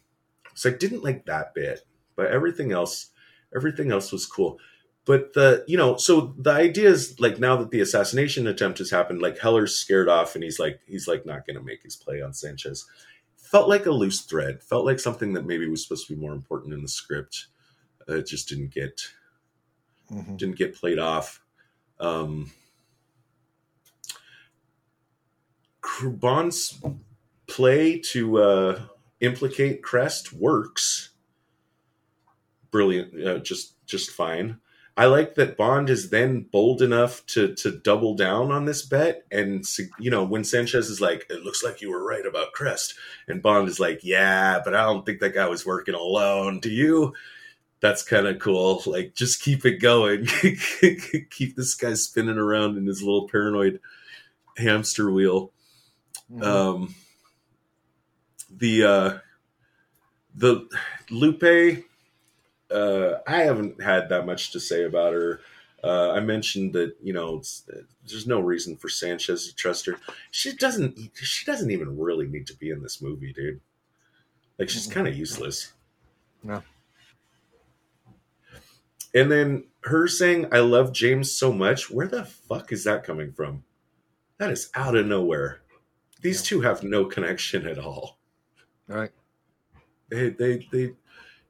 so 0.55 0.71
I 0.71 0.75
didn't 0.75 1.05
like 1.05 1.27
that 1.27 1.55
bit, 1.55 1.83
but 2.17 2.27
everything 2.27 2.73
else, 2.73 3.11
everything 3.55 3.91
else 3.91 4.13
was 4.13 4.27
cool. 4.27 4.59
but 5.05 5.33
the 5.35 5.65
you 5.67 5.77
know 5.77 5.97
so 5.97 6.35
the 6.39 6.53
idea 6.53 6.89
is 6.89 7.19
like 7.21 7.39
now 7.39 7.57
that 7.57 7.71
the 7.71 7.81
assassination 7.81 8.47
attempt 8.47 8.79
has 8.79 8.91
happened 8.91 9.21
like 9.21 9.39
heller's 9.39 9.77
scared 9.77 10.09
off 10.09 10.35
and 10.35 10.45
he's 10.45 10.59
like 10.59 10.81
he's 10.87 11.07
like 11.07 11.27
not 11.27 11.47
going 11.47 11.57
to 11.57 11.63
make 11.63 11.83
his 11.83 11.97
play 11.97 12.23
on 12.23 12.33
sanchez 12.33 12.87
felt 13.55 13.69
like 13.69 13.87
a 13.87 13.91
loose 13.93 14.23
thread 14.23 14.61
felt 14.65 14.85
like 14.85 14.99
something 14.99 15.33
that 15.33 15.47
maybe 15.47 15.69
was 15.69 15.81
supposed 15.81 16.09
to 16.09 16.13
be 16.17 16.21
more 16.21 16.33
important 16.33 16.75
in 16.75 16.83
the 16.83 16.89
script. 16.89 17.47
Uh, 18.09 18.17
it 18.17 18.27
just 18.27 18.49
didn't 18.49 18.75
get 18.75 19.01
Mhm. 20.11 20.37
didn't 20.37 20.57
get 20.57 20.75
played 20.75 20.99
off. 20.99 21.41
Um 22.01 22.51
bond's 26.03 26.83
play 27.47 28.01
to 28.01 28.39
uh 28.39 28.87
implicate 29.21 29.83
Krest 29.83 30.33
works. 30.33 31.11
Brilliant 32.73 33.25
uh, 33.25 33.39
just 33.39 33.87
just 33.87 34.11
fine 34.11 34.59
I 34.97 35.07
like 35.07 35.35
that 35.35 35.57
Bond 35.57 35.91
is 35.91 36.11
then 36.11 36.43
bold 36.53 36.81
enough 36.81 37.27
to 37.27 37.55
to 37.57 37.73
double 37.81 38.15
down 38.15 38.53
on 38.53 38.65
this 38.65 38.83
bet, 38.83 39.25
and 39.33 39.65
you 39.99 40.11
know 40.11 40.23
when 40.25 40.45
Sanchez 40.45 40.89
is 40.89 41.01
like, 41.01 41.27
"It 41.29 41.43
looks 41.43 41.65
like 41.65 41.81
you 41.81 41.91
were 41.91 42.05
right 42.05 42.25
about 42.25 42.53
Krest," 42.53 42.95
and 43.27 43.43
Bond 43.43 43.69
is 43.69 43.81
like, 43.81 44.01
"Yeah, 44.05 44.61
but 44.65 44.75
I 44.75 44.83
don't 44.85 45.05
think 45.05 45.21
that 45.21 45.35
guy 45.35 45.49
was 45.49 45.67
working 45.67 45.95
alone. 45.95 46.61
Do 46.61 46.71
you?" 46.71 47.13
That's 47.81 48.03
kind 48.03 48.27
of 48.27 48.39
cool. 48.39 48.83
Like, 48.87 49.15
just 49.15 49.43
keep 49.43 49.67
it 49.67 49.79
going. 49.79 50.27
keep 51.31 51.57
this 51.57 51.75
guy 51.75 51.95
spinning 51.95 52.39
around 52.39 52.79
in 52.79 52.87
his 52.87 53.03
little 53.03 53.29
paranoid 53.29 53.81
hamster 54.57 55.11
wheel. 55.11 55.53
Mhm. 56.33 56.45
Um, 56.45 56.95
the 58.51 58.85
uh, 58.85 59.19
the 60.35 60.69
Lupe 61.11 61.85
uh, 62.71 63.19
I 63.27 63.39
haven't 63.43 63.83
had 63.83 64.09
that 64.09 64.27
much 64.27 64.53
to 64.53 64.61
say 64.61 64.85
about 64.85 65.13
her. 65.13 65.41
Uh, 65.83 66.13
I 66.13 66.21
mentioned 66.21 66.73
that 66.75 66.97
you 67.03 67.13
know 67.13 67.39
it's, 67.39 67.69
there's 68.07 68.27
no 68.27 68.41
reason 68.41 68.77
for 68.77 68.89
Sanchez 68.89 69.49
to 69.49 69.55
trust 69.55 69.87
her. 69.87 69.97
She 70.31 70.55
doesn't. 70.55 70.99
She 71.15 71.45
doesn't 71.45 71.71
even 71.71 71.99
really 71.99 72.27
need 72.27 72.47
to 72.47 72.57
be 72.57 72.71
in 72.71 72.83
this 72.83 73.03
movie, 73.03 73.33
dude. 73.33 73.61
Like 74.59 74.71
she's 74.71 74.87
kind 74.87 75.07
of 75.07 75.17
useless. 75.17 75.73
No. 76.43 76.63
And 79.15 79.31
then 79.31 79.65
her 79.83 80.09
saying 80.09 80.47
"I 80.53 80.61
love 80.61 80.93
James 80.93 81.33
so 81.33 81.53
much." 81.53 81.91
Where 81.91 82.09
the 82.09 82.25
fuck 82.25 82.73
is 82.73 82.85
that 82.85 83.05
coming 83.05 83.33
from? 83.33 83.65
That 84.39 84.51
is 84.51 84.71
out 84.75 84.97
of 84.97 85.07
nowhere. 85.07 85.61
These 86.23 86.43
two 86.43 86.63
have 86.63 86.83
no 86.83 87.05
connection 87.05 87.67
at 87.67 87.79
all. 87.79 88.19
All 88.91 88.97
right. 88.97 89.13
They, 90.09 90.31
they, 90.31 90.67
they, 90.71 90.93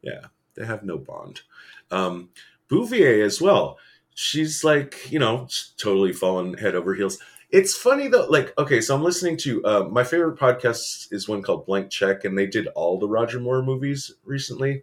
yeah, 0.02 0.26
they 0.54 0.64
have 0.64 0.82
no 0.82 0.98
bond. 0.98 1.42
Um, 1.90 2.30
Bouvier 2.68 3.24
as 3.24 3.40
well. 3.40 3.78
She's 4.14 4.64
like, 4.64 5.10
you 5.10 5.18
know, 5.18 5.48
totally 5.76 6.12
fallen 6.12 6.54
head 6.54 6.74
over 6.74 6.94
heels. 6.94 7.18
It's 7.50 7.76
funny 7.76 8.08
though, 8.08 8.26
like, 8.26 8.56
okay, 8.58 8.80
so 8.80 8.94
I'm 8.94 9.02
listening 9.02 9.36
to 9.38 9.64
uh, 9.64 9.88
my 9.90 10.02
favorite 10.02 10.38
podcast 10.38 11.12
is 11.12 11.28
one 11.28 11.42
called 11.42 11.66
Blank 11.66 11.90
Check, 11.90 12.24
and 12.24 12.36
they 12.36 12.46
did 12.46 12.66
all 12.68 12.98
the 12.98 13.08
Roger 13.08 13.38
Moore 13.38 13.62
movies 13.62 14.12
recently. 14.24 14.82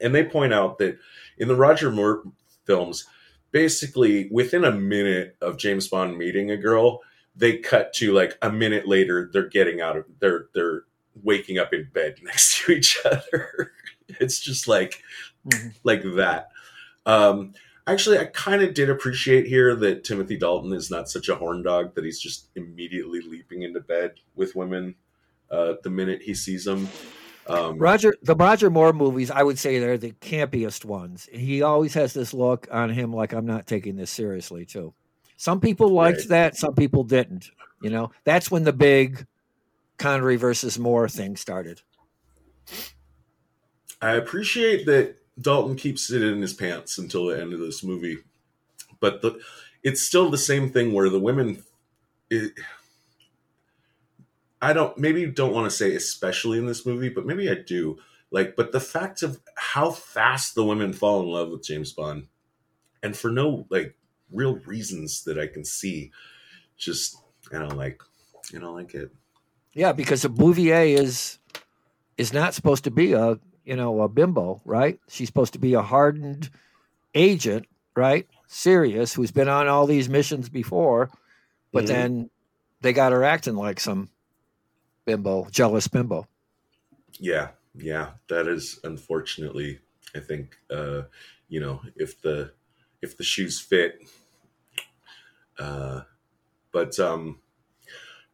And 0.00 0.14
they 0.14 0.24
point 0.24 0.52
out 0.52 0.78
that 0.78 0.98
in 1.38 1.48
the 1.48 1.56
Roger 1.56 1.90
Moore 1.90 2.22
films, 2.64 3.06
basically 3.50 4.28
within 4.30 4.64
a 4.64 4.72
minute 4.72 5.36
of 5.40 5.56
James 5.56 5.88
Bond 5.88 6.16
meeting 6.16 6.50
a 6.50 6.56
girl, 6.56 7.00
they 7.34 7.58
cut 7.58 7.92
to 7.94 8.12
like 8.12 8.36
a 8.42 8.50
minute 8.50 8.86
later, 8.86 9.30
they're 9.32 9.48
getting 9.48 9.80
out 9.80 9.96
of 9.96 10.04
they're 10.20 10.46
they're 10.54 10.84
waking 11.22 11.58
up 11.58 11.72
in 11.72 11.88
bed 11.92 12.16
next 12.22 12.58
to 12.58 12.72
each 12.72 12.98
other. 13.04 13.72
it's 14.20 14.40
just 14.40 14.68
like 14.68 15.02
Mhm. 15.46 15.74
like 15.84 16.02
that. 16.16 16.48
Um 17.06 17.54
actually 17.86 18.18
I 18.18 18.26
kind 18.26 18.62
of 18.62 18.74
did 18.74 18.90
appreciate 18.90 19.46
here 19.46 19.74
that 19.76 20.04
Timothy 20.04 20.36
Dalton 20.36 20.72
is 20.72 20.90
not 20.90 21.08
such 21.08 21.28
a 21.28 21.34
horn 21.36 21.62
dog 21.62 21.94
that 21.94 22.04
he's 22.04 22.20
just 22.20 22.48
immediately 22.54 23.20
leaping 23.22 23.62
into 23.62 23.80
bed 23.80 24.14
with 24.34 24.54
women 24.56 24.94
uh 25.50 25.74
the 25.82 25.90
minute 25.90 26.22
he 26.22 26.34
sees 26.34 26.64
them. 26.64 26.88
Um 27.46 27.78
Roger, 27.78 28.14
the 28.22 28.34
Roger 28.34 28.68
Moore 28.68 28.92
movies, 28.92 29.30
I 29.30 29.42
would 29.42 29.58
say 29.58 29.78
they're 29.78 29.96
the 29.96 30.12
campiest 30.20 30.84
ones. 30.84 31.28
He 31.32 31.62
always 31.62 31.94
has 31.94 32.12
this 32.12 32.34
look 32.34 32.68
on 32.70 32.90
him 32.90 33.10
like 33.12 33.32
I'm 33.32 33.46
not 33.46 33.66
taking 33.66 33.96
this 33.96 34.10
seriously, 34.10 34.66
too. 34.66 34.92
Some 35.38 35.58
people 35.60 35.88
liked 35.88 36.18
Right. 36.18 36.28
that, 36.28 36.56
some 36.56 36.74
people 36.74 37.04
didn't. 37.04 37.50
You 37.80 37.88
know, 37.88 38.10
that's 38.24 38.50
when 38.50 38.64
the 38.64 38.72
big 38.74 39.26
Connery 39.96 40.36
versus 40.36 40.78
Moore 40.78 41.08
thing 41.08 41.36
started. 41.36 41.80
I 44.00 44.12
appreciate 44.12 44.86
that 44.86 45.16
Dalton 45.40 45.76
keeps 45.76 46.10
it 46.10 46.22
in 46.22 46.40
his 46.40 46.54
pants 46.54 46.98
until 46.98 47.26
the 47.26 47.40
end 47.40 47.52
of 47.52 47.60
this 47.60 47.82
movie, 47.82 48.18
but 49.00 49.22
the 49.22 49.40
it's 49.82 50.02
still 50.02 50.30
the 50.30 50.38
same 50.38 50.70
thing 50.70 50.92
where 50.92 51.08
the 51.08 51.20
women. 51.20 51.64
It, 52.30 52.52
I 54.60 54.72
don't 54.72 54.98
maybe 54.98 55.26
don't 55.26 55.54
want 55.54 55.70
to 55.70 55.76
say 55.76 55.94
especially 55.94 56.58
in 56.58 56.66
this 56.66 56.84
movie, 56.84 57.08
but 57.08 57.26
maybe 57.26 57.48
I 57.48 57.54
do. 57.54 57.98
Like, 58.30 58.56
but 58.56 58.72
the 58.72 58.80
fact 58.80 59.22
of 59.22 59.40
how 59.56 59.90
fast 59.90 60.54
the 60.54 60.64
women 60.64 60.92
fall 60.92 61.20
in 61.20 61.28
love 61.28 61.50
with 61.50 61.62
James 61.62 61.92
Bond, 61.92 62.26
and 63.02 63.16
for 63.16 63.30
no 63.30 63.66
like 63.70 63.96
real 64.30 64.56
reasons 64.56 65.24
that 65.24 65.38
I 65.38 65.46
can 65.46 65.64
see, 65.64 66.10
just 66.76 67.16
I 67.52 67.58
don't 67.58 67.76
like, 67.76 68.02
I 68.54 68.58
don't 68.58 68.74
like 68.74 68.94
it. 68.94 69.10
Yeah, 69.72 69.92
because 69.92 70.24
a 70.24 70.28
Bouvier 70.28 70.98
is 70.98 71.38
is 72.16 72.32
not 72.32 72.52
supposed 72.52 72.84
to 72.84 72.90
be 72.90 73.12
a 73.12 73.38
you 73.68 73.76
know 73.76 74.02
a 74.02 74.08
bimbo, 74.08 74.62
right? 74.64 75.00
She's 75.08 75.28
supposed 75.28 75.54
to 75.54 75.60
be 75.60 75.74
a 75.74 75.82
hardened 75.82 76.50
agent, 77.14 77.66
right? 77.96 78.28
Serious, 78.48 79.14
who's 79.14 79.32
been 79.32 79.48
on 79.48 79.68
all 79.68 79.86
these 79.86 80.08
missions 80.08 80.48
before, 80.48 81.10
but 81.72 81.86
Mhm. 81.86 81.86
then 81.86 82.30
they 82.82 82.92
got 82.92 83.12
her 83.12 83.24
acting 83.24 83.56
like 83.56 83.80
some 83.80 84.10
bimbo, 85.06 85.48
jealous 85.50 85.88
bimbo. 85.88 86.26
Yeah, 87.18 87.50
yeah, 87.74 88.14
that 88.28 88.46
is 88.48 88.80
unfortunately. 88.84 89.80
I 90.14 90.20
think 90.20 90.58
uh, 90.70 91.02
you 91.48 91.60
know 91.60 91.82
if 91.96 92.20
the 92.20 92.54
if 93.02 93.16
the 93.16 93.24
shoes 93.24 93.60
fit, 93.60 94.00
uh, 95.58 96.02
but 96.72 96.98
um, 97.00 97.40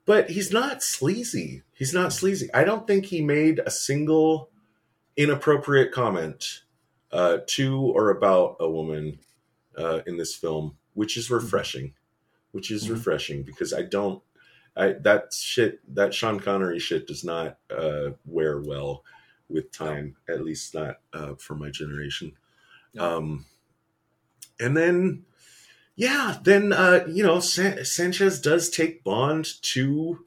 but 0.05 0.31
he's 0.31 0.53
not 0.53 0.83
sleazy. 0.83 1.63
He's 1.75 1.95
not 1.95 2.13
sleazy. 2.13 2.53
I 2.53 2.65
don't 2.65 2.87
think 2.87 3.07
he 3.07 3.23
made 3.23 3.61
a 3.61 3.71
single 3.71 4.51
inappropriate 5.17 5.93
comment 5.93 6.63
uh, 7.13 7.39
to 7.47 7.81
or 7.81 8.11
about 8.11 8.57
a 8.61 8.69
woman 8.69 9.19
uh, 9.77 10.01
in 10.07 10.17
this 10.17 10.35
film, 10.35 10.77
which 10.95 11.17
is 11.17 11.31
refreshing. 11.31 11.95
Which 12.53 12.71
is 12.71 12.87
Mhm. 12.87 12.91
refreshing 12.91 13.43
because 13.43 13.73
I 13.75 13.83
don't. 13.83 14.23
I 14.77 14.93
that 15.03 15.33
shit 15.35 15.81
that 15.95 16.15
Sean 16.15 16.39
Connery 16.39 16.79
shit 16.79 17.07
does 17.07 17.25
not 17.25 17.59
uh, 17.71 18.11
wear 18.25 18.61
well 18.61 19.05
with 19.49 19.73
time, 19.73 20.17
at 20.29 20.45
least 20.45 20.75
not 20.75 21.01
uh, 21.13 21.35
for 21.35 21.55
my 21.57 21.71
generation. 21.71 22.37
No. 22.95 23.17
Um, 23.19 23.47
and 24.61 24.77
then, 24.77 25.25
yeah, 25.97 26.39
then 26.43 26.73
uh, 26.73 27.07
you 27.09 27.25
know 27.25 27.41
San- 27.41 27.85
Sanchez 27.85 28.41
does 28.41 28.71
take 28.71 29.03
Bond 29.03 29.61
to 29.63 30.25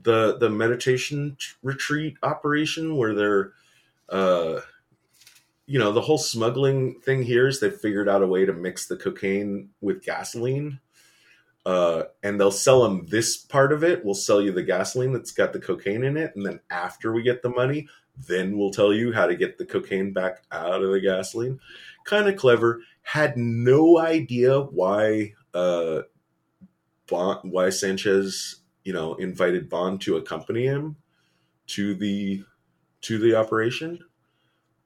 the 0.00 0.36
the 0.38 0.50
meditation 0.50 1.36
retreat 1.62 2.16
operation 2.22 2.96
where 2.96 3.14
they're, 3.14 3.52
uh, 4.08 4.60
you 5.66 5.78
know, 5.78 5.92
the 5.92 6.00
whole 6.00 6.18
smuggling 6.18 7.00
thing 7.00 7.22
here 7.22 7.48
is 7.48 7.60
they've 7.60 7.74
figured 7.74 8.08
out 8.08 8.22
a 8.22 8.26
way 8.26 8.44
to 8.44 8.52
mix 8.52 8.86
the 8.86 8.96
cocaine 8.96 9.70
with 9.80 10.04
gasoline. 10.04 10.80
Uh, 11.66 12.04
and 12.22 12.38
they'll 12.38 12.50
sell 12.50 12.82
them 12.82 13.06
this 13.06 13.38
part 13.38 13.72
of 13.72 13.82
it. 13.82 14.04
We'll 14.04 14.14
sell 14.14 14.42
you 14.42 14.52
the 14.52 14.62
gasoline 14.62 15.14
that's 15.14 15.32
got 15.32 15.54
the 15.54 15.58
cocaine 15.60 16.04
in 16.04 16.18
it, 16.18 16.36
and 16.36 16.44
then 16.44 16.60
after 16.70 17.10
we 17.10 17.22
get 17.22 17.40
the 17.40 17.48
money, 17.48 17.88
then 18.28 18.58
we'll 18.58 18.70
tell 18.70 18.92
you 18.92 19.12
how 19.12 19.26
to 19.26 19.34
get 19.34 19.56
the 19.56 19.64
cocaine 19.64 20.12
back 20.12 20.42
out 20.52 20.82
of 20.82 20.92
the 20.92 21.00
gasoline. 21.00 21.58
Kind 22.04 22.28
of 22.28 22.36
clever. 22.36 22.82
Had 23.00 23.38
no 23.38 23.98
idea 23.98 24.60
why 24.60 25.32
uh, 25.54 26.02
Bond, 27.06 27.50
why 27.50 27.70
Sanchez, 27.70 28.56
you 28.84 28.92
know, 28.92 29.14
invited 29.14 29.70
Bond 29.70 30.02
to 30.02 30.16
accompany 30.16 30.64
him 30.64 30.96
to 31.68 31.94
the 31.94 32.44
to 33.04 33.18
the 33.18 33.34
operation. 33.34 34.00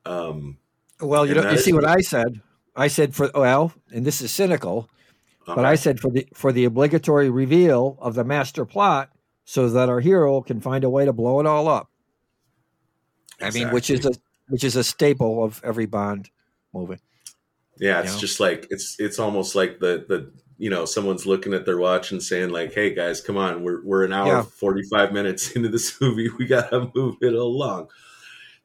Um, 0.04 0.58
Well, 1.00 1.26
you 1.26 1.34
know, 1.34 1.50
you 1.50 1.58
see 1.58 1.72
what 1.72 1.84
I 1.86 2.00
said. 2.00 2.40
I 2.76 2.88
said 2.88 3.14
for 3.14 3.30
well, 3.34 3.72
and 3.92 4.06
this 4.06 4.20
is 4.20 4.30
cynical, 4.30 4.88
but 5.46 5.64
I 5.64 5.74
said 5.74 6.00
for 6.00 6.10
the 6.10 6.28
for 6.34 6.52
the 6.52 6.64
obligatory 6.64 7.30
reveal 7.30 7.98
of 8.00 8.14
the 8.14 8.24
master 8.24 8.64
plot, 8.64 9.10
so 9.44 9.68
that 9.68 9.88
our 9.88 10.00
hero 10.00 10.40
can 10.42 10.60
find 10.60 10.84
a 10.84 10.90
way 10.90 11.04
to 11.04 11.12
blow 11.12 11.40
it 11.40 11.46
all 11.46 11.68
up. 11.68 11.90
I 13.40 13.50
mean, 13.50 13.70
which 13.70 13.90
is 13.90 14.04
a 14.06 14.12
which 14.48 14.64
is 14.64 14.76
a 14.76 14.84
staple 14.84 15.44
of 15.44 15.60
every 15.64 15.86
Bond 15.86 16.30
movie. 16.72 16.98
Yeah, 17.78 18.00
it's 18.00 18.08
you 18.08 18.14
know? 18.14 18.20
just 18.20 18.40
like 18.40 18.66
it's 18.70 18.96
it's 18.98 19.18
almost 19.18 19.54
like 19.54 19.78
the 19.80 20.04
the 20.08 20.32
you 20.58 20.70
know 20.70 20.84
someone's 20.84 21.26
looking 21.26 21.54
at 21.54 21.64
their 21.64 21.78
watch 21.78 22.10
and 22.12 22.22
saying 22.22 22.50
like, 22.50 22.74
"Hey 22.74 22.94
guys, 22.94 23.20
come 23.20 23.36
on, 23.36 23.62
we're 23.62 23.84
we're 23.84 24.04
an 24.04 24.12
hour 24.12 24.26
Yeah. 24.26 24.42
forty 24.42 24.82
five 24.90 25.12
minutes 25.12 25.50
into 25.56 25.68
this 25.68 26.00
movie, 26.00 26.28
we 26.38 26.46
gotta 26.46 26.90
move 26.94 27.16
it 27.20 27.34
along." 27.34 27.88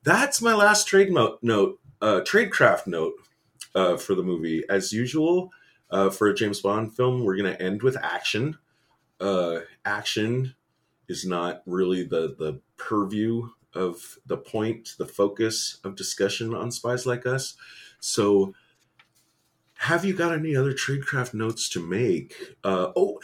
That's 0.04 0.42
my 0.42 0.54
last 0.54 0.88
trade 0.88 1.12
mo- 1.12 1.38
note, 1.42 1.80
uh, 2.02 2.22
tradecraft 2.22 2.88
note. 2.88 3.14
uh, 3.76 3.98
for 3.98 4.16
the 4.16 4.24
movie. 4.24 4.64
As 4.70 4.94
usual, 4.94 5.52
uh, 5.90 6.10
for 6.10 6.28
a 6.28 6.36
James 6.36 6.62
Bond 6.62 6.96
film, 6.96 7.24
we're 7.24 7.38
going 7.38 7.52
to 7.56 7.62
end 7.62 7.82
with 7.84 7.98
action. 7.98 8.58
Uh, 9.20 9.62
action 9.86 10.56
is 11.08 11.26
not 11.26 11.62
really 11.66 12.04
the 12.04 12.36
the 12.38 12.62
purview 12.78 13.50
of 13.74 14.18
the 14.26 14.38
point, 14.38 14.96
the 14.98 15.06
focus 15.08 15.80
of 15.84 15.96
discussion 15.96 16.54
on 16.54 16.72
Spies 16.72 17.06
Like 17.06 17.26
Us. 17.26 17.56
So, 18.00 18.54
have 19.76 20.06
you 20.06 20.14
got 20.14 20.34
any 20.34 20.56
other 20.56 20.74
tradecraft 20.74 21.34
notes 21.34 21.68
to 21.70 21.80
make? 21.86 22.36
Uh, 22.64 22.92
oh, 22.96 23.20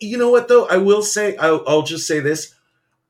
you 0.00 0.18
know 0.18 0.30
what 0.30 0.48
though? 0.48 0.66
I 0.68 0.76
will 0.76 1.02
say, 1.02 1.36
I'll, 1.36 1.64
I'll 1.66 1.82
just 1.82 2.06
say 2.06 2.20
this: 2.20 2.54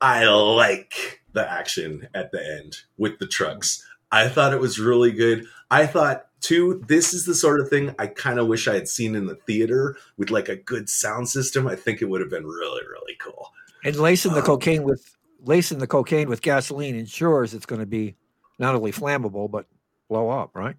I 0.01 0.25
like 0.25 1.21
the 1.35 1.49
action 1.49 2.07
at 2.15 2.31
the 2.31 2.43
end 2.43 2.77
with 2.97 3.19
the 3.19 3.27
trucks. 3.27 3.85
I 4.11 4.27
thought 4.29 4.53
it 4.53 4.59
was 4.59 4.79
really 4.79 5.11
good. 5.11 5.45
I 5.69 5.85
thought 5.85 6.27
too, 6.41 6.83
this 6.87 7.13
is 7.13 7.25
the 7.25 7.35
sort 7.35 7.59
of 7.59 7.69
thing 7.69 7.93
I 7.97 8.07
kind 8.07 8.39
of 8.39 8.47
wish 8.47 8.67
I 8.67 8.75
had 8.75 8.87
seen 8.87 9.15
in 9.15 9.25
the 9.25 9.35
theater 9.35 9.97
with 10.17 10.29
like 10.29 10.47
a 10.47 10.55
good 10.55 10.89
sound 10.89 11.29
system. 11.29 11.67
I 11.67 11.75
think 11.75 12.01
it 12.01 12.05
would 12.05 12.21
have 12.21 12.29
been 12.29 12.45
really, 12.45 12.81
really 12.87 13.15
cool. 13.19 13.51
And 13.83 13.95
lacing 13.95 14.33
the 14.33 14.39
Um, 14.39 14.45
cocaine 14.45 14.83
with 14.83 15.15
lacing 15.43 15.79
the 15.79 15.87
cocaine 15.87 16.29
with 16.29 16.41
gasoline 16.41 16.95
ensures 16.95 17.53
it's 17.53 17.65
going 17.65 17.81
to 17.81 17.85
be 17.85 18.15
not 18.57 18.75
only 18.75 18.91
flammable 18.91 19.49
but 19.49 19.67
blow 20.07 20.29
up, 20.29 20.55
right? 20.55 20.75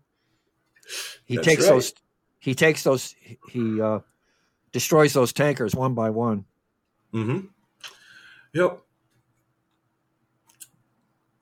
He 1.25 1.37
takes 1.37 1.65
right. 1.65 1.75
those. 1.75 1.95
He 2.39 2.55
takes 2.55 2.85
those. 2.85 3.15
He 3.51 3.81
uh, 3.81 4.01
destroys 4.73 5.13
those 5.13 5.33
tankers 5.33 5.75
one 5.75 5.95
by 5.95 6.11
one. 6.11 6.45
Mm-hmm. 7.13 7.47
Yep. 8.55 8.83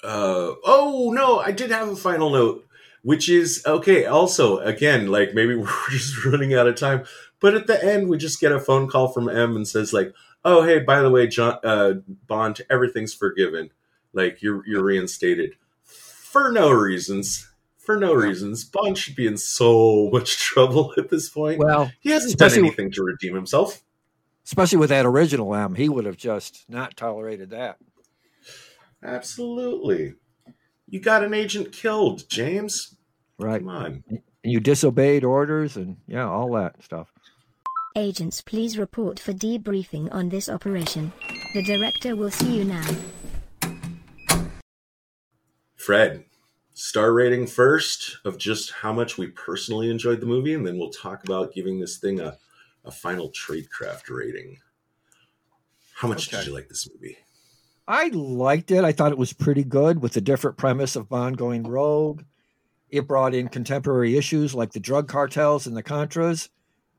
Uh, 0.05 0.55
oh 0.65 1.11
no, 1.15 1.39
I 1.39 1.51
did 1.51 1.71
have 1.71 1.89
a 1.89 1.97
final 1.97 2.29
note, 2.31 2.67
which 3.03 3.29
is 3.29 3.63
okay. 3.67 4.05
Also, 4.05 4.59
again, 4.59 5.07
like 5.09 5.33
maybe 5.35 5.55
we're 5.57 5.69
just 5.91 6.25
running 6.27 6.53
out 6.55 6.67
of 6.69 6.77
time, 6.77 7.05
but 7.41 7.55
at 7.55 7.67
the 7.67 7.83
end 7.83 8.09
we 8.09 8.19
just 8.19 8.41
get 8.41 8.53
a 8.53 8.61
phone 8.61 8.87
call 8.89 9.09
from 9.09 9.29
M 9.31 9.57
and 9.57 9.67
says 9.67 9.93
like, 9.95 10.13
"Oh 10.45 10.63
hey, 10.63 10.81
by 10.81 11.01
the 11.01 11.11
way, 11.11 11.27
John 11.27 11.59
uh, 11.65 11.95
Bond, 12.27 12.61
everything's 12.69 13.15
forgiven. 13.15 13.71
Like 14.13 14.43
you're 14.43 14.63
you're 14.67 14.85
reinstated 14.85 15.55
for 15.83 16.53
no 16.53 16.71
reasons." 16.71 17.51
For 17.79 17.99
no 17.99 18.15
reasons, 18.15 18.65
Bond 18.65 18.97
should 18.97 19.15
be 19.15 19.27
in 19.27 19.37
so 19.37 20.09
much 20.11 20.39
trouble 20.41 20.95
at 20.97 21.11
this 21.11 21.29
point. 21.29 21.59
Well, 21.59 21.93
he 22.01 22.13
hasn't 22.13 22.39
done 22.39 22.53
anything 22.53 22.91
to 22.93 23.03
redeem 23.03 23.35
himself. 23.35 23.83
especially 24.47 24.79
with 24.79 24.89
that 24.89 25.05
original 25.05 25.55
M, 25.55 25.75
he 25.75 25.91
would 25.91 26.07
have 26.07 26.17
just 26.17 26.65
not 26.67 26.97
tolerated 26.97 27.51
that. 27.51 27.77
Absolutely. 29.05 30.15
You 30.89 31.01
got 31.01 31.23
an 31.23 31.35
agent 31.35 31.73
killed, 31.73 32.29
James. 32.29 32.97
Right. 33.39 33.61
Come 33.61 33.69
on. 33.69 34.05
And 34.09 34.23
you 34.43 34.61
disobeyed 34.61 35.25
orders 35.25 35.77
and 35.77 35.97
yeah, 36.07 36.29
all 36.29 36.53
that 36.55 36.83
stuff. 36.83 37.13
Agents, 37.97 38.41
please 38.41 38.77
report 38.77 39.21
for 39.21 39.33
debriefing 39.33 40.13
on 40.13 40.29
this 40.31 40.49
operation. 40.49 41.13
The 41.55 41.63
director 41.63 42.17
will 42.17 42.31
see 42.31 42.59
you 42.59 42.65
now. 42.65 42.85
Fred, 45.77 46.25
star 46.73 47.13
rating 47.13 47.47
first 47.47 48.19
of 48.25 48.39
just 48.39 48.73
how 48.73 48.93
much 48.93 49.19
we 49.19 49.29
personally 49.29 49.91
enjoyed 49.91 50.21
the 50.21 50.27
movie, 50.27 50.55
and 50.55 50.67
then 50.67 50.79
we'll 50.79 50.91
talk 50.91 51.25
about 51.25 51.53
giving 51.53 51.79
this 51.79 51.99
thing 51.99 52.21
a, 52.21 52.37
a 52.85 52.91
final 52.91 53.31
tradecraft 53.31 54.09
rating. 54.11 54.59
How 55.95 56.09
much 56.09 56.29
Okay. 56.29 56.39
did 56.39 56.49
you 56.49 56.55
like 56.55 56.69
this 56.69 56.89
movie? 56.93 57.19
I 57.87 58.09
liked 58.09 58.71
it. 58.71 58.85
I 58.85 58.93
thought 58.93 59.13
it 59.13 59.19
was 59.19 59.33
pretty 59.33 59.65
good 59.65 60.01
with 60.01 60.13
the 60.13 60.21
different 60.21 60.57
premise 60.57 60.97
of 60.97 61.09
Bond 61.09 61.37
going 61.37 61.65
rogue. 61.65 62.23
It 62.91 63.07
brought 63.07 63.35
in 63.35 63.49
contemporary 63.49 64.17
issues 64.17 64.55
like 64.55 64.73
the 64.73 64.81
drug 64.81 65.09
cartels 65.09 65.67
and 65.67 65.77
the 65.77 65.83
Contras, 65.83 66.49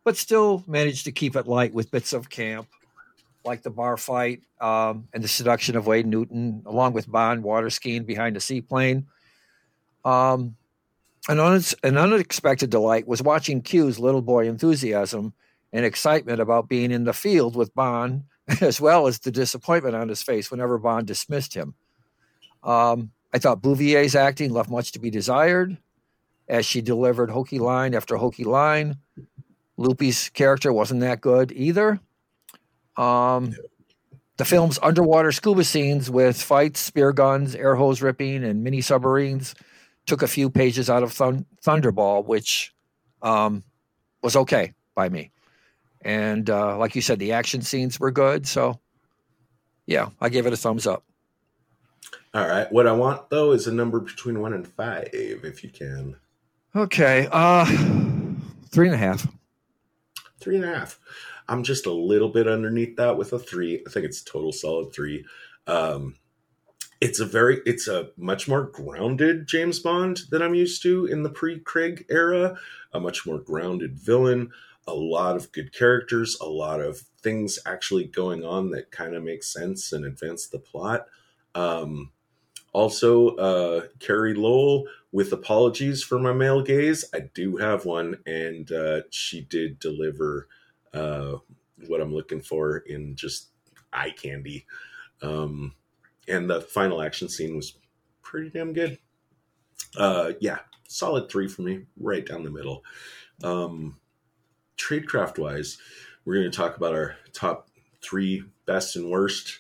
but 0.04 0.18
still 0.18 0.64
managed 0.68 1.06
to 1.06 1.12
keep 1.12 1.36
it 1.36 1.48
light 1.48 1.74
with 1.74 1.90
bits 1.90 2.14
of 2.14 2.30
camp, 2.30 2.68
like 3.44 3.64
the 3.64 3.72
bar 3.72 3.98
fight 3.98 4.42
um, 4.62 5.08
and 5.14 5.24
the 5.24 5.28
seduction 5.28 5.76
of 5.76 5.88
Wayne 5.88 6.10
Newton, 6.10 6.62
along 6.66 6.94
with 6.94 7.12
Bond 7.12 7.44
water 7.44 7.70
skiing 7.70 8.04
behind 8.04 8.38
a 8.38 8.42
seaplane. 8.42 9.08
Um, 10.04 10.56
an, 11.28 11.40
un- 11.40 11.64
an 11.84 11.98
unexpected 11.98 12.70
delight 12.70 13.08
was 13.08 13.24
watching 13.24 13.62
Q's 13.62 13.98
little 13.98 14.22
boy 14.22 14.48
enthusiasm 14.48 15.34
and 15.74 15.84
excitement 15.84 16.40
about 16.40 16.70
being 16.70 16.92
in 16.92 17.06
the 17.06 17.14
field 17.14 17.56
with 17.56 17.74
Bond 17.74 18.26
as 18.62 18.80
well 18.80 19.08
as 19.08 19.20
the 19.20 19.32
disappointment 19.32 19.96
on 19.96 20.10
his 20.10 20.22
face 20.22 20.52
whenever 20.52 20.78
Bond 20.78 21.08
dismissed 21.08 21.54
him. 21.54 21.74
Um, 22.64 23.12
I 23.34 23.40
thought 23.40 23.62
Bouvier's 23.62 24.16
acting 24.16 24.52
left 24.52 24.70
much 24.70 24.92
to 24.94 25.00
be 25.00 25.10
desired 25.10 25.78
as 26.48 26.66
she 26.66 26.82
delivered 26.82 27.30
hokey 27.30 27.60
line 27.60 27.94
after 27.94 28.16
hokey 28.18 28.44
line. 28.44 28.98
Lupe's 29.78 30.30
character 30.30 30.72
wasn't 30.72 31.02
that 31.02 31.22
good 31.22 31.52
either. 31.52 32.00
Um, 32.98 33.54
the 34.38 34.46
film's 34.46 34.80
underwater 34.82 35.32
scuba 35.32 35.64
scenes 35.64 36.10
with 36.10 36.42
fights, 36.42 36.80
spear 36.80 37.12
guns, 37.14 37.56
air 37.56 37.76
hose 37.76 38.02
ripping, 38.02 38.44
and 38.44 38.64
mini 38.64 38.82
submarines 38.82 39.56
took 40.06 40.22
a 40.22 40.28
few 40.28 40.50
pages 40.50 40.90
out 40.90 41.04
of 41.04 41.12
Thun- 41.12 41.46
Thunderball, 41.66 42.26
which 42.26 42.74
um, 43.22 43.64
was 44.22 44.36
okay 44.36 44.74
by 44.94 45.10
me. 45.10 45.32
And 46.06 46.50
uh, 46.50 46.78
like 46.78 46.96
you 46.96 47.02
said, 47.02 47.18
the 47.18 47.34
action 47.34 47.62
scenes 47.62 48.00
were 48.00 48.12
good. 48.12 48.48
So, 48.48 48.80
yeah, 49.88 50.10
I 50.22 50.30
gave 50.30 50.46
it 50.46 50.54
a 50.54 50.58
thumbs 50.58 50.86
up. 50.86 51.04
All 52.34 52.48
right. 52.48 52.72
What 52.72 52.86
I 52.86 52.92
want, 52.92 53.30
though, 53.30 53.52
is 53.52 53.66
a 53.66 53.74
number 53.74 54.00
between 54.00 54.40
one 54.40 54.54
and 54.54 54.68
five, 54.68 55.10
if 55.12 55.64
you 55.64 55.70
can. 55.70 56.16
Okay, 56.76 57.28
uh, 57.32 57.66
three 58.70 58.88
and 58.88 58.96
a 58.96 58.98
half. 58.98 59.28
Three 60.40 60.58
and 60.58 60.66
a 60.66 60.76
half. 60.76 61.00
I'm 61.48 61.64
just 61.64 61.86
a 61.86 61.92
little 61.92 62.30
bit 62.30 62.48
underneath 62.48 62.98
that 62.98 63.18
with 63.18 63.34
a 63.34 63.40
three. 63.40 63.82
I 63.88 63.90
think 63.90 64.06
it's 64.06 64.22
total 64.22 64.52
solid 64.52 64.94
three. 64.94 65.26
Um, 65.66 66.16
it's 67.00 67.20
a 67.20 67.26
very, 67.26 67.62
it's 67.66 67.88
a 67.88 68.10
much 68.18 68.48
more 68.48 68.64
grounded 68.64 69.48
James 69.48 69.80
Bond 69.80 70.22
than 70.30 70.42
I'm 70.42 70.56
used 70.56 70.84
to 70.84 71.06
in 71.06 71.24
the 71.24 71.30
pre 71.30 71.60
Craig 71.60 72.06
era. 72.10 72.58
A 72.94 73.00
much 73.00 73.26
more 73.26 73.40
grounded 73.40 73.98
villain. 73.98 74.52
A 74.88 74.94
lot 74.94 75.36
of 75.36 75.52
good 75.52 75.74
characters. 75.74 76.38
A 76.40 76.46
lot 76.48 76.80
of 76.80 77.00
things 77.22 77.60
actually 77.66 78.06
going 78.06 78.44
on 78.44 78.72
that 78.72 78.92
kind 78.92 79.16
of 79.16 79.24
make 79.24 79.44
sense 79.44 79.92
and 79.92 80.06
advance 80.06 80.48
the 80.48 80.60
plot. 80.60 81.08
Um, 81.56 82.12
also, 82.74 83.30
uh, 83.38 83.88
Carey 84.00 84.34
Lowell, 84.34 84.86
with 85.12 85.32
apologies 85.32 86.04
for 86.04 86.20
my 86.20 86.34
male 86.34 86.62
gaze, 86.62 87.06
I 87.14 87.22
do 87.34 87.56
have 87.56 87.86
one, 87.86 88.18
and 88.26 88.70
uh, 88.70 89.04
she 89.10 89.42
did 89.42 89.80
deliver 89.80 90.50
uh, 90.94 91.38
what 91.88 92.02
I'm 92.02 92.14
looking 92.14 92.42
for 92.42 92.80
in 92.80 93.16
just 93.16 93.52
eye 93.94 94.10
candy. 94.12 94.66
Um, 95.22 95.74
and 96.28 96.50
the 96.50 96.60
final 96.60 97.02
action 97.02 97.30
scene 97.30 97.56
was 97.56 97.78
pretty 98.22 98.50
damn 98.50 98.74
good. 98.74 98.98
Uh, 99.98 100.34
yeah, 100.42 100.60
solid 100.88 101.30
three 101.30 101.48
for 101.48 101.62
me, 101.62 101.86
right 101.98 102.26
down 102.26 102.44
the 102.44 102.52
middle. 102.52 102.84
Um, 103.42 103.98
tradecraft 104.78 105.38
wise, 105.38 105.78
we're 106.26 106.36
going 106.36 106.50
to 106.52 106.56
talk 106.56 106.78
about 106.78 106.94
our 106.94 107.16
top 107.34 107.70
three 108.02 108.44
best 108.66 108.96
and 108.96 109.10
worst. 109.10 109.60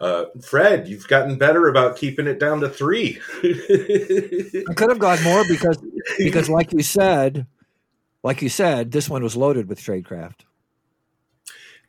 Uh, 0.00 0.24
Fred, 0.42 0.88
you've 0.88 1.06
gotten 1.08 1.38
better 1.38 1.68
about 1.68 1.96
keeping 1.96 2.26
it 2.26 2.38
down 2.40 2.60
to 2.60 2.68
three. 2.68 3.20
I 3.44 4.74
could 4.74 4.90
have 4.90 4.98
got 4.98 5.22
more 5.22 5.44
because 5.48 5.78
because 6.18 6.48
like 6.50 6.72
you 6.72 6.82
said, 6.82 7.46
like 8.22 8.42
you 8.42 8.48
said, 8.48 8.90
this 8.90 9.08
one 9.08 9.22
was 9.22 9.36
loaded 9.36 9.68
with 9.68 9.78
tradecraft. 9.80 10.40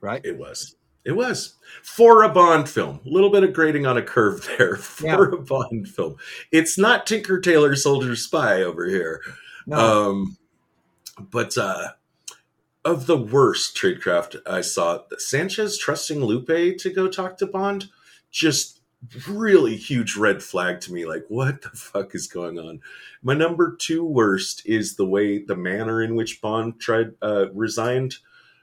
Right? 0.02 0.22
It 0.24 0.38
was. 0.38 0.76
It 1.04 1.14
was 1.14 1.56
for 1.84 2.24
a 2.24 2.30
Bond 2.30 2.68
film. 2.70 3.00
A 3.06 3.10
little 3.10 3.30
bit 3.32 3.44
of 3.44 3.54
grading 3.54 3.86
on 3.86 3.98
a 3.98 4.02
curve 4.02 4.48
there 4.58 4.76
for 4.76 5.06
Yeah. 5.06 5.38
a 5.38 5.42
Bond 5.42 5.88
film. 5.88 6.16
It's 6.52 6.78
not 6.78 7.06
Tinker 7.08 7.40
Tailor 7.40 7.76
Soldier 7.76 8.16
Spy 8.16 8.62
over 8.62 8.86
here. 8.88 9.22
No, 9.68 9.78
Um, 10.12 10.38
but 11.32 11.58
uh, 11.58 11.90
of 12.86 13.08
the 13.08 13.18
worst 13.18 13.76
tradecraft 13.76 14.40
I 14.46 14.62
saw, 14.62 15.02
Sanchez 15.18 15.78
trusting 15.78 16.24
Lupe 16.24 16.78
to 16.78 16.94
go 16.94 17.10
talk 17.10 17.38
to 17.40 17.48
Bond, 17.48 17.90
just 18.30 18.80
really 19.28 19.76
huge 19.76 20.16
red 20.16 20.44
flag 20.44 20.80
to 20.82 20.94
me. 20.94 21.06
Like, 21.06 21.26
what 21.28 21.64
the 21.64 21.70
fuck 21.70 22.14
is 22.14 22.28
going 22.28 22.60
on? 22.60 22.82
My 23.24 23.34
number 23.34 23.76
two 23.76 24.06
worst 24.06 24.62
is 24.66 24.96
the 24.96 25.06
way, 25.06 25.40
the 25.44 25.56
manner 25.56 26.02
in 26.02 26.16
which 26.16 26.42
Bond 26.42 26.80
tried 26.80 27.14
uh, 27.22 27.52
resigned 27.54 28.18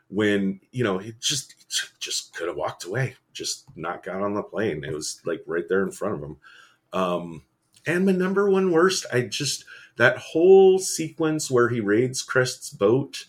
when 0.09 0.61
you 0.71 0.85
know 0.85 0.99
he 0.99 1.15
just 1.21 1.55
just 1.99 2.35
could 2.35 2.47
have 2.47 2.57
walked 2.57 2.85
away, 2.85 3.17
just 3.33 3.65
not 3.77 4.05
got 4.05 4.23
on 4.23 4.35
the 4.35 4.43
plane. 4.43 4.85
It 4.85 4.93
was 4.93 5.21
like 5.25 5.43
right 5.47 5.69
there 5.69 5.83
in 5.83 5.91
front 5.91 6.15
of 6.15 6.23
him. 6.23 6.37
Um, 6.93 7.43
and 7.87 8.07
my 8.07 8.13
number 8.13 8.49
one 8.49 8.71
worst, 8.71 9.07
I 9.13 9.23
just 9.23 9.65
that 9.97 10.19
whole 10.19 10.79
sequence 10.79 11.51
where 11.51 11.69
he 11.69 11.81
raids 11.81 12.23
Krest's 12.23 12.71
boat 12.71 13.25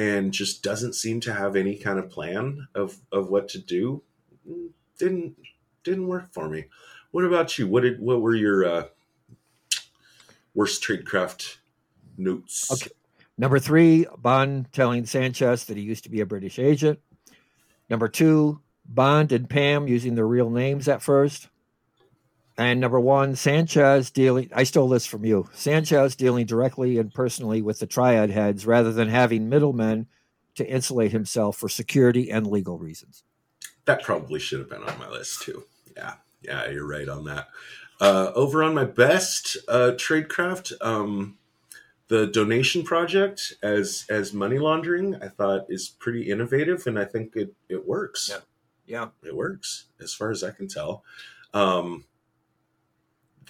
and 0.00 0.32
just 0.32 0.62
doesn't 0.62 0.94
seem 0.94 1.20
to 1.20 1.34
have 1.34 1.54
any 1.54 1.76
kind 1.76 1.98
of 1.98 2.08
plan 2.08 2.66
of 2.74 2.98
of 3.12 3.28
what 3.28 3.48
to 3.48 3.58
do 3.58 4.02
didn't 4.98 5.36
didn't 5.84 6.06
work 6.06 6.32
for 6.32 6.48
me. 6.48 6.64
What 7.10 7.24
about 7.24 7.58
you? 7.58 7.66
What 7.66 7.82
did 7.82 8.00
what 8.00 8.22
were 8.22 8.34
your 8.34 8.64
uh, 8.64 8.84
worst 10.54 10.82
tradecraft 10.82 11.58
notes? 12.16 12.70
Okay. 12.72 12.90
Number 13.36 13.58
three, 13.58 14.06
Bond 14.18 14.72
telling 14.72 15.04
Sanchez 15.04 15.66
that 15.66 15.76
he 15.76 15.82
used 15.82 16.04
to 16.04 16.10
be 16.10 16.20
a 16.20 16.26
British 16.26 16.58
agent. 16.58 16.98
Number 17.90 18.08
two, 18.08 18.60
Bond 18.86 19.32
and 19.32 19.48
Pam 19.48 19.86
using 19.86 20.14
their 20.14 20.26
real 20.26 20.50
names 20.50 20.88
at 20.88 21.02
first. 21.02 21.48
And 22.60 22.78
number 22.78 23.00
one, 23.00 23.36
Sanchez 23.36 24.10
dealing, 24.10 24.50
I 24.54 24.64
stole 24.64 24.90
this 24.90 25.06
from 25.06 25.24
you. 25.24 25.48
Sanchez 25.54 26.14
dealing 26.14 26.44
directly 26.44 26.98
and 26.98 27.10
personally 27.10 27.62
with 27.62 27.78
the 27.78 27.86
triad 27.86 28.28
heads 28.28 28.66
rather 28.66 28.92
than 28.92 29.08
having 29.08 29.48
middlemen 29.48 30.08
to 30.56 30.68
insulate 30.68 31.10
himself 31.10 31.56
for 31.56 31.70
security 31.70 32.30
and 32.30 32.46
legal 32.46 32.76
reasons. 32.76 33.24
That 33.86 34.02
probably 34.02 34.40
should 34.40 34.58
have 34.58 34.68
been 34.68 34.82
on 34.82 34.98
my 34.98 35.08
list 35.08 35.40
too. 35.40 35.64
Yeah, 35.96 36.16
yeah, 36.42 36.68
you're 36.68 36.86
right 36.86 37.08
on 37.08 37.24
that. 37.24 37.48
Uh, 37.98 38.30
over 38.34 38.62
on 38.62 38.74
my 38.74 38.84
best 38.84 39.56
uh, 39.66 39.92
tradecraft, 39.94 40.74
um, 40.82 41.38
the 42.08 42.26
donation 42.26 42.82
project 42.82 43.54
as 43.62 44.04
as 44.10 44.34
money 44.34 44.58
laundering, 44.58 45.14
I 45.22 45.28
thought 45.28 45.64
is 45.70 45.88
pretty 45.88 46.30
innovative, 46.30 46.86
and 46.86 46.98
I 46.98 47.06
think 47.06 47.36
it 47.36 47.54
it 47.70 47.88
works. 47.88 48.28
Yeah. 48.30 48.40
Yeah. 48.86 49.08
it 49.26 49.34
works 49.34 49.86
as 49.98 50.12
far 50.12 50.30
as 50.30 50.44
I 50.44 50.50
can 50.50 50.68
tell. 50.68 51.04
Um, 51.54 52.04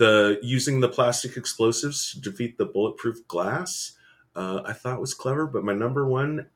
the 0.00 0.40
using 0.42 0.80
the 0.80 0.88
plastic 0.88 1.36
explosives 1.36 2.12
to 2.12 2.20
defeat 2.20 2.56
the 2.56 2.64
bulletproof 2.64 3.28
glass, 3.28 3.92
uh, 4.34 4.62
I 4.64 4.72
thought 4.72 4.98
was 4.98 5.12
clever. 5.12 5.46
But 5.46 5.62
my 5.62 5.74
number 5.74 6.08
one, 6.08 6.46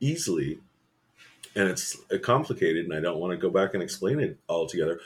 easily, 0.00 0.58
and 1.54 1.68
it's 1.68 1.98
complicated, 2.22 2.86
and 2.86 2.94
I 2.94 3.00
don't 3.00 3.20
want 3.20 3.32
to 3.32 3.36
go 3.36 3.50
back 3.50 3.74
and 3.74 3.82
explain 3.82 4.20
it 4.20 4.38
all 4.48 4.66
together. 4.66 4.98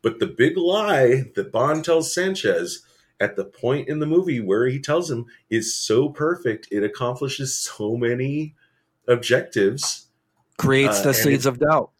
But 0.00 0.18
the 0.18 0.26
big 0.26 0.56
lie 0.56 1.24
that 1.34 1.52
Bond 1.52 1.84
tells 1.84 2.14
Sanchez 2.14 2.82
at 3.20 3.36
the 3.36 3.44
point 3.44 3.88
in 3.88 3.98
the 3.98 4.06
movie 4.06 4.40
where 4.40 4.66
he 4.66 4.80
tells 4.80 5.10
him 5.10 5.26
is 5.50 5.74
so 5.74 6.08
perfect, 6.08 6.68
it 6.70 6.82
accomplishes 6.82 7.58
so 7.58 7.96
many 7.96 8.54
objectives 9.06 10.06
Creates 10.56 11.00
Uh, 11.00 11.02
the 11.02 11.14
seeds 11.14 11.46
of 11.46 11.58
doubt. 11.58 11.90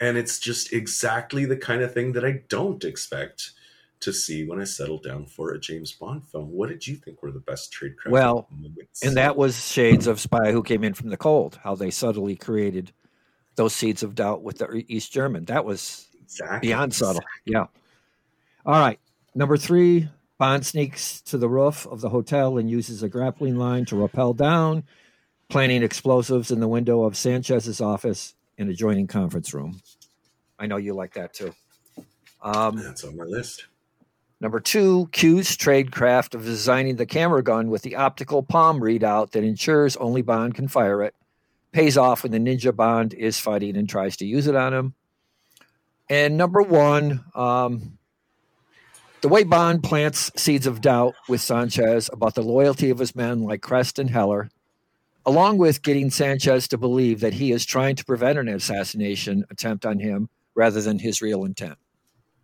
and 0.00 0.16
it's 0.16 0.38
just 0.38 0.72
exactly 0.72 1.44
the 1.44 1.56
kind 1.56 1.82
of 1.82 1.94
thing 1.94 2.12
that 2.12 2.24
I 2.24 2.42
don't 2.48 2.84
expect 2.84 3.52
to 4.00 4.12
see 4.12 4.46
when 4.46 4.60
I 4.60 4.64
settled 4.64 5.02
down 5.02 5.26
for 5.26 5.52
a 5.52 5.60
James 5.60 5.92
Bond 5.92 6.26
film. 6.26 6.50
What 6.52 6.68
did 6.68 6.86
you 6.86 6.96
think 6.96 7.22
were 7.22 7.32
the 7.32 7.40
best 7.40 7.72
tradecraft 7.72 8.10
Well, 8.10 8.46
moments? 8.50 9.04
And 9.04 9.16
that 9.16 9.36
was 9.36 9.66
shades 9.66 10.06
of 10.06 10.20
Spy 10.20 10.52
Who 10.52 10.62
Came 10.62 10.84
In 10.84 10.94
from 10.94 11.08
the 11.10 11.16
Cold, 11.16 11.58
how 11.62 11.74
they 11.74 11.90
subtly 11.90 12.36
created 12.36 12.92
those 13.56 13.74
seeds 13.74 14.02
of 14.02 14.14
doubt 14.14 14.42
with 14.42 14.58
the 14.58 14.84
East 14.88 15.12
German. 15.12 15.46
That 15.46 15.64
was 15.64 16.06
exactly 16.22 16.68
beyond 16.68 16.94
subtle. 16.94 17.22
Yeah. 17.44 17.66
All 18.64 18.78
right. 18.80 19.00
Number 19.34 19.56
three, 19.56 20.08
Bond 20.38 20.64
sneaks 20.64 21.20
to 21.22 21.38
the 21.38 21.48
roof 21.48 21.86
of 21.86 22.00
the 22.00 22.10
hotel 22.10 22.58
and 22.58 22.70
uses 22.70 23.02
a 23.02 23.08
grappling 23.08 23.56
line 23.56 23.84
to 23.86 23.96
rappel 23.96 24.34
down, 24.34 24.84
planting 25.48 25.82
explosives 25.82 26.50
in 26.50 26.60
the 26.60 26.68
window 26.68 27.02
of 27.02 27.16
Sanchez's 27.16 27.80
office 27.80 28.34
in 28.56 28.68
adjoining 28.68 29.08
conference 29.08 29.52
room. 29.52 29.80
I 30.58 30.66
know 30.66 30.76
you 30.76 30.94
like 30.94 31.14
that 31.14 31.34
too. 31.34 31.54
Um, 32.42 32.76
That's 32.76 33.04
on 33.04 33.16
my 33.16 33.24
list. 33.24 33.66
Number 34.40 34.60
two, 34.60 35.08
Q's 35.12 35.56
tradecraft 35.56 36.34
of 36.34 36.44
designing 36.44 36.96
the 36.96 37.06
camera 37.06 37.42
gun 37.42 37.70
with 37.70 37.82
the 37.82 37.96
optical 37.96 38.42
palm 38.42 38.80
readout 38.80 39.32
that 39.32 39.42
ensures 39.42 39.96
only 39.96 40.22
Bond 40.22 40.54
can 40.54 40.68
fire 40.68 41.02
it 41.02 41.14
pays 41.72 41.96
off 41.96 42.22
when 42.22 42.32
the 42.32 42.38
Ninja 42.38 42.74
Bond 42.74 43.14
is 43.14 43.38
fighting 43.38 43.76
and 43.76 43.88
tries 43.88 44.16
to 44.18 44.26
use 44.26 44.46
it 44.46 44.56
on 44.56 44.72
him. 44.72 44.94
And 46.08 46.36
number 46.36 46.62
one, 46.62 47.24
um, 47.34 47.98
the 49.20 49.28
way 49.28 49.44
Bond 49.44 49.82
plants 49.82 50.30
seeds 50.36 50.66
of 50.66 50.80
doubt 50.80 51.14
with 51.28 51.40
Sanchez 51.40 52.08
about 52.12 52.34
the 52.34 52.42
loyalty 52.42 52.90
of 52.90 52.98
his 52.98 53.14
men 53.14 53.42
like 53.42 53.60
Krest 53.60 53.98
and 53.98 54.10
Heller, 54.10 54.48
along 55.26 55.58
with 55.58 55.82
getting 55.82 56.10
Sanchez 56.10 56.68
to 56.68 56.78
believe 56.78 57.20
that 57.20 57.34
he 57.34 57.52
is 57.52 57.66
trying 57.66 57.96
to 57.96 58.04
prevent 58.04 58.38
an 58.38 58.48
assassination 58.48 59.44
attempt 59.50 59.84
on 59.84 59.98
him 59.98 60.30
rather 60.54 60.80
than 60.80 60.98
his 60.98 61.20
real 61.20 61.44
intent. 61.44 61.78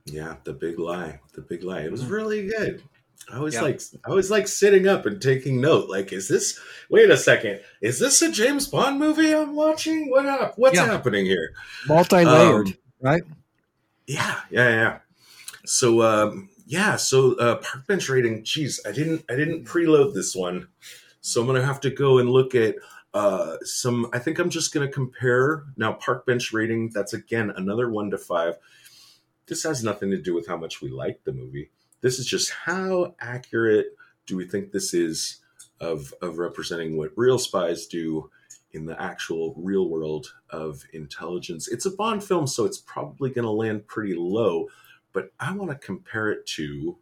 Yeah, 0.07 0.37
the 0.45 0.53
big 0.53 0.79
lie. 0.79 1.21
The 1.35 1.41
big 1.41 1.63
lie. 1.65 1.81
It 1.81 1.91
was 1.91 2.05
really 2.07 2.49
good. 2.49 2.83
I 3.33 3.39
was 3.39 3.55
Yeah. 3.55 3.63
like 3.63 3.81
I 4.05 4.11
was 4.11 4.31
like 4.31 4.47
sitting 4.47 4.87
up 4.87 5.07
and 5.07 5.21
taking 5.21 5.61
note. 5.61 5.89
Like, 5.89 6.13
is 6.13 6.29
this 6.29 6.59
wait 6.91 7.09
a 7.11 7.17
second, 7.17 7.61
is 7.81 7.99
this 7.99 8.21
a 8.21 8.31
James 8.31 8.67
Bond 8.67 8.99
movie 8.99 9.35
I'm 9.35 9.55
watching? 9.55 10.11
What 10.11 10.27
up? 10.27 10.59
What's 10.59 10.77
Yeah. 10.77 10.85
happening 10.87 11.25
here? 11.25 11.55
Multi 11.87 12.25
layered, 12.25 12.67
Um, 12.69 12.75
right? 13.01 13.23
Yeah, 14.07 14.41
yeah, 14.51 14.69
yeah. 14.69 14.99
So 15.65 16.03
um 16.03 16.51
yeah, 16.67 16.97
so 16.97 17.35
uh 17.37 17.57
park 17.57 17.87
bench 17.87 18.11
rating, 18.11 18.45
geez, 18.45 18.81
I 18.87 18.93
didn't 18.93 19.25
I 19.31 19.37
didn't 19.37 19.65
preload 19.65 20.13
this 20.13 20.35
one. 20.37 20.69
So 21.23 21.41
I'm 21.41 21.47
gonna 21.47 21.65
have 21.65 21.81
to 21.81 21.91
go 21.91 22.19
and 22.19 22.29
look 22.29 22.55
at 22.55 22.75
uh 23.15 23.57
some 23.63 24.11
I 24.13 24.19
think 24.19 24.39
I'm 24.39 24.51
just 24.51 24.75
gonna 24.75 24.89
compare 24.89 25.65
now 25.79 25.95
park 25.95 26.27
bench 26.27 26.53
rating, 26.53 26.91
that's 26.91 27.15
again 27.15 27.51
another 27.57 27.89
one 27.89 28.11
to 28.11 28.19
five. 28.19 28.59
This 29.47 29.63
has 29.65 29.85
nothing 29.85 30.11
to 30.11 30.21
do 30.21 30.35
with 30.35 30.47
how 30.47 30.57
much 30.57 30.81
we 30.81 30.91
like 30.91 31.25
the 31.25 31.33
movie. 31.33 31.71
This 32.01 32.19
is 32.19 32.27
just 32.27 32.51
how 32.51 33.15
accurate 33.21 33.97
do 34.27 34.37
we 34.37 34.47
think 34.47 34.73
this 34.73 34.95
is 34.95 35.41
of 35.81 36.15
of 36.23 36.39
representing 36.39 36.97
what 36.97 37.13
real 37.17 37.39
spies 37.39 37.87
do 37.87 38.31
in 38.73 38.87
the 38.87 39.01
actual 39.01 39.55
real 39.57 39.89
world 39.89 40.35
of 40.51 40.85
intelligence. 40.93 41.69
It's 41.69 41.87
a 41.87 41.91
Bond 41.91 42.25
film, 42.25 42.47
so 42.47 42.65
it's 42.65 42.79
probably 42.79 43.31
going 43.31 43.45
to 43.45 43.51
land 43.51 43.87
pretty 43.87 44.15
low, 44.15 44.69
but 45.13 45.31
I 45.39 45.53
want 45.53 45.71
to 45.71 45.77
compare 45.77 46.31
it 46.31 46.45
to 46.47 46.99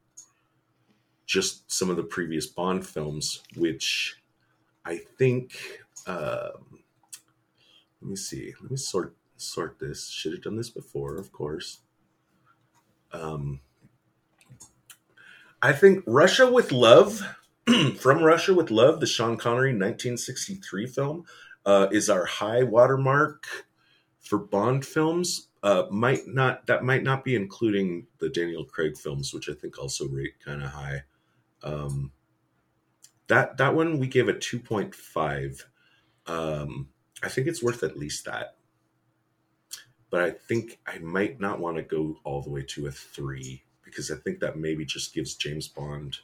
just 1.24 1.70
some 1.72 1.88
of 1.88 1.96
the 1.96 2.02
previous 2.02 2.46
Bond 2.46 2.86
films, 2.86 3.42
which 3.56 4.16
I 4.84 4.98
think. 5.18 5.80
Um, 6.06 6.80
let 8.00 8.10
me 8.10 8.16
see. 8.16 8.52
Let 8.60 8.70
me 8.70 8.76
sort 8.76 9.14
sort 9.36 9.78
this. 9.78 10.08
Should 10.08 10.32
have 10.32 10.42
done 10.42 10.56
this 10.56 10.70
before, 10.70 11.16
of 11.16 11.32
course. 11.32 11.78
Um, 13.12 13.60
I 15.60 15.72
think 15.72 16.02
Russia 16.06 16.50
with 16.50 16.72
Love, 16.72 17.22
from 17.98 18.22
Russia 18.22 18.54
with 18.54 18.70
Love, 18.70 19.00
the 19.00 19.06
Sean 19.06 19.36
Connery 19.36 19.70
1963 19.70 20.86
film, 20.86 21.24
uh, 21.64 21.86
is 21.92 22.10
our 22.10 22.24
high 22.24 22.62
watermark 22.62 23.46
for 24.20 24.38
Bond 24.38 24.84
films. 24.84 25.48
Uh, 25.62 25.84
might 25.90 26.26
not 26.26 26.66
that 26.66 26.82
might 26.82 27.04
not 27.04 27.22
be 27.22 27.36
including 27.36 28.08
the 28.18 28.28
Daniel 28.28 28.64
Craig 28.64 28.96
films, 28.96 29.32
which 29.32 29.48
I 29.48 29.52
think 29.52 29.78
also 29.78 30.08
rate 30.08 30.34
kind 30.44 30.60
of 30.62 30.70
high. 30.70 31.02
Um, 31.62 32.10
that 33.28 33.58
that 33.58 33.74
one 33.74 34.00
we 34.00 34.08
gave 34.08 34.28
a 34.28 34.36
two 34.36 34.58
point 34.58 34.92
five. 34.92 35.64
Um, 36.26 36.88
I 37.22 37.28
think 37.28 37.46
it's 37.46 37.62
worth 37.62 37.84
at 37.84 37.96
least 37.96 38.24
that, 38.24 38.56
but 40.12 40.20
I 40.22 40.30
think 40.30 40.78
I 40.86 40.98
might 40.98 41.40
not 41.40 41.58
want 41.58 41.78
to 41.78 41.82
go 41.82 42.18
all 42.22 42.42
the 42.42 42.50
way 42.50 42.62
to 42.68 42.86
a 42.86 42.92
three 42.92 43.62
because 43.82 44.10
I 44.10 44.16
think 44.16 44.40
that 44.40 44.58
maybe 44.58 44.84
just 44.84 45.14
gives 45.14 45.34
James 45.34 45.66
Bond 45.66 46.18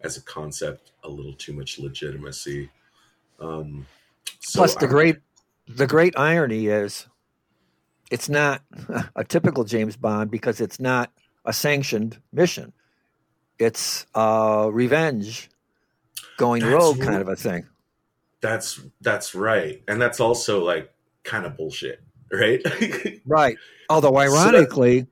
as 0.00 0.16
a 0.16 0.22
concept 0.22 0.92
a 1.04 1.08
little 1.08 1.34
too 1.34 1.52
much 1.52 1.78
legitimacy. 1.78 2.70
Um, 3.40 3.86
so 4.40 4.60
Plus, 4.60 4.74
the 4.76 4.86
I'm- 4.86 4.90
great 4.90 5.16
the 5.68 5.86
great 5.86 6.18
irony 6.18 6.68
is, 6.68 7.06
it's 8.10 8.28
not 8.28 8.62
a 9.16 9.24
typical 9.24 9.64
James 9.64 9.96
Bond 9.96 10.30
because 10.30 10.60
it's 10.60 10.78
not 10.78 11.10
a 11.44 11.52
sanctioned 11.52 12.18
mission. 12.32 12.72
It's 13.58 14.06
uh, 14.14 14.68
revenge, 14.72 15.50
going 16.36 16.64
rogue 16.64 17.00
kind 17.00 17.20
of 17.20 17.28
a 17.28 17.36
thing. 17.36 17.66
That's 18.40 18.80
that's 19.00 19.34
right, 19.34 19.82
and 19.88 20.00
that's 20.00 20.20
also 20.20 20.64
like 20.64 20.92
kind 21.22 21.46
of 21.46 21.56
bullshit, 21.56 22.02
right? 22.32 22.60
Right. 23.26 23.56
Although, 23.88 24.16
ironically, 24.26 25.06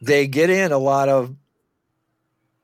they 0.00 0.26
get 0.26 0.50
in 0.50 0.72
a 0.72 0.78
lot 0.78 1.08
of 1.08 1.34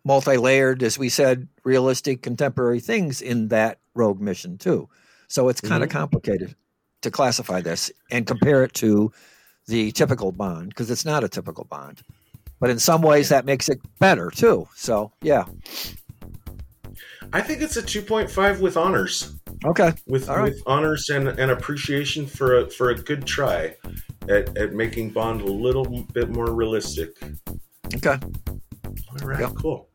multi-layered, 0.05 0.83
as 0.83 0.99
we 0.99 1.09
said, 1.09 1.49
realistic 1.65 2.23
contemporary 2.23 2.81
things 2.81 3.23
in 3.23 3.49
that 3.49 3.79
rogue 3.95 4.21
mission 4.21 4.59
too. 4.59 4.89
So 5.29 5.49
it's 5.49 5.61
kind 5.61 5.83
of 5.83 5.89
mm-hmm. 5.89 5.99
complicated 5.99 6.55
to 7.03 7.11
classify 7.11 7.61
this 7.61 7.91
and 8.11 8.27
compare 8.27 8.65
it 8.65 8.75
to 8.75 9.13
the 9.67 9.93
typical 9.93 10.33
Bond 10.33 10.69
because 10.69 10.91
it's 10.91 11.05
not 11.05 11.25
a 11.25 11.29
typical 11.29 11.65
Bond. 11.65 12.03
But 12.61 12.71
in 12.71 12.79
some 12.79 13.03
ways, 13.03 13.29
that 13.31 13.45
makes 13.45 13.69
it 13.69 13.81
better 13.99 14.31
too. 14.31 14.69
So 14.77 15.13
yeah, 15.21 15.45
I 17.33 17.41
think 17.41 17.63
it's 17.63 17.77
a 17.77 17.83
two 17.83 18.03
point 18.03 18.31
five 18.31 18.61
with 18.61 18.77
honors, 18.77 19.37
okay, 19.65 19.93
with 20.07 20.29
All 20.29 20.37
right. 20.37 20.45
with 20.53 20.63
honors 20.67 21.09
and 21.09 21.29
and 21.29 21.51
appreciation 21.51 22.27
for 22.27 22.59
a 22.59 22.71
for 22.71 22.91
a 22.91 22.95
good 22.95 23.27
try 23.27 23.75
at 24.29 24.57
at 24.59 24.73
making 24.75 25.11
Bond 25.11 25.41
a 25.41 25.47
little 25.47 26.05
bit 26.13 26.29
more 26.31 26.53
realistic. 26.55 27.11
okay. 27.97 28.19
All 28.87 29.27
right, 29.29 29.41
Yep. 29.41 29.53
cool. 29.61 29.89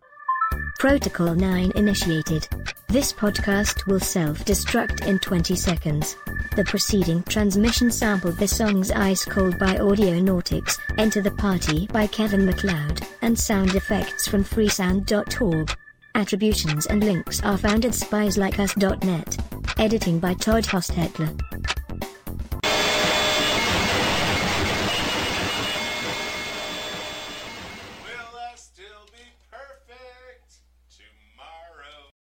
Protocol 0.79 1.33
9 1.35 1.71
initiated. 1.75 2.47
This 2.87 3.11
podcast 3.11 3.85
will 3.87 3.99
self 3.99 4.45
destruct 4.45 5.05
in 5.07 5.19
20 5.19 5.55
seconds. 5.55 6.15
The 6.55 6.63
preceding 6.63 7.23
transmission 7.23 7.91
sampled 7.91 8.37
the 8.37 8.47
songs 8.47 8.91
Ice 8.91 9.25
Cold 9.25 9.57
by 9.59 9.75
Audionautix, 9.77 10.77
Enter 10.97 11.21
the 11.21 11.31
Party 11.31 11.87
by 11.91 12.07
Kevin 12.07 12.45
MacLeod, 12.45 13.01
and 13.21 13.37
sound 13.37 13.75
effects 13.75 14.27
from 14.27 14.43
freesound.org. 14.43 15.75
Attributions 16.17 16.87
and 16.87 17.03
links 17.03 17.43
are 17.43 17.59
found 17.59 17.85
at 17.85 17.91
spieslikeus.net. 17.91 19.37
Editing 19.77 20.17
by 20.17 20.33
Todd 20.33 20.63
Hostetler. 20.63 21.86